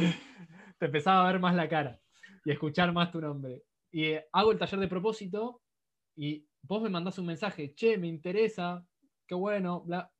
Te 0.79 0.85
empezaba 0.87 1.21
a 1.21 1.31
ver 1.31 1.39
más 1.39 1.53
la 1.53 1.69
cara 1.69 1.99
y 2.43 2.49
escuchar 2.49 2.91
más 2.93 3.11
tu 3.11 3.21
nombre. 3.21 3.61
Y 3.91 4.05
eh, 4.05 4.25
hago 4.31 4.51
el 4.51 4.57
taller 4.57 4.79
de 4.79 4.87
propósito 4.87 5.61
y 6.15 6.46
vos 6.67 6.81
me 6.81 6.89
mandás 6.89 7.17
un 7.17 7.25
mensaje, 7.25 7.73
che, 7.73 7.97
me 7.97 8.07
interesa, 8.07 8.85
qué 9.25 9.35
bueno, 9.35 9.81
bla. 9.81 10.11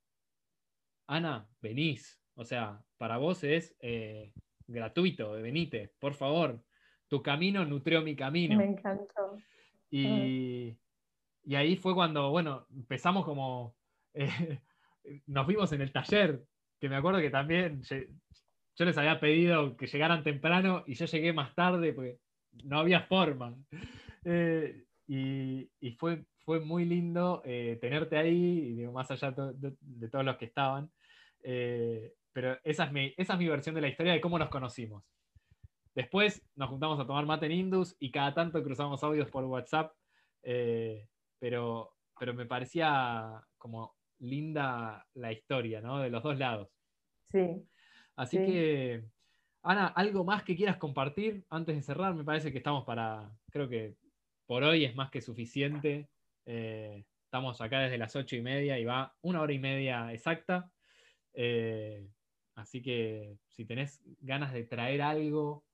Ana, 1.06 1.48
venís. 1.60 2.20
O 2.34 2.44
sea, 2.44 2.82
para 2.96 3.18
vos 3.18 3.44
es 3.44 3.76
eh, 3.80 4.32
gratuito, 4.66 5.32
venite, 5.32 5.92
por 5.98 6.14
favor. 6.14 6.62
Tu 7.08 7.22
camino 7.22 7.64
nutrió 7.64 8.02
mi 8.02 8.14
camino. 8.14 8.56
Me 8.56 8.66
encantó. 8.66 9.36
Y, 9.90 10.76
ahí 11.54 11.76
fue 11.76 11.94
cuando, 11.94 12.30
bueno, 12.30 12.66
empezamos 12.70 13.24
como, 13.24 13.74
eh, 14.14 14.60
nos 15.26 15.46
vimos 15.46 15.72
en 15.72 15.80
el 15.80 15.92
taller, 15.92 16.44
que 16.78 16.88
me 16.88 16.96
acuerdo 16.96 17.20
que 17.20 17.30
también 17.30 17.82
yo 17.82 18.84
les 18.84 18.98
había 18.98 19.18
pedido 19.18 19.76
que 19.76 19.86
llegaran 19.86 20.22
temprano 20.22 20.84
y 20.86 20.94
yo 20.94 21.06
llegué 21.06 21.32
más 21.32 21.54
tarde 21.54 21.92
porque 21.92 22.18
no 22.64 22.78
había 22.78 23.00
forma. 23.02 23.56
Eh, 24.24 24.84
y, 25.06 25.70
y, 25.80 25.92
fue, 25.92 26.24
fue 26.48 26.60
muy 26.60 26.86
lindo 26.86 27.42
eh, 27.44 27.76
tenerte 27.78 28.16
ahí, 28.16 28.72
digo, 28.72 28.90
más 28.90 29.10
allá 29.10 29.32
de, 29.32 30.08
todos 30.08 30.24
los 30.24 30.38
que 30.38 30.46
estaban. 30.46 30.90
Eh, 31.42 32.14
pero 32.32 32.56
esa 32.64 32.84
es, 32.84 32.92
mi, 32.92 33.12
esa 33.18 33.34
es 33.34 33.38
mi 33.38 33.46
versión 33.46 33.74
de 33.74 33.82
la 33.82 33.88
historia 33.88 34.14
de 34.14 34.20
cómo 34.22 34.38
nos 34.38 34.48
conocimos. 34.48 35.04
Después 35.94 36.42
nos 36.56 36.70
juntamos 36.70 36.98
a 36.98 37.06
tomar 37.06 37.26
mate 37.26 37.44
en 37.44 37.52
Indus 37.52 37.94
y 38.00 38.10
cada 38.10 38.32
tanto 38.32 38.62
cruzamos 38.62 39.04
audios 39.04 39.28
por 39.28 39.44
WhatsApp, 39.44 39.92
eh, 40.42 41.06
pero, 41.38 41.92
pero 42.18 42.32
me 42.32 42.46
parecía 42.46 43.44
como 43.58 43.96
linda 44.18 45.06
la 45.16 45.30
historia, 45.30 45.82
¿no? 45.82 45.98
De 45.98 46.08
los 46.08 46.22
dos 46.22 46.38
lados. 46.38 46.70
Sí. 47.30 47.62
Así 48.16 48.38
que, 48.38 49.04
Ana, 49.62 49.88
¿algo 49.88 50.24
más 50.24 50.44
que 50.44 50.56
quieras 50.56 50.78
compartir 50.78 51.44
antes 51.50 51.76
de 51.76 51.82
cerrar? 51.82 52.14
Me 52.14 52.24
parece 52.24 52.52
que 52.52 52.58
estamos 52.58 52.86
para, 52.86 53.30
creo 53.50 53.68
que 53.68 53.96
por 54.46 54.62
hoy 54.62 54.86
es 54.86 54.96
más 54.96 55.10
que 55.10 55.20
suficiente. 55.20 56.08
Eh, 56.50 57.04
estamos 57.24 57.60
acá 57.60 57.80
desde 57.80 57.98
las 57.98 58.16
ocho 58.16 58.34
y 58.34 58.40
media 58.40 58.78
y 58.78 58.84
va 58.86 59.14
una 59.20 59.42
hora 59.42 59.52
y 59.52 59.58
media 59.58 60.14
exacta. 60.14 60.72
Eh, 61.34 62.08
así 62.54 62.80
que 62.80 63.36
si 63.48 63.66
tenés 63.66 64.02
ganas 64.20 64.54
de 64.54 64.64
traer 64.64 65.02
algo, 65.02 65.66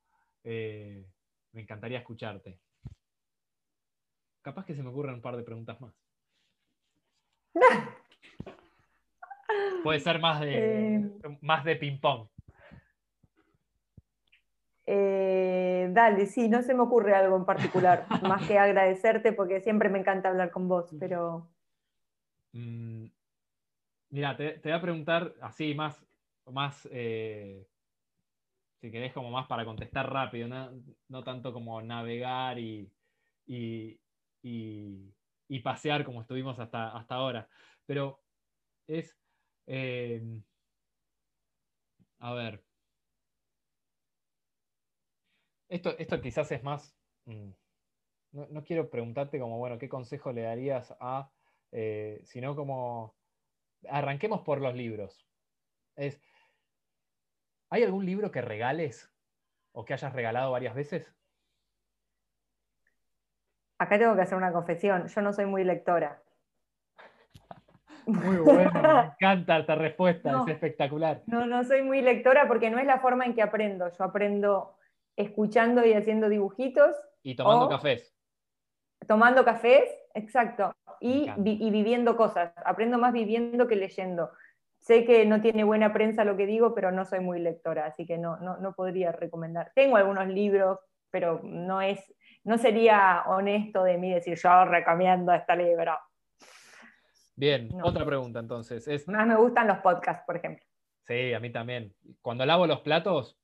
eh, 0.43 1.07
me 1.53 1.61
encantaría 1.61 1.99
escucharte. 1.99 2.59
Capaz 4.41 4.65
que 4.65 4.75
se 4.75 4.83
me 4.83 4.89
ocurran 4.89 5.15
un 5.15 5.21
par 5.21 5.37
de 5.37 5.43
preguntas 5.43 5.79
más. 5.79 5.95
Puede 9.81 10.01
ser 10.01 10.19
más 10.19 10.41
de, 10.41 11.09
más 11.39 11.63
de 11.63 11.77
ping-pong. 11.77 12.27
Eh, 15.85 15.89
dale, 15.91 16.25
sí, 16.25 16.49
no 16.49 16.61
se 16.61 16.73
me 16.73 16.81
ocurre 16.81 17.15
algo 17.15 17.35
en 17.35 17.45
particular, 17.45 18.05
más 18.23 18.47
que 18.47 18.57
agradecerte 18.57 19.31
porque 19.33 19.61
siempre 19.61 19.89
me 19.89 19.99
encanta 19.99 20.29
hablar 20.29 20.51
con 20.51 20.67
vos, 20.67 20.93
pero... 20.99 21.49
Mm, 22.53 23.07
mira, 24.09 24.35
te, 24.37 24.59
voy 24.63 24.71
a 24.71 24.81
preguntar 24.81 25.33
así 25.41 25.73
más, 25.75 26.05
más 26.47 26.87
eh, 26.91 27.67
si 28.81 28.91
querés 28.91 29.13
como 29.13 29.29
más 29.31 29.47
para 29.47 29.65
contestar 29.65 30.11
rápido, 30.11 30.47
no, 30.47 31.23
tanto 31.23 31.53
como 31.53 31.81
navegar 31.81 32.59
y, 32.59 32.91
y, 33.45 33.99
pasear 35.63 36.05
como 36.05 36.21
estuvimos 36.21 36.59
hasta, 36.59 36.95
hasta 36.95 37.15
ahora. 37.15 37.47
Pero 37.85 38.21
es, 38.87 39.17
eh, 39.65 40.21
a 42.19 42.33
ver, 42.33 42.63
esto, 45.69 45.95
esto 45.97 46.21
quizás 46.21 46.51
es 46.51 46.63
más, 46.63 46.95
mm, 47.25 47.49
no, 48.31 48.63
quiero 48.63 48.89
preguntarte 48.89 49.39
como, 49.39 49.57
bueno, 49.57 49.77
¿qué 49.77 49.87
consejo 49.87 50.31
le 50.31 50.41
darías 50.41 50.95
a, 50.99 51.29
eh, 51.71 52.21
sino 52.25 52.55
como, 52.55 53.15
arranquemos 53.89 54.41
por 54.41 54.61
los 54.61 54.75
libros. 54.75 55.25
Es, 55.95 56.19
¿Hay 57.69 57.83
algún 57.83 58.05
libro 58.05 58.31
que 58.31 58.41
regales 58.41 59.11
o 59.71 59.85
que 59.85 59.93
hayas 59.93 60.13
regalado 60.13 60.51
varias 60.51 60.75
veces? 60.75 61.13
Acá 63.77 63.99
tengo 63.99 64.15
que 64.15 64.21
hacer 64.21 64.37
una 64.37 64.53
confesión, 64.53 65.07
yo 65.07 65.21
no 65.21 65.33
soy 65.33 65.45
muy 65.45 65.63
lectora. 65.63 66.21
Muy 68.07 68.37
bueno, 68.37 68.71
me 68.71 69.01
encanta 69.19 69.57
esta 69.57 69.73
respuesta, 69.73 70.43
es 70.43 70.53
espectacular. 70.53 71.23
No, 71.25 71.47
no 71.47 71.63
soy 71.63 71.81
muy 71.81 72.03
lectora 72.03 72.47
porque 72.47 72.69
no 72.69 72.77
es 72.77 72.85
la 72.85 72.99
forma 72.99 73.25
en 73.25 73.33
que 73.33 73.41
aprendo. 73.41 73.89
Yo 73.89 74.03
aprendo 74.03 74.77
escuchando 75.15 75.85
y 75.85 75.93
haciendo 75.93 76.29
dibujitos. 76.29 76.95
Y 77.23 77.35
tomando 77.35 77.69
cafés. 77.69 78.13
Tomando 79.07 79.45
cafés, 79.45 79.89
exacto. 80.13 80.73
Y, 80.99 81.29
y, 81.43 81.69
viviendo 81.69 82.15
cosas. 82.15 82.53
Aprendo 82.65 82.97
más 82.97 83.13
viviendo 83.13 83.67
que 83.67 83.75
leyendo. 83.75 84.31
Sé 84.79 85.05
que 85.05 85.25
no 85.25 85.41
tiene 85.41 85.63
buena 85.63 85.91
prensa 85.93 86.23
lo 86.23 86.37
que 86.37 86.45
digo, 86.45 86.73
pero 86.75 86.91
no 86.91 87.05
soy 87.05 87.19
muy 87.19 87.39
lectora, 87.39 87.87
así 87.87 88.05
que 88.05 88.17
no, 88.17 88.37
no, 88.37 88.57
no 88.57 88.73
podría 88.73 89.11
recomendar. 89.11 89.71
Tengo 89.73 89.97
algunos 89.97 90.27
libros, 90.27 90.79
pero 91.09 91.41
no, 91.43 91.81
es, 91.81 91.99
no 92.43 92.57
sería 92.57 93.23
honesto 93.27 93.83
de 93.83 93.97
mí 93.97 94.13
decir 94.13 94.37
yo 94.37 94.65
recomiendo 94.65 95.33
este 95.33 95.55
libro. 95.55 95.97
Bien, 97.35 97.69
otra 97.83 98.05
pregunta 98.05 98.39
entonces. 98.39 98.87
Es... 98.87 99.07
Más 99.07 99.27
me 99.27 99.35
gustan 99.35 99.67
los 99.67 99.79
podcasts, 99.79 100.23
por 100.25 100.37
ejemplo. 100.37 100.63
Sí, 101.07 101.33
a 101.33 101.39
mí 101.39 101.51
también. 101.51 101.93
Cuando 102.21 102.45
lavo 102.45 102.65
los 102.65 102.81
platos, 102.81 103.37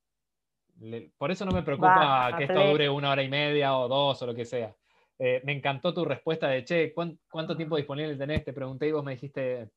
por 1.17 1.31
eso 1.31 1.45
no 1.45 1.51
me 1.51 1.63
preocupa 1.63 2.33
que 2.37 2.45
esto 2.45 2.67
dure 2.67 2.89
una 2.89 3.11
hora 3.11 3.23
y 3.23 3.29
media 3.29 3.77
o 3.77 3.87
dos 3.87 4.21
o 4.21 4.25
lo 4.25 4.33
que 4.33 4.45
sea. 4.45 4.75
Eh, 5.19 5.41
me 5.43 5.53
encantó 5.53 5.93
tu 5.93 6.03
respuesta 6.03 6.47
de, 6.47 6.63
che, 6.63 6.93
¿cuánto, 6.93 7.55
tiempo 7.55 7.77
disponible 7.77 8.15
tenés? 8.15 8.43
Te 8.43 8.53
pregunté 8.53 8.87
y 8.87 8.91
vos 8.91 9.03
me 9.03 9.11
dijiste, 9.11 9.69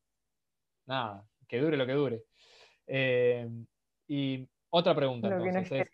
nada, 0.86 1.26
que 1.46 1.60
dure 1.60 1.76
lo 1.76 1.86
que 1.86 1.92
dure. 1.92 2.22
Eh, 2.86 3.46
y 4.08 4.48
otra 4.70 4.94
pregunta 4.94 5.28
entonces 5.28 5.70
es, 5.70 5.90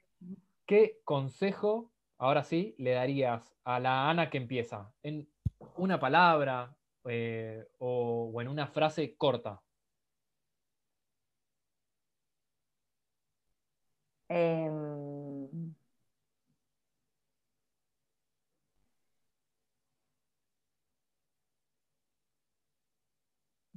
¿qué 0.67 1.01
consejo, 1.03 1.91
ahora 2.19 2.45
sí, 2.45 2.77
le 2.79 2.93
darías 2.93 3.53
a 3.65 3.81
la 3.81 4.09
Ana 4.09 4.31
que 4.31 4.39
empieza? 4.39 4.93
En 5.03 5.29
una 5.77 5.99
palabra 5.99 6.73
eh, 7.09 7.67
o, 7.79 8.31
o 8.33 8.41
en 8.41 8.47
una 8.47 8.69
frase 8.69 9.17
corta. 9.17 9.61
Em, 14.33 15.75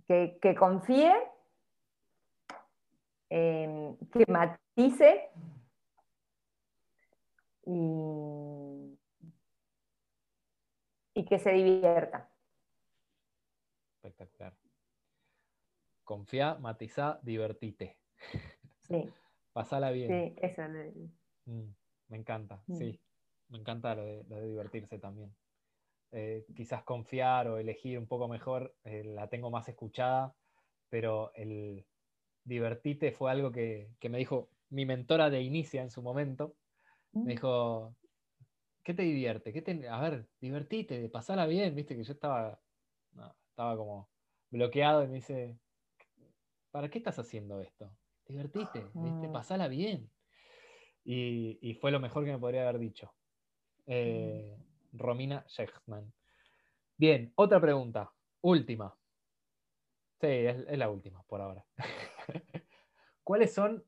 que, 0.08 0.56
confíe, 0.56 1.12
em, 3.32 3.98
que 4.12 4.32
matice 4.32 5.32
y, 7.66 8.96
que 11.28 11.40
se 11.40 11.52
divierta. 11.52 12.30
Espectacular. 13.96 14.56
Confía, 16.04 16.56
matiza, 16.60 17.20
divertite. 17.24 17.98
Sí. 18.82 19.12
Pasala 19.54 19.92
bien. 19.92 20.10
Sí, 20.10 20.36
eso. 20.42 20.64
Mm, 21.46 21.74
me 22.10 22.18
encanta, 22.18 22.64
mm. 22.68 22.76
sí. 22.76 23.00
Me 23.50 23.60
encanta 23.60 23.94
lo 23.94 24.04
de, 24.04 24.48
divertirse 24.48 24.98
también. 24.98 25.34
Eh, 26.12 26.46
quizás 26.56 26.84
confiar 26.84 27.48
o 27.48 27.58
elegir 27.60 28.00
un 28.00 28.08
poco 28.08 28.28
mejor, 28.28 28.76
eh, 28.84 29.04
la 29.04 29.30
tengo 29.30 29.52
más 29.52 29.70
escuchada, 29.70 30.36
pero 30.90 31.32
el 31.36 31.86
divertirte 32.44 33.12
fue 33.12 33.32
algo 33.32 33.52
que, 33.52 33.90
me 34.10 34.18
dijo 34.18 34.50
mi 34.70 34.86
mentora 34.86 35.30
de 35.30 35.42
inicia 35.42 35.84
en 35.84 35.92
su 35.92 36.02
momento. 36.02 36.56
Me 37.12 37.22
mm. 37.22 37.28
dijo, 37.28 37.96
¿qué 38.84 38.96
te 38.96 39.04
divierte? 39.04 39.54
¿Qué 39.54 39.62
te... 39.62 39.88
A 39.88 40.02
ver, 40.02 40.28
divertite, 40.42 41.10
pasala 41.10 41.46
bien, 41.46 41.76
viste 41.76 41.96
que 41.96 42.04
yo 42.04 42.14
estaba, 42.14 42.60
estaba 43.50 43.78
como 43.78 44.10
bloqueado 44.50 45.04
y 45.04 45.08
me 45.08 45.16
dice, 45.16 45.60
¿para 46.72 46.90
qué 46.90 46.98
estás 46.98 47.20
haciendo 47.20 47.62
esto? 47.62 47.92
Divertite, 48.28 48.86
¿viste? 48.94 49.28
Mm. 49.28 49.32
pasala 49.32 49.68
bien. 49.68 50.10
Y, 51.06 51.78
fue 51.82 51.92
lo 51.92 52.00
mejor 52.00 52.24
que 52.24 52.32
me 52.32 52.40
podría 52.40 52.62
haber 52.68 52.80
dicho. 52.80 53.14
Eh, 53.86 54.58
mm. 54.92 54.98
Romina 54.98 55.46
Shechman. 55.48 56.14
Bien, 56.98 57.34
otra 57.36 57.60
pregunta. 57.60 58.12
Última. 58.42 58.96
Sí, 60.22 60.28
es, 60.28 60.78
la 60.78 60.90
última 60.90 61.24
por 61.24 61.42
ahora. 61.42 61.66
¿Cuáles 63.24 63.54
son 63.54 63.84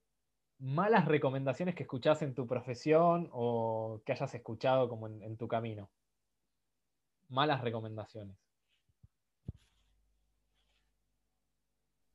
malas 0.59 1.05
recomendaciones 1.05 1.75
que 1.75 1.83
escuchás 1.83 2.21
en 2.21 2.33
tu 2.33 2.47
profesión 2.47 3.29
o 3.31 4.01
que 4.05 4.11
hayas 4.13 4.33
escuchado 4.33 4.89
como 4.89 5.07
en, 5.07 5.37
tu 5.37 5.47
camino? 5.47 5.89
Malas 7.29 7.61
recomendaciones. 7.61 8.37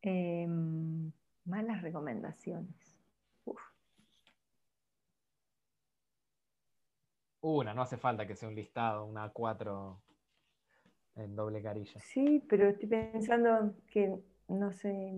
Em, 0.02 0.89
Malas 1.50 1.82
recomendaciones. 1.82 2.96
Una, 7.40 7.74
no 7.74 7.82
hace 7.82 7.96
falta 7.96 8.24
que 8.24 8.36
sea 8.36 8.48
un 8.48 8.54
listado, 8.54 9.04
una 9.04 9.24
A4 9.24 10.00
en 11.16 11.34
doble 11.34 11.60
carilla. 11.60 12.00
Sí, 12.00 12.44
pero 12.48 12.68
estoy 12.68 12.88
pensando 12.88 13.74
que, 13.88 14.16
no 14.46 14.72
sé. 14.72 15.12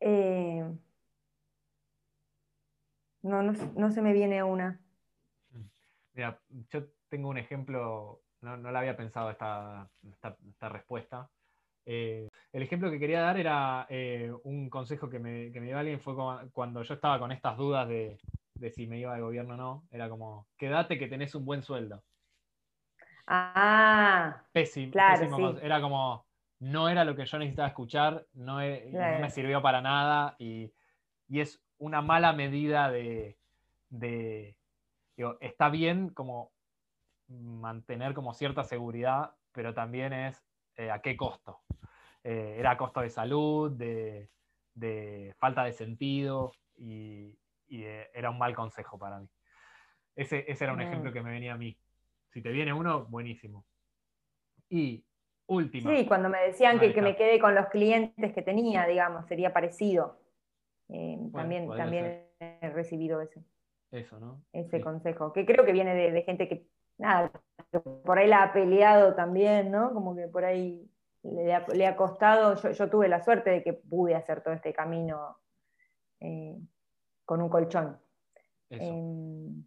Eh, 0.00 0.64
no, 3.22 3.42
no, 3.42 3.52
no 3.74 3.90
se 3.90 4.02
me 4.02 4.12
viene 4.12 4.42
una. 4.42 4.78
Mira, 6.14 6.40
yo 6.70 6.84
tengo 7.08 7.28
un 7.28 7.38
ejemplo, 7.38 8.20
no, 8.40 8.56
no 8.56 8.70
la 8.70 8.80
había 8.80 8.96
pensado 8.96 9.30
esta, 9.30 9.88
esta, 10.12 10.68
respuesta. 10.68 11.28
Eh, 11.86 12.28
el 12.52 12.62
ejemplo 12.62 12.90
que 12.90 12.98
quería 12.98 13.20
dar 13.20 13.38
era 13.38 13.86
eh, 13.88 14.32
un 14.44 14.68
consejo 14.68 15.08
que 15.08 15.18
me, 15.18 15.50
dio 15.50 15.78
alguien, 15.78 16.00
fue 16.00 16.14
cuando 16.52 16.82
yo 16.82 16.94
estaba 16.94 17.18
con 17.18 17.32
estas 17.32 17.56
dudas 17.56 17.88
de, 17.88 18.18
si 18.70 18.86
me 18.86 18.98
iba 18.98 19.14
de 19.14 19.22
gobierno 19.22 19.54
o 19.54 19.56
no, 19.56 19.84
era 19.90 20.08
como, 20.08 20.46
quédate 20.56 20.98
que 20.98 21.08
tenés 21.08 21.34
un 21.34 21.44
buen 21.44 21.62
sueldo. 21.62 22.02
Ah, 23.26 24.42
pésimo. 24.52 24.92
pésimo 24.92 25.56
Era 25.58 25.80
como, 25.80 26.26
no 26.60 26.88
era 26.88 27.04
lo 27.04 27.16
que 27.16 27.24
yo 27.24 27.38
necesitaba 27.38 27.68
escuchar, 27.68 28.26
no, 28.34 28.56
me 28.56 29.30
sirvió 29.30 29.62
para 29.62 29.80
nada 29.80 30.36
y, 30.38 30.72
es 31.28 31.62
una 31.78 32.02
mala 32.02 32.32
medida 32.32 32.90
de, 32.90 33.38
está 35.40 35.68
bien 35.68 36.10
como 36.10 36.52
mantener 37.28 38.14
como 38.14 38.34
cierta 38.34 38.64
seguridad, 38.64 39.34
pero 39.52 39.72
también 39.74 40.12
es 40.12 40.42
eh, 40.76 40.90
a 40.90 41.00
qué 41.00 41.16
costo. 41.16 41.60
Eh, 42.22 42.56
era 42.58 42.72
a 42.72 42.76
costo 42.76 43.00
de 43.00 43.10
salud, 43.10 43.72
de, 43.72 44.28
falta 45.38 45.64
de 45.64 45.72
sentido 45.72 46.52
y, 46.76 47.38
eh, 47.70 48.10
era 48.14 48.30
un 48.30 48.38
mal 48.38 48.54
consejo 48.54 48.98
para 48.98 49.18
mí. 49.20 49.28
Ese, 50.14 50.44
era 50.48 50.72
un 50.72 50.80
ejemplo 50.80 51.12
que 51.12 51.22
me 51.22 51.30
venía 51.30 51.54
a 51.54 51.56
mí. 51.56 51.76
Si 52.30 52.42
te 52.42 52.50
viene 52.50 52.72
uno, 52.72 53.06
buenísimo. 53.06 53.64
Y 54.68 55.04
última. 55.46 55.94
Sí, 55.94 56.06
cuando 56.06 56.28
me 56.28 56.40
decían 56.42 56.78
que, 56.78 56.92
que, 56.92 57.02
me 57.02 57.16
quede 57.16 57.38
con 57.38 57.54
los 57.54 57.66
clientes 57.66 58.32
que 58.32 58.42
tenía, 58.42 58.86
digamos, 58.86 59.26
sería 59.26 59.52
parecido. 59.52 60.20
también 61.32 61.68
también 61.68 62.26
he 62.40 62.70
recibido 62.70 63.20
ese. 63.20 63.42
Eso, 63.90 64.20
¿no? 64.20 64.42
Ese 64.52 64.80
consejo, 64.80 65.32
que 65.32 65.44
creo 65.44 65.64
que 65.64 65.72
viene 65.72 65.94
de, 65.94 66.22
gente 66.22 66.48
que, 66.48 66.66
nada, 66.98 67.30
por 68.04 68.18
ahí 68.18 68.28
la 68.28 68.44
ha 68.44 68.52
peleado 68.52 69.14
también, 69.14 69.70
¿no? 69.70 69.92
Como 69.92 70.14
que 70.14 70.28
por 70.28 70.44
ahí 70.44 70.88
le 71.22 71.86
ha, 71.86 71.96
costado, 71.96 72.54
yo, 72.54 72.90
tuve 72.90 73.08
la 73.08 73.20
suerte 73.20 73.50
de 73.50 73.62
que 73.62 73.72
pude 73.72 74.14
hacer 74.14 74.42
todo 74.42 74.54
este 74.54 74.72
camino 74.72 75.38
eh, 76.20 76.56
con 77.24 77.42
un 77.42 77.48
colchón. 77.48 77.98
Em, 78.70 79.64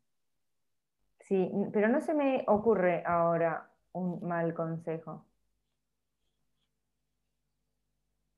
sí, 1.19 1.51
pero 1.73 1.89
no 1.89 1.99
se 1.99 2.13
me 2.13 2.45
ocurre 2.47 3.03
ahora 3.05 3.69
un 3.91 4.25
mal 4.25 4.53
consejo. 4.53 5.25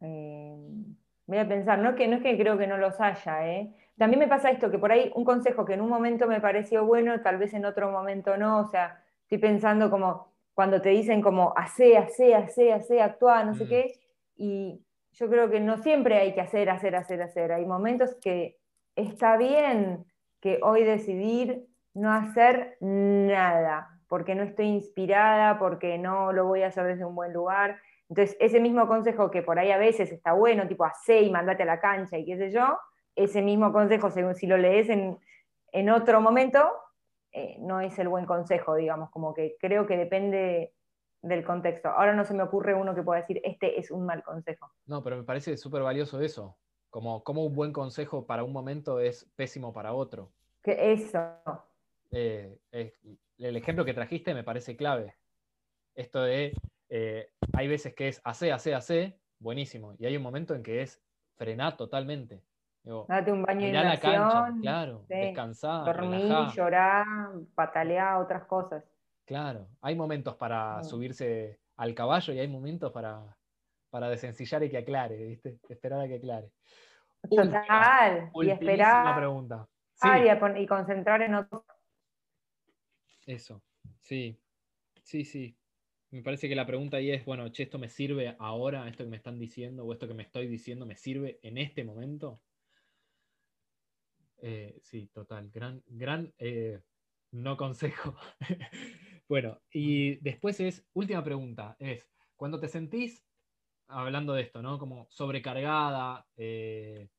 Em, 0.01 0.95
Voy 1.27 1.39
a 1.39 1.47
pensar, 1.47 1.79
no, 1.79 1.95
que, 1.95 2.07
no 2.07 2.17
es 2.17 2.23
que 2.23 2.37
creo 2.37 2.57
que 2.57 2.67
no 2.67 2.77
los 2.77 2.99
haya, 3.01 3.47
¿eh? 3.47 3.73
También 3.97 4.19
me 4.19 4.27
pasa 4.27 4.49
esto, 4.49 4.69
que 4.69 4.77
por 4.77 4.91
ahí 4.91 5.11
un 5.15 5.23
consejo 5.23 5.65
que 5.65 5.73
en 5.73 5.81
un 5.81 5.89
momento 5.89 6.27
me 6.27 6.41
pareció 6.41 6.85
bueno, 6.85 7.21
tal 7.21 7.37
vez 7.37 7.53
en 7.53 7.65
otro 7.65 7.89
momento 7.91 8.35
no, 8.37 8.59
o 8.59 8.65
sea, 8.65 9.01
estoy 9.21 9.37
pensando 9.37 9.89
como 9.89 10.33
cuando 10.53 10.81
te 10.81 10.89
dicen 10.89 11.21
como 11.21 11.53
hace, 11.55 11.97
hace, 11.97 12.35
hace, 12.35 12.73
hace, 12.73 13.01
actúa, 13.01 13.43
no 13.43 13.53
sé 13.53 13.65
Mm. 13.65 13.67
qué, 13.69 13.93
y 14.35 14.85
yo 15.11 15.29
creo 15.29 15.49
que 15.49 15.59
no 15.61 15.77
siempre 15.77 16.17
hay 16.17 16.33
que 16.33 16.41
hacer, 16.41 16.69
hacer, 16.69 16.95
hacer, 16.95 17.21
hacer. 17.21 17.51
Hay 17.53 17.65
momentos 17.65 18.15
que 18.21 18.57
está 18.95 19.37
bien 19.37 20.05
que 20.41 20.59
hoy 20.61 20.83
decidir 20.83 21.65
no 21.93 22.11
hacer 22.11 22.77
nada, 22.81 23.89
porque 24.09 24.35
no 24.35 24.43
estoy 24.43 24.67
inspirada, 24.67 25.57
porque 25.57 25.97
no 25.97 26.33
lo 26.33 26.45
voy 26.45 26.63
a 26.63 26.67
hacer 26.67 26.85
desde 26.85 27.05
un 27.05 27.15
buen 27.15 27.31
lugar. 27.33 27.79
Entonces, 28.09 28.35
ese 28.39 28.59
mismo 28.59 28.87
consejo 28.87 29.31
que 29.31 29.41
por 29.41 29.57
ahí 29.57 29.71
a 29.71 29.77
veces 29.77 30.11
está 30.11 30.33
bueno, 30.33 30.67
tipo 30.67 30.85
hace 30.85 31.21
y 31.21 31.31
mandate 31.31 31.63
a 31.63 31.65
la 31.65 31.79
cancha 31.79 32.17
y 32.17 32.25
qué 32.25 32.37
sé 32.37 32.51
yo, 32.51 32.77
ese 33.15 33.41
mismo 33.41 33.71
consejo, 33.71 34.11
según 34.11 34.35
si 34.35 34.47
lo 34.47 34.57
lees 34.57 34.89
en, 34.89 35.19
en 35.71 35.89
otro 35.89 36.21
momento, 36.21 36.59
eh, 37.31 37.57
no 37.59 37.81
es 37.81 37.97
el 37.99 38.07
buen 38.07 38.25
consejo, 38.25 38.75
digamos, 38.75 39.09
como 39.09 39.33
que 39.33 39.57
creo 39.59 39.85
que 39.85 39.97
depende 39.97 40.73
del 41.21 41.43
contexto. 41.43 41.89
Ahora 41.89 42.13
no 42.13 42.23
se 42.23 42.33
me 42.33 42.43
ocurre 42.43 42.73
uno 42.73 42.95
que 42.95 43.03
pueda 43.03 43.21
decir, 43.21 43.41
este 43.43 43.79
es 43.79 43.91
un 43.91 44.05
mal 44.05 44.23
consejo. 44.23 44.71
No, 44.85 45.03
pero 45.03 45.17
me 45.17 45.23
parece 45.23 45.57
súper 45.57 45.81
valioso 45.81 46.21
eso. 46.21 46.57
Como, 46.89 47.23
como 47.23 47.43
un 47.43 47.53
buen 47.53 47.73
consejo 47.73 48.25
para 48.25 48.43
un 48.43 48.53
momento 48.53 48.99
es 48.99 49.29
pésimo 49.35 49.73
para 49.73 49.93
otro. 49.93 50.31
Que 50.63 50.93
eso. 50.93 51.19
Eh, 52.11 52.57
el 52.71 53.57
ejemplo 53.57 53.83
que 53.83 53.93
trajiste 53.93 54.33
me 54.33 54.43
parece 54.43 54.77
clave. 54.77 55.15
Esto 55.93 56.21
de, 56.23 56.53
eh, 56.89 57.31
hay 57.53 57.67
veces 57.67 57.93
que 57.93 58.07
es 58.07 58.21
hace, 58.23 58.51
hace, 58.51 58.73
hace, 58.73 59.19
buenísimo. 59.39 59.95
Y 59.97 60.05
hay 60.05 60.15
un 60.15 60.23
momento 60.23 60.55
en 60.55 60.63
que 60.63 60.81
es 60.81 61.03
frenar 61.35 61.75
totalmente. 61.75 62.41
Digo, 62.85 63.07
Date 63.07 63.31
un 63.31 63.41
baño 63.43 63.67
de 63.67 63.73
la 63.73 63.99
cancha, 63.99 64.43
claro, 64.61 65.05
sí, 65.07 65.15
descansar, 65.19 65.85
dormir, 65.85 66.21
relajá. 66.21 66.53
llorar, 66.55 67.05
patalear, 67.55 68.17
otras 68.21 68.45
cosas. 68.45 68.83
Claro, 69.25 69.69
hay 69.81 69.95
momentos 69.95 70.35
para 70.35 70.81
Mm. 70.81 70.83
subirse 70.83 71.59
al 71.77 71.95
caballo 71.95 72.33
y 72.33 72.39
hay 72.39 72.47
momentos 72.47 72.91
para, 72.91 73.37
para 73.89 74.09
desencillar 74.09 74.63
y 74.63 74.69
que 74.69 74.77
aclare, 74.77 75.15
¿viste? 75.25 75.59
Esperar 75.67 76.01
a 76.01 76.07
que 76.07 76.15
aclare. 76.15 76.51
Total. 77.29 78.31
Y 78.35 78.49
esperar 78.49 79.15
pregunta. 79.15 79.67
Sí, 79.95 80.07
y, 80.07 80.61
y 80.63 80.67
concentrar 80.67 81.21
en 81.21 81.35
otro. 81.35 81.65
eso, 83.25 83.63
sí, 84.01 84.39
sí, 85.03 85.25
sí. 85.25 85.57
Me 86.11 86.23
parece 86.23 86.49
que 86.49 86.55
la 86.55 86.67
pregunta 86.67 86.97
ahí 86.97 87.11
es, 87.11 87.25
bueno, 87.25 87.49
che, 87.49 87.63
¿esto 87.65 87.79
me 87.79 87.89
sirve 87.89 88.35
ahora? 88.39 88.87
¿Esto 88.89 89.05
que 89.05 89.11
me 89.11 89.17
están 89.17 89.39
diciendo 89.39 89.85
o 89.85 89.93
esto 89.93 90.07
que 90.07 90.15
me 90.15 90.23
estoy 90.23 90.47
diciendo 90.47 90.85
me 90.87 90.95
sirve 90.97 91.39
en 91.43 91.57
este 91.59 91.83
momento? 91.85 92.41
Eh, 94.37 94.79
sí, 94.81 95.07
total, 95.07 95.49
gran, 95.49 95.83
gran 95.87 96.33
eh, 96.37 96.81
no 97.31 97.57
consejo. 97.57 98.15
bueno, 99.29 99.61
y 99.71 100.17
después 100.17 100.59
es, 100.59 100.85
última 100.93 101.23
pregunta, 101.23 101.75
es, 101.79 102.07
cuando 102.35 102.59
te 102.59 102.67
sentís, 102.67 103.25
hablando 103.87 104.33
de 104.33 104.43
esto, 104.43 104.61
¿no? 104.61 104.77
Como 104.79 105.07
sobrecargada, 105.09 106.27
eh, 106.37 107.09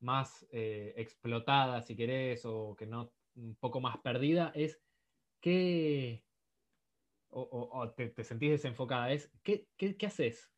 más 0.00 0.46
explotada, 0.50 1.80
si 1.82 1.96
querés, 1.96 2.44
o 2.44 2.76
que 2.76 2.86
no, 2.86 3.12
un 3.36 3.56
poco 3.56 3.80
más 3.80 3.98
perdida, 3.98 4.52
es, 4.54 4.78
¿qué, 5.40 6.24
o 7.30 7.90
te, 7.96 8.08
te 8.10 8.22
sentís 8.22 8.50
desenfocada, 8.50 9.10
es, 9.12 9.32
¿qué, 9.42 9.66
qué, 9.76 9.96
qué 9.96 10.06
haces? 10.06 10.50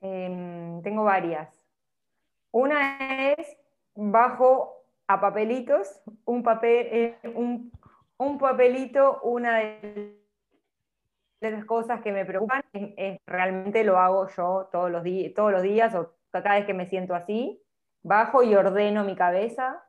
Em, 0.00 0.82
tengo 0.82 1.02
varias. 1.04 1.63
Una 2.54 3.32
es 3.32 3.56
bajo 3.96 4.84
a 5.08 5.20
papelitos, 5.20 6.00
un, 6.24 6.44
papel, 6.44 6.86
eh, 6.92 7.18
un, 7.34 7.72
un 8.16 8.38
papelito, 8.38 9.20
una 9.22 9.58
de 9.58 10.14
las 11.40 11.64
cosas 11.64 12.00
que 12.00 12.12
me 12.12 12.24
preocupan, 12.24 12.62
es- 12.72 13.18
realmente 13.26 13.82
lo 13.82 13.98
hago 13.98 14.28
yo 14.28 14.68
todos 14.70 14.88
los, 14.88 15.02
todos 15.34 15.50
los 15.50 15.62
días 15.62 15.96
o 15.96 16.14
cada 16.30 16.54
vez 16.54 16.64
que 16.64 16.74
me 16.74 16.86
siento 16.86 17.16
así, 17.16 17.60
bajo 18.04 18.44
y 18.44 18.54
ordeno 18.54 19.02
mi 19.02 19.16
cabeza, 19.16 19.82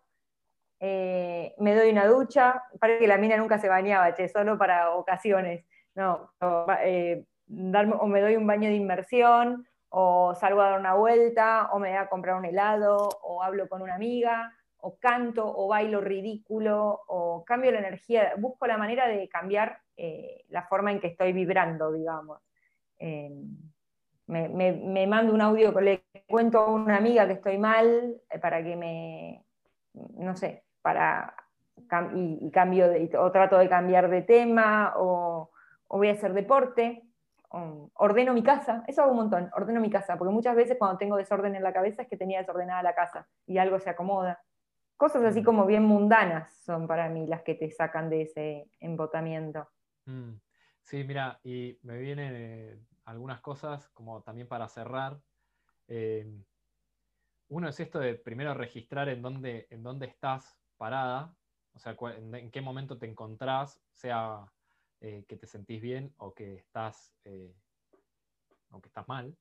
eh, 0.80 1.54
me 1.60 1.76
doy 1.76 1.92
una 1.92 2.08
ducha, 2.08 2.64
parece 2.80 3.02
que 3.02 3.08
la 3.08 3.20
mina 3.20 3.38
nunca 3.38 3.60
se 3.60 3.70
bañaba, 3.70 4.16
solo 4.28 4.58
para 4.58 4.90
ocasiones, 4.90 5.66
no, 5.94 6.32
eh, 6.82 7.26
o 8.00 8.08
me 8.08 8.22
doy 8.22 8.36
un 8.38 8.48
baño 8.48 8.70
de 8.70 8.76
inmersión, 8.76 9.68
o 9.98 10.36
salgo 10.36 10.60
a 10.62 10.70
dar 10.72 10.80
una 10.80 10.94
vuelta, 10.96 11.70
o 11.72 11.80
me 11.80 11.90
voy 11.90 11.98
a 11.98 12.10
comprar 12.10 12.36
un 12.36 12.44
helado, 12.46 13.08
o 13.24 13.42
hablo 13.42 13.70
con 13.70 13.82
una 13.82 13.96
amiga, 13.96 14.52
o 14.80 14.98
canto, 15.00 15.44
o 15.46 15.68
bailo 15.70 16.02
ridículo, 16.02 17.02
o 17.08 17.46
cambio 17.46 17.72
la 17.72 17.80
energía, 17.80 18.34
busco 18.38 18.68
la 18.68 18.78
manera 18.78 19.08
de 19.08 19.30
cambiar 19.30 19.80
eh, 19.96 20.44
la 20.50 20.64
forma 20.68 20.92
en 20.92 21.00
que 21.00 21.08
estoy 21.08 21.32
vibrando, 21.32 21.94
digamos. 21.94 22.42
Eh, 23.00 23.32
me, 24.28 24.50
me- 24.50 25.08
mando 25.08 25.34
un 25.34 25.42
audio, 25.42 25.72
le 25.80 26.06
cuento 26.28 26.60
a 26.60 26.72
una 26.72 26.98
amiga 26.98 27.26
que 27.28 27.34
estoy 27.34 27.58
mal, 27.58 28.18
eh, 28.30 28.40
para 28.40 28.64
que 28.64 28.76
me, 28.76 29.46
no 29.94 30.36
sé, 30.36 30.66
para, 30.82 31.36
y, 32.16 32.52
cambio, 32.52 32.88
o 33.20 33.32
trato 33.32 33.58
de 33.58 33.70
cambiar 33.70 34.10
de 34.10 34.22
tema, 34.24 34.94
o, 34.98 35.52
o 35.88 35.98
voy 35.98 36.10
a 36.10 36.14
hacer 36.14 36.34
deporte, 36.34 37.04
o 37.52 37.90
ordeno 37.96 38.34
mi 38.34 38.44
casa, 38.44 38.84
eso 38.88 39.02
hago 39.02 39.12
un 39.12 39.18
montón, 39.18 39.50
ordeno 39.56 39.80
mi 39.82 39.90
casa, 39.90 40.18
porque 40.18 40.34
muchas 40.34 40.56
veces 40.56 40.78
cuando 40.78 40.98
tengo 40.98 41.18
desorden 41.18 41.56
en 41.56 41.64
la 41.64 41.74
cabeza 41.74 42.04
es 42.04 42.08
que 42.10 42.18
tenía 42.18 42.40
desordenada 42.40 42.84
la 42.84 42.96
casa 42.96 43.28
y 43.46 43.58
algo 43.58 43.80
se 43.80 43.90
acomoda. 43.90 44.42
Cosas 44.98 45.24
así 45.24 45.42
Mm. 45.42 45.46
como 45.46 45.66
bien 45.66 45.84
mundanas 45.84 46.54
son 46.64 46.88
para 46.88 47.10
mí 47.10 47.28
las 47.28 47.44
que 47.44 47.56
te 47.56 47.70
sacan 47.72 48.10
de 48.10 48.24
ese 48.24 48.72
embotamiento. 48.80 49.70
Mm, 50.06 50.40
Sí, 50.82 51.04
mira, 51.04 51.40
y 51.44 51.80
me 51.82 51.98
vienen 51.98 52.34
eh, 52.36 52.80
algunas 53.06 53.42
cosas 53.42 53.90
como 53.90 54.22
también 54.22 54.48
para 54.48 54.68
cerrar. 54.68 55.20
Eh, 55.88 56.28
uno 57.50 57.70
es 57.70 57.80
esto 57.80 58.00
de 58.00 58.16
primero 58.16 58.54
registrar 58.54 59.10
en 59.10 59.22
dónde, 59.22 59.68
en 59.70 59.84
dónde 59.84 60.08
estás 60.08 60.60
parada, 60.78 61.36
o 61.74 61.80
sea, 61.80 61.96
en 62.00 62.52
qué 62.52 62.62
momento 62.62 62.98
te 62.98 63.06
encontrás, 63.08 63.82
sea 63.92 64.46
eh, 65.06 65.24
que 65.28 65.38
te 65.38 65.46
sentís 65.46 65.80
bien 65.80 66.12
o 66.18 66.34
que 66.34 66.56
estás, 66.56 67.14
eh, 67.26 67.54
o 68.72 68.82
que 68.82 68.88
estás 68.88 69.08
mal. 69.08 69.38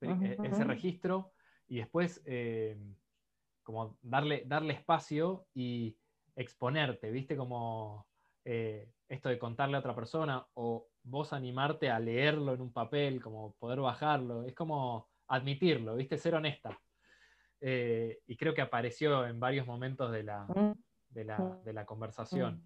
Eh, 0.00 0.38
Ese 0.44 0.62
registro 0.62 1.32
y 1.66 1.78
después 1.78 2.22
eh, 2.24 2.78
como 3.64 3.98
darle, 4.00 4.44
darle 4.46 4.74
espacio 4.74 5.48
y 5.54 5.96
exponerte, 6.36 7.10
¿viste? 7.10 7.36
Como 7.36 8.06
esto 8.44 9.28
de 9.28 9.38
contarle 9.38 9.76
a 9.76 9.80
otra 9.80 9.94
persona 9.94 10.46
o 10.54 10.86
vos 11.02 11.32
animarte 11.32 11.90
a 11.90 11.98
leerlo 11.98 12.54
en 12.54 12.60
un 12.60 12.72
papel, 12.72 13.20
como 13.20 13.54
poder 13.54 13.80
bajarlo, 13.80 14.44
es 14.44 14.54
como 14.54 15.08
admitirlo, 15.28 15.96
¿viste? 15.96 16.16
Ser 16.16 16.34
honesta. 16.34 16.78
Y 17.60 18.36
creo 18.36 18.54
que 18.54 18.60
apareció 18.60 19.26
en 19.26 19.40
varios 19.40 19.66
momentos 19.66 20.12
de 20.12 20.22
la, 20.22 20.44
Mm, 20.46 20.72
de 21.08 21.24
la, 21.24 21.60
de 21.64 21.72
la 21.72 21.86
conversación. 21.86 22.62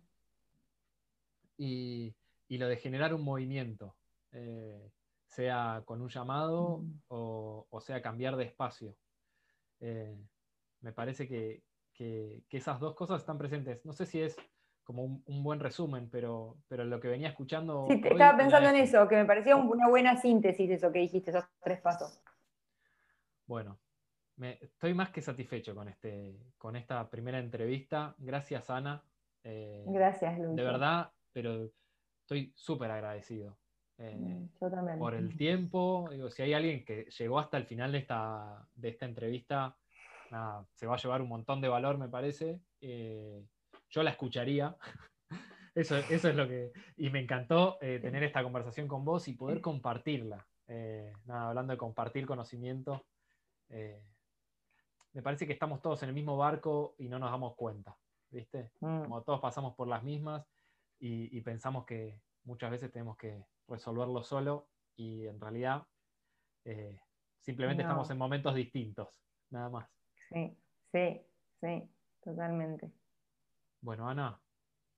Y, 1.59 2.15
y 2.49 2.57
lo 2.59 2.69
de 2.69 2.77
generar 2.79 3.13
un 3.13 3.23
movimiento, 3.23 3.97
eh, 4.33 4.91
sea 5.27 5.83
con 5.85 6.01
un 6.01 6.09
llamado 6.09 6.79
Mm. 6.79 7.01
o, 7.09 7.67
o 7.69 7.81
sea 7.81 8.01
cambiar 8.01 8.37
de 8.37 8.45
espacio. 8.45 8.97
Eh, 9.81 10.17
me 10.81 10.93
parece 10.93 11.29
que, 11.29 11.63
que- 11.93 12.43
que 12.49 12.57
esas 12.59 12.79
dos 12.81 12.95
cosas 12.95 13.21
están 13.21 13.37
presentes. 13.39 13.85
No 13.85 13.93
sé 13.93 14.07
si 14.07 14.21
es 14.23 14.37
como 14.85 15.05
un, 15.05 15.23
un 15.27 15.43
buen 15.43 15.61
resumen, 15.61 16.09
pero, 16.09 16.57
pero 16.69 16.85
lo 16.85 16.99
que 17.01 17.09
venía 17.09 17.29
escuchando. 17.29 17.87
Sí, 17.91 18.01
te- 18.01 18.13
estaba 18.13 18.39
pensando 18.39 18.69
en 18.71 18.77
eso, 18.77 19.07
que 19.09 19.17
me 19.17 19.25
parecía 19.27 19.57
un- 19.57 19.69
una 19.69 19.89
buena 19.89 20.17
síntesis 20.17 20.71
eso 20.71 20.91
que 20.93 21.01
dijiste, 21.01 21.31
esos 21.31 21.45
tres 21.61 21.81
pasos. 21.81 22.23
Bueno, 23.47 23.79
me, 24.37 24.59
estoy 24.63 24.95
más 24.95 25.11
que 25.11 25.21
satisfecho 25.23 25.75
con, 25.75 25.89
este, 25.89 26.39
con 26.57 26.77
esta 26.77 27.09
primera 27.11 27.39
entrevista. 27.39 28.15
Gracias, 28.19 28.71
Ana. 28.71 29.03
Eh, 29.43 29.85
Gracias, 29.89 30.39
Luis. 30.39 30.57
de 30.57 30.63
verdad, 30.63 31.11
pero 31.33 31.71
estoy 32.23 32.53
súper 32.57 32.91
agradecido. 32.91 33.57
eh, 33.99 34.15
Mm, 34.17 34.49
Yo 34.61 34.71
también. 34.71 34.99
por 34.99 35.15
el 35.15 35.37
tiempo. 35.37 36.09
Digo, 36.11 36.31
si 36.31 36.43
hay 36.43 36.55
alguien 36.55 36.85
que 36.85 37.05
llegó 37.19 37.39
hasta 37.41 37.57
el 37.57 37.67
final 37.67 37.91
de 37.93 37.99
esta, 37.99 38.67
de 38.75 38.89
esta 38.91 39.07
entrevista, 39.07 39.77
nada, 40.31 40.65
se 40.75 40.87
va 40.87 40.95
a 40.95 40.99
llevar 40.99 41.21
un 41.23 41.29
montón 41.29 41.61
de 41.61 41.69
valor, 41.69 41.99
me 41.99 42.09
parece. 42.09 42.61
Eh, 42.81 43.45
yo 43.91 44.03
la 44.03 44.11
escucharía. 44.11 44.77
Eso, 45.75 45.97
eso 45.97 46.29
es 46.29 46.35
lo 46.35 46.49
que. 46.49 46.73
Y 46.97 47.09
me 47.11 47.21
encantó 47.21 47.79
eh, 47.81 48.01
tener 48.01 48.25
esta 48.25 48.43
conversación 48.43 48.89
con 48.89 49.05
vos 49.05 49.29
y 49.29 49.35
poder 49.35 49.61
compartirla. 49.61 50.45
Eh, 50.67 51.13
nada, 51.25 51.51
hablando 51.51 51.73
de 51.73 51.77
compartir 51.79 52.27
conocimiento. 52.27 53.07
me 55.13 55.23
parece 55.23 55.47
que 55.47 55.53
estamos 55.53 55.81
todos 55.81 56.03
en 56.03 56.09
el 56.09 56.15
mismo 56.17 56.37
barco 56.37 56.95
y 56.99 57.09
no 57.09 57.19
nos 57.21 57.31
damos 57.31 57.55
cuenta. 57.55 57.97
¿Viste? 58.31 58.71
Mm, 58.81 59.03
como 59.05 59.23
todos 59.23 59.41
pasamos 59.41 59.75
por 59.77 59.87
las 59.89 60.03
mismas 60.03 60.45
y, 60.99 61.37
y 61.37 61.41
pensamos 61.43 61.85
que 61.87 62.21
muchas 62.45 62.71
veces 62.71 62.91
tenemos 62.91 63.17
que 63.17 63.45
resolverlo 63.69 64.23
solo 64.23 64.69
y 64.97 65.27
en 65.27 65.41
realidad 65.41 65.87
Eh, 66.65 67.01
simplemente 67.41 67.83
No. 67.83 67.89
estamos 67.89 68.11
en 68.11 68.19
momentos 68.19 68.55
distintos, 68.55 69.09
nada 69.51 69.71
más. 69.71 69.89
Sí, 70.29 70.55
sí, 70.93 71.21
sí, 71.61 71.91
totalmente. 72.23 72.91
Bueno, 73.81 74.09
Ana, 74.09 74.39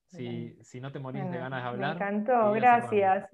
si, 0.07 0.57
si 0.65 0.81
no 0.81 0.91
te 0.91 0.99
morís 0.99 1.31
de 1.31 1.39
ganas 1.39 1.63
de 1.63 1.69
hablar. 1.69 1.91
Me 1.97 2.03
encantó, 2.03 2.53
gracias. 2.53 3.31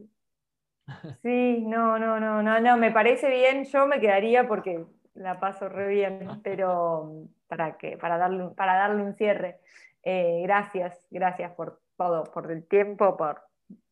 Sí, 1.22 1.64
no, 1.66 1.98
no, 1.98 2.20
no, 2.20 2.43
no, 2.43 2.60
no, 2.60 2.76
me 2.76 2.93
parece 2.93 3.28
bien, 3.30 3.64
yo 3.64 3.86
me 3.86 4.01
quedaría 4.01 4.47
porque 4.47 4.84
la 5.14 5.40
paso 5.40 5.68
re 5.68 5.88
bien, 5.88 6.40
pero 6.44 7.26
para 7.48 7.76
que, 7.78 7.97
para 7.97 8.18
darle, 8.18 8.51
para 8.55 8.76
darle 8.76 9.02
un 9.02 9.14
cierre. 9.14 9.59
Eh, 10.02 10.43
gracias, 10.44 11.05
gracias 11.10 11.52
por 11.55 11.80
todo, 11.97 12.24
por 12.24 12.51
el 12.51 12.66
tiempo, 12.66 13.16
por 13.16 13.43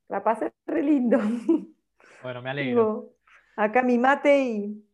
la 0.08 0.22
pasé 0.22 0.52
re 0.66 0.82
lindo. 0.82 1.18
Bueno, 2.22 2.40
me 2.40 2.48
alegro. 2.48 3.10
Acá 3.54 3.82
mi 3.82 3.98
mate 3.98 4.40
y 4.40 4.88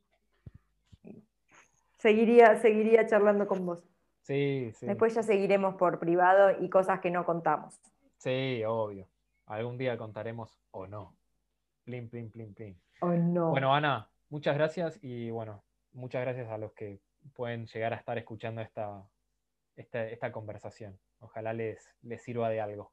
seguiría, 1.99 2.57
seguiría 2.57 3.07
charlando 3.07 3.47
con 3.47 3.65
vos. 3.65 3.85
Sí, 4.23 4.73
sí. 4.75 4.87
Después 4.87 5.15
ya 5.15 5.23
seguiremos 5.23 5.77
por 5.77 6.01
privado 6.01 6.61
y 6.61 6.69
cosas 6.69 6.99
que 6.99 7.09
no 7.13 7.25
contamos. 7.25 7.79
Sí, 8.17 8.65
obvio. 8.67 9.07
Algún 9.47 9.79
día 9.79 9.97
contaremos 9.97 10.59
o 10.73 10.89
no. 10.89 11.17
Plin, 11.85 12.09
plin, 12.09 12.33
plin, 12.33 12.53
plin. 12.53 12.81
¿O 13.01 13.11
no? 13.11 13.51
Bueno, 13.51 13.73
Ana, 13.73 14.11
muchas 14.29 14.57
gracias 14.57 14.99
y 15.01 15.31
bueno, 15.31 15.63
muchas 15.93 16.23
gracias 16.23 16.49
a 16.49 16.59
los 16.59 16.73
que 16.73 17.01
pueden 17.35 17.67
llegar 17.67 17.93
a 17.93 17.97
estar 17.97 18.19
escuchando 18.19 18.61
esta, 18.61 19.07
esta, 19.77 20.05
esta 20.05 20.33
conversación. 20.33 20.99
Ojalá 21.21 21.53
les, 21.53 21.95
les 22.03 22.23
sirva 22.23 22.49
de 22.49 22.61
algo. 22.61 22.93